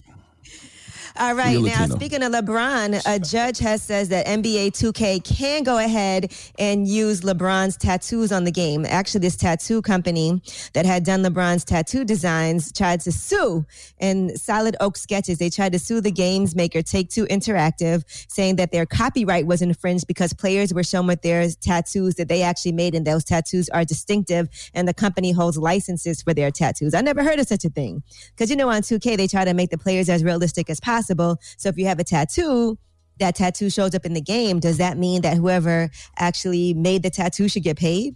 All 1.18 1.34
right, 1.34 1.52
You're 1.52 1.66
now 1.66 1.80
Latino. 1.80 1.96
speaking 1.96 2.22
of 2.22 2.32
LeBron, 2.32 3.02
a 3.04 3.18
judge 3.18 3.58
has 3.58 3.82
says 3.82 4.08
that 4.10 4.26
NBA 4.26 4.70
2K 4.70 5.24
can 5.24 5.64
go 5.64 5.76
ahead 5.78 6.32
and 6.58 6.86
use 6.86 7.22
LeBron's 7.22 7.76
tattoos 7.76 8.30
on 8.30 8.44
the 8.44 8.52
game. 8.52 8.86
Actually, 8.86 9.22
this 9.22 9.36
tattoo 9.36 9.82
company 9.82 10.40
that 10.72 10.86
had 10.86 11.04
done 11.04 11.22
LeBron's 11.24 11.64
tattoo 11.64 12.04
designs 12.04 12.70
tried 12.72 13.00
to 13.00 13.12
sue 13.12 13.66
in 13.98 14.36
Solid 14.36 14.76
Oak 14.80 14.96
Sketches. 14.96 15.38
They 15.38 15.50
tried 15.50 15.72
to 15.72 15.80
sue 15.80 16.00
the 16.00 16.12
game's 16.12 16.54
maker, 16.54 16.80
Take 16.80 17.10
Two 17.10 17.26
Interactive, 17.26 18.04
saying 18.28 18.56
that 18.56 18.70
their 18.70 18.86
copyright 18.86 19.46
was 19.46 19.62
infringed 19.62 20.06
because 20.06 20.32
players 20.32 20.72
were 20.72 20.84
shown 20.84 21.08
with 21.08 21.22
their 21.22 21.48
tattoos 21.60 22.14
that 22.14 22.28
they 22.28 22.42
actually 22.42 22.72
made, 22.72 22.94
and 22.94 23.04
those 23.04 23.24
tattoos 23.24 23.68
are 23.70 23.84
distinctive, 23.84 24.48
and 24.74 24.86
the 24.86 24.94
company 24.94 25.32
holds 25.32 25.58
licenses 25.58 26.22
for 26.22 26.32
their 26.32 26.52
tattoos. 26.52 26.94
I 26.94 27.00
never 27.00 27.24
heard 27.24 27.40
of 27.40 27.48
such 27.48 27.64
a 27.64 27.68
thing 27.68 28.04
because 28.30 28.48
you 28.48 28.56
know 28.56 28.70
on 28.70 28.82
2K 28.82 29.16
they 29.16 29.26
try 29.26 29.44
to 29.44 29.54
make 29.54 29.70
the 29.70 29.78
players 29.78 30.08
as 30.08 30.22
realistic 30.22 30.70
as 30.70 30.78
possible. 30.78 30.99
So 31.08 31.68
if 31.68 31.78
you 31.78 31.86
have 31.86 31.98
a 31.98 32.04
tattoo, 32.04 32.78
that 33.18 33.34
tattoo 33.36 33.68
shows 33.70 33.94
up 33.94 34.06
in 34.06 34.14
the 34.14 34.20
game, 34.20 34.60
does 34.60 34.78
that 34.78 34.96
mean 34.96 35.22
that 35.22 35.36
whoever 35.36 35.90
actually 36.18 36.74
made 36.74 37.02
the 37.02 37.10
tattoo 37.10 37.48
should 37.48 37.62
get 37.62 37.76
paid? 37.78 38.14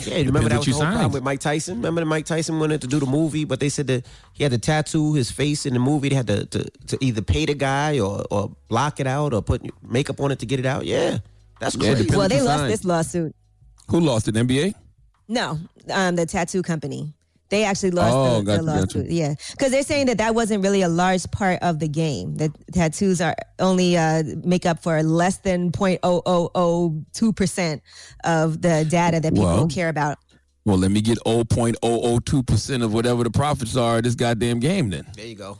Yeah, 0.00 0.16
you 0.16 0.24
remember 0.24 0.48
Depends 0.48 0.48
that 0.48 0.56
what 0.56 0.58
was 0.58 0.66
you 0.66 0.72
the 0.72 0.78
whole 0.78 0.84
problem 0.86 1.02
signed. 1.02 1.14
with 1.14 1.22
Mike 1.22 1.40
Tyson. 1.40 1.76
Remember 1.76 2.00
that 2.00 2.06
Mike 2.06 2.24
Tyson 2.26 2.58
wanted 2.58 2.80
to 2.80 2.86
do 2.88 2.98
the 2.98 3.06
movie, 3.06 3.44
but 3.44 3.60
they 3.60 3.68
said 3.68 3.86
that 3.86 4.04
he 4.32 4.42
had 4.42 4.50
to 4.50 4.58
tattoo 4.58 5.14
his 5.14 5.30
face 5.30 5.64
in 5.64 5.74
the 5.74 5.78
movie. 5.78 6.08
They 6.08 6.16
had 6.16 6.26
to, 6.26 6.44
to, 6.46 6.64
to 6.88 6.98
either 7.00 7.22
pay 7.22 7.44
the 7.46 7.54
guy 7.54 8.00
or, 8.00 8.24
or 8.30 8.50
block 8.68 8.98
it 8.98 9.06
out 9.06 9.32
or 9.32 9.42
put 9.42 9.62
makeup 9.88 10.20
on 10.20 10.32
it 10.32 10.40
to 10.40 10.46
get 10.46 10.58
it 10.58 10.66
out. 10.66 10.86
Yeah, 10.86 11.18
that's 11.60 11.76
Yeah, 11.76 11.82
crazy. 11.92 12.02
depends 12.04 12.16
Well, 12.16 12.28
they 12.28 12.40
lost 12.42 12.58
signed. 12.60 12.72
this 12.72 12.84
lawsuit. 12.84 13.36
Who 13.88 14.00
lost 14.00 14.26
it? 14.26 14.34
NBA? 14.34 14.74
No, 15.28 15.60
um, 15.92 16.16
the 16.16 16.26
tattoo 16.26 16.62
company. 16.62 17.12
They 17.48 17.64
actually 17.64 17.92
lost 17.92 18.14
Oh, 18.14 18.40
the, 18.40 18.44
gotcha, 18.44 18.62
the 18.62 19.02
gotcha. 19.02 19.12
Yeah, 19.14 19.34
because 19.52 19.70
they're 19.70 19.82
saying 19.82 20.06
that 20.06 20.18
that 20.18 20.34
wasn't 20.34 20.62
really 20.64 20.82
a 20.82 20.88
large 20.88 21.30
part 21.30 21.60
of 21.62 21.78
the 21.78 21.88
game. 21.88 22.36
That 22.36 22.50
tattoos 22.72 23.20
are 23.20 23.36
only 23.60 23.96
uh, 23.96 24.22
make 24.44 24.66
up 24.66 24.82
for 24.82 25.02
less 25.02 25.38
than 25.38 25.70
0.0002 25.70 27.36
percent 27.36 27.82
of 28.24 28.62
the 28.62 28.84
data 28.88 29.20
that 29.20 29.32
people 29.32 29.44
Well. 29.46 29.68
care 29.68 29.88
about. 29.88 30.18
Well, 30.64 30.78
let 30.78 30.90
me 30.90 31.00
get 31.00 31.18
0.002% 31.24 32.82
of 32.84 32.92
whatever 32.92 33.22
the 33.22 33.30
profits 33.30 33.76
are 33.76 33.98
of 33.98 34.02
this 34.02 34.16
goddamn 34.16 34.58
game 34.58 34.90
then. 34.90 35.06
There 35.14 35.26
you 35.26 35.36
go. 35.36 35.58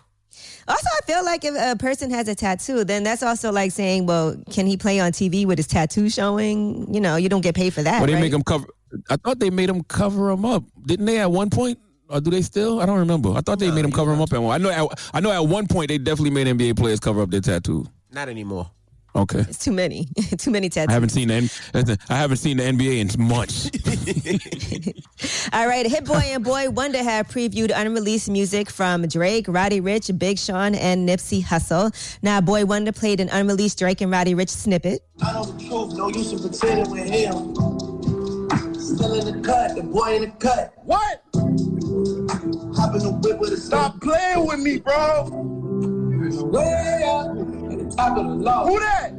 Also, 0.68 0.88
I 1.00 1.06
feel 1.06 1.24
like 1.24 1.44
if 1.44 1.54
a 1.56 1.76
person 1.76 2.10
has 2.10 2.26
a 2.26 2.34
tattoo, 2.34 2.82
then 2.82 3.04
that's 3.04 3.22
also 3.22 3.52
like 3.52 3.70
saying, 3.70 4.06
well, 4.06 4.36
can 4.50 4.66
he 4.66 4.76
play 4.76 4.98
on 4.98 5.12
TV 5.12 5.46
with 5.46 5.58
his 5.58 5.68
tattoo 5.68 6.10
showing? 6.10 6.92
You 6.92 7.00
know, 7.00 7.14
you 7.14 7.28
don't 7.28 7.42
get 7.42 7.54
paid 7.54 7.72
for 7.72 7.82
that. 7.84 8.00
But 8.00 8.06
they 8.06 8.14
right? 8.14 8.20
make 8.20 8.32
them 8.32 8.42
cover. 8.42 8.66
I 9.10 9.16
thought 9.16 9.38
they 9.38 9.50
made 9.50 9.68
them 9.68 9.82
cover 9.84 10.28
them 10.28 10.44
up, 10.44 10.64
didn't 10.84 11.06
they? 11.06 11.18
At 11.18 11.30
one 11.30 11.50
point, 11.50 11.78
or 12.08 12.20
do 12.20 12.30
they 12.30 12.42
still? 12.42 12.80
I 12.80 12.86
don't 12.86 12.98
remember. 12.98 13.30
I 13.30 13.40
thought 13.40 13.58
they 13.58 13.70
made 13.70 13.84
them 13.84 13.92
cover 13.92 14.10
them 14.10 14.20
up 14.20 14.32
at 14.32 14.42
one. 14.42 14.60
I 14.60 14.62
know. 14.62 14.90
At, 14.90 15.10
I 15.14 15.20
know. 15.20 15.30
At 15.30 15.46
one 15.48 15.66
point, 15.66 15.88
they 15.88 15.98
definitely 15.98 16.30
made 16.30 16.46
NBA 16.46 16.76
players 16.76 17.00
cover 17.00 17.22
up 17.22 17.30
their 17.30 17.40
tattoo. 17.40 17.86
Not 18.12 18.28
anymore. 18.28 18.70
Okay. 19.16 19.40
It's 19.40 19.64
too 19.64 19.72
many, 19.72 20.06
too 20.38 20.50
many 20.50 20.68
tattoos. 20.68 20.90
I 20.90 20.92
haven't 20.92 21.08
seen 21.08 21.28
the 21.28 21.34
N- 21.74 21.98
I 22.10 22.16
haven't 22.16 22.36
seen 22.36 22.58
the 22.58 22.64
NBA 22.64 22.98
in 23.00 23.26
months. 23.26 23.70
All 25.54 25.66
right, 25.66 25.86
Hit 25.86 26.04
Boy 26.04 26.22
and 26.26 26.44
Boy 26.44 26.68
Wonder 26.68 27.02
have 27.02 27.28
previewed 27.28 27.72
unreleased 27.74 28.28
music 28.28 28.68
from 28.68 29.08
Drake, 29.08 29.46
Roddy 29.48 29.80
Ricch, 29.80 30.16
Big 30.18 30.38
Sean, 30.38 30.74
and 30.74 31.08
Nipsey 31.08 31.42
Hussle. 31.42 31.92
Now, 32.22 32.42
Boy 32.42 32.66
Wonder 32.66 32.92
played 32.92 33.20
an 33.20 33.30
unreleased 33.30 33.78
Drake 33.78 34.02
and 34.02 34.12
Roddy 34.12 34.34
Ricch 34.34 34.50
snippet. 34.50 35.00
I 35.22 35.32
know 35.32 35.44
the 35.44 35.64
truth, 35.66 35.94
no 35.94 36.08
use 36.08 36.32
in 36.32 36.38
pretending 36.40 36.90
with 36.90 37.08
him. 37.08 37.95
Still 38.86 39.14
in 39.14 39.24
the 39.24 39.42
cut, 39.44 39.74
the 39.74 39.82
boy 39.82 40.14
in 40.14 40.22
the 40.22 40.28
cut. 40.38 40.72
What? 40.84 41.20
Hop 41.34 42.94
in 42.94 43.02
the 43.02 43.18
whip 43.20 43.40
with 43.40 43.52
a 43.52 43.56
Stop 43.56 44.00
playing 44.00 44.46
with 44.46 44.60
me, 44.60 44.78
bro. 44.78 45.24
Way 46.52 47.02
up 47.04 47.26
at 47.72 47.78
the 47.80 47.92
top 47.96 48.16
of 48.16 48.26
the 48.26 48.32
low. 48.32 48.66
Who 48.66 48.78
that? 48.78 49.10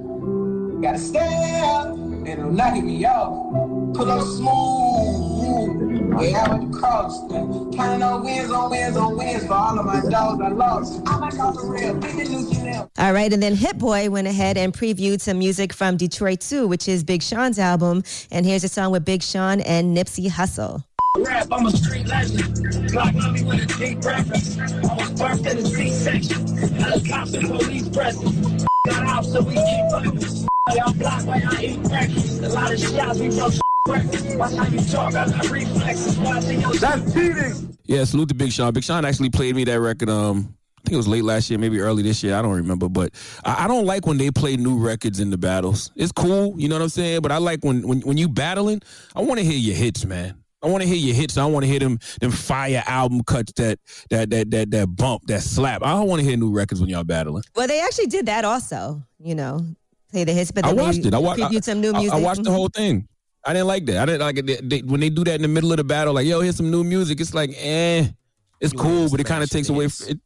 Gotta 0.82 0.98
stay 0.98 1.60
up, 1.66 1.88
and 1.98 2.30
I'm 2.30 2.56
knocking 2.56 2.86
me 2.86 3.06
off. 3.06 3.94
Pull 3.94 4.10
up 4.10 4.26
smooth, 4.26 5.97
way 6.18 6.34
out 6.34 6.60
with 6.60 6.72
the 6.72 6.78
cross. 6.78 7.20
Counting 7.76 8.04
on 8.04 8.24
wins, 8.24 8.52
on 8.52 8.70
wins, 8.70 8.98
on 8.98 9.18
wins 9.18 9.46
for 9.46 9.54
all 9.54 9.80
of 9.80 9.86
my 9.86 10.02
dogs 10.10 10.42
I 10.42 10.50
lost. 10.50 11.02
I'm 11.06 11.22
like 11.22 11.34
the 11.34 11.66
real, 11.66 11.94
big 11.96 12.30
new 12.30 12.54
Chanel. 12.54 12.92
All 12.98 13.14
right, 13.14 13.32
and 13.32 13.42
then 13.42 13.56
Hit 13.56 13.78
Boy 13.78 14.10
went 14.10 14.28
ahead 14.28 14.58
and 14.58 14.74
previewed 14.74 15.22
some 15.22 15.40
music 15.40 15.74
from 15.74 15.98
Detroit 15.98 16.42
2, 16.42 16.68
which 16.68 16.88
is 16.88 17.04
Big 17.04 17.22
Sean's 17.22 17.60
album. 17.60 18.04
And 18.32 18.46
here's 18.46 18.64
a 18.64 18.70
song 18.70 18.92
with 18.92 19.06
Big 19.06 19.22
Sean 19.22 19.62
and 19.62 19.96
Nipsey 19.96 20.30
Hussle. 20.30 20.84
Rap, 21.18 21.48
I'm 21.52 21.66
a 21.66 21.72
street 21.72 22.08
legend. 22.08 22.44
Glock 22.92 23.14
love 23.16 23.34
me 23.34 23.44
with 23.44 23.64
a 23.64 23.80
deep 23.80 24.04
reference. 24.04 24.58
I 24.58 24.94
was 24.96 25.12
birthed 25.12 25.52
in 25.52 25.58
a 25.58 25.66
C-section. 25.66 26.48
Helicopter 26.76 27.42
police 27.42 27.90
presence. 27.90 28.66
Got 28.86 29.08
out 29.08 29.26
so 29.26 29.42
we 29.42 29.56
keep 29.56 29.92
fucking. 29.92 30.48
Y'all 30.76 30.94
block 30.94 31.26
while 31.26 31.40
y'all 31.40 31.60
eat 31.60 31.82
breakfast. 31.84 32.42
A 32.42 32.50
lot 32.50 32.72
of 32.72 32.80
shots 32.80 33.20
we 33.20 33.30
broke 33.30 33.54
breakfast. 33.88 34.38
Watch 34.38 34.54
how 34.56 34.68
you 34.68 34.80
talk, 34.86 35.16
I 35.16 35.30
got 35.30 35.50
reflexes. 35.50 36.18
Watching 36.20 36.62
your 36.62 36.74
That's 36.74 37.14
cheating. 37.14 37.78
yeah, 37.86 38.04
salute 38.04 38.30
to 38.30 38.36
Big 38.36 38.52
Sean. 38.52 38.74
Big 38.74 38.84
Sean 38.84 39.06
actually 39.06 39.30
played 39.30 39.56
me 39.56 39.64
that 39.66 39.80
record. 39.80 40.10
Um, 40.10 40.54
I 40.78 40.82
think 40.90 40.94
it 40.94 40.98
was 40.98 41.08
late 41.08 41.24
last 41.24 41.50
year, 41.50 41.60
maybe 41.60 41.80
early 41.80 42.02
this 42.04 42.24
year. 42.24 42.36
I 42.36 42.42
don't 42.42 42.56
remember, 42.56 42.88
but 42.88 43.12
I, 43.44 43.66
I 43.66 43.68
don't 43.68 43.86
like 43.86 44.06
when 44.06 44.18
they 44.18 44.32
play 44.32 44.56
new 44.56 44.78
records 44.78 45.20
in 45.20 45.30
the 45.30 45.38
battles. 45.38 45.92
It's 45.96 46.12
cool, 46.12 46.54
you 46.58 46.70
know 46.70 46.76
what 46.76 46.82
I'm 46.84 46.90
saying. 46.90 47.22
But 47.22 47.32
I 47.32 47.38
like 47.40 47.64
when 47.64 47.86
when 47.88 48.02
when 48.02 48.18
you 48.18 48.30
battling. 48.30 48.82
I 49.16 49.22
want 49.22 49.40
to 49.40 49.46
hear 49.46 49.58
your 49.58 49.76
hits, 49.76 50.06
man. 50.06 50.36
I 50.64 50.68
want 50.68 50.82
to 50.84 50.88
hear 50.88 50.98
your 50.98 51.14
hits. 51.16 51.38
I 51.38 51.46
want 51.46 51.64
to 51.66 51.70
hear 51.70 51.80
them 51.80 52.00
them 52.22 52.32
fire 52.32 52.84
album 52.88 53.22
cuts 53.24 53.52
that 53.54 53.80
that 54.12 54.30
that 54.30 54.50
that 54.52 54.72
that 54.72 54.96
bump 54.96 55.24
that 55.28 55.42
slap. 55.42 55.84
I 55.84 55.92
don't 55.92 56.08
want 56.08 56.22
to 56.22 56.28
hear 56.28 56.38
new 56.38 56.52
records 56.52 56.80
when 56.82 56.90
y'all 56.90 57.04
battling. 57.04 57.44
Well, 57.56 57.68
they 57.68 57.82
actually 57.82 58.08
did 58.08 58.26
that 58.28 58.44
also, 58.46 59.04
you 59.20 59.36
know, 59.36 59.60
play 60.12 60.24
the 60.24 60.34
hits, 60.34 60.52
but 60.52 60.66
I 60.66 60.74
watched 60.74 61.06
it. 61.06 61.14
I 61.14 61.18
watched. 61.20 61.64
some 61.66 61.82
new 61.82 61.92
music. 61.94 62.14
I, 62.14 62.20
watched 62.22 62.44
the 62.44 62.50
Mhm. 62.50 62.54
whole 62.56 62.70
thing. 62.70 63.08
I 63.48 63.54
didn't 63.54 63.68
like 63.68 63.86
that. 63.86 63.98
I 63.98 64.06
didn't 64.06 64.22
like 64.22 64.38
it. 64.38 64.46
They, 64.46 64.56
they- 64.62 64.82
when 64.82 65.00
they 65.00 65.10
do 65.10 65.24
that 65.24 65.36
in 65.36 65.42
the 65.42 65.48
middle 65.48 65.72
of 65.72 65.78
the 65.78 65.84
battle, 65.84 66.14
like, 66.14 66.28
yo, 66.28 66.42
here's 66.42 66.58
some 66.58 66.70
new 66.70 66.84
music. 66.84 67.22
It's 67.22 67.34
like, 67.34 67.52
eh, 67.58 68.08
it's 68.60 68.74
cool, 68.74 69.10
but 69.10 69.20
it 69.20 69.26
kind 69.26 69.44
of 69.44 69.50
takes 69.50 69.70
away. 69.70 69.88
From 69.88 70.10
it. 70.10 70.20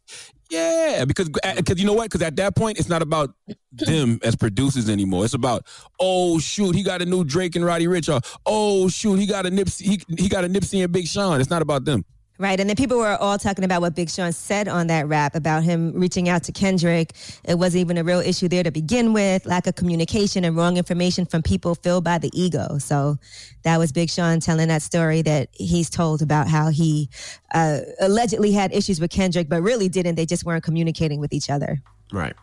Yeah, 0.50 1.06
because 1.06 1.30
because 1.30 1.80
you 1.80 1.86
know 1.86 1.94
what? 1.94 2.06
Because 2.12 2.22
at 2.24 2.36
that 2.38 2.56
point, 2.58 2.78
it's 2.80 2.90
not 2.90 3.02
about 3.02 3.34
them 3.72 4.20
as 4.24 4.36
producers 4.36 4.90
anymore. 4.90 5.24
It's 5.24 5.34
about 5.34 5.66
oh 6.00 6.40
shoot, 6.40 6.76
he 6.76 6.84
got 6.84 7.02
a 7.02 7.06
new 7.06 7.24
Drake 7.24 7.56
and 7.56 7.64
Roddy 7.64 7.86
Ricch. 7.88 8.14
Or, 8.14 8.20
oh 8.46 8.90
shoot, 8.90 9.16
he 9.16 9.26
got 9.26 9.46
a 9.46 9.50
Nipsey. 9.50 9.82
He, 9.82 10.02
he 10.24 10.28
got 10.30 10.44
a 10.44 10.50
Nipsey 10.50 10.84
and 10.84 10.92
Big 10.92 11.08
Sean. 11.08 11.40
It's 11.40 11.50
not 11.50 11.62
about 11.62 11.86
them. 11.86 12.04
Right. 12.42 12.60
And 12.60 12.68
then 12.68 12.76
people 12.76 12.98
were 12.98 13.16
all 13.18 13.38
talking 13.38 13.64
about 13.64 13.82
what 13.82 13.94
Big 13.94 14.10
Sean 14.10 14.32
said 14.32 14.68
on 14.68 14.88
that 14.88 15.08
rap 15.08 15.36
about 15.36 15.62
him 15.62 15.92
reaching 15.94 16.28
out 16.28 16.42
to 16.46 16.52
Kendrick. 16.52 17.14
It 17.44 17.60
wasn't 17.60 17.82
even 17.82 18.00
a 18.00 18.04
real 18.04 18.20
issue 18.20 18.48
there 18.48 18.64
to 18.64 18.72
begin 18.72 19.14
with, 19.14 19.46
lack 19.46 19.68
of 19.68 19.76
communication 19.76 20.44
and 20.44 20.56
wrong 20.56 20.76
information 20.76 21.28
from 21.28 21.44
people 21.44 21.76
filled 21.76 22.04
by 22.04 22.18
the 22.18 22.32
ego. 22.34 22.80
So 22.80 23.20
that 23.62 23.78
was 23.78 23.92
Big 23.92 24.10
Sean 24.10 24.40
telling 24.40 24.70
that 24.70 24.82
story 24.82 25.22
that 25.22 25.50
he's 25.52 25.88
told 25.88 26.24
about 26.24 26.48
how 26.48 26.72
he 26.72 27.12
uh, 27.54 27.82
allegedly 28.00 28.52
had 28.54 28.74
issues 28.74 29.00
with 29.00 29.12
Kendrick, 29.12 29.48
but 29.48 29.62
really 29.62 29.88
didn't. 29.88 30.16
They 30.16 30.26
just 30.26 30.44
weren't 30.44 30.64
communicating 30.64 31.20
with 31.20 31.34
each 31.34 31.52
other. 31.52 31.84
Right. 32.12 32.34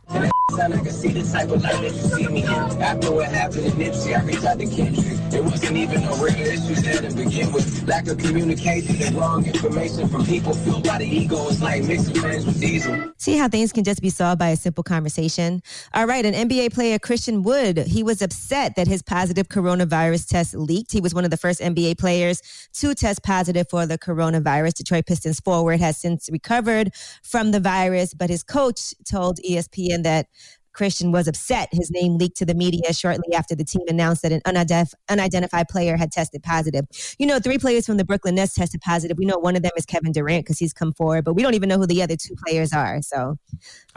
Sound 0.56 0.72
like 0.72 0.86
I 0.86 0.90
see 0.90 1.08
the 1.08 1.22
type 1.30 1.50
of 1.50 1.62
light 1.62 1.92
see 1.92 2.26
me 2.26 2.42
in. 2.42 2.48
After 2.48 3.12
what 3.12 3.28
happened 3.28 3.64
to 3.64 3.70
Nipsey, 3.72 4.18
I 4.18 4.24
reached 4.24 4.44
out 4.44 4.58
to 4.58 4.66
Kendrick. 4.66 5.18
It 5.30 5.44
wasn't 5.44 5.76
even 5.76 6.00
no 6.00 6.16
real 6.16 6.34
issues 6.34 6.82
there 6.82 7.02
to 7.02 7.14
begin 7.14 7.52
with. 7.52 7.86
Lack 7.86 8.08
of 8.08 8.16
communication 8.16 8.96
and 9.02 9.14
wrong 9.14 9.44
information 9.44 10.08
from 10.08 10.24
people 10.24 10.54
fueled 10.54 10.84
by 10.84 10.96
the 10.96 11.04
ego. 11.04 11.48
It's 11.48 11.60
like 11.60 11.84
mixing 11.84 12.14
friends 12.14 12.46
with 12.46 12.58
diesel. 12.58 13.12
See 13.18 13.36
how 13.36 13.48
things 13.48 13.72
can 13.72 13.84
just 13.84 14.00
be 14.00 14.08
solved 14.08 14.38
by 14.38 14.48
a 14.48 14.56
simple 14.56 14.82
conversation? 14.82 15.62
All 15.92 16.06
right, 16.06 16.24
an 16.24 16.32
NBA 16.32 16.72
player, 16.72 16.98
Christian 16.98 17.42
Wood, 17.42 17.76
he 17.76 18.02
was 18.02 18.22
upset 18.22 18.74
that 18.76 18.86
his 18.86 19.02
positive 19.02 19.48
coronavirus 19.48 20.28
test 20.28 20.54
leaked. 20.54 20.92
He 20.92 21.02
was 21.02 21.14
one 21.14 21.26
of 21.26 21.30
the 21.30 21.36
first 21.36 21.60
NBA 21.60 21.98
players 21.98 22.68
to 22.72 22.94
test 22.94 23.22
positive 23.22 23.68
for 23.68 23.84
the 23.84 23.98
coronavirus. 23.98 24.74
Detroit 24.74 25.04
Pistons 25.04 25.40
forward 25.40 25.78
has 25.78 25.98
since 25.98 26.30
recovered 26.32 26.94
from 27.22 27.50
the 27.50 27.60
virus, 27.60 28.14
but 28.14 28.30
his 28.30 28.42
coach 28.42 28.94
told 29.04 29.40
E 29.44 29.57
ESPN 29.58 30.02
that 30.04 30.26
Christian 30.72 31.10
was 31.10 31.26
upset. 31.26 31.68
His 31.72 31.90
name 31.90 32.18
leaked 32.18 32.36
to 32.36 32.46
the 32.46 32.54
media 32.54 32.92
shortly 32.92 33.34
after 33.34 33.56
the 33.56 33.64
team 33.64 33.82
announced 33.88 34.22
that 34.22 34.30
an 34.30 34.40
unidentif- 34.46 34.94
unidentified 35.08 35.66
player 35.68 35.96
had 35.96 36.12
tested 36.12 36.42
positive. 36.42 36.84
You 37.18 37.26
know, 37.26 37.40
three 37.40 37.58
players 37.58 37.84
from 37.84 37.96
the 37.96 38.04
Brooklyn 38.04 38.36
Nets 38.36 38.54
tested 38.54 38.80
positive. 38.80 39.18
We 39.18 39.24
know 39.24 39.38
one 39.38 39.56
of 39.56 39.62
them 39.62 39.72
is 39.76 39.84
Kevin 39.84 40.12
Durant 40.12 40.44
because 40.44 40.58
he's 40.58 40.72
come 40.72 40.92
forward, 40.92 41.24
but 41.24 41.34
we 41.34 41.42
don't 41.42 41.54
even 41.54 41.68
know 41.68 41.78
who 41.78 41.86
the 41.86 42.00
other 42.00 42.16
two 42.16 42.34
players 42.46 42.72
are. 42.72 43.02
So, 43.02 43.36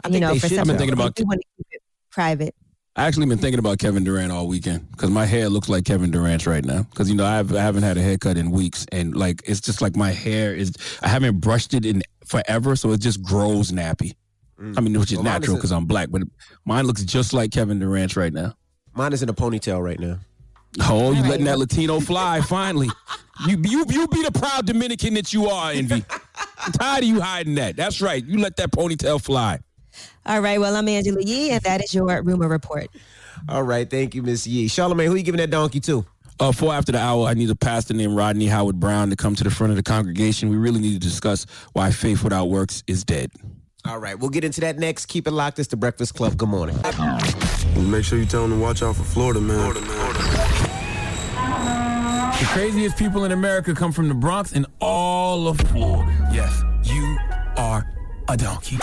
I 0.04 0.08
you 0.08 0.18
know, 0.18 0.34
for 0.34 0.48
should 0.48 0.50
some 0.56 0.60
I've 0.60 0.66
been 0.66 0.78
thinking 0.78 0.94
about- 0.94 1.18
want 1.20 1.40
to 1.40 1.46
keep 1.56 1.66
it 1.70 1.82
private. 2.10 2.54
I 2.94 3.06
actually 3.06 3.24
been 3.24 3.38
thinking 3.38 3.58
about 3.58 3.78
Kevin 3.78 4.04
Durant 4.04 4.32
all 4.32 4.46
weekend 4.46 4.90
because 4.90 5.08
my 5.08 5.24
hair 5.24 5.48
looks 5.48 5.70
like 5.70 5.86
Kevin 5.86 6.10
Durant's 6.10 6.46
right 6.46 6.62
now. 6.64 6.82
Because 6.82 7.08
you 7.08 7.14
know 7.14 7.24
I've, 7.24 7.54
I 7.54 7.60
haven't 7.62 7.84
had 7.84 7.96
a 7.96 8.02
haircut 8.02 8.36
in 8.36 8.50
weeks, 8.50 8.84
and 8.92 9.16
like 9.16 9.40
it's 9.46 9.60
just 9.62 9.80
like 9.80 9.96
my 9.96 10.10
hair 10.10 10.54
is 10.54 10.72
I 11.00 11.08
haven't 11.08 11.40
brushed 11.40 11.72
it 11.72 11.86
in 11.86 12.02
forever, 12.26 12.76
so 12.76 12.92
it 12.92 13.00
just 13.00 13.22
grows 13.22 13.72
nappy. 13.72 14.12
I 14.76 14.80
mean, 14.80 14.98
which 14.98 15.10
is 15.12 15.18
Well, 15.18 15.24
natural 15.24 15.56
because 15.56 15.72
I'm 15.72 15.86
black, 15.86 16.08
but 16.10 16.22
mine 16.64 16.86
looks 16.86 17.02
just 17.04 17.32
like 17.32 17.50
Kevin 17.50 17.78
Durant's 17.78 18.16
right 18.16 18.32
now. 18.32 18.54
Mine 18.94 19.12
is 19.12 19.22
in 19.22 19.28
a 19.28 19.34
ponytail 19.34 19.82
right 19.82 19.98
now. 19.98 20.18
Oh, 20.82 21.12
you 21.12 21.22
letting 21.22 21.44
that 21.46 21.58
Latino 21.58 22.00
fly 22.00 22.40
finally? 22.48 22.88
You 23.46 23.60
you 23.62 23.84
you 23.88 24.08
be 24.08 24.22
the 24.22 24.32
proud 24.32 24.66
Dominican 24.66 25.14
that 25.14 25.32
you 25.32 25.46
are, 25.48 25.72
Envy. 25.72 26.04
I'm 26.58 26.72
tired 26.72 27.02
of 27.02 27.08
you 27.08 27.20
hiding 27.20 27.56
that. 27.56 27.76
That's 27.76 28.00
right. 28.00 28.24
You 28.24 28.38
let 28.38 28.56
that 28.56 28.70
ponytail 28.70 29.20
fly. 29.20 29.58
All 30.24 30.40
right. 30.40 30.60
Well, 30.60 30.76
I'm 30.76 30.88
Angela 30.88 31.20
Yee, 31.20 31.50
and 31.50 31.62
that 31.62 31.82
is 31.82 31.92
your 31.92 32.22
rumor 32.22 32.48
report. 32.48 32.88
All 33.48 33.62
right, 33.64 33.88
thank 33.90 34.14
you, 34.14 34.22
Miss 34.22 34.46
Yee. 34.46 34.68
Charlamagne, 34.68 35.06
who 35.06 35.16
you 35.16 35.22
giving 35.24 35.38
that 35.38 35.50
donkey 35.50 35.80
to? 35.80 36.06
Uh, 36.38 36.52
four 36.52 36.72
after 36.72 36.92
the 36.92 36.98
hour, 36.98 37.26
I 37.26 37.34
need 37.34 37.50
a 37.50 37.56
pastor 37.56 37.92
named 37.94 38.16
Rodney 38.16 38.46
Howard 38.46 38.78
Browne 38.78 39.10
to 39.10 39.16
come 39.16 39.34
to 39.34 39.44
the 39.44 39.50
front 39.50 39.70
of 39.70 39.76
the 39.76 39.82
congregation. 39.82 40.48
We 40.48 40.56
really 40.56 40.80
need 40.80 40.92
to 40.94 40.98
discuss 40.98 41.44
why 41.72 41.90
faith 41.90 42.22
without 42.22 42.46
works 42.46 42.82
is 42.86 43.04
dead. 43.04 43.30
All 43.84 43.98
right, 43.98 44.16
we'll 44.18 44.30
get 44.30 44.44
into 44.44 44.60
that 44.60 44.78
next. 44.78 45.06
Keep 45.06 45.26
it 45.26 45.32
locked. 45.32 45.58
It's 45.58 45.68
the 45.68 45.76
Breakfast 45.76 46.14
Club. 46.14 46.36
Good 46.36 46.48
morning. 46.48 46.76
Make 47.76 48.04
sure 48.04 48.18
you 48.18 48.26
tell 48.26 48.42
them 48.42 48.50
to 48.52 48.56
watch 48.56 48.82
out 48.82 48.94
for 48.96 49.02
Florida, 49.02 49.40
man. 49.40 49.74
The 52.38 52.48
craziest 52.48 52.96
people 52.96 53.24
in 53.24 53.32
America 53.32 53.74
come 53.74 53.92
from 53.92 54.08
the 54.08 54.14
Bronx 54.14 54.52
and 54.52 54.66
all 54.80 55.48
of 55.48 55.58
Florida. 55.58 56.12
Yes, 56.32 56.62
you 56.84 57.18
are 57.56 57.84
a 58.28 58.36
donkey. 58.36 58.78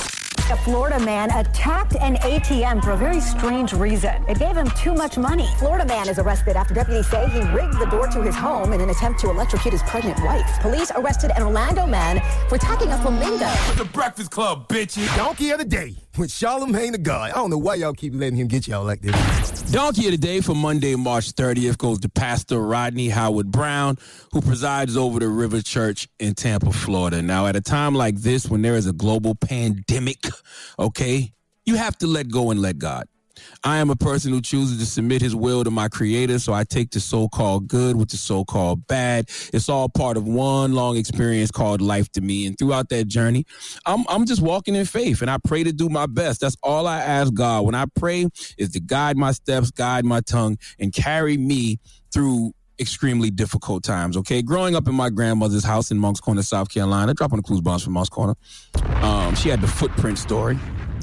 A 0.51 0.57
Florida 0.57 0.99
man 1.05 1.29
attacked 1.29 1.95
an 1.97 2.15
ATM 2.15 2.83
for 2.83 2.91
a 2.91 2.97
very 2.97 3.21
strange 3.21 3.71
reason. 3.71 4.25
It 4.27 4.39
gave 4.39 4.57
him 4.57 4.67
too 4.71 4.95
much 4.95 5.15
money. 5.15 5.47
Florida 5.59 5.85
man 5.85 6.09
is 6.09 6.17
arrested 6.17 6.55
after 6.55 6.73
deputies 6.73 7.07
say 7.07 7.29
he 7.29 7.41
rigged 7.51 7.77
the 7.77 7.85
door 7.85 8.07
to 8.07 8.23
his 8.23 8.35
home 8.35 8.73
in 8.73 8.81
an 8.81 8.89
attempt 8.89 9.19
to 9.19 9.29
electrocute 9.29 9.73
his 9.73 9.83
pregnant 9.83 10.19
wife. 10.23 10.49
Police 10.59 10.91
arrested 10.95 11.29
an 11.35 11.43
Orlando 11.43 11.85
man 11.85 12.19
for 12.47 12.55
attacking 12.55 12.91
a 12.91 12.97
flamingo. 12.97 13.45
The 13.77 13.87
Breakfast 13.93 14.31
Club, 14.31 14.67
bitches. 14.67 15.15
Donkey 15.15 15.51
of 15.51 15.59
the 15.59 15.65
day 15.65 15.97
with 16.17 16.29
Charlamagne 16.29 16.91
the 16.91 16.97
God. 16.97 17.31
I 17.31 17.35
don't 17.35 17.49
know 17.49 17.57
why 17.57 17.75
y'all 17.75 17.93
keep 17.93 18.13
letting 18.13 18.37
him 18.37 18.47
get 18.47 18.67
y'all 18.67 18.83
like 18.83 19.01
this. 19.01 19.61
Donkey 19.71 20.05
of 20.05 20.11
the 20.11 20.17
Day 20.17 20.41
for 20.41 20.55
Monday, 20.55 20.95
March 20.95 21.33
30th 21.33 21.77
goes 21.77 21.99
to 21.99 22.09
Pastor 22.09 22.59
Rodney 22.59 23.09
Howard 23.09 23.51
Browne, 23.51 23.97
who 24.31 24.41
presides 24.41 24.97
over 24.97 25.19
the 25.19 25.27
River 25.27 25.61
Church 25.61 26.07
in 26.19 26.33
Tampa, 26.33 26.71
Florida. 26.71 27.21
Now, 27.21 27.47
at 27.47 27.55
a 27.55 27.61
time 27.61 27.93
like 27.93 28.15
this, 28.15 28.49
when 28.49 28.61
there 28.61 28.75
is 28.75 28.87
a 28.87 28.93
global 28.93 29.35
pandemic, 29.35 30.25
okay, 30.79 31.33
you 31.65 31.75
have 31.75 31.97
to 31.99 32.07
let 32.07 32.29
go 32.29 32.51
and 32.51 32.61
let 32.61 32.79
God. 32.79 33.07
I 33.63 33.77
am 33.77 33.89
a 33.89 33.95
person 33.95 34.31
who 34.31 34.41
chooses 34.41 34.79
to 34.79 34.85
submit 34.85 35.21
his 35.21 35.35
will 35.35 35.63
to 35.63 35.71
my 35.71 35.87
creator, 35.87 36.39
so 36.39 36.53
I 36.53 36.63
take 36.63 36.91
the 36.91 36.99
so-called 36.99 37.67
good 37.67 37.95
with 37.95 38.09
the 38.09 38.17
so-called 38.17 38.87
bad. 38.87 39.29
It's 39.53 39.69
all 39.69 39.89
part 39.89 40.17
of 40.17 40.27
one 40.27 40.73
long 40.73 40.97
experience 40.97 41.51
called 41.51 41.81
life 41.81 42.11
to 42.13 42.21
me. 42.21 42.45
And 42.47 42.57
throughout 42.57 42.89
that 42.89 43.07
journey, 43.07 43.45
I'm 43.85 44.05
I'm 44.07 44.25
just 44.25 44.41
walking 44.41 44.75
in 44.75 44.85
faith 44.85 45.21
and 45.21 45.29
I 45.29 45.37
pray 45.43 45.63
to 45.63 45.71
do 45.71 45.89
my 45.89 46.05
best. 46.05 46.41
That's 46.41 46.57
all 46.63 46.87
I 46.87 46.99
ask 46.99 47.33
God. 47.33 47.65
When 47.65 47.75
I 47.75 47.85
pray 47.95 48.27
is 48.57 48.69
to 48.71 48.79
guide 48.79 49.17
my 49.17 49.31
steps, 49.31 49.71
guide 49.71 50.05
my 50.05 50.21
tongue, 50.21 50.57
and 50.79 50.93
carry 50.93 51.37
me 51.37 51.79
through 52.11 52.53
extremely 52.79 53.29
difficult 53.29 53.83
times. 53.83 54.15
Okay, 54.17 54.41
growing 54.41 54.75
up 54.75 54.87
in 54.87 54.95
my 54.95 55.09
grandmother's 55.09 55.65
house 55.65 55.91
in 55.91 55.97
Moncks 55.97 56.19
Corner, 56.19 56.41
South 56.41 56.69
Carolina, 56.69 57.13
dropping 57.13 57.37
the 57.37 57.43
clues 57.43 57.61
bombs 57.61 57.83
from 57.83 57.93
Moncks 57.93 58.09
Corner. 58.09 58.35
Um, 59.01 59.35
she 59.35 59.49
had 59.49 59.61
the 59.61 59.67
footprint 59.67 60.17
story. 60.17 60.57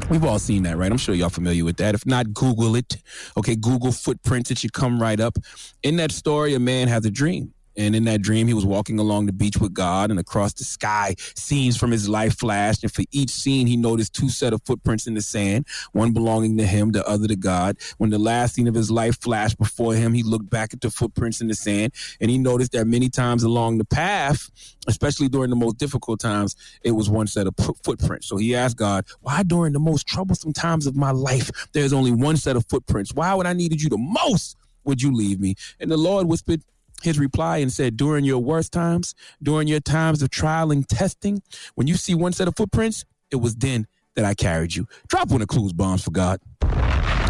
We've 0.09 0.24
all 0.24 0.38
seen 0.38 0.62
that, 0.62 0.76
right? 0.76 0.90
I'm 0.90 0.98
sure 0.98 1.14
y'all 1.16 1.28
familiar 1.30 1.64
with 1.64 1.78
that. 1.78 1.94
If 1.94 2.07
not, 2.07 2.32
Google 2.32 2.76
it. 2.76 2.98
Okay, 3.36 3.57
Google 3.57 3.90
footprints. 3.90 4.52
It 4.52 4.59
should 4.59 4.72
come 4.72 5.00
right 5.02 5.18
up. 5.18 5.36
In 5.82 5.96
that 5.96 6.12
story, 6.12 6.54
a 6.54 6.61
man 6.61 6.86
has 6.86 7.04
a 7.04 7.11
dream. 7.11 7.52
And 7.76 7.94
in 7.94 8.04
that 8.04 8.22
dream, 8.22 8.46
he 8.46 8.54
was 8.54 8.64
walking 8.64 8.98
along 8.98 9.26
the 9.26 9.32
beach 9.32 9.58
with 9.58 9.74
God, 9.74 10.10
and 10.10 10.18
across 10.18 10.52
the 10.54 10.64
sky, 10.64 11.14
scenes 11.34 11.76
from 11.76 11.90
his 11.90 12.08
life 12.08 12.38
flashed. 12.38 12.82
And 12.82 12.92
for 12.92 13.04
each 13.12 13.30
scene, 13.30 13.66
he 13.66 13.76
noticed 13.76 14.14
two 14.14 14.28
set 14.28 14.52
of 14.52 14.62
footprints 14.64 15.06
in 15.06 15.14
the 15.14 15.22
sand, 15.22 15.66
one 15.92 16.12
belonging 16.12 16.56
to 16.58 16.66
him, 16.66 16.92
the 16.92 17.06
other 17.06 17.28
to 17.28 17.36
God. 17.36 17.76
When 17.98 18.10
the 18.10 18.18
last 18.18 18.54
scene 18.54 18.68
of 18.68 18.74
his 18.74 18.90
life 18.90 19.20
flashed 19.20 19.58
before 19.58 19.94
him, 19.94 20.14
he 20.14 20.22
looked 20.22 20.48
back 20.48 20.72
at 20.72 20.80
the 20.80 20.90
footprints 20.90 21.40
in 21.40 21.48
the 21.48 21.54
sand, 21.54 21.92
and 22.20 22.30
he 22.30 22.38
noticed 22.38 22.72
that 22.72 22.86
many 22.86 23.08
times 23.08 23.42
along 23.42 23.78
the 23.78 23.84
path, 23.84 24.50
especially 24.86 25.28
during 25.28 25.50
the 25.50 25.56
most 25.56 25.76
difficult 25.76 26.20
times, 26.20 26.56
it 26.82 26.92
was 26.92 27.10
one 27.10 27.26
set 27.26 27.46
of 27.46 27.54
fo- 27.58 27.76
footprints. 27.82 28.26
So 28.26 28.36
he 28.36 28.54
asked 28.54 28.76
God, 28.76 29.04
Why 29.20 29.42
during 29.42 29.72
the 29.72 29.80
most 29.80 30.06
troublesome 30.06 30.52
times 30.52 30.86
of 30.86 30.96
my 30.96 31.10
life, 31.10 31.50
there's 31.72 31.92
only 31.92 32.12
one 32.12 32.36
set 32.36 32.56
of 32.56 32.66
footprints? 32.68 33.12
Why 33.12 33.34
when 33.34 33.46
I 33.46 33.52
needed 33.52 33.82
you 33.82 33.90
the 33.90 33.98
most 33.98 34.56
would 34.84 35.02
you 35.02 35.12
leave 35.12 35.40
me? 35.40 35.56
And 35.80 35.90
the 35.90 35.96
Lord 35.96 36.26
whispered, 36.26 36.62
his 37.03 37.18
reply 37.18 37.59
and 37.59 37.72
said, 37.72 37.97
During 37.97 38.24
your 38.24 38.38
worst 38.38 38.72
times, 38.72 39.14
during 39.42 39.68
your 39.68 39.80
times 39.80 40.22
of 40.22 40.30
trial 40.30 40.70
and 40.70 40.88
testing, 40.88 41.42
when 41.74 41.86
you 41.86 41.94
see 41.94 42.14
one 42.14 42.32
set 42.32 42.49
of 42.49 42.57
footprints, 42.57 43.05
it 43.30 43.36
was 43.36 43.57
then 43.57 43.86
that 44.14 44.24
I 44.24 44.34
carried 44.34 44.74
you. 44.74 44.86
Drop 45.09 45.30
one 45.30 45.42
of 45.42 45.49
Clues 45.49 45.72
bombs 45.72 46.03
for 46.03 46.11
God. 46.11 46.40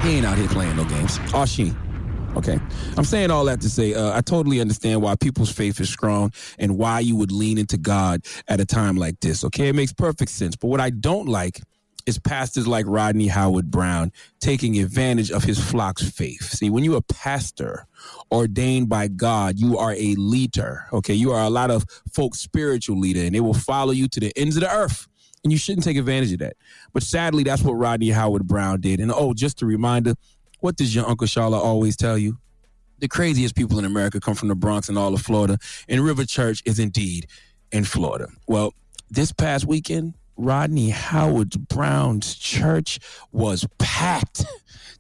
He 0.02 0.16
ain't 0.16 0.26
out 0.26 0.38
here 0.38 0.48
playing 0.48 0.76
no 0.76 0.84
games. 0.84 1.18
Or. 1.34 1.46
Okay. 2.36 2.58
I'm 2.98 3.04
saying 3.04 3.30
all 3.30 3.46
that 3.46 3.62
to 3.62 3.70
say, 3.70 3.94
uh, 3.94 4.16
I 4.16 4.20
totally 4.20 4.60
understand 4.60 5.00
why 5.00 5.16
people's 5.16 5.50
faith 5.50 5.80
is 5.80 5.88
strong 5.88 6.32
and 6.58 6.76
why 6.76 7.00
you 7.00 7.16
would 7.16 7.32
lean 7.32 7.56
into 7.56 7.78
God 7.78 8.24
at 8.46 8.60
a 8.60 8.66
time 8.66 8.96
like 8.96 9.20
this. 9.20 9.42
Okay. 9.44 9.68
It 9.68 9.74
makes 9.74 9.92
perfect 9.92 10.30
sense. 10.30 10.54
But 10.54 10.68
what 10.68 10.80
I 10.80 10.90
don't 10.90 11.28
like 11.28 11.60
is 12.06 12.18
pastors 12.18 12.66
like 12.66 12.86
Rodney 12.88 13.26
Howard 13.26 13.70
Browne 13.70 14.12
taking 14.40 14.78
advantage 14.78 15.30
of 15.30 15.42
his 15.42 15.58
flock's 15.58 16.08
faith. 16.08 16.42
See, 16.42 16.70
when 16.70 16.84
you're 16.84 16.98
a 16.98 17.02
pastor 17.02 17.86
ordained 18.30 18.88
by 18.88 19.08
God, 19.08 19.58
you 19.58 19.76
are 19.76 19.92
a 19.92 20.14
leader. 20.14 20.86
Okay. 20.92 21.14
You 21.14 21.32
are 21.32 21.42
a 21.42 21.50
lot 21.50 21.70
of 21.70 21.84
folks' 22.12 22.38
spiritual 22.38 22.98
leader, 22.98 23.20
and 23.20 23.34
they 23.34 23.40
will 23.40 23.54
follow 23.54 23.92
you 23.92 24.08
to 24.08 24.20
the 24.20 24.32
ends 24.36 24.56
of 24.56 24.62
the 24.62 24.72
earth. 24.72 25.08
And 25.42 25.52
you 25.52 25.58
shouldn't 25.58 25.84
take 25.84 25.96
advantage 25.96 26.32
of 26.32 26.38
that. 26.40 26.56
But 26.92 27.02
sadly, 27.02 27.42
that's 27.42 27.62
what 27.62 27.74
Rodney 27.74 28.10
Howard 28.10 28.46
Browne 28.46 28.80
did. 28.80 29.00
And 29.00 29.12
oh, 29.12 29.34
just 29.34 29.62
a 29.62 29.66
reminder 29.66 30.14
what 30.60 30.76
does 30.76 30.94
your 30.94 31.08
Uncle 31.08 31.26
Charla 31.26 31.58
always 31.58 31.96
tell 31.96 32.16
you? 32.16 32.38
The 32.98 33.08
craziest 33.08 33.54
people 33.54 33.78
in 33.78 33.84
America 33.84 34.20
come 34.20 34.34
from 34.34 34.48
the 34.48 34.54
Bronx 34.54 34.88
and 34.88 34.96
all 34.96 35.12
of 35.12 35.20
Florida, 35.20 35.58
and 35.88 36.00
River 36.00 36.24
Church 36.24 36.62
is 36.64 36.78
indeed 36.78 37.26
in 37.70 37.84
Florida. 37.84 38.28
Well, 38.46 38.72
this 39.10 39.32
past 39.32 39.66
weekend, 39.66 40.14
Rodney 40.36 40.90
Howard 40.90 41.68
Browne's 41.68 42.34
church 42.34 42.98
was 43.32 43.66
packed. 43.78 44.44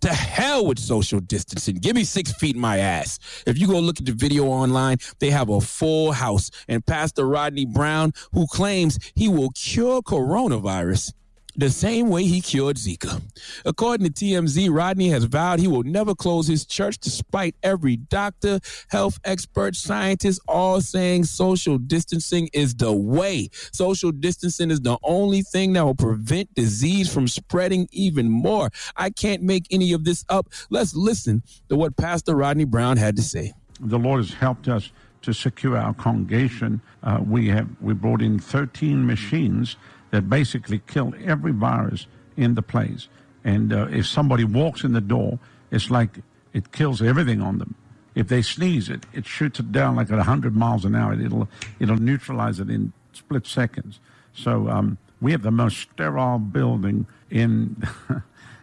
To 0.02 0.12
hell 0.12 0.66
with 0.66 0.78
social 0.78 1.20
distancing. 1.20 1.76
Give 1.76 1.96
me 1.96 2.04
six 2.04 2.30
feet 2.34 2.54
in 2.54 2.60
my 2.60 2.76
ass. 2.78 3.18
If 3.46 3.58
you 3.58 3.66
go 3.66 3.80
look 3.80 3.98
at 3.98 4.04
the 4.04 4.12
video 4.12 4.44
online, 4.44 4.98
they 5.20 5.30
have 5.30 5.48
a 5.48 5.58
full 5.58 6.12
house. 6.12 6.50
And 6.68 6.84
Pastor 6.84 7.26
Rodney 7.26 7.64
Browne, 7.64 8.12
who 8.34 8.46
claims 8.46 8.98
he 9.14 9.26
will 9.26 9.50
cure 9.52 10.02
coronavirus, 10.02 11.14
the 11.56 11.70
same 11.70 12.08
way 12.08 12.24
he 12.24 12.40
cured 12.40 12.76
Zika. 12.76 13.22
According 13.64 14.06
to 14.06 14.12
TMZ, 14.12 14.68
Rodney 14.70 15.08
has 15.08 15.24
vowed 15.24 15.58
he 15.58 15.68
will 15.68 15.82
never 15.82 16.14
close 16.14 16.46
his 16.46 16.66
church 16.66 16.98
despite 16.98 17.54
every 17.62 17.96
doctor, 17.96 18.60
health 18.88 19.18
expert, 19.24 19.74
scientist 19.74 20.40
all 20.48 20.80
saying 20.80 21.24
social 21.24 21.78
distancing 21.78 22.48
is 22.52 22.74
the 22.74 22.92
way. 22.92 23.48
Social 23.72 24.12
distancing 24.12 24.70
is 24.70 24.80
the 24.80 24.98
only 25.02 25.42
thing 25.42 25.72
that 25.72 25.84
will 25.84 25.94
prevent 25.94 26.52
disease 26.54 27.12
from 27.12 27.26
spreading 27.26 27.88
even 27.90 28.30
more. 28.30 28.70
I 28.96 29.10
can't 29.10 29.42
make 29.42 29.66
any 29.70 29.92
of 29.92 30.04
this 30.04 30.24
up. 30.28 30.48
Let's 30.70 30.94
listen 30.94 31.42
to 31.68 31.76
what 31.76 31.96
Pastor 31.96 32.34
Rodney 32.34 32.64
Browne 32.64 32.96
had 32.96 33.16
to 33.16 33.22
say. 33.22 33.54
The 33.80 33.98
Lord 33.98 34.24
has 34.24 34.34
helped 34.34 34.68
us 34.68 34.90
to 35.22 35.32
secure 35.32 35.76
our 35.76 35.92
congregation. 35.94 36.80
Uh, 37.02 37.18
we 37.26 37.48
have 37.48 37.68
we 37.80 37.94
brought 37.94 38.22
in 38.22 38.38
13 38.38 39.04
machines 39.04 39.76
that 40.16 40.30
basically 40.30 40.80
kill 40.86 41.12
every 41.22 41.52
virus 41.52 42.06
in 42.38 42.54
the 42.54 42.62
place. 42.62 43.08
And 43.44 43.70
uh, 43.70 43.88
if 43.90 44.06
somebody 44.06 44.44
walks 44.44 44.82
in 44.82 44.94
the 44.94 45.00
door, 45.02 45.38
it's 45.70 45.90
like 45.90 46.20
it 46.54 46.72
kills 46.72 47.02
everything 47.02 47.42
on 47.42 47.58
them. 47.58 47.74
If 48.14 48.28
they 48.28 48.40
sneeze 48.40 48.88
it, 48.88 49.04
it 49.12 49.26
shoots 49.26 49.60
it 49.60 49.70
down 49.72 49.94
like 49.94 50.10
at 50.10 50.16
100 50.16 50.56
miles 50.56 50.86
an 50.86 50.94
hour. 50.94 51.12
It'll 51.12 51.48
it'll 51.78 51.98
neutralize 51.98 52.60
it 52.60 52.70
in 52.70 52.94
split 53.12 53.46
seconds. 53.46 54.00
So 54.32 54.70
um, 54.70 54.96
we 55.20 55.32
have 55.32 55.42
the 55.42 55.50
most 55.50 55.76
sterile 55.76 56.38
building 56.38 57.06
in 57.28 57.76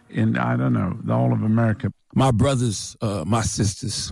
in 0.10 0.38
I 0.40 0.58
don't 0.58 0.74
know 0.74 0.98
all 1.14 1.34
of 1.34 1.44
America. 1.44 1.94
My 2.16 2.32
brothers, 2.32 2.98
uh, 3.00 3.26
my 3.28 3.42
sisters, 3.42 4.12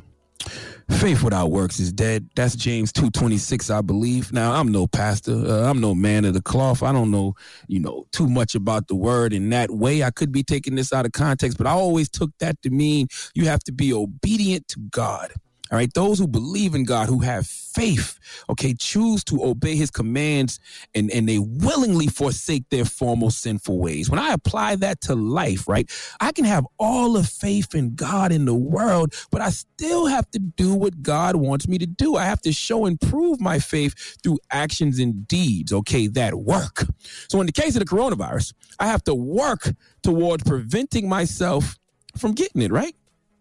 faith 0.90 1.24
without 1.24 1.52
works 1.52 1.80
is 1.80 1.92
dead. 1.92 2.30
That's 2.36 2.56
James 2.56 2.92
two 2.92 3.10
twenty 3.12 3.38
six, 3.38 3.70
I 3.70 3.82
believe. 3.82 4.32
Now 4.34 4.54
I'm 4.54 4.72
no 4.72 4.88
pastor. 4.88 5.34
Uh, 5.34 5.70
I'm 5.70 5.80
no 5.80 5.96
man 5.96 6.26
of 6.26 6.34
the 6.34 6.42
cloth. 6.42 6.84
I 6.84 6.92
don't 6.92 7.12
know, 7.12 7.36
you 7.68 7.80
know, 7.80 8.06
too 8.12 8.28
much 8.28 8.56
about 8.56 8.88
the 8.88 8.96
word 8.96 9.34
in 9.34 9.50
that 9.52 9.72
way. 9.72 10.04
I 10.04 10.12
could 10.12 10.32
be 10.32 10.44
taking 10.44 10.76
this 10.76 10.94
out 10.94 11.06
of 11.06 11.12
context, 11.12 11.58
but 11.58 11.68
I 11.68 11.72
always 11.72 12.10
took 12.10 12.32
that 12.40 12.62
to 12.64 12.70
mean 12.70 13.08
you 13.34 13.46
have 13.46 13.64
to 13.64 13.72
be 13.72 13.94
obedient 13.94 14.68
to 14.70 14.80
God. 14.90 15.32
All 15.72 15.78
right. 15.78 15.94
Those 15.94 16.20
who 16.20 16.28
believe 16.28 16.76
in 16.76 16.84
God, 16.84 17.08
who 17.08 17.20
have 17.20 17.48
faith, 17.48 18.20
okay, 18.50 18.74
choose 18.74 19.24
to 19.24 19.42
obey 19.46 19.78
his 19.78 19.90
commands 19.90 20.60
and, 20.94 21.10
and 21.12 21.30
they 21.30 21.40
willingly 21.40 22.08
forsake 22.08 22.68
their 22.70 22.84
formal 22.84 23.32
sinful 23.32 23.80
ways. 23.80 24.10
When 24.10 24.20
I 24.20 24.34
apply 24.34 24.76
that 24.78 25.00
to 25.02 25.16
life, 25.16 25.70
right, 25.70 25.90
I 26.20 26.34
can 26.34 26.44
have 26.44 26.66
all 26.78 27.14
the 27.14 27.24
faith 27.24 27.74
in 27.74 27.96
God 27.96 28.34
in 28.34 28.44
the 28.44 28.54
world, 28.54 29.14
but 29.32 29.40
I 29.40 29.50
still 29.50 30.08
have 30.08 30.30
to 30.32 30.40
do 30.40 30.76
what 30.76 31.02
God 31.02 31.38
wants 31.38 31.70
me 31.70 31.78
to 31.78 31.86
do. 31.86 32.18
I 32.18 32.26
have 32.26 32.42
to 32.42 32.52
show 32.52 32.86
and 32.86 33.00
prove 33.00 33.40
my 33.40 33.60
faith 33.60 34.18
through 34.22 34.40
actions 34.52 35.00
and 35.00 35.26
deeds, 35.26 35.72
okay, 35.72 36.08
that 36.08 36.36
work. 36.36 36.86
So 37.30 37.40
in 37.40 37.46
the 37.46 37.54
case 37.54 37.78
of 37.78 37.80
the 37.80 37.86
coronavirus, 37.86 38.54
I 38.78 38.88
have 38.88 39.04
to 39.06 39.16
work 39.16 39.70
towards 40.04 40.44
preventing 40.44 41.08
myself 41.08 41.78
from 42.18 42.34
getting 42.34 42.62
it, 42.62 42.72
right? 42.72 42.96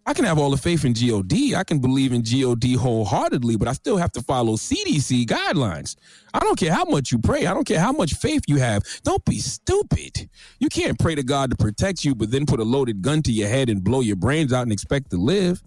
I 0.07 0.15
can 0.15 0.25
have 0.25 0.39
all 0.39 0.51
the 0.51 0.57
faith 0.57 0.85
in 0.85 0.95
God. 0.95 1.55
I 1.55 1.63
can 1.63 1.79
believe 1.79 2.13
in 2.13 2.23
God 2.23 2.79
wholeheartedly, 2.79 3.57
but 3.57 3.69
I 3.69 3.73
still 3.73 3.99
have 3.99 4.13
to 4.13 4.23
follow 4.23 4.55
CDC 4.55 5.27
guidelines. 5.27 5.97
I 6.33 6.41
don't 6.41 6.59
care 6.59 6.73
how 6.73 6.85
much 6.85 7.13
you 7.13 7.19
pray. 7.19 7.47
I 7.47 7.53
don't 7.53 7.67
care 7.67 7.81
how 7.81 7.93
much 7.93 8.15
faith 8.15 8.43
you 8.49 8.57
have. 8.57 8.83
Don't 9.05 9.25
be 9.25 9.39
stupid. 9.39 10.29
You 10.59 10.69
can't 10.69 10.99
pray 10.99 11.15
to 11.15 11.23
God 11.23 11.51
to 11.51 11.57
protect 11.57 12.05
you, 12.05 12.15
but 12.15 12.31
then 12.31 12.47
put 12.47 12.61
a 12.61 12.65
loaded 12.65 13.03
gun 13.03 13.23
to 13.23 13.33
your 13.33 13.49
head 13.49 13.69
and 13.69 13.85
blow 13.85 14.01
your 14.01 14.17
brains 14.17 14.53
out 14.53 14.63
and 14.63 14.73
expect 14.73 15.11
to 15.11 15.17
live. 15.17 15.63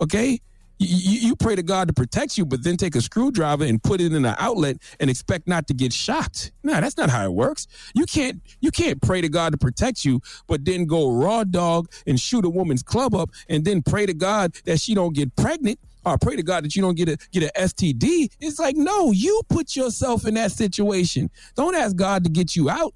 Okay? 0.00 0.40
You, 0.78 1.28
you 1.28 1.36
pray 1.36 1.56
to 1.56 1.62
God 1.62 1.88
to 1.88 1.94
protect 1.94 2.38
you, 2.38 2.46
but 2.46 2.62
then 2.62 2.76
take 2.76 2.94
a 2.94 3.00
screwdriver 3.00 3.64
and 3.64 3.82
put 3.82 4.00
it 4.00 4.12
in 4.12 4.24
an 4.24 4.34
outlet 4.38 4.76
and 5.00 5.10
expect 5.10 5.48
not 5.48 5.66
to 5.68 5.74
get 5.74 5.92
shocked. 5.92 6.52
No, 6.62 6.80
that's 6.80 6.96
not 6.96 7.10
how 7.10 7.24
it 7.24 7.32
works. 7.32 7.66
You 7.94 8.06
can't 8.06 8.40
you 8.60 8.70
can't 8.70 9.00
pray 9.02 9.20
to 9.20 9.28
God 9.28 9.52
to 9.52 9.58
protect 9.58 10.04
you, 10.04 10.20
but 10.46 10.64
then 10.64 10.86
go 10.86 11.10
raw 11.10 11.44
dog 11.44 11.90
and 12.06 12.18
shoot 12.18 12.44
a 12.44 12.50
woman's 12.50 12.82
club 12.82 13.14
up 13.14 13.30
and 13.48 13.64
then 13.64 13.82
pray 13.82 14.06
to 14.06 14.14
God 14.14 14.54
that 14.64 14.80
she 14.80 14.94
don't 14.94 15.14
get 15.14 15.34
pregnant 15.36 15.80
or 16.04 16.18
pray 16.18 16.36
to 16.36 16.42
God 16.42 16.64
that 16.64 16.76
you 16.76 16.82
don't 16.82 16.96
get 16.96 17.08
a 17.08 17.16
get 17.32 17.42
an 17.42 17.50
STD. 17.56 18.30
It's 18.40 18.58
like, 18.58 18.76
no, 18.76 19.10
you 19.10 19.42
put 19.48 19.76
yourself 19.76 20.26
in 20.26 20.34
that 20.34 20.52
situation. 20.52 21.30
Don't 21.56 21.74
ask 21.74 21.96
God 21.96 22.24
to 22.24 22.30
get 22.30 22.56
you 22.56 22.70
out. 22.70 22.94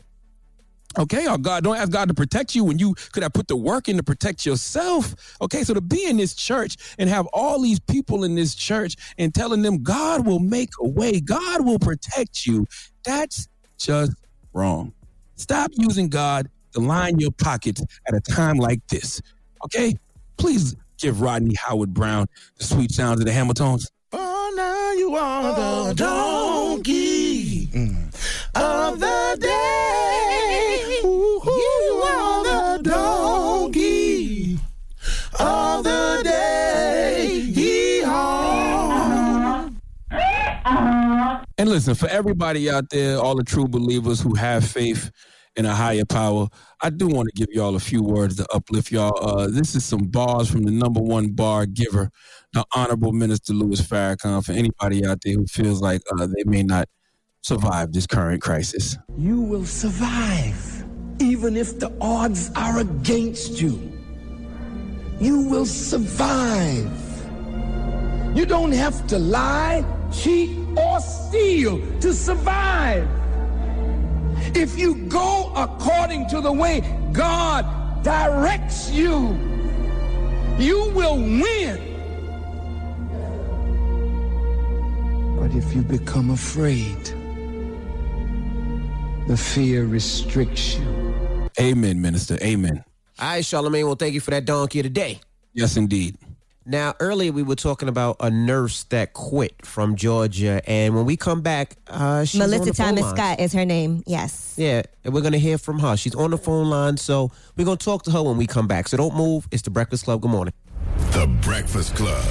Okay, 0.99 1.27
or 1.27 1.39
God, 1.39 1.65
don't 1.65 1.77
ask 1.77 1.91
God 1.91 2.09
to 2.09 2.15
protect 2.15 2.55
you 2.55 2.65
when 2.65 2.79
you 2.79 2.95
could 3.13 3.23
have 3.23 3.33
put 3.33 3.49
the 3.49 3.57
work 3.57 3.89
in 3.89 3.97
to 3.97 4.03
protect 4.03 4.45
yourself. 4.45 5.15
Okay, 5.41 5.65
so 5.65 5.73
to 5.75 5.81
be 5.81 6.05
in 6.07 6.17
this 6.17 6.35
church 6.35 6.77
and 6.99 7.09
have 7.09 7.27
all 7.33 7.61
these 7.61 7.81
people 7.81 8.25
in 8.25 8.35
this 8.35 8.55
church 8.55 8.97
and 9.19 9.35
telling 9.35 9.63
them 9.63 9.83
God 9.83 10.27
will 10.27 10.39
make 10.39 10.71
a 10.81 10.89
way, 10.89 11.21
God 11.21 11.65
will 11.65 11.79
protect 11.79 12.47
you, 12.47 12.67
that's 13.05 13.49
just 13.79 14.13
wrong. 14.53 14.93
Stop 15.37 15.71
using 15.75 16.09
God 16.09 16.49
to 16.73 16.81
line 16.81 17.19
your 17.19 17.33
pockets 17.33 17.83
at 18.07 18.15
a 18.15 18.21
time 18.21 18.57
like 18.57 18.87
this. 18.89 19.21
Okay, 19.65 19.95
please 20.37 20.77
give 20.99 21.21
Rodney 21.21 21.55
Howard 21.55 21.95
Browne 21.95 22.27
the 22.59 22.65
sweet 22.65 22.93
sounds 22.93 23.21
of 23.21 23.27
the 23.27 23.33
Hamiltons. 23.33 23.91
Oh, 24.13 24.53
now 24.57 24.93
you 24.93 25.17
are 25.17 25.55
the 25.55 25.91
oh, 25.91 25.95
donkey 25.95 27.71
of 28.55 29.01
the 29.01 29.39
day. 29.41 29.72
And 41.63 41.71
listen, 41.71 41.95
for 41.95 42.09
everybody 42.09 42.69
out 42.69 42.91
there, 42.91 43.19
all 43.19 43.37
the 43.37 43.45
true 43.45 43.69
believers 43.69 44.21
who 44.21 44.35
have 44.35 44.65
faith 44.65 45.13
in 45.55 45.65
a 45.65 45.73
higher 45.73 46.05
power, 46.05 46.49
I 46.83 46.91
do 46.91 47.07
want 47.07 47.29
to 47.29 47.35
give 47.37 47.55
y'all 47.55 47.77
a 47.77 47.79
few 47.79 48.03
words 48.03 48.35
to 48.39 48.47
uplift 48.53 48.91
y'all. 48.91 49.17
Uh, 49.25 49.47
this 49.47 49.77
is 49.77 49.85
some 49.85 50.09
bars 50.09 50.51
from 50.51 50.65
the 50.65 50.73
number 50.73 51.01
one 51.01 51.29
bar 51.29 51.67
giver, 51.67 52.11
the 52.53 52.65
Honorable 52.75 53.13
Minister 53.13 53.53
Louis 53.53 53.81
Farrakhan. 53.81 54.45
For 54.45 54.51
anybody 54.51 55.07
out 55.07 55.21
there 55.23 55.35
who 55.35 55.47
feels 55.47 55.81
like 55.81 56.03
uh, 56.11 56.27
they 56.27 56.43
may 56.47 56.65
not 56.65 56.89
survive 57.43 57.93
this 57.93 58.09
current 58.09 58.43
crisis. 58.43 58.99
You 59.17 59.41
will 59.41 59.65
survive, 59.65 60.85
even 61.21 61.57
if 61.57 61.79
the 61.79 61.97
odds 62.01 62.51
are 62.57 62.81
against 62.81 63.61
you. 63.61 63.93
You 65.21 65.43
will 65.43 65.67
survive. 65.67 66.91
You 68.35 68.47
don't 68.47 68.73
have 68.73 69.07
to 69.07 69.19
lie, 69.21 69.85
cheat, 70.13 70.62
or 70.77 71.01
steal 71.01 71.81
to 72.01 72.13
survive. 72.13 73.09
If 74.55 74.79
you 74.79 74.95
go 75.09 75.53
according 75.57 76.29
to 76.29 76.41
the 76.41 76.53
way 76.53 76.83
God 77.13 78.03
directs 78.03 78.91
you, 78.91 79.39
you 80.59 80.91
will 80.95 81.17
win. 81.17 81.89
But 85.39 85.55
if 85.55 85.75
you 85.75 85.83
become 85.83 86.31
afraid, 86.31 86.99
the 89.27 89.37
fear 89.37 89.87
restricts 89.87 90.77
you. 90.77 91.51
Amen, 91.61 92.01
Minister. 92.01 92.39
Amen. 92.43 92.85
All 93.19 93.29
right, 93.29 93.45
Charlamagne. 93.45 93.85
Well, 93.85 93.95
thank 93.95 94.15
you 94.15 94.21
for 94.21 94.31
that 94.33 94.45
donkey 94.45 94.81
of 94.81 94.85
the 94.85 94.91
day. 94.91 95.21
Yes, 95.55 95.77
indeed. 95.77 96.17
Now, 96.65 96.95
earlier 97.01 97.33
we 97.33 97.43
were 97.43 97.57
talking 97.57 97.89
about 97.89 98.17
a 98.21 98.31
nurse 98.31 98.85
that 98.85 99.15
quit 99.15 99.67
from 99.67 99.97
Georgia, 99.97 100.63
and 100.65 100.95
when 100.95 101.05
we 101.07 101.17
come 101.17 101.41
back, 101.41 101.77
uh, 101.89 102.25
she's 102.25 102.41
on 102.41 102.51
Melissa 102.51 102.71
the 102.71 102.77
Thomas 102.77 103.03
lines. 103.03 103.17
Scott 103.17 103.41
is 103.41 103.53
her 103.53 103.65
name. 103.65 104.05
Yes. 104.07 104.55
Yeah, 104.57 104.83
and 105.05 105.13
we're 105.13 105.23
gonna 105.23 105.39
hear 105.39 105.59
from 105.59 105.81
her. 105.81 105.97
She's 105.97 106.15
on 106.15 106.31
the 106.31 106.39
phone 106.39 106.71
line, 106.71 106.97
so 106.99 107.33
we're 107.57 107.65
gonna 107.65 107.79
talk 107.79 108.05
to 108.05 108.13
her 108.13 108.23
when 108.23 108.37
we 108.37 108.47
come 108.47 108.69
back. 108.69 108.87
So 108.87 108.97
don't 108.97 109.17
move. 109.17 109.49
It's 109.51 109.63
the 109.63 109.71
Breakfast 109.71 110.05
Club. 110.05 110.21
Good 110.21 110.31
morning. 110.31 110.55
The 111.11 111.27
Breakfast 111.43 111.97
Club. 111.97 112.25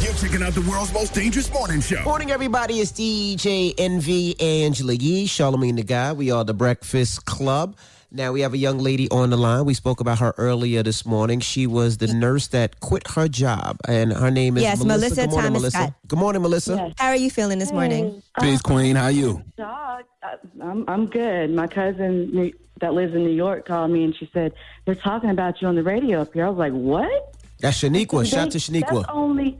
You're 0.00 0.14
checking 0.14 0.42
out 0.44 0.54
the 0.54 0.64
world's 0.70 0.92
most 0.92 1.14
dangerous 1.14 1.52
morning 1.52 1.80
show. 1.80 2.02
Morning, 2.04 2.30
everybody. 2.30 2.78
It's 2.78 2.92
DJ 2.92 3.74
Envy 3.76 4.40
Angela 4.40 4.92
Yee, 4.94 5.26
Charlamagne 5.26 5.74
the 5.74 5.82
God. 5.82 6.16
We 6.16 6.30
are 6.30 6.44
the 6.44 6.54
Breakfast 6.54 7.24
Club. 7.24 7.76
Now 8.10 8.32
we 8.32 8.40
have 8.40 8.54
a 8.54 8.58
young 8.58 8.78
lady 8.78 9.10
on 9.10 9.28
the 9.28 9.36
line. 9.36 9.66
We 9.66 9.74
spoke 9.74 10.00
about 10.00 10.18
her 10.20 10.32
earlier 10.38 10.82
this 10.82 11.04
morning. 11.04 11.40
She 11.40 11.66
was 11.66 11.98
the 11.98 12.06
nurse 12.06 12.46
that 12.48 12.80
quit 12.80 13.06
her 13.08 13.28
job, 13.28 13.76
and 13.86 14.14
her 14.14 14.30
name 14.30 14.56
is 14.56 14.62
Yes, 14.62 14.82
Melissa. 14.82 15.14
Melissa 15.16 15.20
Good 15.26 15.30
morning, 15.30 15.52
Melissa. 15.52 15.70
Scott. 15.76 15.94
Good 16.06 16.18
morning, 16.18 16.42
Melissa. 16.42 16.74
Yes. 16.76 16.94
How 16.96 17.08
are 17.08 17.16
you 17.16 17.30
feeling 17.30 17.58
this 17.58 17.70
morning? 17.70 18.22
Peace, 18.40 18.62
Queen. 18.62 18.96
How 18.96 19.04
are 19.04 19.10
you? 19.10 19.42
Dog, 19.58 20.04
I- 20.22 20.36
I'm 20.62 20.84
I'm 20.88 21.06
good. 21.06 21.50
My 21.50 21.66
cousin 21.66 22.52
that 22.80 22.94
lives 22.94 23.14
in 23.14 23.24
New 23.24 23.30
York 23.34 23.66
called 23.66 23.90
me 23.90 24.04
and 24.04 24.16
she 24.16 24.30
said 24.32 24.54
they're 24.86 24.94
talking 24.94 25.28
about 25.30 25.60
you 25.60 25.68
on 25.68 25.74
the 25.74 25.82
radio 25.82 26.22
up 26.22 26.32
here. 26.32 26.46
I 26.46 26.48
was 26.48 26.58
like, 26.58 26.72
what? 26.72 27.34
That's 27.60 27.82
Shaniqua. 27.82 28.22
They- 28.22 28.28
Shout 28.30 28.38
out 28.46 28.50
to 28.52 28.58
Shaniqua. 28.58 29.02
That's 29.02 29.08
only 29.10 29.58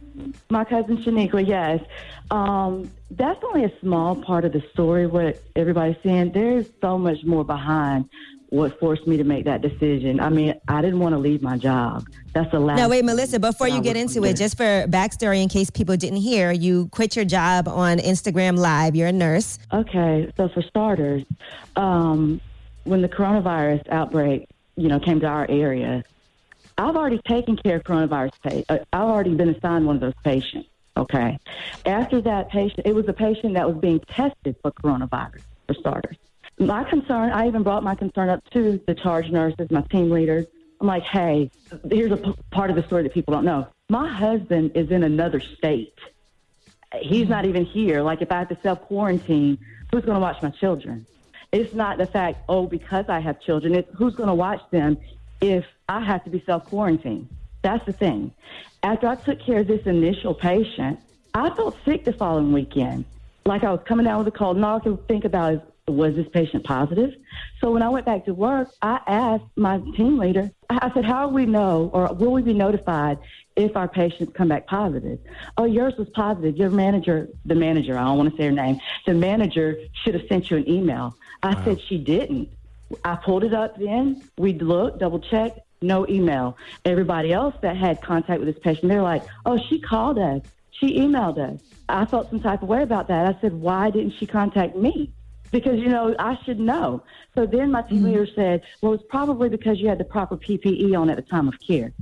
my 0.49 0.65
cousin 0.65 0.97
Shaniqua. 0.99 1.47
Yes, 1.47 1.81
um, 2.31 2.91
that's 3.11 3.43
only 3.45 3.65
a 3.65 3.73
small 3.81 4.17
part 4.17 4.47
of 4.47 4.53
the 4.53 4.63
story. 4.73 5.07
What 5.07 5.43
everybody's 5.55 5.97
saying. 6.03 6.33
There's 6.33 6.67
so 6.81 6.97
much 6.97 7.25
more 7.25 7.45
behind 7.45 8.09
what 8.51 8.79
forced 8.81 9.07
me 9.07 9.17
to 9.17 9.25
make 9.25 9.45
that 9.45 9.61
decision. 9.61 10.21
I 10.21 10.31
mean, 10.31 10.55
I 10.69 10.81
didn't 10.81 11.01
want 11.01 11.13
to 11.15 11.19
leave 11.19 11.43
my 11.43 11.59
job. 11.59 12.07
That's 12.33 12.51
the 12.51 12.61
last. 12.61 12.79
No, 12.79 12.89
wait, 12.89 13.05
Melissa, 13.05 13.39
before 13.39 13.69
you 13.69 13.81
get 13.81 13.97
into 13.97 14.25
it, 14.25 14.37
just 14.37 14.57
for 14.57 14.87
backstory 14.89 15.43
in 15.43 15.49
case 15.49 15.71
people 15.71 15.97
didn't 15.97 16.21
hear, 16.21 16.53
you 16.53 16.89
quit 16.89 17.15
your 17.15 17.25
job 17.25 17.69
on 17.69 17.99
Instagram 17.99 18.59
Live. 18.59 18.97
You're 18.97 19.09
a 19.09 19.13
nurse. 19.13 19.59
Okay, 19.73 20.33
so 20.37 20.49
for 20.49 20.63
starters, 20.63 21.25
um, 21.77 22.41
when 22.85 23.03
the 23.03 23.09
coronavirus 23.09 23.87
outbreak, 23.91 24.49
you 24.77 24.89
know, 24.89 24.99
came 24.99 25.21
to 25.21 25.27
our 25.27 25.47
area, 25.49 26.05
I've 26.79 26.97
already 26.97 27.21
taken 27.29 27.57
care 27.57 27.77
of 27.77 27.83
coronavirus. 27.83 28.33
Pa- 28.43 28.75
uh, 28.75 28.79
I've 28.93 29.09
already 29.09 29.35
been 29.35 29.51
assigned 29.51 29.87
one 29.87 29.97
of 29.97 30.01
those 30.01 30.15
patients. 30.25 30.69
Okay, 30.97 31.39
after 31.87 32.21
that 32.23 32.49
patient, 32.51 32.87
it 32.87 32.95
was 32.95 33.07
a 33.09 33.13
patient 33.13 33.55
that 33.55 33.69
was 33.69 33.79
being 33.79 34.01
tested 34.01 34.57
for 34.63 34.73
coronavirus. 34.73 35.43
For 35.67 35.75
starters, 35.75 36.17
my 36.59 36.85
concern, 36.85 37.31
I 37.31 37.47
even 37.47 37.63
brought 37.63 37.83
my 37.83 37.95
concern 37.95 38.29
up 38.29 38.43
to 38.51 38.81
the 38.87 38.95
charge 38.95 39.31
nurses, 39.31 39.71
my 39.71 39.83
team 39.83 40.11
leaders. 40.11 40.47
I'm 40.81 40.87
like, 40.87 41.03
hey, 41.03 41.51
here's 41.91 42.13
a 42.13 42.17
p- 42.17 42.35
part 42.51 42.71
of 42.71 42.77
the 42.77 42.83
story 42.85 43.03
that 43.03 43.13
people 43.13 43.35
don't 43.35 43.45
know. 43.45 43.67
My 43.89 44.09
husband 44.09 44.73
is 44.75 44.91
in 44.91 45.03
another 45.03 45.41
state 45.41 45.95
he's 46.97 47.29
not 47.29 47.45
even 47.45 47.65
here. 47.65 48.03
Like 48.03 48.23
if 48.23 48.33
I 48.33 48.39
have 48.41 48.49
to 48.49 48.59
self 48.63 48.81
quarantine, 48.83 49.59
who's 49.93 50.05
going 50.05 50.17
to 50.17 50.21
watch 50.21 50.43
my 50.43 50.51
children? 50.51 51.07
It's 51.53 51.75
not 51.75 51.99
the 51.99 52.07
fact, 52.07 52.41
oh, 52.49 52.67
because 52.67 53.07
I 53.09 53.21
have 53.21 53.41
children. 53.41 53.75
It's 53.75 53.91
who's 53.95 54.15
going 54.15 54.29
to 54.29 54.35
watch 54.35 54.61
them 54.71 54.99
if 55.41 55.65
I 55.89 56.01
have 56.01 56.25
to 56.25 56.31
be 56.31 56.43
self 56.45 56.67
quarantined. 56.67 57.29
That's 57.63 57.85
the 57.87 57.93
thing. 57.93 58.33
After 58.83 59.09
I 59.09 59.17
took 59.17 59.41
care 59.41 59.61
of 59.61 59.67
this 59.67 59.87
initial 59.87 60.35
patient, 60.35 61.01
I 61.35 61.51
felt 61.51 61.77
sick 61.85 62.05
the 62.05 62.13
following 62.13 62.53
weekend. 62.53 63.05
Like 63.45 63.65
I 63.65 63.73
was 63.73 63.81
coming 63.87 64.05
down 64.05 64.19
with 64.25 64.35
a 64.35 64.37
cold, 64.37 64.57
and 64.57 64.65
all 64.65 64.77
I 64.77 64.81
could 64.81 65.07
think 65.09 65.25
about 65.25 65.55
is, 65.55 65.61
was 65.93 66.15
this 66.15 66.27
patient 66.33 66.65
positive? 66.65 67.15
So 67.61 67.71
when 67.73 67.83
I 67.83 67.89
went 67.89 68.07
back 68.07 68.25
to 68.27 68.35
work, 68.35 68.71
I 68.83 69.01
asked 69.07 69.45
my 69.57 69.79
team 69.97 70.19
leader, 70.19 70.51
I 70.71 70.91
said, 70.93 71.05
how 71.05 71.27
will 71.27 71.35
we 71.35 71.47
know 71.47 71.91
or 71.93 72.13
will 72.15 72.33
we 72.33 72.43
be 72.43 72.55
notified 72.55 73.19
if 73.57 73.77
our 73.77 73.89
patients 73.89 74.33
come 74.35 74.49
back 74.49 74.67
positive? 74.67 75.19
Oh, 75.57 75.65
yours 75.65 75.95
was 75.99 76.09
positive. 76.11 76.57
Your 76.57 76.71
manager, 76.71 77.29
the 77.45 77.55
manager, 77.55 77.97
I 77.99 78.05
don't 78.05 78.19
want 78.19 78.31
to 78.31 78.37
say 78.37 78.45
her 78.45 78.53
name, 78.53 78.81
the 79.07 79.15
manager 79.15 79.79
should 80.03 80.15
have 80.15 80.29
sent 80.29 80.51
you 80.51 80.59
an 80.59 80.69
email. 80.69 81.17
I 81.43 81.63
said 81.65 81.81
she 81.81 81.99
didn't. 81.99 82.51
I 83.05 83.17
pulled 83.17 83.45
it 83.45 83.55
up 83.55 83.79
then. 83.79 84.23
We 84.39 84.55
looked, 84.55 84.99
double 84.99 85.21
checked, 85.21 85.61
no 85.83 86.07
email. 86.09 86.57
Everybody 86.85 87.33
else 87.33 87.55
that 87.63 87.77
had 87.77 88.01
contact 88.03 88.41
with 88.41 88.53
this 88.53 88.63
patient, 88.63 88.89
they're 88.89 89.03
like, 89.03 89.25
oh, 89.47 89.59
she 89.69 89.81
called 89.81 90.19
us. 90.19 90.43
She 90.71 90.99
emailed 90.99 91.39
us. 91.39 91.61
I 91.89 92.05
felt 92.05 92.31
some 92.31 92.41
type 92.41 92.63
of 92.63 92.69
way 92.69 92.83
about 92.83 93.09
that. 93.09 93.27
I 93.27 93.41
said, 93.41 93.53
why 93.53 93.91
didn't 93.91 94.15
she 94.19 94.27
contact 94.27 94.77
me? 94.77 95.13
Because, 95.53 95.79
you 95.79 95.89
know, 95.89 96.15
I 96.19 96.37
should 96.45 96.61
know. 96.61 97.03
So 97.35 97.47
then 97.47 97.71
my 97.73 97.83
team 97.83 98.05
leader 98.05 98.27
said, 98.35 98.63
well, 98.83 98.93
it's 98.93 99.05
probably 99.09 99.49
because 99.49 99.79
you 99.79 99.89
had 99.89 99.99
the 99.99 100.05
proper 100.05 100.37
PPE 100.37 100.99
on 100.99 101.09
at 101.11 101.17
the 101.17 101.23
time 101.23 101.49
of 101.49 101.55
care. 101.67 101.93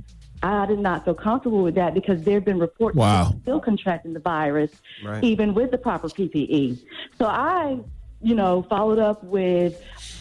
I 0.43 0.65
did 0.65 0.79
not 0.79 1.05
feel 1.05 1.15
comfortable 1.15 1.63
with 1.63 1.75
that 1.75 1.93
because 1.93 2.23
there 2.23 2.35
have 2.35 2.45
been 2.45 2.59
reports 2.59 2.97
Wow. 2.97 3.31
of 3.31 3.41
still 3.41 3.59
contracting 3.59 4.13
the 4.13 4.19
virus, 4.19 4.69
Right. 5.03 5.23
even 5.23 5.53
with 5.53 5.71
the 5.71 5.77
proper 5.77 6.09
PPE. 6.09 6.77
So 7.17 7.25
I, 7.25 7.79
you 8.21 8.35
know, 8.35 8.65
followed 8.69 8.99
up 8.99 9.23
with 9.23 9.73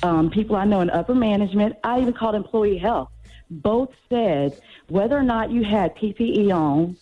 um, 0.02 0.30
people 0.30 0.56
I 0.56 0.64
know 0.64 0.80
in 0.80 0.90
upper 0.90 1.14
management. 1.14 1.76
I 1.84 2.00
even 2.00 2.14
called 2.14 2.34
employee 2.34 2.78
health. 2.78 3.08
Both 3.50 3.90
said 4.08 4.58
whether 4.88 5.16
or 5.16 5.22
not 5.22 5.50
you 5.50 5.64
had 5.64 5.94
PPE 5.96 6.52
on 6.54 6.96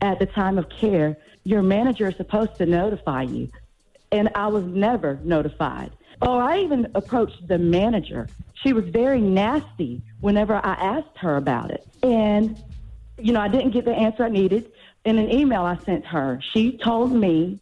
at 0.00 0.18
the 0.18 0.26
time 0.26 0.58
of 0.58 0.66
care, 0.80 1.16
your 1.44 1.62
manager 1.62 2.08
is 2.08 2.16
supposed 2.16 2.50
to 2.58 2.66
notify 2.66 3.22
you. 3.22 3.50
And 4.10 4.30
I 4.34 4.46
was 4.48 4.64
never 4.64 5.18
notified. 5.22 5.90
Or 6.22 6.42
I 6.42 6.60
even 6.60 6.90
approached 6.94 7.46
the 7.46 7.58
manager. 7.58 8.28
She 8.62 8.72
was 8.72 8.84
very 8.86 9.20
nasty 9.20 10.02
whenever 10.20 10.54
I 10.54 10.72
asked 10.72 11.16
her 11.18 11.36
about 11.36 11.70
it. 11.70 11.86
And, 12.02 12.60
you 13.18 13.32
know, 13.32 13.40
I 13.40 13.48
didn't 13.48 13.70
get 13.70 13.84
the 13.84 13.94
answer 13.94 14.24
I 14.24 14.28
needed. 14.28 14.72
In 15.04 15.18
an 15.18 15.30
email 15.30 15.62
I 15.62 15.76
sent 15.76 16.04
her, 16.06 16.40
she 16.52 16.76
told 16.78 17.12
me 17.12 17.60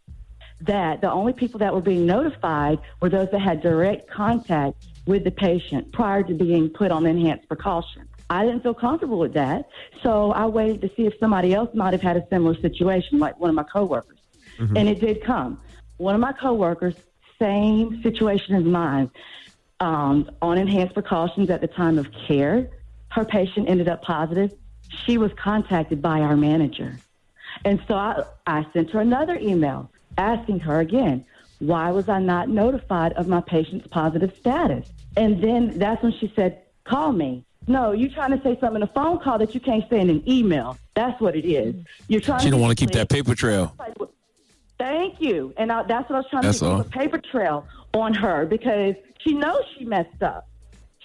that 0.62 1.02
the 1.02 1.10
only 1.10 1.35
people 1.35 1.59
that 1.59 1.74
were 1.74 1.82
being 1.82 2.06
notified 2.06 2.78
were 3.01 3.10
those 3.10 3.31
that 3.31 3.40
had 3.40 3.60
direct 3.60 4.10
contact 4.10 4.86
with 5.06 5.24
the 5.24 5.31
patient 5.31 5.93
prior 5.93 6.23
to 6.23 6.35
being 6.35 6.70
put 6.70 6.90
on 6.90 7.05
enhanced 7.06 7.47
precaution. 7.47 8.09
I 8.28 8.44
didn't 8.44 8.62
feel 8.62 8.74
comfortable 8.74 9.18
with 9.18 9.35
that, 9.35 9.68
so 10.02 10.32
I 10.32 10.47
waited 10.47 10.81
to 10.81 10.90
see 10.97 11.06
if 11.06 11.14
somebody 11.20 11.55
else 11.55 11.73
might 11.74 11.93
have 11.93 12.02
had 12.02 12.16
a 12.16 12.27
similar 12.28 12.59
situation, 12.60 13.18
like 13.18 13.39
one 13.39 13.51
of 13.51 13.55
my 13.55 13.62
coworkers. 13.62 14.18
Mm-hmm. 14.59 14.77
And 14.77 14.89
it 14.89 15.01
did 15.01 15.23
come. 15.23 15.60
One 15.98 16.14
of 16.14 16.20
my 16.20 16.32
coworkers 16.32 16.94
same 17.39 18.02
situation 18.02 18.55
as 18.55 18.64
mine. 18.64 19.10
Um, 19.81 20.31
on 20.40 20.56
enhanced 20.59 20.94
precautions 20.94 21.51
at 21.51 21.60
the 21.60 21.66
time 21.66 21.98
of 21.98 22.09
care, 22.27 22.70
her 23.09 23.24
patient 23.24 23.68
ended 23.68 23.89
up 23.89 24.02
positive. 24.02 24.52
She 25.05 25.18
was 25.18 25.32
contacted 25.35 26.01
by 26.01 26.20
our 26.20 26.36
manager. 26.36 26.98
And 27.64 27.82
so 27.86 27.94
I, 27.94 28.24
I 28.47 28.66
sent 28.73 28.90
her 28.90 29.01
another 29.01 29.39
email 29.39 29.90
asking 30.16 30.60
her 30.60 30.81
again, 30.81 31.24
why 31.59 31.90
was 31.90 32.09
I 32.09 32.20
not 32.20 32.48
notified 32.48 33.12
of 33.14 33.28
my 33.28 33.40
patient's 33.40 33.86
positive 33.86 34.35
status? 34.39 34.89
And 35.16 35.43
then 35.43 35.78
that's 35.78 36.02
when 36.02 36.12
she 36.12 36.32
said, 36.36 36.62
call 36.85 37.12
me. 37.12 37.44
No, 37.66 37.93
you're 37.93 38.10
trying 38.10 38.31
to 38.31 38.43
say 38.43 38.59
something 38.60 38.77
in 38.77 38.82
a 38.82 38.86
phone 38.86 39.18
call 39.18 39.39
that 39.39 39.55
you 39.55 39.60
can't 39.60 39.89
say 39.90 40.01
in 40.01 40.09
an 40.09 40.23
email. 40.28 40.78
That's 40.94 41.20
what 41.20 41.35
it 41.35 41.44
is. 41.44 41.74
You're 42.09 42.20
trying. 42.20 42.40
She 42.40 42.51
don't 42.51 42.60
want 42.60 42.77
to 42.77 42.81
keep 42.81 42.93
that 42.93 43.09
paper 43.09 43.35
trail. 43.35 43.74
Thank 44.87 45.21
you. 45.21 45.53
And 45.57 45.73
I, 45.73 45.83
that's 45.83 46.09
what 46.09 46.17
I 46.17 46.19
was 46.21 46.27
trying 46.31 46.43
That's 46.45 46.61
to 46.61 46.65
do, 46.65 46.81
a 46.81 46.85
paper 46.85 47.19
trail 47.19 47.67
on 47.93 48.15
her 48.15 48.47
because 48.47 48.95
she 49.19 49.33
knows 49.33 49.63
she 49.77 49.85
messed 49.85 50.23
up. 50.23 50.49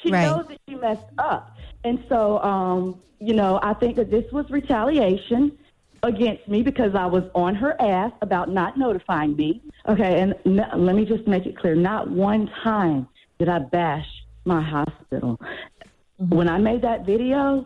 She 0.03 0.11
Right. 0.11 0.23
knows 0.23 0.45
that 0.47 0.57
she 0.69 0.75
messed 0.75 1.01
up. 1.17 1.55
And 1.83 2.03
so, 2.07 2.39
um, 2.43 3.01
you 3.19 3.33
know, 3.33 3.59
I 3.63 3.73
think 3.73 3.95
that 3.95 4.11
this 4.11 4.31
was 4.31 4.49
retaliation 4.51 5.57
against 6.03 6.47
me 6.47 6.61
because 6.61 6.93
I 6.95 7.05
was 7.07 7.23
on 7.33 7.55
her 7.55 7.79
ass 7.81 8.11
about 8.21 8.49
not 8.49 8.77
notifying 8.77 9.35
me. 9.35 9.61
Okay, 9.87 10.19
and 10.21 10.35
n- 10.45 10.67
let 10.75 10.95
me 10.95 11.05
just 11.05 11.27
make 11.27 11.45
it 11.47 11.57
clear 11.57 11.75
not 11.75 12.09
one 12.09 12.49
time 12.63 13.07
did 13.39 13.49
I 13.49 13.59
bash 13.59 14.07
my 14.45 14.61
hospital. 14.61 15.39
When 16.17 16.47
I 16.47 16.59
made 16.59 16.83
that 16.83 17.05
video, 17.05 17.65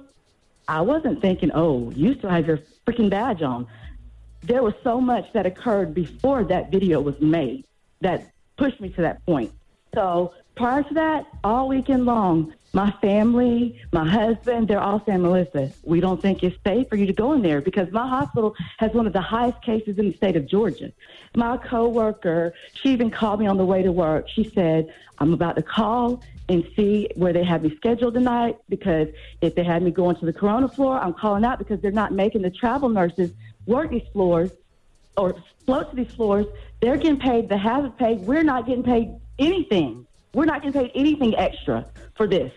I 0.67 0.79
wasn't 0.81 1.21
thinking, 1.21 1.51
oh, 1.53 1.91
you 1.91 2.15
still 2.15 2.29
have 2.29 2.47
your 2.47 2.59
freaking 2.87 3.09
badge 3.09 3.41
on 3.41 3.67
there 4.45 4.63
was 4.63 4.73
so 4.83 5.01
much 5.01 5.31
that 5.33 5.45
occurred 5.45 5.93
before 5.93 6.43
that 6.45 6.71
video 6.71 7.01
was 7.01 7.19
made 7.19 7.65
that 8.01 8.31
pushed 8.57 8.79
me 8.79 8.89
to 8.89 9.01
that 9.01 9.25
point. 9.25 9.51
So 9.93 10.33
prior 10.55 10.83
to 10.83 10.93
that, 10.93 11.25
all 11.43 11.67
weekend 11.67 12.05
long, 12.05 12.53
my 12.73 12.91
family, 13.01 13.81
my 13.93 14.07
husband, 14.07 14.67
they're 14.67 14.81
all 14.81 15.01
saying, 15.05 15.21
Melissa, 15.21 15.71
we 15.83 16.01
don't 16.01 16.21
think 16.21 16.43
it's 16.43 16.57
safe 16.65 16.89
for 16.89 16.97
you 16.97 17.05
to 17.05 17.13
go 17.13 17.31
in 17.31 17.41
there 17.41 17.61
because 17.61 17.89
my 17.91 18.07
hospital 18.07 18.53
has 18.77 18.91
one 18.93 19.07
of 19.07 19.13
the 19.13 19.21
highest 19.21 19.61
cases 19.61 19.97
in 19.97 20.09
the 20.09 20.17
state 20.17 20.35
of 20.35 20.45
Georgia. 20.45 20.91
My 21.35 21.55
coworker, 21.55 22.53
she 22.73 22.89
even 22.89 23.09
called 23.09 23.39
me 23.39 23.47
on 23.47 23.55
the 23.55 23.65
way 23.65 23.81
to 23.81 23.93
work. 23.93 24.27
She 24.27 24.51
said, 24.53 24.93
I'm 25.19 25.33
about 25.33 25.55
to 25.55 25.61
call 25.61 26.21
and 26.49 26.67
see 26.75 27.09
where 27.15 27.31
they 27.31 27.43
have 27.43 27.63
me 27.63 27.73
scheduled 27.77 28.13
tonight 28.13 28.57
because 28.67 29.07
if 29.41 29.55
they 29.55 29.63
had 29.63 29.81
me 29.81 29.91
going 29.91 30.17
to 30.17 30.25
the 30.25 30.33
corona 30.33 30.67
floor, 30.67 30.99
I'm 30.99 31.13
calling 31.13 31.45
out 31.45 31.59
because 31.59 31.79
they're 31.79 31.91
not 31.91 32.11
making 32.11 32.41
the 32.41 32.51
travel 32.51 32.89
nurses 32.89 33.31
work 33.65 33.89
these 33.89 34.07
floors 34.13 34.51
or 35.17 35.35
float 35.65 35.89
to 35.91 35.95
these 35.95 36.13
floors. 36.13 36.45
They're 36.81 36.97
getting 36.97 37.19
paid 37.19 37.49
the 37.49 37.57
hazard 37.57 37.97
pay. 37.97 38.15
We're 38.15 38.43
not 38.43 38.67
getting 38.67 38.83
paid 38.83 39.15
anything. 39.39 40.05
We're 40.33 40.45
not 40.45 40.61
getting 40.61 40.79
paid 40.79 40.91
anything 40.95 41.35
extra 41.35 41.85
for 42.15 42.27
this. 42.27 42.51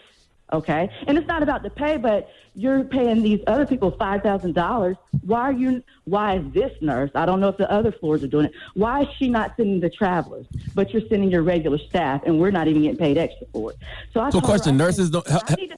Okay, 0.51 0.89
and 1.07 1.19
it's 1.19 1.27
not 1.27 1.43
about 1.43 1.63
the 1.63 1.69
pay, 1.69 1.99
but 1.99 2.31
you're 2.55 2.83
paying 2.83 3.23
these 3.23 3.41
other 3.47 3.67
people 3.67 3.91
five 3.91 4.23
thousand 4.23 4.55
dollars. 4.55 4.97
Why 5.21 5.41
are 5.43 5.53
you? 5.53 5.83
Why 6.05 6.39
is 6.39 6.53
this 6.55 6.73
nurse? 6.81 7.11
I 7.15 7.27
don't 7.27 7.41
know 7.41 7.49
if 7.49 7.59
the 7.59 7.71
other 7.71 7.93
floors 7.93 8.25
are 8.25 8.29
doing 8.29 8.47
it. 8.47 8.53
Why 8.73 9.03
is 9.03 9.09
she 9.19 9.29
not 9.29 9.57
sending 9.59 9.81
the 9.81 9.91
travelers, 9.91 10.47
but 10.75 10.91
you're 10.91 11.07
sending 11.11 11.31
your 11.31 11.43
regular 11.43 11.77
staff, 11.77 12.23
and 12.25 12.41
we're 12.41 12.51
not 12.51 12.67
even 12.67 12.81
getting 12.81 12.97
paid 12.97 13.19
extra 13.19 13.47
for 13.53 13.73
it? 13.73 13.79
So 14.15 14.21
I 14.21 14.31
So, 14.31 14.41
her, 14.41 14.47
question: 14.47 14.75
I 14.77 14.79
Nurses 14.79 15.11
don't 15.11 15.29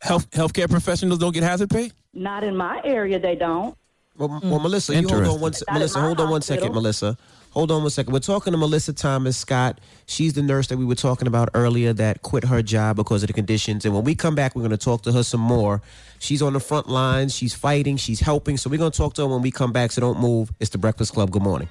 health 0.02 0.31
healthcare 0.31 0.70
professionals 0.70 1.19
don't 1.19 1.35
get 1.35 1.43
hazard 1.43 1.70
pay. 1.70 1.90
Not 2.15 2.44
in 2.44 2.57
my 2.57 2.81
area, 2.85 3.19
they 3.19 3.35
don't. 3.35 3.77
Well, 4.20 4.38
well 4.42 4.60
Melissa, 4.60 4.94
you 4.94 5.09
hold 5.09 5.24
on 5.24 5.40
one 5.40 5.52
se- 5.55 5.64
Melissa, 5.72 5.98
hold 5.98 6.20
on 6.20 6.28
one 6.28 6.40
hospital. 6.40 6.60
second, 6.62 6.74
Melissa. 6.74 7.16
Hold 7.52 7.70
on 7.70 7.80
one 7.80 7.90
second. 7.90 8.12
We're 8.12 8.20
talking 8.20 8.52
to 8.52 8.59
Melissa 8.59 8.92
Thomas 8.92 9.38
Scott. 9.38 9.80
She's 10.06 10.34
the 10.34 10.42
nurse 10.42 10.66
that 10.66 10.76
we 10.76 10.84
were 10.84 10.94
talking 10.94 11.26
about 11.26 11.48
earlier 11.55 11.94
that 11.94 12.20
quit 12.20 12.44
her 12.44 12.60
job 12.62 12.97
because 12.97 13.22
of 13.22 13.28
the 13.28 13.32
conditions. 13.32 13.86
And 13.86 13.94
when 13.94 14.05
we 14.05 14.14
come 14.14 14.34
back, 14.34 14.55
we're 14.55 14.60
going 14.60 14.70
to 14.72 14.76
talk 14.76 15.02
to 15.02 15.12
her 15.12 15.22
some 15.22 15.40
more. 15.40 15.80
She's 16.18 16.42
on 16.42 16.52
the 16.52 16.60
front 16.60 16.88
lines. 16.88 17.34
She's 17.34 17.55
fighting. 17.55 17.97
She's 17.97 18.20
helping. 18.20 18.59
So 18.59 18.68
we're 18.68 18.78
going 18.78 18.92
to 18.92 18.97
talk 18.97 19.14
to 19.14 19.22
her 19.22 19.28
when 19.28 19.40
we 19.40 19.51
come 19.51 19.72
back. 19.72 19.90
So 19.90 20.02
don't 20.02 20.20
move. 20.20 20.52
It's 20.60 20.70
the 20.70 20.78
Breakfast 20.78 21.14
Club. 21.14 21.30
Good 21.30 21.42
morning. 21.42 21.68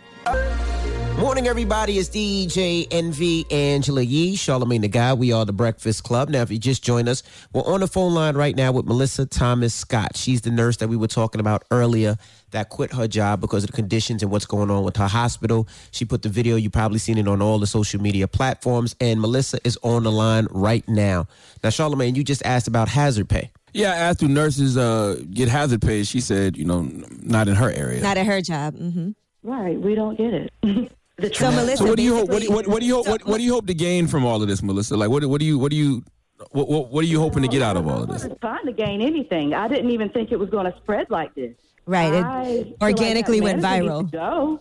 Morning, 1.20 1.50
everybody. 1.50 1.98
It's 1.98 2.08
DJ 2.08 2.88
Envy 2.92 3.46
Angela 3.52 4.02
Yee, 4.02 4.38
Charlamagne 4.38 4.80
the 4.80 4.88
God. 4.88 5.20
We 5.20 5.34
are 5.34 5.44
the 5.44 5.52
Breakfast 5.52 6.06
Club. 6.06 6.30
Now, 6.30 6.44
if 6.44 6.50
you 6.50 6.58
just 6.58 6.82
joined 6.82 7.10
us, 7.10 7.24
we're 7.52 7.66
on 7.66 7.82
the 7.82 7.88
phone 7.88 8.14
line 8.14 8.38
right 8.38 8.56
now 8.56 8.72
with 8.72 8.86
Melissa 8.86 9.26
Thomas 9.26 9.74
Scott. 9.74 10.16
She's 10.16 10.40
the 10.42 10.50
nurse 10.50 10.78
that 10.78 10.88
we 10.88 10.96
were 10.96 11.10
talking 11.10 11.42
about 11.42 11.66
earlier 11.72 12.16
that 12.52 12.70
quit 12.70 12.94
her 12.94 13.06
job 13.06 13.42
because 13.42 13.66
of 13.66 13.70
the 13.70 13.76
conditions 13.76 14.24
and 14.24 14.32
what's 14.32 14.46
going 14.46 14.72
on 14.72 14.86
with 14.86 14.96
her 14.96 15.10
hospital. 15.10 15.68
She 15.92 16.06
put 16.06 16.22
the 16.22 16.30
video, 16.30 16.56
you 16.56 16.70
probably 16.70 17.00
seen 17.00 17.18
it 17.18 17.28
on 17.28 17.42
all 17.42 17.60
the 17.60 17.68
social 17.68 18.02
media 18.02 18.26
platforms, 18.26 18.96
and 19.02 19.20
Melissa 19.20 19.60
is 19.66 19.78
on 19.84 20.04
the 20.04 20.12
line 20.14 20.48
right 20.52 20.88
now. 20.88 21.28
Now, 21.62 21.70
Charlamagne, 21.70 22.16
you 22.16 22.24
just 22.24 22.46
asked 22.46 22.70
about 22.70 22.88
hazard 22.88 23.28
pay. 23.28 23.52
Yeah, 23.74 23.92
I 23.92 23.98
asked 23.98 24.22
do 24.22 24.30
nurses 24.30 24.78
uh, 24.78 25.22
get 25.32 25.50
hazard 25.50 25.82
pay. 25.82 26.04
She 26.04 26.22
said, 26.22 26.56
you 26.56 26.64
know, 26.64 26.90
not 27.22 27.50
in 27.50 27.56
her 27.56 27.70
area. 27.70 28.02
Not 28.02 28.18
at 28.18 28.26
her 28.26 28.42
job. 28.42 28.78
hmm 28.78 29.12
Right, 29.44 29.80
we 29.80 29.96
don't 29.96 30.18
get 30.18 30.34
it. 30.34 30.92
the 31.22 31.34
So 31.34 31.52
Melissa, 31.52 31.78
So 31.78 31.86
what 31.86 31.98
do 31.98 32.04
you 32.04 32.16
hope? 32.16 32.30
What, 32.30 32.40
do 32.40 32.46
you- 32.48 32.52
what, 32.54 32.68
what 32.68 32.80
do 32.80 32.86
you 32.86 32.96
hope? 32.96 33.08
What, 33.08 33.26
what 33.26 33.38
do 33.38 33.44
you 33.44 33.54
hope 33.54 33.68
to 33.68 33.74
gain 33.74 34.08
from 34.08 34.26
all 34.26 34.42
of 34.42 34.48
this, 34.48 34.62
Melissa? 34.64 34.96
Like, 34.98 35.10
what, 35.10 35.24
what 35.26 35.40
do 35.40 35.46
you 35.46 35.58
what 35.60 35.72
do 35.72 35.78
you 35.78 36.04
what, 36.52 36.70
what, 36.70 36.90
what 36.92 37.04
are 37.04 37.08
you 37.08 37.20
hoping 37.20 37.42
to 37.44 37.50
get 37.50 37.62
out 37.62 37.76
of 37.78 37.88
all 37.88 38.04
of 38.04 38.08
this? 38.10 38.24
I 38.24 38.28
wasn't 38.28 38.42
trying 38.42 38.66
to 38.66 38.72
gain 38.72 39.02
anything. 39.02 39.54
I 39.54 39.68
didn't 39.68 39.92
even 39.92 40.10
think 40.10 40.32
it 40.32 40.40
was 40.40 40.50
going 40.50 40.72
to 40.72 40.78
spread 40.78 41.10
like 41.10 41.36
this. 41.36 41.54
Right, 41.86 42.14
it 42.14 42.24
I 42.24 42.46
feel 42.46 42.64
like 42.64 42.82
organically 42.82 43.42
went 43.42 43.62
viral. 43.62 44.00
needs 44.02 44.12
to 44.12 44.18
go. 44.18 44.60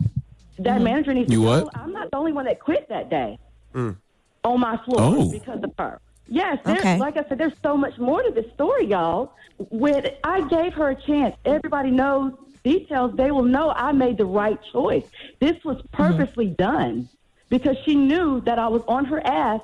That 0.60 0.80
Mhm. 0.80 0.82
manager 0.85 1.14
needs 1.14 1.30
You 1.32 1.43
to 1.43 1.47
what? 1.47 1.64
go. 1.64 1.70
I'm 1.74 1.93
not 1.93 2.10
the 2.10 2.16
only 2.16 2.32
one 2.32 2.47
that 2.47 2.59
quit 2.59 2.89
that 2.89 3.10
day 3.10 3.39
on 3.74 3.97
my 4.60 4.76
floor 4.85 4.98
Oh. 5.01 5.30
because 5.30 5.62
of 5.62 5.72
her. 5.78 6.01
Yes, 6.26 6.59
there, 6.64 6.76
Okay. 6.76 6.98
like 6.98 7.16
I 7.16 7.24
said, 7.28 7.39
there's 7.39 7.52
so 7.62 7.76
much 7.76 7.97
more 7.98 8.22
to 8.22 8.30
this 8.32 8.44
story, 8.55 8.86
y'all. 8.86 9.32
When 9.70 10.05
I 10.24 10.47
gave 10.48 10.74
her 10.74 10.90
a 10.90 10.94
chance, 10.94 11.35
everybody 11.44 11.90
knows 11.90 12.32
details. 12.69 13.16
They 13.16 13.31
will 13.31 13.45
know 13.45 13.70
I 13.70 13.93
made 13.93 14.19
the 14.19 14.27
right 14.27 14.59
choice. 14.73 15.05
This 15.40 15.57
was 15.65 15.81
purposely 15.93 16.49
done 16.49 17.09
because 17.49 17.77
she 17.85 17.95
knew 17.95 18.40
that 18.43 18.59
I 18.59 18.69
was 18.69 18.82
on 18.86 19.05
her 19.07 19.20
ass 19.27 19.61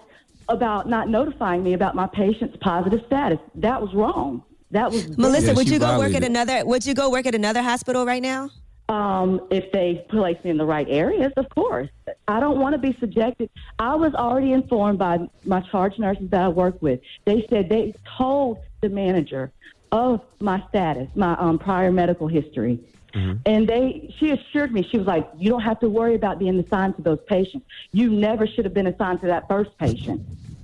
about 0.49 0.89
not 0.89 1.09
notifying 1.09 1.63
me 1.63 1.73
about 1.75 1.95
my 1.95 2.07
patient's 2.07 2.57
positive 2.61 3.03
status. 3.07 3.39
That 3.57 3.81
was 3.81 3.93
wrong. 3.95 4.43
That 4.71 4.91
was 4.91 5.17
Melissa, 5.17 5.49
Yeah, 5.49 5.53
would 5.55 5.69
you 5.69 5.79
go 5.79 5.99
work 5.99 6.15
at 6.15 6.25
another? 6.25 6.65
Would 6.65 6.85
you 6.85 6.95
go 6.95 7.11
work 7.11 7.27
at 7.27 7.35
another 7.35 7.63
hospital 7.63 8.05
right 8.05 8.23
now? 8.23 8.51
Um, 8.89 9.47
if 9.51 9.73
they 9.73 10.05
place 10.11 10.37
me 10.45 10.51
in 10.51 10.59
the 10.59 10.67
right 10.67 10.87
areas, 10.91 11.33
of 11.37 11.49
course. 11.49 11.89
I 12.29 12.39
don't 12.41 12.59
want 12.59 12.75
to 12.75 12.79
be 12.79 12.95
subjected. 13.01 13.49
I 13.79 13.95
was 13.95 14.15
already 14.15 14.53
informed 14.53 14.99
by 14.99 15.27
my 15.45 15.61
charge 15.71 15.99
nurses 15.99 16.29
that 16.31 16.43
I 16.43 16.49
work 16.49 16.83
with. 16.83 17.01
They 17.25 17.47
said 17.49 17.69
they 17.71 17.95
told 18.19 18.59
the 18.83 18.91
manager 18.91 19.53
of 19.93 20.21
my 20.41 20.63
status, 20.69 21.09
my 21.15 21.35
um, 21.37 21.59
prior 21.59 21.93
medical 21.93 22.27
history. 22.27 22.81
Mm-hmm. 23.15 23.39
And 23.47 23.69
they, 23.69 24.15
she 24.19 24.31
assured 24.31 24.73
me, 24.73 24.87
she 24.91 24.99
was 24.99 25.07
like, 25.07 25.29
"You 25.37 25.51
don't 25.51 25.63
have 25.63 25.81
to 25.81 25.89
worry 25.89 26.15
about 26.15 26.39
being 26.39 26.59
assigned 26.59 26.97
to 26.97 27.03
those 27.03 27.21
patients. 27.27 27.67
You 27.93 28.11
never 28.11 28.47
should 28.47 28.65
have 28.65 28.75
been 28.75 28.89
assigned 28.89 29.21
to 29.23 29.29
that 29.29 29.49
first 29.49 29.77
patient." 29.79 30.23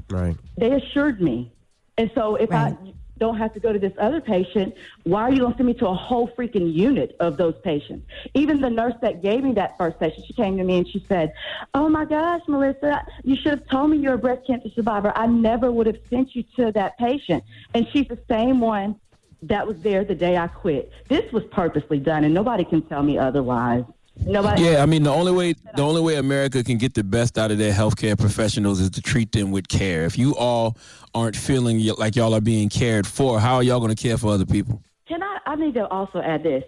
Right. 0.08 0.36
They 0.56 0.72
assured 0.72 1.20
me. 1.20 1.52
And 1.96 2.10
so 2.14 2.34
if 2.34 2.50
I 2.50 2.76
don't 3.20 3.36
have 3.36 3.52
to 3.52 3.60
go 3.60 3.72
to 3.72 3.78
this 3.78 3.92
other 4.00 4.20
patient, 4.20 4.74
why 5.04 5.22
are 5.22 5.30
you 5.30 5.40
going 5.40 5.52
to 5.52 5.58
send 5.58 5.66
me 5.66 5.74
to 5.74 5.86
a 5.86 5.94
whole 5.94 6.28
freaking 6.28 6.74
unit 6.74 7.14
of 7.20 7.36
those 7.36 7.54
patients? 7.62 8.08
Even 8.34 8.60
the 8.60 8.70
nurse 8.70 8.94
that 9.02 9.22
gave 9.22 9.44
me 9.44 9.52
that 9.52 9.76
first 9.76 10.00
patient, 10.00 10.26
she 10.26 10.32
came 10.32 10.56
to 10.56 10.64
me 10.64 10.78
and 10.78 10.88
she 10.88 11.04
said, 11.06 11.32
Oh 11.74 11.88
my 11.88 12.06
gosh, 12.06 12.40
Melissa, 12.48 13.06
you 13.22 13.36
should 13.36 13.50
have 13.50 13.68
told 13.68 13.90
me 13.90 13.98
you're 13.98 14.14
a 14.14 14.18
breast 14.18 14.46
cancer 14.46 14.70
survivor. 14.74 15.12
I 15.14 15.26
never 15.26 15.70
would 15.70 15.86
have 15.86 15.98
sent 16.08 16.34
you 16.34 16.42
to 16.56 16.72
that 16.72 16.98
patient. 16.98 17.44
And 17.74 17.86
she's 17.92 18.08
the 18.08 18.18
same 18.28 18.60
one 18.60 18.98
that 19.42 19.66
was 19.66 19.76
there 19.80 20.04
the 20.04 20.14
day 20.14 20.36
I 20.36 20.48
quit. 20.48 20.90
This 21.08 21.30
was 21.32 21.44
purposely 21.50 21.98
done, 21.98 22.24
and 22.24 22.34
nobody 22.34 22.64
can 22.64 22.82
tell 22.82 23.02
me 23.02 23.18
otherwise. 23.18 23.84
Nobody. 24.16 24.62
Yeah, 24.62 24.82
I 24.82 24.86
mean 24.86 25.02
the 25.02 25.12
only 25.12 25.32
way 25.32 25.54
the 25.76 25.82
only 25.82 26.02
way 26.02 26.16
America 26.16 26.62
can 26.62 26.76
get 26.76 26.92
the 26.94 27.04
best 27.04 27.38
out 27.38 27.50
of 27.50 27.58
their 27.58 27.72
healthcare 27.72 28.18
professionals 28.18 28.78
is 28.80 28.90
to 28.90 29.00
treat 29.00 29.32
them 29.32 29.50
with 29.50 29.68
care. 29.68 30.04
If 30.04 30.18
you 30.18 30.36
all 30.36 30.76
aren't 31.14 31.36
feeling 31.36 31.82
like 31.96 32.16
y'all 32.16 32.34
are 32.34 32.40
being 32.40 32.68
cared 32.68 33.06
for, 33.06 33.40
how 33.40 33.56
are 33.56 33.62
y'all 33.62 33.80
going 33.80 33.94
to 33.94 34.00
care 34.00 34.18
for 34.18 34.32
other 34.32 34.44
people? 34.44 34.82
Can 35.06 35.22
I? 35.22 35.38
I 35.46 35.56
need 35.56 35.74
to 35.74 35.88
also 35.88 36.20
add 36.20 36.42
this. 36.42 36.64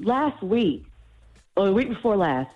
Last 0.00 0.42
week, 0.42 0.86
or 1.56 1.66
the 1.66 1.72
week 1.72 1.88
before 1.88 2.16
last, 2.16 2.50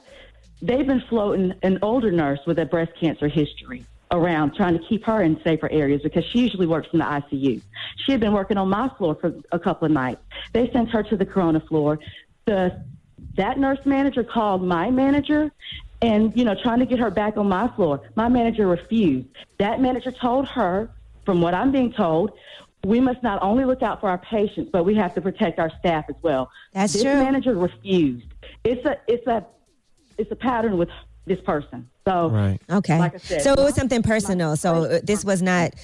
they've 0.60 0.86
been 0.86 1.02
floating 1.08 1.54
an 1.62 1.78
older 1.82 2.10
nurse 2.10 2.40
with 2.46 2.58
a 2.58 2.66
breast 2.66 2.92
cancer 2.98 3.28
history 3.28 3.86
around, 4.12 4.54
trying 4.54 4.78
to 4.78 4.84
keep 4.84 5.04
her 5.04 5.22
in 5.22 5.40
safer 5.42 5.70
areas 5.70 6.02
because 6.02 6.24
she 6.26 6.40
usually 6.40 6.66
works 6.66 6.88
in 6.92 6.98
the 7.00 7.04
ICU. 7.04 7.60
She 8.04 8.12
had 8.12 8.20
been 8.20 8.32
working 8.32 8.58
on 8.58 8.68
my 8.68 8.88
floor 8.96 9.14
for 9.14 9.34
a 9.50 9.58
couple 9.58 9.86
of 9.86 9.92
nights. 9.92 10.20
They 10.52 10.70
sent 10.70 10.90
her 10.90 11.02
to 11.02 11.16
the 11.16 11.26
corona 11.26 11.60
floor. 11.60 11.98
The 12.44 12.84
that 13.36 13.58
nurse 13.58 13.78
manager 13.84 14.22
called 14.22 14.62
my 14.62 14.90
manager 14.90 15.50
and 16.02 16.36
you 16.36 16.44
know 16.44 16.54
trying 16.54 16.80
to 16.80 16.86
get 16.86 16.98
her 16.98 17.10
back 17.10 17.36
on 17.36 17.48
my 17.48 17.68
floor 17.76 18.00
my 18.16 18.28
manager 18.28 18.66
refused 18.66 19.28
that 19.58 19.80
manager 19.80 20.10
told 20.10 20.46
her 20.48 20.90
from 21.24 21.40
what 21.40 21.54
i'm 21.54 21.70
being 21.70 21.92
told 21.92 22.32
we 22.84 22.98
must 23.00 23.22
not 23.22 23.40
only 23.42 23.64
look 23.64 23.82
out 23.82 24.00
for 24.00 24.10
our 24.10 24.18
patients 24.18 24.68
but 24.72 24.84
we 24.84 24.94
have 24.94 25.14
to 25.14 25.20
protect 25.20 25.58
our 25.58 25.70
staff 25.78 26.04
as 26.08 26.16
well 26.20 26.50
That's 26.72 26.92
this 26.92 27.02
true. 27.02 27.14
manager 27.14 27.54
refused 27.54 28.26
it's 28.64 28.84
a 28.84 28.98
it's 29.06 29.26
a 29.26 29.46
it's 30.18 30.30
a 30.30 30.36
pattern 30.36 30.76
with 30.76 30.90
this 31.24 31.40
person 31.40 31.88
So, 32.06 32.30
Right. 32.30 32.58
Okay. 32.70 32.98
Like 32.98 33.14
I 33.14 33.18
said, 33.18 33.42
so 33.42 33.52
it 33.52 33.58
was 33.58 33.74
something 33.74 34.02
personal. 34.02 34.56
So 34.56 34.98
this 35.04 35.24
was 35.24 35.40
not 35.40 35.74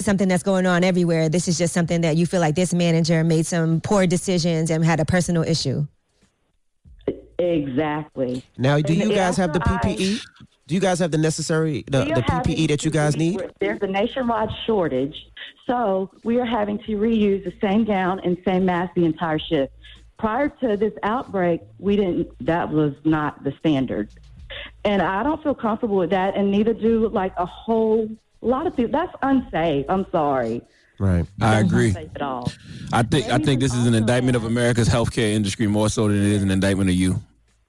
something 0.00 0.28
that's 0.28 0.42
going 0.42 0.66
on 0.66 0.84
everywhere. 0.84 1.28
This 1.28 1.48
is 1.48 1.58
just 1.58 1.72
something 1.72 2.00
that 2.02 2.16
you 2.16 2.26
feel 2.26 2.40
like 2.40 2.54
this 2.54 2.72
manager 2.72 3.22
made 3.24 3.46
some 3.46 3.80
poor 3.80 4.06
decisions 4.06 4.70
and 4.70 4.84
had 4.84 5.00
a 5.00 5.04
personal 5.04 5.42
issue. 5.42 5.86
exactly. 7.38 8.44
Now, 8.58 8.78
do 8.80 8.94
you 8.94 9.12
guys 9.14 9.36
have 9.36 9.52
the 9.52 9.60
PPE? 9.60 10.20
Do 10.68 10.74
you 10.76 10.80
guys 10.80 11.00
have 11.00 11.10
the 11.10 11.18
necessary 11.18 11.84
the, 11.86 12.04
the 12.04 12.22
PPE 12.22 12.68
that 12.68 12.84
you 12.84 12.90
guys 12.90 13.16
need? 13.16 13.42
There's 13.60 13.82
a 13.82 13.86
nationwide 13.86 14.50
shortage, 14.64 15.16
so 15.66 16.10
we 16.22 16.38
are 16.40 16.46
having 16.46 16.78
to 16.78 16.96
reuse 16.96 17.44
the 17.44 17.52
same 17.60 17.84
gown 17.84 18.20
and 18.20 18.38
same 18.44 18.64
mask 18.64 18.94
the 18.94 19.04
entire 19.04 19.38
shift. 19.38 19.72
Prior 20.18 20.48
to 20.48 20.76
this 20.76 20.92
outbreak, 21.02 21.62
we 21.78 21.96
didn't. 21.96 22.28
That 22.46 22.70
was 22.70 22.94
not 23.04 23.42
the 23.42 23.52
standard, 23.58 24.10
and 24.84 25.02
I 25.02 25.22
don't 25.22 25.42
feel 25.42 25.54
comfortable 25.54 25.96
with 25.96 26.10
that, 26.10 26.36
and 26.36 26.50
neither 26.50 26.74
do 26.74 27.08
like 27.08 27.32
a 27.36 27.46
whole 27.46 28.08
lot 28.40 28.66
of 28.66 28.76
people. 28.76 28.92
That's 28.92 29.14
unsafe. 29.22 29.86
I'm 29.88 30.06
sorry. 30.10 30.62
Right. 30.98 31.24
I 31.40 31.62
That's 31.62 31.68
agree. 31.68 31.88
Not 31.88 31.94
safe 31.94 32.10
at 32.14 32.22
all. 32.22 32.52
I 32.92 33.02
think 33.02 33.26
I 33.28 33.38
think 33.38 33.60
this 33.60 33.74
is 33.74 33.86
an 33.86 33.94
indictment 33.94 34.36
of 34.36 34.44
America's 34.44 34.88
healthcare 34.88 35.32
industry 35.32 35.66
more 35.66 35.88
so 35.88 36.08
than 36.08 36.16
it 36.18 36.30
is 36.30 36.42
an 36.42 36.50
indictment 36.50 36.90
of 36.90 36.96
you. 36.96 37.20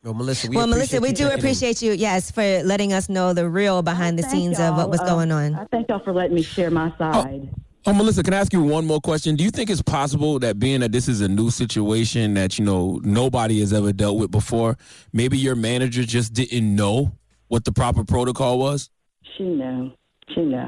Well, 0.03 0.13
Melissa, 0.13 0.49
well, 0.51 0.67
Melissa, 0.67 0.99
we 0.99 1.13
do 1.13 1.29
appreciate 1.29 1.81
you, 1.81 1.93
yes, 1.93 2.29
for 2.29 2.41
letting 2.63 2.91
us 2.91 3.07
know 3.07 3.31
the 3.33 3.47
real 3.47 3.81
behind 3.81 4.19
the 4.19 4.23
Thank 4.23 4.33
scenes 4.33 4.59
of 4.59 4.75
what 4.75 4.89
was 4.89 4.99
Uh, 4.99 5.05
going 5.05 5.31
on. 5.31 5.55
I 5.55 5.65
thank 5.71 5.87
y'all 5.87 5.99
for 5.99 6.11
letting 6.11 6.35
me 6.35 6.41
share 6.41 6.69
my 6.69 6.91
side. 6.97 7.47
Oh, 7.49 7.59
Melissa, 7.91 8.23
can 8.23 8.33
I 8.33 8.37
ask 8.37 8.53
you 8.53 8.63
one 8.63 8.85
more 8.85 9.01
question? 9.01 9.35
Do 9.35 9.43
you 9.43 9.49
think 9.51 9.69
it's 9.69 9.81
possible 9.81 10.39
that 10.39 10.57
being 10.59 10.79
that 10.79 10.91
this 10.91 11.07
is 11.09 11.19
a 11.21 11.27
new 11.27 11.49
situation 11.51 12.33
that 12.35 12.57
you 12.57 12.63
know 12.65 13.01
nobody 13.03 13.59
has 13.59 13.73
ever 13.73 13.91
dealt 13.91 14.17
with 14.17 14.31
before, 14.31 14.77
maybe 15.11 15.37
your 15.37 15.55
manager 15.55 16.03
just 16.03 16.33
didn't 16.33 16.75
know 16.75 17.11
what 17.49 17.65
the 17.65 17.71
proper 17.73 18.03
protocol 18.05 18.57
was? 18.59 18.89
She 19.37 19.43
knew. 19.43 19.91
She 20.33 20.41
knew. 20.41 20.67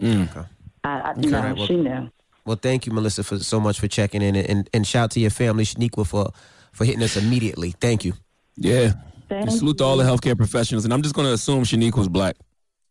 Mm. 0.00 0.46
I, 0.82 0.88
I, 0.88 1.10
Okay. 1.12 1.20
no, 1.28 1.36
All 1.38 1.44
right, 1.44 1.56
well- 1.56 1.66
she 1.66 1.76
knew. 1.76 2.10
Well, 2.46 2.56
thank 2.60 2.86
you, 2.86 2.92
Melissa, 2.92 3.22
for 3.22 3.38
so 3.38 3.60
much 3.60 3.78
for 3.78 3.86
checking 3.86 4.22
in, 4.22 4.34
and, 4.34 4.68
and 4.72 4.84
shout 4.86 5.10
to 5.12 5.20
your 5.20 5.30
family, 5.30 5.62
Shaniqua, 5.64 6.06
for 6.06 6.32
for 6.72 6.84
hitting 6.84 7.02
us 7.02 7.16
immediately. 7.16 7.72
Thank 7.80 8.04
you. 8.04 8.14
Yeah. 8.56 8.92
Thank 9.28 9.50
Salute 9.50 9.78
to 9.78 9.84
all 9.84 9.96
the 9.98 10.04
healthcare 10.04 10.36
professionals, 10.36 10.84
and 10.84 10.92
I'm 10.94 11.02
just 11.02 11.14
going 11.14 11.26
to 11.28 11.34
assume 11.34 11.62
Shanique 11.64 11.96
was 11.96 12.08
black. 12.08 12.36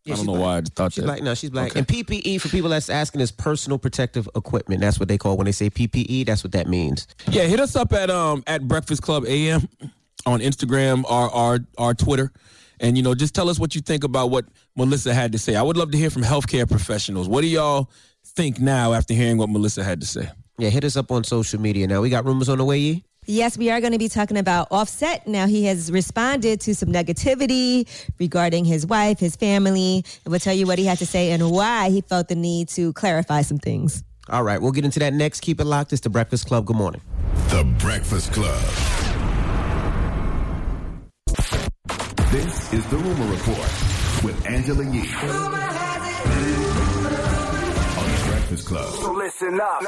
Yeah, 0.10 0.14
I 0.16 0.18
don't 0.18 0.26
know 0.26 0.34
black. 0.34 0.44
why 0.46 0.58
I 0.58 0.62
just 0.62 0.76
thought 0.76 0.84
that. 0.86 0.94
She's 0.94 1.04
that. 1.04 1.08
black. 1.08 1.24
No, 1.24 1.34
she's 1.36 1.50
black. 1.50 1.76
And 1.76 1.88
PPE 1.88 2.42
for 2.42 2.50
people 2.50 2.70
that's 2.70 2.90
asking 2.90 3.22
is 3.22 3.32
personal 3.32 3.78
protective 3.78 4.28
equipment. 4.36 4.82
That's 4.82 5.00
what 5.00 5.08
they 5.08 5.18
call 5.18 5.38
when 5.38 5.46
they 5.46 5.52
say 5.52 5.70
PPE. 5.70 6.26
That's 6.26 6.44
what 6.44 6.52
that 6.54 6.68
means. 6.68 7.08
Yeah, 7.30 7.44
hit 7.44 7.60
us 7.60 7.76
up 7.76 7.94
at 7.94 8.10
um 8.10 8.44
at 8.48 8.68
Breakfast 8.68 9.02
Club 9.02 9.26
AM 9.26 9.68
on 10.26 10.40
Instagram 10.40 11.04
or 11.06 11.30
our 11.34 11.60
our 11.78 11.94
Twitter. 11.94 12.32
And 12.82 12.96
you 12.98 13.04
know, 13.04 13.14
just 13.14 13.36
tell 13.36 13.50
us 13.50 13.60
what 13.60 13.76
you 13.76 13.82
think 13.82 14.04
about 14.04 14.30
what 14.30 14.46
Melissa 14.76 15.14
had 15.14 15.32
to 15.34 15.38
say. 15.38 15.56
I 15.56 15.62
would 15.62 15.76
love 15.78 15.92
to 15.92 15.98
hear 15.98 16.10
from 16.10 16.24
healthcare 16.24 16.70
professionals. 16.70 17.28
What 17.28 17.42
do 17.42 17.48
y'all 17.48 17.90
think 18.26 18.60
now 18.60 18.94
after 18.94 19.14
hearing 19.14 19.38
what 19.38 19.50
Melissa 19.50 19.84
had 19.84 20.00
to 20.02 20.08
say? 20.08 20.30
Yeah, 20.58 20.70
hit 20.70 20.84
us 20.84 20.96
up 20.98 21.12
on 21.12 21.24
social 21.24 21.60
media. 21.60 21.88
Now 21.88 22.02
we 22.02 22.10
got 22.10 22.26
rumors 22.26 22.50
on 22.50 22.58
the 22.58 22.66
way. 22.66 23.04
Ye? 23.26 23.38
Yes, 23.38 23.58
we 23.58 23.70
are 23.70 23.80
going 23.80 23.94
to 23.94 24.00
be 24.00 24.10
talking 24.10 24.38
about 24.38 24.68
Offset. 24.72 25.28
Now, 25.28 25.48
he 25.48 25.66
has 25.66 25.92
responded 25.92 26.62
to 26.62 26.76
some 26.76 26.90
negativity 26.90 27.88
regarding 28.20 28.66
his 28.66 28.86
wife, 28.86 29.20
his 29.20 29.36
family, 29.36 30.04
and 30.26 30.32
we'll 30.32 30.40
tell 30.40 30.54
you 30.54 30.66
what 30.66 30.80
he 30.80 30.86
had 30.86 30.98
to 31.00 31.06
say 31.06 31.32
and 31.32 31.52
why 31.52 31.90
he 31.90 32.02
felt 32.02 32.28
the 32.28 32.36
need 32.36 32.70
to 32.70 32.94
clarify 32.94 33.42
some 33.42 33.58
things. 33.58 34.04
All 34.30 34.44
right, 34.44 34.62
we'll 34.62 34.72
get 34.72 34.86
into 34.86 35.00
that 35.00 35.14
next. 35.14 35.42
Keep 35.42 35.60
it 35.60 35.66
locked. 35.66 35.92
It's 35.92 36.02
the 36.02 36.10
Breakfast 36.10 36.48
Club. 36.48 36.66
Good 36.66 36.76
morning. 36.76 37.02
The 37.50 37.64
Breakfast 37.80 38.32
Club. 38.32 38.62
This 42.32 42.74
is 42.74 42.86
the 42.88 42.98
Rumor 42.98 43.32
Report 43.32 44.24
with 44.24 44.46
Angela 44.46 44.84
Yee. 44.84 46.69
On 48.50 48.56
the 48.56 48.64
Breakfast 48.64 48.68
Club. 48.68 49.04
So 49.04 49.14
listen 49.14 49.60
up. 49.62 49.82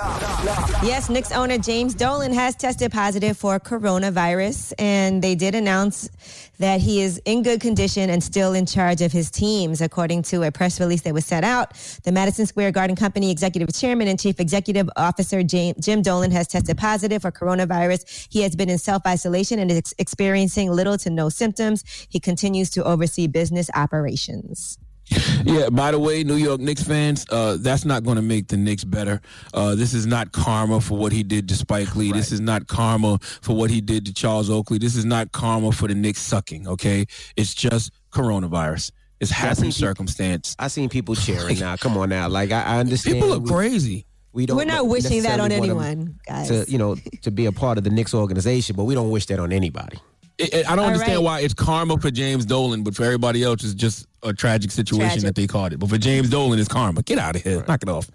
Yes, 0.84 1.10
Knicks 1.10 1.32
owner 1.32 1.58
James 1.58 1.96
Dolan 1.96 2.32
has 2.34 2.56
tested 2.56 2.92
positive 2.92 3.36
for 3.36 3.60
coronavirus, 3.60 4.74
and 4.78 5.22
they 5.22 5.34
did 5.34 5.56
announce 5.56 6.10
that 6.60 6.80
he 6.80 7.02
is 7.02 7.20
in 7.26 7.42
good 7.42 7.60
condition 7.60 8.12
and 8.12 8.24
still 8.24 8.54
in 8.54 8.68
charge 8.68 9.02
of 9.02 9.12
his 9.12 9.32
teams, 9.32 9.82
according 9.82 10.22
to 10.24 10.44
a 10.44 10.52
press 10.52 10.80
release 10.80 11.02
that 11.02 11.14
was 11.14 11.26
set 11.26 11.44
out. 11.44 11.74
The 12.04 12.12
Madison 12.12 12.46
Square 12.46 12.74
Garden 12.74 12.96
Company 12.96 13.32
executive 13.32 13.74
chairman 13.74 14.08
and 14.08 14.20
chief 14.20 14.40
executive 14.40 14.88
officer 14.96 15.42
Jam- 15.42 15.76
Jim 15.80 16.04
Dolan 16.04 16.30
has 16.32 16.48
tested 16.48 16.78
positive 16.78 17.24
for 17.24 17.32
coronavirus. 17.32 18.28
He 18.30 18.44
has 18.44 18.56
been 18.56 18.70
in 18.70 18.78
self 18.78 19.08
isolation 19.08 19.58
and 19.58 19.72
is 19.72 19.94
experiencing 19.98 20.72
little 20.72 20.98
to 21.00 21.10
no 21.10 21.30
symptoms. 21.30 21.84
He 22.10 22.20
continues 22.20 22.70
to 22.72 22.84
oversee 22.84 23.26
business 23.26 23.72
operations. 23.74 24.78
Yeah, 25.44 25.70
by 25.70 25.92
the 25.92 26.00
way, 26.00 26.24
New 26.24 26.36
York 26.36 26.60
Knicks 26.62 26.84
fans, 26.84 27.26
uh, 27.30 27.58
that's 27.60 27.84
not 27.86 28.04
going 28.04 28.16
to 28.16 28.22
make 28.22 28.48
the 28.48 28.58
Knicks 28.58 28.84
better. 28.84 29.22
Uh, 29.54 29.76
this 29.76 29.94
is 29.94 30.06
not 30.06 30.32
karma 30.32 30.80
for 30.82 30.98
what 30.98 31.12
he 31.12 31.24
did 31.24 31.50
to 31.50 31.56
Spike 31.56 31.96
Lee. 31.96 32.12
This 32.12 32.32
is 32.32 32.40
not 32.40 32.68
karma 32.68 33.18
for 33.42 33.56
what 33.56 33.70
he 33.70 33.82
did 33.82 34.06
to 34.06 34.14
Charles 34.14 34.50
Oakley. 34.50 34.78
This 34.78 34.96
is 34.96 35.06
not 35.06 35.32
karma 35.32 35.72
for 35.72 35.88
the 35.88 35.96
Knicks 35.96 36.22
sucking, 36.22 36.68
okay? 36.68 37.06
It's 37.36 37.54
just 37.54 37.92
coronavirus. 38.12 38.92
It's 39.20 39.32
happen 39.32 39.72
circumstance. 39.72 40.56
I 40.58 40.68
seen 40.68 40.90
people 40.90 41.16
cheering 41.26 41.60
now. 41.60 41.76
Come 41.76 41.98
on 41.98 42.10
now. 42.10 42.28
Like 42.28 42.52
I, 42.52 42.62
I 42.64 42.80
understand. 42.80 43.16
People 43.18 43.34
are 43.34 43.40
crazy. 43.42 44.06
We 44.34 44.46
don't. 44.46 44.58
We're 44.58 44.66
not 44.66 44.88
wishing 44.88 45.24
that 45.24 45.40
on 45.40 45.50
necessarily 45.50 45.76
want 45.76 45.88
'em 45.90 45.98
anyone, 46.00 46.20
guys. 46.28 46.48
To 46.48 46.66
you 46.72 46.78
know, 46.78 46.96
to 47.22 47.32
be 47.32 47.46
a 47.46 47.52
part 47.52 47.78
of 47.78 47.84
the 47.84 47.90
Knicks 47.90 48.14
organization, 48.14 48.76
but 48.76 48.86
we 48.86 48.96
don't 48.96 49.10
wish 49.10 49.26
that 49.28 49.40
on 49.40 49.52
anybody. 49.52 50.00
It, 50.38 50.54
it- 50.54 50.66
I 50.66 50.76
don't 50.76 50.86
All 50.86 50.86
understand 50.86 51.18
right. 51.18 51.24
why 51.24 51.40
it's 51.42 51.54
karma 51.54 51.98
for 51.98 52.10
James 52.10 52.46
Dolan, 52.46 52.84
but 52.84 52.96
for 52.96 53.04
everybody 53.04 53.44
else, 53.44 53.64
it's 53.64 53.74
just 53.76 54.08
a 54.24 54.34
tragic 54.34 54.72
situation 54.72 55.08
Tragic. 55.08 55.24
that 55.24 55.36
they 55.36 55.48
called 55.48 55.74
it. 55.74 55.80
But 55.80 55.90
for 55.90 55.98
James 55.98 56.30
Dolan, 56.30 56.60
it's 56.60 56.68
karma. 56.68 57.02
Get 57.04 57.18
out 57.18 57.36
of 57.36 57.44
here. 57.44 57.64
Knock 57.68 57.84
it 57.84 57.90
off. 57.90 58.10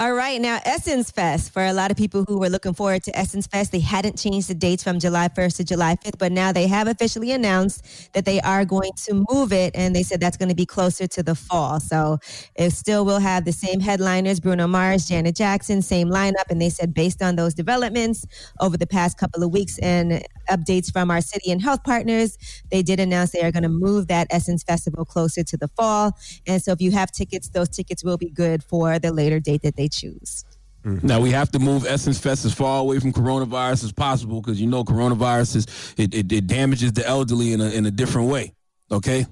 All 0.00 0.12
right, 0.12 0.40
now 0.40 0.60
Essence 0.64 1.10
Fest. 1.10 1.52
For 1.52 1.64
a 1.64 1.72
lot 1.72 1.90
of 1.90 1.96
people 1.96 2.24
who 2.28 2.38
were 2.38 2.48
looking 2.48 2.72
forward 2.72 3.02
to 3.02 3.18
Essence 3.18 3.48
Fest, 3.48 3.72
they 3.72 3.80
hadn't 3.80 4.16
changed 4.16 4.46
the 4.46 4.54
dates 4.54 4.84
from 4.84 5.00
July 5.00 5.26
1st 5.26 5.56
to 5.56 5.64
July 5.64 5.96
5th, 5.96 6.18
but 6.18 6.30
now 6.30 6.52
they 6.52 6.68
have 6.68 6.86
officially 6.86 7.32
announced 7.32 8.12
that 8.12 8.24
they 8.24 8.40
are 8.42 8.64
going 8.64 8.92
to 9.06 9.24
move 9.28 9.52
it, 9.52 9.74
and 9.74 9.96
they 9.96 10.04
said 10.04 10.20
that's 10.20 10.36
going 10.36 10.50
to 10.50 10.54
be 10.54 10.66
closer 10.66 11.08
to 11.08 11.22
the 11.24 11.34
fall. 11.34 11.80
So 11.80 12.18
it 12.54 12.70
still 12.70 13.04
will 13.04 13.18
have 13.18 13.44
the 13.44 13.50
same 13.50 13.80
headliners 13.80 14.38
Bruno 14.38 14.68
Mars, 14.68 15.08
Janet 15.08 15.34
Jackson, 15.34 15.82
same 15.82 16.08
lineup. 16.10 16.48
And 16.48 16.62
they 16.62 16.70
said, 16.70 16.94
based 16.94 17.20
on 17.20 17.34
those 17.34 17.52
developments 17.52 18.24
over 18.60 18.76
the 18.76 18.86
past 18.86 19.18
couple 19.18 19.42
of 19.42 19.52
weeks 19.52 19.80
and 19.80 20.22
updates 20.48 20.92
from 20.92 21.10
our 21.10 21.20
city 21.20 21.50
and 21.50 21.60
health 21.60 21.82
partners, 21.82 22.38
they 22.70 22.82
did 22.82 23.00
announce 23.00 23.32
they 23.32 23.42
are 23.42 23.50
going 23.50 23.64
to 23.64 23.68
move 23.68 24.06
that 24.06 24.28
Essence 24.30 24.62
Festival 24.62 25.04
closer 25.04 25.42
to 25.42 25.56
the 25.56 25.66
fall. 25.66 26.12
And 26.46 26.62
so 26.62 26.70
if 26.70 26.80
you 26.80 26.92
have 26.92 27.10
tickets, 27.10 27.48
those 27.48 27.68
tickets 27.68 28.04
will 28.04 28.16
be 28.16 28.30
good 28.30 28.62
for 28.62 29.00
the 29.00 29.12
later 29.12 29.40
date 29.40 29.62
that 29.62 29.74
they 29.74 29.87
choose. 29.88 30.44
Now 30.84 31.20
we 31.20 31.30
have 31.32 31.50
to 31.52 31.58
move 31.58 31.84
Essence 31.86 32.18
Fest 32.18 32.46
as 32.46 32.54
far 32.54 32.80
away 32.80 32.98
from 32.98 33.12
coronavirus 33.12 33.84
as 33.84 33.92
possible 33.92 34.40
because 34.40 34.58
you 34.58 34.66
know 34.66 34.84
coronavirus 34.84 35.56
is 35.56 35.66
it, 35.98 36.14
it, 36.14 36.32
it 36.32 36.46
damages 36.46 36.92
the 36.92 37.06
elderly 37.06 37.52
in 37.52 37.60
a 37.60 37.68
in 37.70 37.84
a 37.84 37.90
different 37.90 38.30
way. 38.30 38.54
Okay, 38.90 39.26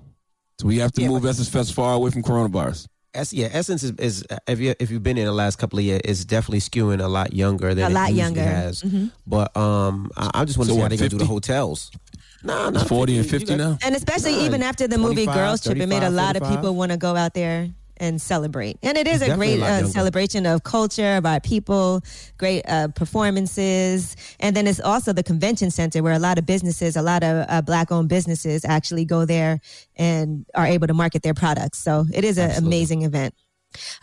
so 0.60 0.66
we 0.66 0.76
have 0.78 0.92
to 0.92 1.06
move 1.08 1.24
Essence 1.24 1.48
Fest 1.48 1.72
far 1.72 1.94
away 1.94 2.10
from 2.10 2.22
coronavirus. 2.22 2.88
Es- 3.14 3.32
yeah, 3.32 3.48
Essence 3.52 3.82
is, 3.84 3.92
is 3.92 4.24
if 4.46 4.58
you 4.60 4.74
if 4.78 4.90
you've 4.90 5.02
been 5.02 5.16
in 5.16 5.24
the 5.24 5.32
last 5.32 5.56
couple 5.56 5.78
of 5.78 5.84
years, 5.86 6.02
it's 6.04 6.26
definitely 6.26 6.60
skewing 6.60 7.02
a 7.02 7.08
lot 7.08 7.32
younger 7.32 7.74
than 7.74 7.90
A 7.90 7.94
lot 7.94 8.10
usually 8.10 8.18
younger. 8.20 8.42
has. 8.42 8.82
Mhm. 8.82 9.10
But 9.26 9.56
um, 9.56 10.10
I, 10.14 10.30
I 10.34 10.44
just 10.44 10.58
want 10.58 10.68
to 10.68 10.72
So 10.72 10.74
see 10.74 10.80
how 10.80 10.82
what, 10.82 10.90
they 10.90 10.96
gonna 10.98 11.08
do 11.08 11.16
the 11.16 11.24
50? 11.24 11.32
hotels. 11.32 11.90
Nah, 12.42 12.68
It's 12.68 12.78
not 12.80 12.88
40 12.88 13.16
and 13.18 13.24
50. 13.26 13.34
You 13.36 13.46
50 13.48 13.56
now. 13.56 13.78
And 13.82 13.96
especially 13.96 14.32
Nah, 14.36 14.42
even 14.44 14.62
after 14.62 14.86
the 14.86 14.98
movie 14.98 15.24
Girls 15.24 15.62
Trip, 15.62 15.78
it 15.78 15.86
made 15.88 16.02
a 16.02 16.10
35, 16.10 16.12
lot 16.12 16.36
of 16.36 16.48
people 16.50 16.74
want 16.74 16.92
to 16.92 16.98
go 16.98 17.16
out 17.16 17.32
there 17.32 17.70
and 17.98 18.20
celebrate. 18.20 18.78
And 18.82 18.96
it 18.96 19.06
is 19.06 19.22
It's 19.22 19.32
a 19.32 19.36
great 19.36 19.60
uh, 19.60 19.86
celebration 19.86 20.46
of 20.46 20.62
culture, 20.62 21.16
of 21.16 21.26
our 21.26 21.40
people, 21.40 22.02
great 22.38 22.62
uh, 22.68 22.88
performances. 22.88 24.16
And 24.40 24.54
then 24.56 24.66
it's 24.66 24.80
also 24.80 25.12
the 25.12 25.22
convention 25.22 25.70
center 25.70 26.02
where 26.02 26.14
a 26.14 26.18
lot 26.18 26.38
of 26.38 26.46
businesses, 26.46 26.96
a 26.96 27.02
lot 27.02 27.22
of 27.22 27.46
uh, 27.48 27.62
black 27.62 27.90
owned 27.90 28.08
businesses 28.08 28.64
actually 28.64 29.04
go 29.04 29.24
there 29.24 29.60
and 29.96 30.46
are 30.54 30.66
able 30.66 30.86
to 30.86 30.94
market 30.94 31.22
their 31.22 31.34
products. 31.34 31.78
So 31.78 32.06
it 32.12 32.24
is 32.24 32.38
an 32.38 32.52
amazing 32.52 33.02
event. 33.02 33.34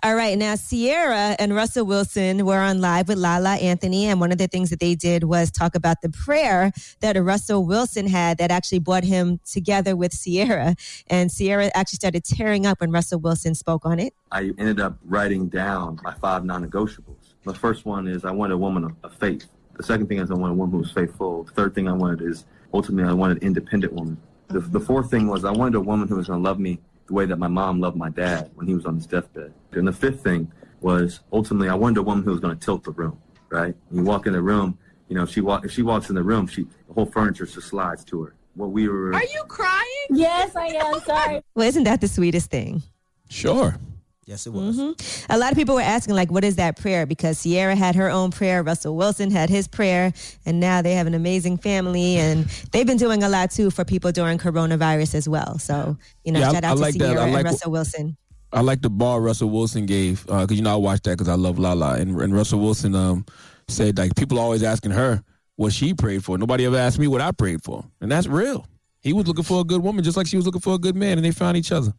All 0.03 0.15
right, 0.15 0.38
now 0.38 0.56
Ciara 0.56 1.35
and 1.40 1.56
Russell 1.56 1.85
Wilson 1.85 2.45
were 2.45 2.60
on 2.60 2.81
live 2.81 3.07
with 3.07 3.18
Lala 3.18 3.56
Anthony, 3.56 4.06
and 4.06 4.19
one 4.19 4.31
of 4.31 4.38
the 4.38 4.48
things 4.48 4.69
that 4.69 4.80
they 4.80 4.95
did 4.95 5.23
was 5.23 5.49
talk 5.49 5.76
about 5.76 6.02
the 6.02 6.10
prayer 6.10 6.72
that 6.99 7.15
Russell 7.22 7.65
Wilson 7.65 8.07
had 8.07 8.38
that 8.38 8.52
actually 8.52 8.80
brought 8.80 9.03
him 9.03 9.40
together 9.49 9.95
with 9.95 10.11
Ciara. 10.11 10.76
And 11.07 11.34
Ciara 11.34 11.72
actually 11.73 11.98
started 11.98 12.23
tearing 12.23 12.65
up 12.65 12.81
when 12.81 12.91
Russell 12.91 13.19
Wilson 13.19 13.56
spoke 13.56 13.85
on 13.85 13.99
it. 13.99 14.14
I 14.31 14.52
ended 14.57 14.80
up 14.80 14.98
writing 15.06 15.48
down 15.48 15.99
my 16.03 16.14
five 16.14 16.44
non-negotiables. 16.44 17.35
The 17.45 17.53
first 17.53 17.85
one 17.85 18.07
is 18.07 18.26
I 18.26 18.31
wanted 18.31 18.56
a 18.56 18.57
woman 18.57 18.84
of, 18.84 18.91
of 19.03 19.15
faith. 19.15 19.45
The 19.77 19.84
second 19.84 20.07
thing 20.07 20.19
is 20.19 20.30
I 20.30 20.35
wanted 20.35 20.53
a 20.53 20.57
woman 20.57 20.73
who 20.73 20.77
was 20.80 20.91
faithful. 20.91 21.44
The 21.44 21.52
third 21.52 21.76
thing 21.76 21.88
I 21.88 21.94
wanted 21.94 22.22
is 22.22 22.45
ultimately 22.73 23.10
I 23.10 23.14
wanted 23.14 23.38
an 23.38 23.48
independent 23.48 23.94
woman. 23.94 24.18
The, 24.49 24.60
the 24.60 24.80
fourth 24.80 25.10
thing 25.10 25.27
was 25.27 25.45
I 25.45 25.52
wanted 25.52 25.76
a 25.76 25.81
woman 25.81 26.07
who 26.07 26.15
was 26.18 26.27
going 26.27 26.44
to 26.44 26.48
love 26.48 26.60
me 26.60 26.80
the 27.07 27.13
way 27.13 27.25
that 27.25 27.38
my 27.38 27.47
mom 27.47 27.80
loved 27.80 27.97
my 27.97 28.09
dad 28.09 28.49
when 28.55 28.67
he 28.67 28.73
was 28.73 28.85
on 28.85 28.95
his 28.95 29.05
deathbed. 29.07 29.53
And 29.71 29.88
the 29.88 29.93
fifth 29.93 30.23
thing 30.23 30.51
was 30.81 31.21
ultimately 31.31 31.69
I 31.69 31.75
wanted 31.75 31.97
a 31.99 32.03
woman 32.03 32.23
who 32.23 32.31
was 32.31 32.39
going 32.39 32.57
to 32.57 32.65
tilt 32.65 32.84
the 32.84 32.91
room. 32.91 33.17
Right? 33.49 33.75
When 33.89 33.99
you 33.99 34.03
walk 34.03 34.25
in 34.25 34.34
the 34.34 34.41
room, 34.41 34.77
you 35.09 35.15
know, 35.15 35.23
if 35.23 35.30
she 35.30 35.41
walk 35.41 35.63
if 35.65 35.71
she 35.71 35.84
walks 35.84 36.09
in 36.09 36.15
the 36.15 36.23
room, 36.23 36.47
she 36.47 36.63
the 36.88 36.93
whole 36.93 37.05
furniture 37.05 37.45
just 37.45 37.67
slides 37.67 38.03
to 38.05 38.23
her. 38.23 38.35
what 38.55 38.71
we 38.71 38.88
were. 38.88 39.13
Are 39.13 39.23
you 39.23 39.43
crying? 39.47 40.07
Yes, 40.09 40.55
I 40.55 40.67
am. 40.67 40.99
Sorry. 41.01 41.41
Well, 41.55 41.67
isn't 41.67 41.84
that 41.84 42.01
the 42.01 42.07
sweetest 42.07 42.49
thing? 42.49 42.81
Sure. 43.30 43.77
Yes, 44.25 44.47
it 44.47 44.53
was. 44.53 44.77
Mhm. 44.77 45.25
A 45.29 45.37
lot 45.37 45.51
of 45.51 45.57
people 45.57 45.75
were 45.75 45.81
asking, 45.81 46.15
like, 46.15 46.31
what 46.31 46.43
is 46.45 46.55
that 46.55 46.77
prayer? 46.77 47.05
Because 47.05 47.43
Ciara 47.43 47.75
had 47.75 47.95
her 47.95 48.09
own 48.09 48.31
prayer, 48.31 48.63
Russell 48.63 48.95
Wilson 48.95 49.29
had 49.31 49.49
his 49.49 49.67
prayer, 49.67 50.13
and 50.45 50.59
now 50.59 50.81
they 50.81 50.93
have 50.93 51.07
an 51.07 51.13
amazing 51.13 51.57
family, 51.57 52.15
and 52.17 52.45
they've 52.71 52.87
been 52.87 52.97
doing 52.97 53.23
a 53.23 53.29
lot 53.29 53.51
too 53.51 53.69
for 53.69 53.83
people 53.83 54.11
during 54.13 54.37
coronavirus 54.37 55.15
as 55.15 55.27
well. 55.27 55.59
So, 55.59 55.97
you 56.23 56.31
know, 56.31 56.39
Yeah, 56.39 56.51
shout 56.53 56.63
I 56.63 56.69
out 56.69 56.77
like 56.77 56.93
to 56.93 56.99
that. 56.99 57.05
I 57.05 57.13
Ciara 57.13 57.19
like 57.19 57.25
and 57.27 57.33
what- 57.45 57.51
Russell 57.51 57.71
Wilson. 57.71 58.17
I 58.53 58.61
like 58.61 58.81
the 58.81 58.89
ball 58.89 59.19
Russell 59.19 59.49
Wilson 59.49 59.87
gave 59.87 60.25
because 60.27 60.51
you 60.51 60.61
know 60.61 60.73
I 60.73 60.75
watched 60.75 61.05
that 61.05 61.17
because 61.17 61.27
I 61.27 61.33
love 61.33 61.57
Lala 61.57 61.95
and, 61.95 62.15
and 62.21 62.33
Russell 62.35 62.59
Wilson 62.59 62.93
um 62.93 63.25
said 63.67 63.97
like 63.97 64.15
people 64.15 64.37
are 64.37 64.43
always 64.43 64.61
asking 64.61 64.91
her 64.91 65.23
what 65.55 65.73
she 65.73 65.95
prayed 65.95 66.23
for. 66.23 66.37
Nobody 66.37 66.65
ever 66.65 66.77
asked 66.77 66.99
me 66.99 67.07
what 67.07 67.19
I 67.19 67.31
prayed 67.31 67.63
for, 67.63 67.83
and 67.99 68.11
that's 68.11 68.27
real. 68.27 68.67
He 69.01 69.11
was 69.11 69.25
looking 69.27 69.43
for 69.43 69.61
a 69.61 69.63
good 69.63 69.81
woman 69.81 70.03
just 70.03 70.15
like 70.17 70.27
she 70.27 70.37
was 70.37 70.45
looking 70.45 70.61
for 70.61 70.75
a 70.75 70.77
good 70.77 70.95
man, 70.95 71.17
and 71.17 71.25
they 71.25 71.31
found 71.31 71.57
each 71.57 71.71
other. 71.71 71.93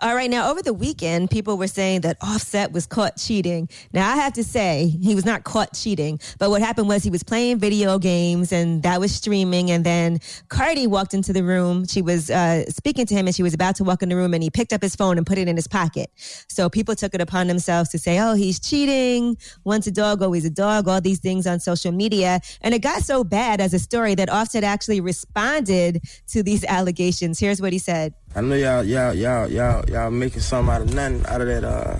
All 0.00 0.14
right, 0.14 0.30
now 0.30 0.50
over 0.50 0.62
the 0.62 0.72
weekend, 0.72 1.30
people 1.30 1.56
were 1.56 1.66
saying 1.66 2.02
that 2.02 2.16
Offset 2.20 2.72
was 2.72 2.86
caught 2.86 3.16
cheating. 3.16 3.68
Now 3.92 4.10
I 4.10 4.16
have 4.16 4.32
to 4.34 4.44
say 4.44 4.96
he 5.02 5.14
was 5.14 5.24
not 5.24 5.44
caught 5.44 5.74
cheating, 5.74 6.20
but 6.38 6.50
what 6.50 6.62
happened 6.62 6.88
was 6.88 7.02
he 7.02 7.10
was 7.10 7.22
playing 7.22 7.58
video 7.58 7.98
games 7.98 8.52
and 8.52 8.82
that 8.82 9.00
was 9.00 9.14
streaming, 9.14 9.70
and 9.70 9.84
then 9.84 10.18
Cardi 10.48 10.86
walked 10.86 11.14
into 11.14 11.32
the 11.32 11.42
room. 11.42 11.86
She 11.86 12.02
was 12.02 12.30
uh, 12.30 12.64
speaking 12.66 13.06
to 13.06 13.14
him, 13.14 13.26
and 13.26 13.34
she 13.34 13.42
was 13.42 13.54
about 13.54 13.76
to 13.76 13.84
walk 13.84 14.02
in 14.02 14.08
the 14.08 14.16
room, 14.16 14.34
and 14.34 14.42
he 14.42 14.50
picked 14.50 14.72
up 14.72 14.82
his 14.82 14.96
phone 14.96 15.18
and 15.18 15.26
put 15.26 15.38
it 15.38 15.48
in 15.48 15.56
his 15.56 15.66
pocket. 15.66 16.10
So 16.48 16.68
people 16.68 16.94
took 16.94 17.14
it 17.14 17.20
upon 17.20 17.46
themselves 17.46 17.90
to 17.90 17.98
say, 17.98 18.18
"Oh, 18.18 18.34
he's 18.34 18.58
cheating. 18.60 19.36
Once 19.64 19.86
a 19.86 19.90
dog, 19.90 20.22
always 20.22 20.44
a 20.44 20.50
dog." 20.50 20.88
All 20.88 21.00
these 21.00 21.20
things 21.20 21.46
on 21.46 21.60
social 21.60 21.92
media, 21.92 22.40
and 22.62 22.74
it 22.74 22.80
got 22.80 23.02
so 23.02 23.24
bad 23.24 23.60
as 23.60 23.74
a 23.74 23.78
story 23.78 24.14
that 24.14 24.28
Offset 24.28 24.64
actually 24.64 25.00
responded 25.00 26.02
to 26.28 26.42
these 26.42 26.64
allegations. 26.64 27.38
Here's 27.38 27.60
what 27.60 27.72
he 27.72 27.78
said. 27.78 28.14
I 28.32 28.42
know 28.42 28.54
y'all, 28.54 28.84
y'all, 28.84 29.12
y'all, 29.12 29.50
y'all, 29.50 29.84
y'all 29.90 30.10
making 30.12 30.40
something 30.42 30.72
out 30.72 30.82
of 30.82 30.94
nothing 30.94 31.26
out 31.26 31.40
of 31.40 31.48
that, 31.48 31.64
uh, 31.64 31.96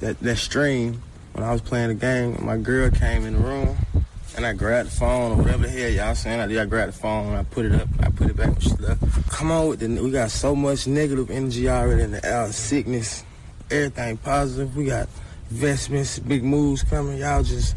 that, 0.00 0.20
that 0.20 0.36
stream. 0.36 1.02
When 1.32 1.42
I 1.42 1.52
was 1.52 1.62
playing 1.62 1.88
the 1.88 1.94
game, 1.94 2.44
my 2.44 2.58
girl 2.58 2.90
came 2.90 3.24
in 3.24 3.32
the 3.32 3.38
room, 3.40 3.78
and 4.36 4.44
I 4.44 4.52
grabbed 4.52 4.90
the 4.90 4.94
phone 4.94 5.32
or 5.32 5.36
whatever 5.36 5.62
the 5.62 5.70
hell 5.70 5.88
y'all 5.88 6.14
saying. 6.14 6.38
I 6.38 6.46
did. 6.48 6.58
I 6.58 6.66
grabbed 6.66 6.92
the 6.92 6.98
phone 6.98 7.28
and 7.28 7.36
I 7.38 7.44
put 7.44 7.64
it 7.64 7.72
up. 7.72 7.88
I 8.00 8.10
put 8.10 8.28
it 8.28 8.36
back 8.36 8.60
she 8.60 8.70
left. 8.72 9.30
Come 9.30 9.50
on 9.50 9.68
with 9.68 9.80
the. 9.80 9.88
We 10.02 10.10
got 10.10 10.30
so 10.30 10.54
much 10.54 10.86
negative 10.86 11.30
energy 11.30 11.66
already 11.66 12.02
in 12.02 12.10
the 12.10 12.26
air. 12.26 12.52
Sickness, 12.52 13.24
everything 13.70 14.18
positive. 14.18 14.76
We 14.76 14.84
got 14.84 15.08
investments, 15.50 16.18
big 16.18 16.44
moves 16.44 16.82
coming. 16.82 17.16
Y'all 17.16 17.42
just 17.42 17.74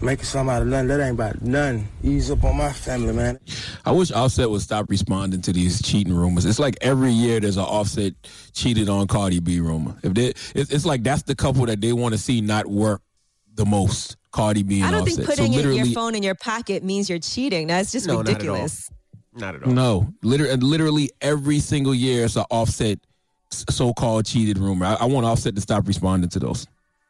making 0.00 0.24
something 0.24 0.54
out 0.54 0.62
of 0.62 0.68
nothing. 0.68 0.88
That 0.88 1.00
ain't 1.00 1.14
about 1.14 1.42
nothing. 1.42 1.88
Ease 2.02 2.30
up 2.30 2.44
on 2.44 2.56
my 2.56 2.72
family, 2.72 3.12
man. 3.12 3.38
I 3.84 3.92
wish 3.92 4.10
Offset 4.12 4.48
would 4.50 4.60
stop 4.60 4.88
responding 4.88 5.42
to 5.42 5.52
these 5.52 5.82
cheating 5.82 6.14
rumors. 6.14 6.44
It's 6.44 6.58
like 6.58 6.76
every 6.80 7.12
year 7.12 7.40
there's 7.40 7.56
an 7.56 7.64
Offset 7.64 8.14
cheated 8.52 8.88
on 8.88 9.06
Cardi 9.06 9.40
B 9.40 9.60
rumor. 9.60 9.96
If 10.02 10.14
they, 10.14 10.26
it's, 10.54 10.70
it's 10.70 10.84
like 10.86 11.02
that's 11.02 11.22
the 11.22 11.34
couple 11.34 11.66
that 11.66 11.80
they 11.80 11.92
want 11.92 12.14
to 12.14 12.18
see 12.18 12.40
not 12.40 12.66
work 12.66 13.02
the 13.54 13.64
most. 13.66 14.16
Cardi 14.30 14.62
B 14.62 14.80
and 14.80 14.88
I 14.88 14.90
don't 14.90 15.00
Offset. 15.02 15.16
think 15.16 15.28
putting 15.28 15.46
so 15.46 15.52
it- 15.52 15.56
literally, 15.56 15.78
your 15.78 15.86
phone 15.94 16.14
in 16.14 16.22
your 16.22 16.34
pocket 16.34 16.84
means 16.84 17.08
you're 17.08 17.18
cheating. 17.18 17.66
That's 17.68 17.90
just 17.90 18.06
No, 18.06 18.20
not 18.22 18.28
at 18.42 18.48
all. 18.48 18.68
Not 19.34 19.54
at 19.54 19.66
No, 19.66 20.12
literally, 20.22 20.56
literally 20.56 21.10
every 21.22 21.58
single 21.60 21.94
year 21.94 22.26
it's 22.26 22.36
an 22.36 22.44
Offset 22.50 22.98
so-called 23.50 24.26
cheated 24.26 24.58
rumor. 24.58 24.84
I, 24.84 24.94
I 25.00 25.04
want 25.06 25.24
Offset 25.26 25.54
to 25.54 25.60
stop 25.62 25.88
responding 25.88 26.28
to 26.30 26.38
those. 26.38 26.66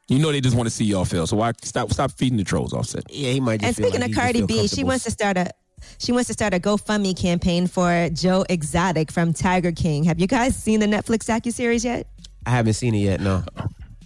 You 0.08 0.18
know 0.18 0.32
they 0.32 0.40
just 0.40 0.56
want 0.56 0.66
to 0.66 0.74
see 0.74 0.84
y'all 0.84 1.04
fail. 1.04 1.26
So 1.26 1.36
why 1.36 1.52
stop 1.62 1.90
stop 1.92 2.10
feeding 2.12 2.38
the 2.38 2.44
trolls, 2.44 2.72
Offset? 2.72 3.04
Yeah, 3.10 3.30
he 3.32 3.40
might. 3.40 3.62
And 3.62 3.76
speaking 3.76 4.02
of 4.02 4.12
Cardi 4.12 4.42
B, 4.42 4.66
she 4.66 4.82
wants 4.82 5.04
to 5.04 5.10
start 5.10 5.36
a 5.36 5.50
she 5.98 6.12
wants 6.12 6.26
to 6.28 6.32
start 6.32 6.54
a 6.54 6.58
GoFundMe 6.58 7.16
campaign 7.16 7.66
for 7.66 8.08
Joe 8.12 8.44
Exotic 8.48 9.12
from 9.12 9.32
Tiger 9.32 9.72
King. 9.72 10.04
Have 10.04 10.18
you 10.18 10.26
guys 10.26 10.56
seen 10.56 10.80
the 10.80 10.86
Netflix 10.86 11.28
docuseries 11.28 11.84
yet? 11.84 12.06
I 12.46 12.50
haven't 12.50 12.72
seen 12.74 12.94
it 12.94 12.98
yet. 13.00 13.20
No. 13.20 13.44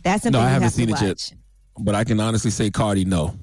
That's 0.03 0.25
something 0.25 0.33
no, 0.33 0.41
I 0.41 0.49
haven't 0.49 0.65
have 0.65 0.73
seen 0.73 0.89
it 0.89 0.93
watch. 0.93 1.03
yet. 1.03 1.33
But 1.79 1.95
I 1.95 2.05
can 2.05 2.19
honestly 2.21 2.51
say 2.51 2.71
Cardi, 2.71 3.05
no. 3.05 3.35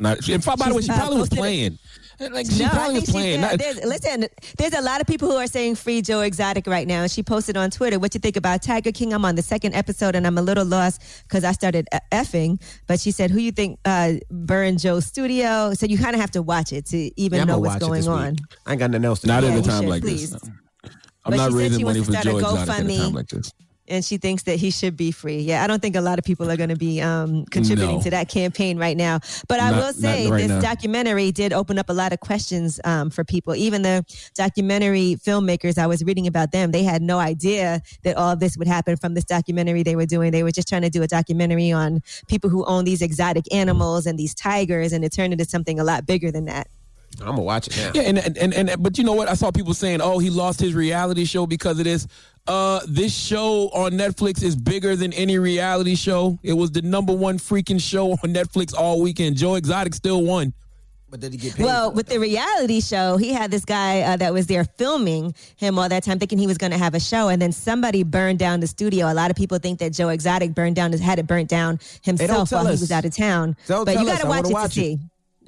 Not. 0.00 0.28
And 0.28 0.44
by 0.44 0.56
the 0.68 0.74
way, 0.74 0.82
she 0.82 0.88
probably 0.88 1.18
was 1.18 1.28
posted- 1.28 1.38
playing. 1.38 1.78
Like 2.30 2.46
she 2.50 2.58
no, 2.60 2.66
I 2.66 2.68
probably 2.70 2.94
think 2.96 3.06
was 3.06 3.10
playing. 3.10 3.36
She's, 3.40 3.44
uh, 3.44 3.50
Not- 3.50 3.58
there's, 3.60 3.84
listen, 3.84 4.24
there's 4.58 4.72
a 4.74 4.80
lot 4.82 5.00
of 5.00 5.06
people 5.06 5.28
who 5.30 5.36
are 5.36 5.46
saying 5.46 5.76
free 5.76 6.02
Joe 6.02 6.20
Exotic 6.20 6.66
right 6.66 6.86
now. 6.86 7.02
And 7.02 7.10
she 7.10 7.22
posted 7.22 7.56
on 7.56 7.70
Twitter, 7.70 7.98
"What 7.98 8.12
you 8.14 8.20
think 8.20 8.36
about 8.36 8.62
Tiger 8.62 8.90
King?" 8.92 9.12
I'm 9.12 9.24
on 9.24 9.34
the 9.36 9.42
second 9.42 9.74
episode, 9.74 10.14
and 10.16 10.26
I'm 10.26 10.36
a 10.36 10.42
little 10.42 10.64
lost 10.64 11.00
because 11.22 11.44
I 11.44 11.52
started 11.52 11.86
uh, 11.92 12.00
effing. 12.12 12.60
But 12.88 12.98
she 13.00 13.10
said, 13.12 13.30
"Who 13.30 13.38
you 13.38 13.52
think 13.52 13.78
uh, 13.84 14.14
burned 14.30 14.80
Joe's 14.80 15.06
studio?" 15.06 15.74
So 15.74 15.86
you 15.86 15.96
kind 15.96 16.14
of 16.14 16.20
have 16.20 16.32
to 16.32 16.42
watch 16.42 16.72
it 16.72 16.86
to 16.86 17.20
even 17.20 17.38
Yeah, 17.38 17.44
know 17.44 17.58
what's 17.58 17.76
going 17.76 18.06
on. 18.08 18.30
week. 18.32 18.40
I 18.66 18.72
ain't 18.72 18.80
got 18.80 18.90
nothing 18.90 19.04
else 19.04 19.20
to 19.20 19.26
Not 19.28 19.40
do. 19.42 19.46
at 19.48 19.52
Yeah, 19.54 19.58
a 19.60 19.62
time 19.62 19.82
should, 19.82 19.88
like 19.90 20.02
please. 20.02 20.30
this. 20.32 20.42
I'm 21.24 21.32
But 21.32 21.36
not 21.36 21.50
she 21.52 21.56
raising 21.58 21.84
money 21.84 22.00
for 22.00 22.06
to 22.12 22.12
start 22.20 22.26
a 22.26 22.30
Joe 22.30 22.38
Exotic 22.38 22.68
at 22.68 22.84
a 22.90 22.98
time 22.98 23.12
like 23.14 23.28
this. 23.28 23.52
And 23.88 24.04
she 24.04 24.16
thinks 24.18 24.42
that 24.44 24.56
he 24.56 24.70
should 24.70 24.96
be 24.96 25.10
free. 25.10 25.40
Yeah, 25.40 25.64
I 25.64 25.66
don't 25.66 25.80
think 25.80 25.96
a 25.96 26.00
lot 26.00 26.18
of 26.18 26.24
people 26.24 26.50
are 26.50 26.56
going 26.56 26.68
to 26.68 26.76
be 26.76 27.00
um, 27.00 27.44
contributing 27.46 27.96
No. 27.96 28.02
to 28.02 28.10
that 28.10 28.28
campaign 28.28 28.78
right 28.78 28.96
now. 28.96 29.20
But 29.48 29.60
I 29.60 29.70
Not- 29.70 29.78
will 29.82 29.92
say 29.92 30.28
right 30.30 30.38
this 30.38 30.48
now. 30.48 30.60
documentary 30.60 31.32
did 31.32 31.52
open 31.52 31.78
up 31.78 31.88
a 31.88 31.92
lot 31.92 32.12
of 32.12 32.20
questions 32.20 32.80
um, 32.84 33.10
for 33.10 33.24
people. 33.24 33.54
Even 33.54 33.82
the 33.82 34.04
documentary 34.34 35.16
filmmakers, 35.24 35.78
I 35.78 35.86
was 35.86 36.04
reading 36.04 36.26
about 36.26 36.52
them, 36.52 36.70
they 36.70 36.82
had 36.82 37.02
no 37.02 37.18
idea 37.18 37.82
that 38.04 38.16
all 38.16 38.30
of 38.32 38.40
this 38.40 38.56
would 38.56 38.68
happen 38.68 38.96
from 38.96 39.14
this 39.14 39.24
documentary 39.24 39.82
they 39.82 39.96
were 39.96 40.06
doing. 40.06 40.30
They 40.30 40.42
were 40.42 40.52
just 40.52 40.68
trying 40.68 40.82
to 40.82 40.90
do 40.90 41.02
a 41.02 41.06
documentary 41.08 41.72
on 41.72 42.02
people 42.28 42.50
who 42.50 42.64
own 42.64 42.84
these 42.84 43.02
exotic 43.02 43.52
animals 43.52 44.06
and 44.06 44.18
these 44.18 44.34
tigers, 44.34 44.92
and 44.92 45.04
it 45.04 45.12
turned 45.12 45.32
into 45.32 45.44
something 45.44 45.80
a 45.80 45.84
lot 45.84 46.06
bigger 46.06 46.30
than 46.30 46.44
that. 46.46 46.68
I'm 47.20 47.26
gonna 47.30 47.42
watch 47.42 47.66
it 47.68 47.76
now. 47.76 47.90
Yeah, 47.94 48.02
and, 48.02 48.18
and 48.18 48.36
and 48.38 48.54
and 48.54 48.82
but 48.82 48.96
you 48.98 49.02
know 49.02 49.14
what? 49.14 49.28
I 49.28 49.34
saw 49.34 49.50
people 49.50 49.74
saying, 49.74 50.00
"Oh, 50.00 50.18
he 50.18 50.30
lost 50.30 50.60
his 50.60 50.74
reality 50.74 51.24
show 51.24 51.46
because 51.46 51.78
of 51.78 51.84
this." 51.84 52.06
Uh, 52.48 52.80
this 52.88 53.14
show 53.14 53.68
on 53.74 53.92
Netflix 53.92 54.42
is 54.42 54.56
bigger 54.56 54.96
than 54.96 55.12
any 55.12 55.38
reality 55.38 55.94
show. 55.94 56.38
It 56.42 56.54
was 56.54 56.70
the 56.70 56.80
number 56.80 57.12
one 57.12 57.38
freaking 57.38 57.80
show 57.80 58.12
on 58.12 58.32
Netflix 58.32 58.74
all 58.74 59.02
weekend. 59.02 59.36
Joe 59.36 59.56
Exotic 59.56 59.94
still 59.94 60.22
won. 60.22 60.54
But 61.10 61.20
did 61.20 61.32
he 61.32 61.38
get 61.38 61.56
paid? 61.56 61.64
Well, 61.64 61.92
with 61.92 62.06
the 62.06 62.18
reality 62.18 62.80
show, 62.80 63.18
he 63.18 63.32
had 63.32 63.50
this 63.50 63.64
guy 63.64 64.00
uh, 64.00 64.16
that 64.16 64.32
was 64.32 64.46
there 64.46 64.64
filming 64.64 65.34
him 65.56 65.78
all 65.78 65.88
that 65.90 66.04
time, 66.04 66.18
thinking 66.18 66.38
he 66.38 66.46
was 66.46 66.58
going 66.58 66.72
to 66.72 66.78
have 66.78 66.94
a 66.94 67.00
show, 67.00 67.28
and 67.28 67.40
then 67.40 67.52
somebody 67.52 68.02
burned 68.02 68.38
down 68.38 68.60
the 68.60 68.66
studio. 68.66 69.10
A 69.10 69.14
lot 69.14 69.30
of 69.30 69.36
people 69.36 69.58
think 69.58 69.78
that 69.80 69.92
Joe 69.92 70.08
Exotic 70.08 70.54
burned 70.54 70.76
down, 70.76 70.92
had 70.92 71.18
it 71.18 71.26
burnt 71.26 71.48
down 71.48 71.78
himself 72.02 72.48
tell 72.48 72.64
while 72.64 72.72
he 72.72 72.80
was 72.80 72.90
out 72.90 73.04
of 73.04 73.14
town. 73.14 73.56
Don't 73.66 73.84
but 73.84 73.98
you 73.98 74.06
got 74.06 74.20
to 74.20 74.26
watch 74.26 74.44
wanna 74.44 74.66
it 74.66 74.70
to 74.70 74.80
it. 74.80 74.98
see. 74.98 74.98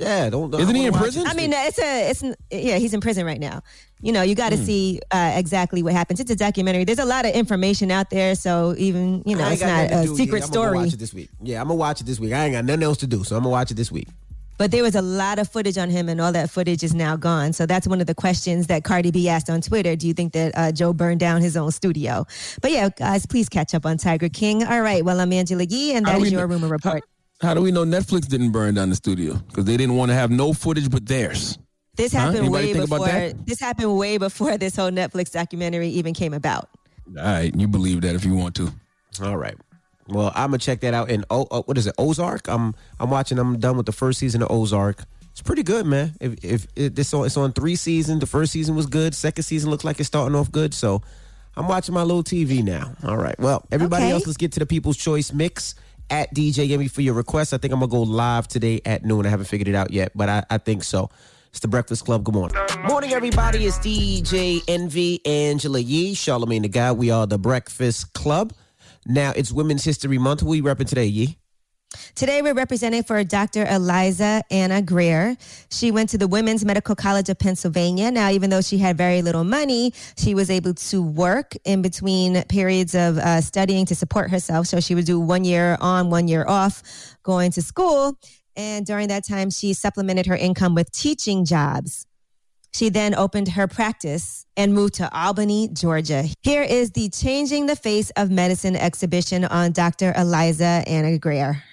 Yeah, 0.01 0.31
don't. 0.31 0.55
Isn't 0.55 0.75
he 0.75 0.87
in 0.87 0.89
I 0.89 0.91
wanna 0.91 1.03
prison? 1.03 1.27
I 1.27 1.35
mean, 1.35 1.53
it's 1.53 1.79
a, 1.79 2.11
it's, 2.11 2.23
yeah, 2.51 2.79
he's 2.79 2.95
in 2.95 3.01
prison 3.03 3.27
right 3.27 3.39
now. 3.39 3.63
You 4.01 4.13
know, 4.13 4.23
you 4.23 4.35
got 4.35 4.49
to 4.51 4.57
Hmm. 4.57 4.65
see 4.65 5.01
uh, 5.11 5.33
exactly 5.37 5.83
what 5.83 5.93
happens. 5.93 6.21
It's 6.21 6.31
a 6.31 6.37
documentary. 6.37 6.85
There's 6.85 6.99
a 6.99 7.05
lot 7.05 7.27
of 7.27 7.33
information 7.35 7.91
out 7.91 8.09
there, 8.09 8.35
so 8.35 8.75
even 8.79 9.23
you 9.27 9.37
know, 9.37 9.45
I 9.45 9.53
ain't 9.53 9.53
it's 9.55 9.63
got 9.63 9.91
not 9.91 10.01
a 10.05 10.07
do. 10.07 10.17
secret 10.17 10.39
yeah, 10.39 10.45
I'm 10.47 10.51
gonna 10.53 10.65
story. 10.65 10.79
watch 10.79 10.95
it 10.95 10.99
this 10.99 11.13
week. 11.13 11.29
Yeah, 11.43 11.61
I'm 11.61 11.67
gonna 11.69 11.75
watch 11.77 12.01
it 12.01 12.05
this 12.07 12.19
week. 12.19 12.33
I 12.33 12.47
ain't 12.47 12.55
got 12.55 12.65
nothing 12.65 12.83
else 12.83 12.97
to 12.99 13.07
do, 13.07 13.25
so 13.25 13.37
I'm 13.37 13.43
gonna 13.43 13.53
watch 13.53 13.71
it 13.71 13.75
this 13.77 13.93
week. 13.93 14.09
But 14.57 14.71
there 14.73 14.83
was 14.83 14.95
a 14.95 15.01
lot 15.03 15.39
of 15.39 15.49
footage 15.51 15.77
on 15.79 15.89
him, 15.91 16.09
and 16.11 16.21
all 16.21 16.33
that 16.33 16.51
footage 16.51 16.83
is 16.83 16.95
now 16.95 17.17
gone. 17.17 17.53
So 17.55 17.65
that's 17.67 17.87
one 17.87 18.01
of 18.03 18.07
the 18.07 18.15
questions 18.15 18.67
that 18.69 18.85
Cardi 18.85 19.11
B 19.11 19.27
asked 19.29 19.49
on 19.51 19.61
Twitter. 19.63 19.97
Do 19.97 20.07
you 20.07 20.13
think 20.15 20.33
that 20.35 20.53
uh, 20.55 20.71
Joe 20.73 20.93
burned 20.93 21.21
down 21.21 21.41
his 21.43 21.57
own 21.57 21.71
studio? 21.71 22.27
But 22.63 22.71
yeah, 22.73 22.89
guys, 22.91 23.25
please 23.27 23.49
catch 23.49 23.75
up 23.75 23.85
on 23.87 23.97
Tiger 23.99 24.29
King. 24.29 24.65
All 24.65 24.81
right, 24.83 25.03
well, 25.05 25.19
I'm 25.21 25.33
Angela 25.33 25.65
Yee, 25.65 25.95
and 25.95 26.07
How 26.07 26.13
that 26.13 26.19
do 26.19 26.25
is 26.25 26.31
we 26.31 26.37
your 26.39 26.47
rumor 26.47 26.69
report. 26.69 27.03
How 27.41 27.55
do 27.55 27.63
we 27.63 27.71
know 27.73 27.85
Netflix 27.85 28.29
didn't 28.29 28.51
burn 28.53 28.75
down 28.75 28.91
the 28.91 28.97
studio? 28.97 29.35
Because 29.35 29.65
they 29.65 29.77
didn't 29.77 29.97
want 29.97 30.11
to 30.11 30.15
have 30.15 30.31
no 30.31 30.53
footage 30.53 30.91
but 30.91 31.07
theirs. 31.07 31.59
This 31.97 32.13
happened 32.13 32.39
Anybody 32.39 32.67
way 32.69 32.73
think 32.73 32.85
about 32.87 32.97
before. 33.01 33.07
that? 33.13 33.47
This 33.47 33.61
happened 33.61 33.97
way 33.97 34.19
before 34.19 34.57
this 34.59 34.77
whole 34.77 34.91
Netflix 34.91 35.33
documentary 35.33 35.89
even 35.89 36.15
came 36.15 36.35
about. 36.35 36.69
All 37.19 37.25
right, 37.25 37.55
you 37.55 37.67
believe 37.67 38.03
that 38.03 38.15
if 38.15 38.25
you 38.25 38.35
want 38.35 38.55
to. 38.57 38.73
All 39.23 39.37
right. 39.37 39.57
Well, 40.09 40.33
I'm 40.35 40.51
gonna 40.51 40.59
check 40.59 40.81
that 40.81 40.93
out. 40.95 41.11
In 41.11 41.25
oh, 41.31 41.47
uh, 41.51 41.63
what 41.63 41.79
is 41.79 41.87
it, 41.87 41.95
Ozark? 41.99 42.49
I'm 42.49 42.75
I'm 42.99 43.11
watching. 43.11 43.39
I'm 43.39 43.59
done 43.59 43.77
with 43.77 43.87
the 43.87 43.93
first 43.93 44.19
season 44.19 44.43
of 44.43 44.51
Ozark. 44.51 45.05
It's 45.33 45.43
pretty 45.43 45.63
good, 45.63 45.87
man. 45.87 46.15
If 46.21 46.45
if 46.45 46.67
it, 46.77 46.99
it's 46.99 47.13
on 47.15 47.27
it's 47.27 47.37
on 47.37 47.53
three 47.53 47.77
seasons. 47.77 48.21
The 48.21 48.27
first 48.27 48.53
season 48.53 48.75
was 48.77 48.87
good. 48.87 49.15
Second 49.15 49.45
season 49.45 49.71
looks 49.71 49.85
like 49.85 49.99
it's 50.01 50.09
starting 50.09 50.37
off 50.37 50.51
good. 50.51 50.75
So 50.75 51.03
I'm 51.57 51.69
watching 51.69 51.95
my 51.95 52.03
little 52.03 52.25
TV 52.25 52.63
now. 52.65 52.93
All 53.05 53.17
right. 53.17 53.39
Well, 53.39 53.65
everybody 53.71 54.05
Okay. 54.05 54.13
else, 54.13 54.27
let's 54.27 54.37
get 54.37 54.53
to 54.53 54.61
the 54.61 54.67
People's 54.67 54.97
Choice 54.97 55.33
mix 55.33 55.75
at 56.11 56.35
DJ 56.35 56.69
Yemi 56.69 56.91
for 56.91 57.03
your 57.03 57.15
request. 57.15 57.55
I 57.55 57.59
think 57.59 57.73
I'm 57.73 57.81
gonna 57.81 57.91
go 57.91 58.03
live 58.03 58.49
today 58.49 58.81
at 58.85 59.05
noon. 59.05 59.27
I 59.27 59.29
haven't 59.31 59.47
figured 59.47 59.69
it 59.69 59.75
out 59.75 59.91
yet, 59.91 60.13
but 60.15 60.29
I, 60.29 60.45
I 60.51 60.59
think 60.59 60.85
so. 60.85 61.11
It's 61.51 61.61
the 61.61 61.69
Breakfast 61.69 62.05
Club. 62.05 62.23
Good 62.25 62.35
morning. 62.35 62.57
Morning, 62.87 63.13
everybody. 63.13 63.67
It's 63.67 63.79
DJ 63.79 64.63
Envy, 64.69 65.25
Angela 65.27 65.81
Yee, 65.81 66.15
Charlamagne 66.15 66.63
the 66.63 66.69
God. 66.69 66.97
We 66.97 67.11
are 67.11 67.27
the 67.27 67.39
Breakfast 67.39 68.13
Club. 68.13 68.53
Now, 69.07 69.33
it's 69.35 69.51
Women's 69.51 69.83
History 69.85 70.19
Month. 70.19 70.41
Who 70.41 70.49
we 70.49 70.63
repping 70.63 70.87
today, 70.89 71.07
Yee? 71.07 71.39
Today, 72.15 72.43
we're 72.43 72.55
representing 72.55 73.03
for 73.03 73.25
Dr. 73.25 73.67
Eliza 73.67 74.43
Anna 74.51 74.83
Grier. 74.83 75.37
She 75.71 75.91
went 75.91 76.11
to 76.11 76.19
the 76.19 76.29
Women's 76.29 76.65
Medical 76.65 76.95
College 76.95 77.29
of 77.29 77.39
Pennsylvania. 77.39 78.11
Now, 78.11 78.31
even 78.31 78.51
though 78.51 78.61
she 78.61 78.79
had 78.79 78.97
very 78.97 79.23
little 79.23 79.43
money, 79.43 79.95
she 80.17 80.35
was 80.35 80.51
able 80.51 80.75
to 80.75 81.03
work 81.03 81.55
in 81.65 81.83
between 81.83 82.43
periods 82.45 82.95
of 82.95 83.19
uh, 83.19 83.41
studying 83.41 83.87
to 83.87 83.95
support 83.95 84.31
herself. 84.31 84.67
So 84.67 84.81
she 84.81 84.95
would 84.95 85.07
do 85.07 85.19
one 85.19 85.45
year 85.45 85.79
on, 85.81 86.11
one 86.11 86.29
year 86.29 86.45
off, 86.47 86.83
going 87.23 87.53
to 87.53 87.63
school. 87.63 88.19
And 88.55 88.85
during 88.85 89.09
that 89.09 89.27
time, 89.27 89.51
she 89.51 89.73
supplemented 89.73 90.27
her 90.27 90.37
income 90.37 90.75
with 90.75 90.93
teaching 90.93 91.45
jobs. 91.45 92.07
She 92.73 92.89
then 92.89 93.15
opened 93.15 93.49
her 93.49 93.67
practice 93.67 94.47
and 94.57 94.75
moved 94.75 94.95
to 94.95 95.13
Albany, 95.17 95.69
Georgia. 95.73 96.27
Here 96.43 96.63
is 96.63 96.93
the 96.93 97.09
Changing 97.09 97.67
the 97.67 97.77
Face 97.77 98.11
of 98.11 98.31
Medicine 98.31 98.77
exhibition 98.77 99.45
on 99.45 99.73
Dr. 99.73 100.13
Eliza 100.17 100.85
Anna 100.87 101.19
Grier. 101.19 101.65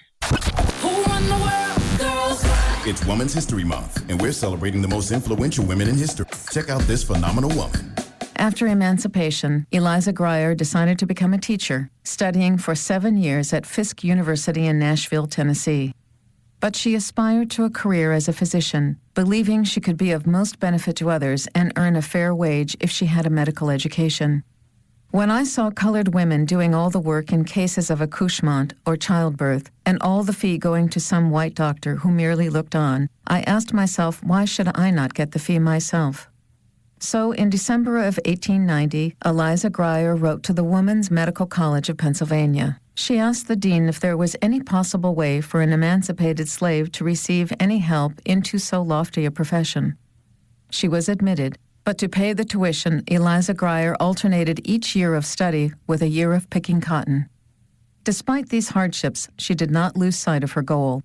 It's 2.87 3.05
Women's 3.05 3.33
History 3.33 3.65
Month, 3.65 4.09
and 4.09 4.21
we're 4.21 4.31
celebrating 4.31 4.81
the 4.81 4.87
most 4.87 5.11
influential 5.11 5.65
women 5.65 5.89
in 5.89 5.97
history. 5.97 6.25
Check 6.51 6.69
out 6.69 6.79
this 6.83 7.03
phenomenal 7.03 7.49
woman. 7.49 7.93
After 8.37 8.65
emancipation, 8.65 9.67
Eliza 9.73 10.13
Grier 10.13 10.55
decided 10.55 10.97
to 10.99 11.05
become 11.05 11.33
a 11.33 11.37
teacher, 11.37 11.89
studying 12.05 12.57
for 12.57 12.75
seven 12.75 13.17
years 13.17 13.51
at 13.51 13.65
Fisk 13.65 14.05
University 14.05 14.67
in 14.67 14.79
Nashville, 14.79 15.27
Tennessee. 15.27 15.93
But 16.61 16.77
she 16.77 16.95
aspired 16.95 17.51
to 17.51 17.65
a 17.65 17.69
career 17.69 18.13
as 18.13 18.29
a 18.29 18.33
physician, 18.33 19.01
believing 19.15 19.65
she 19.65 19.81
could 19.81 19.97
be 19.97 20.11
of 20.11 20.25
most 20.25 20.57
benefit 20.61 20.95
to 20.95 21.09
others 21.09 21.45
and 21.53 21.73
earn 21.75 21.97
a 21.97 22.01
fair 22.01 22.33
wage 22.33 22.77
if 22.79 22.89
she 22.89 23.07
had 23.07 23.25
a 23.25 23.29
medical 23.29 23.69
education. 23.69 24.45
When 25.17 25.31
I 25.31 25.45
saw 25.45 25.71
colored 25.71 26.13
women 26.13 26.45
doing 26.45 26.75
all 26.75 26.91
the 26.91 26.99
work 26.99 27.33
in 27.33 27.43
cases 27.43 27.89
of 27.89 28.01
accouchement 28.01 28.75
or 28.85 28.95
childbirth, 28.95 29.71
and 29.83 29.97
all 29.99 30.21
the 30.21 30.31
fee 30.31 30.59
going 30.59 30.89
to 30.89 30.99
some 30.99 31.31
white 31.31 31.55
doctor 31.55 31.95
who 31.95 32.11
merely 32.11 32.51
looked 32.51 32.75
on, 32.75 33.09
I 33.25 33.41
asked 33.41 33.73
myself, 33.73 34.23
why 34.23 34.45
should 34.45 34.69
I 34.77 34.91
not 34.91 35.15
get 35.15 35.31
the 35.31 35.39
fee 35.39 35.57
myself? 35.57 36.29
So, 36.99 37.31
in 37.31 37.49
December 37.49 37.97
of 37.97 38.19
1890, 38.25 39.15
Eliza 39.25 39.71
Grier 39.71 40.15
wrote 40.15 40.43
to 40.43 40.53
the 40.53 40.63
Woman's 40.63 41.09
Medical 41.09 41.47
College 41.47 41.89
of 41.89 41.97
Pennsylvania. 41.97 42.79
She 42.93 43.17
asked 43.17 43.47
the 43.47 43.55
dean 43.55 43.89
if 43.89 43.99
there 43.99 44.17
was 44.17 44.35
any 44.39 44.61
possible 44.61 45.15
way 45.15 45.41
for 45.41 45.61
an 45.61 45.73
emancipated 45.73 46.47
slave 46.47 46.91
to 46.91 47.03
receive 47.03 47.51
any 47.59 47.79
help 47.79 48.13
into 48.23 48.59
so 48.59 48.83
lofty 48.83 49.25
a 49.25 49.31
profession. 49.31 49.97
She 50.69 50.87
was 50.87 51.09
admitted, 51.09 51.57
but 51.87 51.97
to 51.97 52.09
pay 52.09 52.33
the 52.33 52.43
tuition, 52.43 53.01
Eliza 53.07 53.53
Grier 53.53 53.95
alternated 53.97 54.59
each 54.65 54.93
year 54.93 55.15
of 55.15 55.25
study 55.25 55.71
with 55.87 56.01
a 56.01 56.09
year 56.09 56.33
of 56.33 56.49
picking 56.49 56.81
cotton. 56.81 57.29
Despite 58.03 58.49
these 58.49 58.71
hardships, 58.71 59.29
she 59.37 59.55
did 59.55 59.71
not 59.71 59.95
lose 59.95 60.17
sight 60.17 60.43
of 60.43 60.51
her 60.51 60.61
goal. 60.61 61.01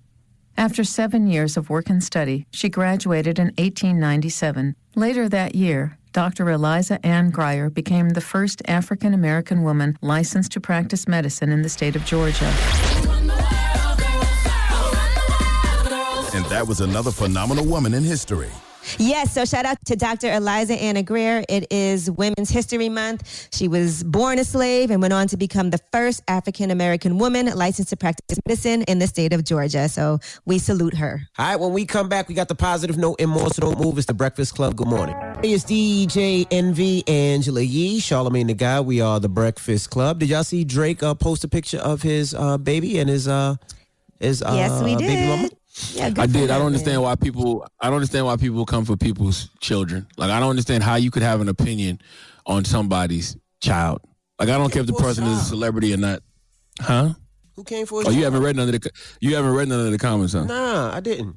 After 0.57 0.83
seven 0.83 1.25
years 1.27 1.55
of 1.55 1.69
work 1.69 1.89
and 1.89 2.03
study, 2.03 2.47
she 2.51 2.67
graduated 2.67 3.39
in 3.39 3.53
1897. 3.57 4.75
Later 4.93 5.29
that 5.29 5.55
year, 5.55 5.97
Dr. 6.11 6.49
Eliza 6.49 6.99
Ann 7.05 7.29
Grier 7.29 7.69
became 7.69 8.09
the 8.09 8.19
first 8.19 8.61
African 8.67 9.13
American 9.13 9.63
woman 9.63 9.97
licensed 10.01 10.51
to 10.51 10.59
practice 10.59 11.07
medicine 11.07 11.53
in 11.53 11.61
the 11.61 11.69
state 11.69 11.95
of 11.95 12.03
Georgia. 12.03 12.53
And 16.35 16.45
that 16.47 16.65
was 16.67 16.81
another 16.81 17.11
phenomenal 17.11 17.65
woman 17.65 17.93
in 17.93 18.03
history. 18.03 18.51
Yes, 18.97 19.33
so 19.33 19.45
shout 19.45 19.65
out 19.65 19.77
to 19.85 19.95
Dr. 19.95 20.31
Eliza 20.31 20.73
Anna 20.75 21.03
Grier. 21.03 21.43
It 21.49 21.71
is 21.71 22.11
Women's 22.11 22.49
History 22.49 22.89
Month. 22.89 23.49
She 23.53 23.67
was 23.67 24.03
born 24.03 24.39
a 24.39 24.43
slave 24.43 24.91
and 24.91 25.01
went 25.01 25.13
on 25.13 25.27
to 25.27 25.37
become 25.37 25.69
the 25.69 25.79
first 25.91 26.21
African 26.27 26.71
American 26.71 27.17
woman 27.17 27.47
licensed 27.55 27.89
to 27.89 27.97
practice 27.97 28.37
medicine 28.45 28.83
in 28.83 28.99
the 28.99 29.07
state 29.07 29.33
of 29.33 29.43
Georgia. 29.43 29.89
So 29.89 30.19
we 30.45 30.59
salute 30.59 30.95
her. 30.95 31.21
All 31.37 31.45
right, 31.45 31.55
when 31.59 31.73
we 31.73 31.85
come 31.85 32.09
back, 32.09 32.27
we 32.27 32.35
got 32.35 32.47
the 32.47 32.55
positive 32.55 32.97
note 32.97 33.15
and 33.19 33.29
more, 33.29 33.49
so 33.49 33.61
don't 33.61 33.79
move. 33.79 33.97
It's 33.97 34.07
the 34.07 34.13
Breakfast 34.13 34.55
Club. 34.55 34.75
Good 34.75 34.87
morning. 34.87 35.15
Hey, 35.41 35.53
it's 35.53 35.63
DJ 35.63 36.45
Envy, 36.51 37.07
Angela 37.07 37.61
Yee, 37.61 37.99
Charlamagne 37.99 38.47
the 38.47 38.53
God. 38.53 38.85
We 38.85 39.01
are 39.01 39.19
the 39.19 39.29
Breakfast 39.29 39.89
Club. 39.89 40.19
Did 40.19 40.29
y'all 40.29 40.43
see 40.43 40.63
Drake 40.63 41.01
uh, 41.03 41.13
post 41.13 41.43
a 41.43 41.47
picture 41.47 41.79
of 41.79 42.01
his 42.01 42.33
uh, 42.33 42.57
baby 42.57 42.99
and 42.99 43.09
his 43.09 43.27
uh, 43.27 43.55
his 44.19 44.41
uh, 44.41 44.53
Yes, 44.53 44.81
we 44.81 44.95
baby 44.95 45.27
mama? 45.27 45.49
Did. 45.73 45.95
Yeah, 45.95 46.09
good 46.09 46.19
I 46.19 46.25
did. 46.27 46.49
I 46.51 46.57
don't 46.57 46.67
understand 46.67 47.01
why 47.01 47.15
people. 47.15 47.65
I 47.79 47.87
don't 47.87 47.95
understand 47.95 48.25
why 48.25 48.37
people 48.37 48.65
come 48.65 48.85
for 48.85 48.97
people's 48.97 49.49
children. 49.59 50.07
Like 50.17 50.31
I 50.31 50.39
don't 50.39 50.49
understand 50.49 50.83
how 50.83 50.95
you 50.95 51.11
could 51.11 51.23
have 51.23 51.41
an 51.41 51.49
opinion 51.49 51.99
on 52.45 52.65
somebody's 52.65 53.37
child. 53.61 54.01
Like 54.39 54.49
I 54.49 54.57
don't 54.57 54.71
care 54.71 54.81
if 54.81 54.87
the 54.87 54.93
person 54.93 55.23
is 55.25 55.41
a 55.41 55.45
celebrity 55.45 55.93
or 55.93 55.97
not. 55.97 56.21
Huh? 56.79 57.13
Who 57.55 57.63
came 57.63 57.85
for 57.85 57.99
his 57.99 58.07
Oh, 58.07 58.11
you 58.11 58.23
haven't 58.23 58.41
read 58.41 58.55
none 58.55 58.67
of 58.67 58.79
the. 58.79 58.91
You 59.21 59.35
haven't 59.35 59.53
read 59.53 59.67
none 59.67 59.85
of 59.85 59.91
the 59.91 59.97
comments, 59.97 60.33
huh? 60.33 60.45
Nah, 60.45 60.95
I 60.95 60.99
didn't. 60.99 61.35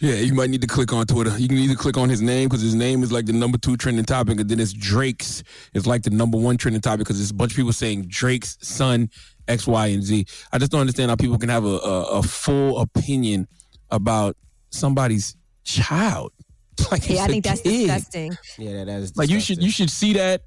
Yeah, 0.00 0.14
you 0.14 0.32
might 0.32 0.48
need 0.48 0.60
to 0.60 0.68
click 0.68 0.92
on 0.92 1.06
Twitter. 1.06 1.36
You 1.36 1.48
can 1.48 1.58
either 1.58 1.74
click 1.74 1.96
on 1.96 2.08
his 2.08 2.22
name 2.22 2.48
because 2.48 2.62
his 2.62 2.74
name 2.74 3.02
is 3.02 3.10
like 3.10 3.26
the 3.26 3.32
number 3.32 3.58
two 3.58 3.76
trending 3.76 4.04
topic, 4.04 4.38
and 4.40 4.48
then 4.48 4.60
it's 4.60 4.72
Drake's 4.72 5.42
It's 5.74 5.86
like 5.86 6.04
the 6.04 6.10
number 6.10 6.38
one 6.38 6.56
trending 6.56 6.80
topic 6.80 7.00
because 7.00 7.18
there's 7.18 7.32
a 7.32 7.34
bunch 7.34 7.52
of 7.52 7.56
people 7.56 7.72
saying 7.72 8.06
Drake's 8.06 8.56
son 8.62 9.10
X, 9.48 9.66
Y, 9.66 9.86
and 9.88 10.02
Z. 10.02 10.26
I 10.52 10.58
just 10.58 10.70
don't 10.70 10.80
understand 10.80 11.10
how 11.10 11.16
people 11.16 11.38
can 11.38 11.48
have 11.48 11.64
a, 11.64 11.68
a, 11.78 12.02
a 12.18 12.22
full 12.22 12.78
opinion 12.80 13.48
about 13.90 14.36
somebody's 14.70 15.36
child. 15.64 16.32
Like 16.92 17.08
Yeah, 17.08 17.24
I 17.24 17.26
think 17.26 17.44
that's 17.44 17.60
kid. 17.60 17.88
disgusting. 17.88 18.36
Yeah, 18.56 18.84
that 18.84 18.88
is 18.88 19.10
disgusting. 19.10 19.12
Like 19.16 19.30
you 19.30 19.40
should 19.40 19.60
you 19.62 19.70
should 19.70 19.90
see 19.90 20.12
that 20.12 20.42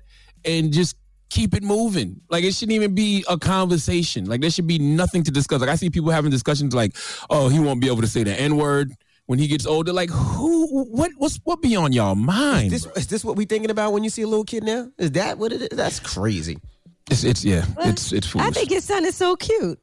and 0.46 0.72
just 0.72 0.96
keep 1.30 1.54
it 1.54 1.62
moving. 1.62 2.22
Like 2.30 2.46
it 2.46 2.54
shouldn't 2.54 2.76
even 2.76 2.96
be 2.96 3.26
a 3.28 3.38
conversation. 3.38 4.26
Like 4.26 4.40
there 4.40 4.50
should 4.50 4.66
be 4.68 4.80
nothing 4.80 5.24
to 5.24 5.32
discuss. 5.32 5.60
Like 5.60 5.70
I 5.70 5.76
see 5.76 5.90
people 5.90 6.10
having 6.10 6.32
discussions 6.32 6.74
like, 6.74 6.96
oh, 7.30 7.50
he 7.50 7.60
won't 7.60 7.82
be 7.82 7.88
able 7.88 8.00
to 8.02 8.08
say 8.08 8.24
the 8.24 8.34
N 8.40 8.56
word 8.56 8.94
when 9.26 9.40
he 9.40 9.48
gets 9.48 9.66
older. 9.66 9.92
Like 9.92 10.10
who 10.10 10.86
what 10.86 11.12
what's 11.18 11.38
what 11.44 11.62
be 11.62 11.76
on 11.76 11.92
y'all 11.92 12.16
mind? 12.16 12.72
Is 12.72 12.84
this, 12.86 12.98
is 12.98 13.08
this 13.08 13.26
what 13.26 13.36
we 13.36 13.44
thinking 13.46 13.70
about 13.70 13.92
when 13.92 14.04
you 14.06 14.10
see 14.10 14.22
a 14.22 14.28
little 14.28 14.46
kid 14.46 14.64
now? 14.64 14.88
Is 14.98 15.12
that 15.12 15.38
what 15.38 15.52
it 15.52 15.62
is? 15.64 15.70
That's 15.78 16.00
crazy. 16.00 16.60
It's 17.12 17.24
it's 17.24 17.44
yeah, 17.44 17.66
it's 17.80 18.12
it's 18.14 18.28
foolish. 18.28 18.48
I 18.48 18.52
think 18.52 18.70
his 18.70 18.86
son 18.86 19.06
is 19.06 19.16
so 19.16 19.36
cute. 19.36 19.80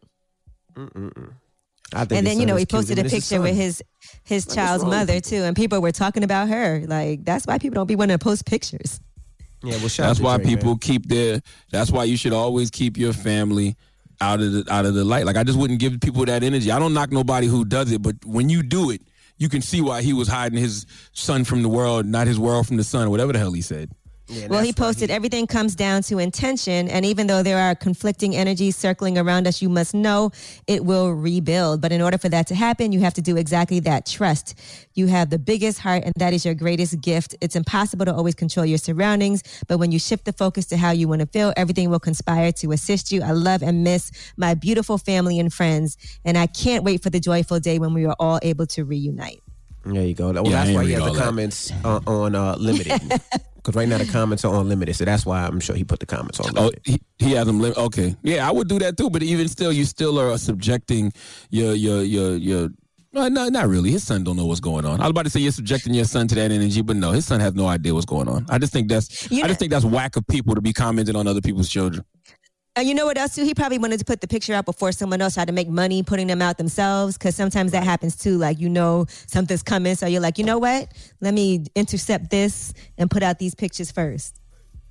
I 0.77 2.05
think 2.05 2.19
And 2.19 2.27
then 2.27 2.39
you 2.41 2.47
know 2.47 2.57
he 2.57 2.67
posted 2.67 2.99
a 2.99 3.03
but 3.03 3.11
his 3.11 3.29
picture 3.29 3.41
with 3.43 3.57
his 3.57 3.83
his 4.25 4.47
Like, 4.49 4.57
child's 4.57 4.83
wrong 4.83 4.91
with 4.91 4.99
mother 4.99 5.21
too, 5.21 5.43
and 5.43 5.57
people 5.57 5.81
were 5.81 5.93
talking 5.93 6.23
about 6.23 6.49
her. 6.49 6.85
Like 6.87 7.25
that's 7.25 7.47
why 7.47 7.59
people 7.59 7.77
don't 7.77 7.87
be 7.87 7.97
wanting 7.97 8.19
to 8.19 8.23
post 8.23 8.47
pictures. 8.47 9.01
Yeah, 9.63 9.77
well, 9.79 9.89
shout 9.89 10.07
That's 10.07 10.19
to 10.21 10.25
why 10.25 10.37
Drake, 10.37 10.49
people 10.49 10.71
man. 10.73 10.79
keep 10.79 11.09
their. 11.09 11.41
That's 11.73 11.91
why 11.91 12.05
you 12.05 12.17
should 12.17 12.33
always 12.33 12.71
keep 12.71 12.97
your 12.97 13.13
family 13.13 13.77
out 14.21 14.41
of 14.41 14.53
the 14.53 14.65
out 14.73 14.87
of 14.87 14.95
the 14.95 15.05
light. 15.05 15.27
Like 15.27 15.37
I 15.37 15.45
just 15.45 15.59
wouldn't 15.59 15.81
give 15.81 15.99
people 16.01 16.25
that 16.27 16.43
energy. 16.43 16.71
I 16.71 16.79
don't 16.79 16.95
knock 16.95 17.11
nobody 17.11 17.47
who 17.47 17.65
does 17.65 17.91
it, 17.91 18.03
but 18.03 18.17
when 18.25 18.49
you 18.49 18.63
do 18.63 18.91
it, 18.91 19.03
you 19.37 19.49
can 19.49 19.63
see 19.63 19.81
why 19.81 20.03
he 20.03 20.13
was 20.13 20.29
hiding 20.29 20.59
his 20.59 20.87
son 21.13 21.45
from 21.45 21.63
the 21.63 21.69
world, 21.69 22.07
not 22.07 22.27
his 22.27 22.39
world 22.39 22.67
from 22.67 22.77
the 22.77 22.85
sun, 22.85 23.07
or 23.07 23.11
whatever 23.11 23.33
the 23.33 23.39
hell 23.39 23.53
he 23.53 23.63
said. 23.63 23.91
Well, 24.49 24.63
he 24.63 24.73
posted 24.73 25.11
everything 25.11 25.47
comes 25.47 25.75
down 25.75 26.03
to 26.03 26.19
intention, 26.19 26.89
and 26.89 27.05
even 27.05 27.27
though 27.27 27.43
there 27.43 27.59
are 27.59 27.75
conflicting 27.75 28.37
energies 28.37 28.77
circling 28.77 29.17
around 29.19 29.47
us, 29.47 29.63
you 29.63 29.69
must 29.69 29.95
know 29.95 30.31
it 30.67 30.85
will 30.85 31.13
rebuild. 31.13 31.81
But 31.81 31.93
in 31.93 32.03
order 32.03 32.19
for 32.19 32.29
that 32.29 32.47
to 32.49 32.55
happen, 32.55 32.93
you 32.93 33.01
have 33.01 33.15
to 33.15 33.23
do 33.23 33.37
exactly 33.37 33.81
that. 33.81 34.07
Trust. 34.07 34.55
You 34.95 35.07
have 35.07 35.31
the 35.31 35.39
biggest 35.39 35.79
heart, 35.79 36.03
and 36.05 36.13
that 36.19 36.33
is 36.35 36.45
your 36.45 36.55
greatest 36.55 37.01
gift. 37.01 37.35
It's 37.41 37.57
impossible 37.57 38.05
to 38.07 38.15
always 38.15 38.35
control 38.35 38.67
your 38.67 38.79
surroundings, 38.79 39.43
but 39.69 39.79
when 39.79 39.93
you 39.93 39.99
shift 39.99 40.25
the 40.25 40.33
focus 40.33 40.67
to 40.67 40.77
how 40.77 40.91
you 40.91 41.09
want 41.09 41.21
to 41.21 41.27
feel, 41.27 41.53
everything 41.57 41.89
will 41.89 42.01
conspire 42.01 42.53
to 42.53 42.73
assist 42.73 43.13
you. 43.13 43.23
I 43.23 43.31
love 43.33 43.63
and 43.63 43.85
miss 43.85 44.11
my 44.37 44.55
beautiful 44.55 44.99
family 44.99 45.39
and 45.39 45.53
friends, 45.53 45.97
and 46.25 46.37
I 46.37 46.47
can't 46.47 46.85
wait 46.85 47.03
for 47.03 47.11
the 47.11 47.21
joyful 47.21 47.61
day 47.61 47.79
when 47.79 47.95
we 47.95 48.05
are 48.07 48.17
all 48.19 48.39
able 48.43 48.67
to 48.67 48.85
reunite. 48.85 49.41
There 49.85 50.03
you 50.05 50.15
go. 50.15 50.33
Well, 50.33 50.45
Yeah, 50.45 50.51
that's 50.65 50.71
why 50.75 50.85
he 50.85 50.91
read 50.95 51.03
has 51.03 51.13
the 51.13 51.19
that. 51.19 51.25
comments 51.25 51.73
uh, 51.85 52.01
on 52.07 52.35
uh, 52.35 52.57
limited. 52.59 53.01
Because 53.69 53.77
right 53.77 53.89
now 53.89 53.99
the 53.99 54.07
comments 54.11 54.47
are 54.47 54.55
unlimited, 54.59 54.97
so 54.97 55.05
that's 55.05 55.27
why 55.27 55.45
I'm 55.45 55.61
sure 55.61 55.77
he 55.77 55.85
put 55.85 56.01
the 56.01 56.07
comments 56.07 56.41
on 56.41 56.57
Oh, 56.57 56.71
he, 56.85 56.99
he 57.19 57.33
has 57.33 57.47
them. 57.47 57.61
Lim- 57.61 57.75
okay, 57.77 58.17
yeah, 58.23 58.49
I 58.49 58.51
would 58.51 58.67
do 58.67 58.79
that 58.79 58.97
too. 58.97 59.11
But 59.11 59.23
even 59.23 59.47
still, 59.47 59.71
you 59.73 59.85
still 59.85 60.19
are 60.19 60.39
subjecting 60.39 61.13
your 61.51 61.75
your 61.75 62.03
your 62.03 62.35
your. 62.37 62.71
No, 63.13 63.29
no, 63.29 63.49
not 63.49 63.69
really. 63.69 63.91
His 63.91 64.05
son 64.07 64.25
don't 64.25 64.37
know 64.37 64.47
what's 64.47 64.61
going 64.61 64.87
on. 64.87 65.01
I 65.01 65.05
was 65.05 65.11
about 65.11 65.25
to 65.25 65.31
say 65.31 65.41
you're 65.41 65.53
subjecting 65.53 65.93
your 65.93 66.05
son 66.07 66.29
to 66.29 66.35
that 66.37 66.51
energy, 66.51 66.81
but 66.81 66.97
no, 66.97 67.11
his 67.11 67.27
son 67.27 67.41
has 67.41 67.55
no 67.55 67.67
idea 67.67 67.93
what's 67.93 68.07
going 68.07 68.29
on. 68.29 68.47
I 68.49 68.57
just 68.59 68.73
think 68.73 68.89
that's 68.89 69.31
You 69.31 69.39
I 69.39 69.43
know- 69.43 69.49
just 69.49 69.59
think 69.61 69.71
that's 69.73 69.85
whack 69.85 70.17
of 70.17 70.27
people 70.27 70.55
to 70.55 70.61
be 70.63 70.73
commenting 70.73 71.17
on 71.17 71.27
other 71.27 71.41
people's 71.43 71.69
children. 71.69 72.05
And 72.79 72.87
you 72.87 72.95
know 72.95 73.07
what 73.07 73.19
else 73.19 73.35
too? 73.35 73.45
He 73.45 73.55
probably 73.55 73.79
wanted 73.79 73.99
to 73.99 74.05
put 74.05 74.21
the 74.21 74.29
picture 74.29 74.55
out 74.55 74.65
before 74.65 74.93
someone 74.93 75.21
else 75.21 75.35
tried 75.35 75.49
to 75.49 75.53
make 75.53 75.69
money 75.69 76.05
putting 76.05 76.29
them 76.29 76.41
out 76.41 76.59
themselves. 76.59 77.19
Because 77.19 77.35
sometimes 77.35 77.73
that 77.73 77.83
happens 77.83 78.15
too. 78.15 78.39
Like 78.39 78.61
you 78.61 78.69
know 78.69 79.07
something's 79.27 79.65
coming, 79.65 79.97
so 79.97 80.07
you're 80.07 80.21
like, 80.21 80.39
you 80.39 80.45
know 80.45 80.59
what? 80.59 80.93
Let 81.21 81.35
me 81.35 81.65
intercept 81.75 82.31
this 82.31 82.73
and 82.97 83.11
put 83.11 83.25
out 83.25 83.41
these 83.41 83.57
pictures 83.57 83.91
first. 83.91 84.39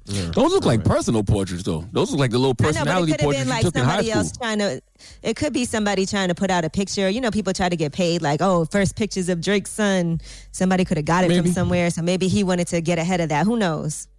Those 0.06 0.52
look 0.52 0.66
like 0.66 0.84
personal 0.84 1.24
portraits, 1.24 1.64
though. 1.64 1.86
Those 1.94 2.12
look 2.12 2.20
like 2.20 2.32
the 2.32 2.38
little 2.38 2.56
I 2.60 2.64
know, 2.64 2.68
personality 2.70 3.12
it 3.12 3.20
could 3.20 3.22
have 3.22 3.26
portraits 3.26 3.40
been 3.40 3.48
you 3.48 3.54
like 3.54 3.62
took 3.64 3.76
in 3.76 3.84
high 3.84 3.90
somebody 3.90 4.10
school. 4.10 4.20
else 4.20 4.38
trying 4.38 4.60
to. 4.60 4.82
It 5.24 5.36
could 5.38 5.54
be 5.54 5.64
somebody 5.64 6.06
trying 6.06 6.28
to 6.28 6.36
put 6.36 6.50
out 6.50 6.66
a 6.66 6.70
picture. 6.70 7.10
You 7.10 7.22
know, 7.22 7.32
people 7.32 7.54
try 7.54 7.70
to 7.70 7.76
get 7.78 7.94
paid. 7.94 8.22
Like, 8.22 8.42
oh, 8.42 8.66
first 8.66 8.98
pictures 8.98 9.30
of 9.30 9.40
Drake's 9.40 9.72
son. 9.72 10.20
Somebody 10.52 10.84
could 10.84 10.98
have 10.98 11.06
got 11.06 11.24
it 11.24 11.30
Maybe. 11.30 11.42
from 11.44 11.54
somewhere, 11.54 11.90
so 11.90 12.02
maybe 12.02 12.28
he 12.28 12.44
wanted 12.44 12.68
to 12.68 12.82
get 12.82 13.00
ahead 13.00 13.22
of 13.22 13.30
that. 13.30 13.46
Who 13.46 13.58
knows? 13.58 14.10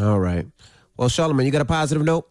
All 0.00 0.18
right. 0.18 0.46
Well, 0.96 1.08
Charlamagne, 1.08 1.46
you 1.46 1.52
got 1.52 1.62
a 1.62 1.64
positive 1.64 2.04
note? 2.04 2.28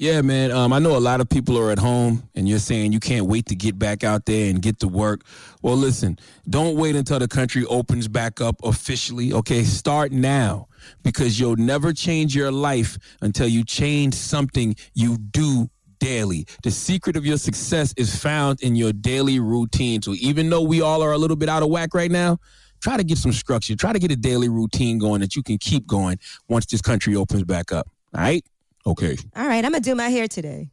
Yeah, 0.00 0.22
man. 0.22 0.50
Um, 0.50 0.72
I 0.72 0.78
know 0.78 0.96
a 0.96 0.98
lot 0.98 1.20
of 1.20 1.28
people 1.28 1.58
are 1.58 1.70
at 1.70 1.78
home 1.78 2.26
and 2.34 2.48
you're 2.48 2.58
saying 2.58 2.94
you 2.94 3.00
can't 3.00 3.26
wait 3.26 3.44
to 3.48 3.54
get 3.54 3.78
back 3.78 4.02
out 4.02 4.24
there 4.24 4.48
and 4.48 4.62
get 4.62 4.78
to 4.78 4.88
work. 4.88 5.26
Well, 5.60 5.76
listen, 5.76 6.18
don't 6.48 6.74
wait 6.78 6.96
until 6.96 7.18
the 7.18 7.28
country 7.28 7.66
opens 7.66 8.08
back 8.08 8.40
up 8.40 8.56
officially. 8.64 9.34
Okay, 9.34 9.62
start 9.62 10.10
now 10.10 10.68
because 11.02 11.38
you'll 11.38 11.56
never 11.56 11.92
change 11.92 12.34
your 12.34 12.50
life 12.50 12.96
until 13.20 13.46
you 13.46 13.62
change 13.62 14.14
something 14.14 14.74
you 14.94 15.18
do 15.18 15.68
daily. 15.98 16.46
The 16.62 16.70
secret 16.70 17.14
of 17.14 17.26
your 17.26 17.36
success 17.36 17.92
is 17.98 18.16
found 18.16 18.62
in 18.62 18.76
your 18.76 18.94
daily 18.94 19.38
routine. 19.38 20.00
So 20.00 20.14
even 20.14 20.48
though 20.48 20.62
we 20.62 20.80
all 20.80 21.02
are 21.02 21.12
a 21.12 21.18
little 21.18 21.36
bit 21.36 21.50
out 21.50 21.62
of 21.62 21.68
whack 21.68 21.92
right 21.92 22.10
now, 22.10 22.38
try 22.80 22.96
to 22.96 23.04
get 23.04 23.18
some 23.18 23.32
structure. 23.32 23.76
Try 23.76 23.92
to 23.92 23.98
get 23.98 24.10
a 24.10 24.16
daily 24.16 24.48
routine 24.48 24.96
going 24.96 25.20
that 25.20 25.36
you 25.36 25.42
can 25.42 25.58
keep 25.58 25.86
going 25.86 26.18
once 26.48 26.64
this 26.64 26.80
country 26.80 27.14
opens 27.16 27.44
back 27.44 27.70
up. 27.70 27.86
All 28.14 28.22
right? 28.22 28.42
Okay. 28.86 29.16
All 29.36 29.46
right, 29.46 29.64
I'm 29.64 29.72
gonna 29.72 29.80
do 29.80 29.94
my 29.94 30.08
hair 30.08 30.28
today. 30.28 30.70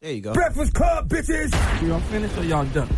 There 0.00 0.12
you 0.12 0.22
go. 0.22 0.32
Breakfast 0.32 0.72
Club, 0.72 1.08
bitches. 1.08 1.52
Y'all 1.86 2.00
finished 2.00 2.36
or 2.38 2.44
y'all 2.44 2.64
done? 2.66 2.88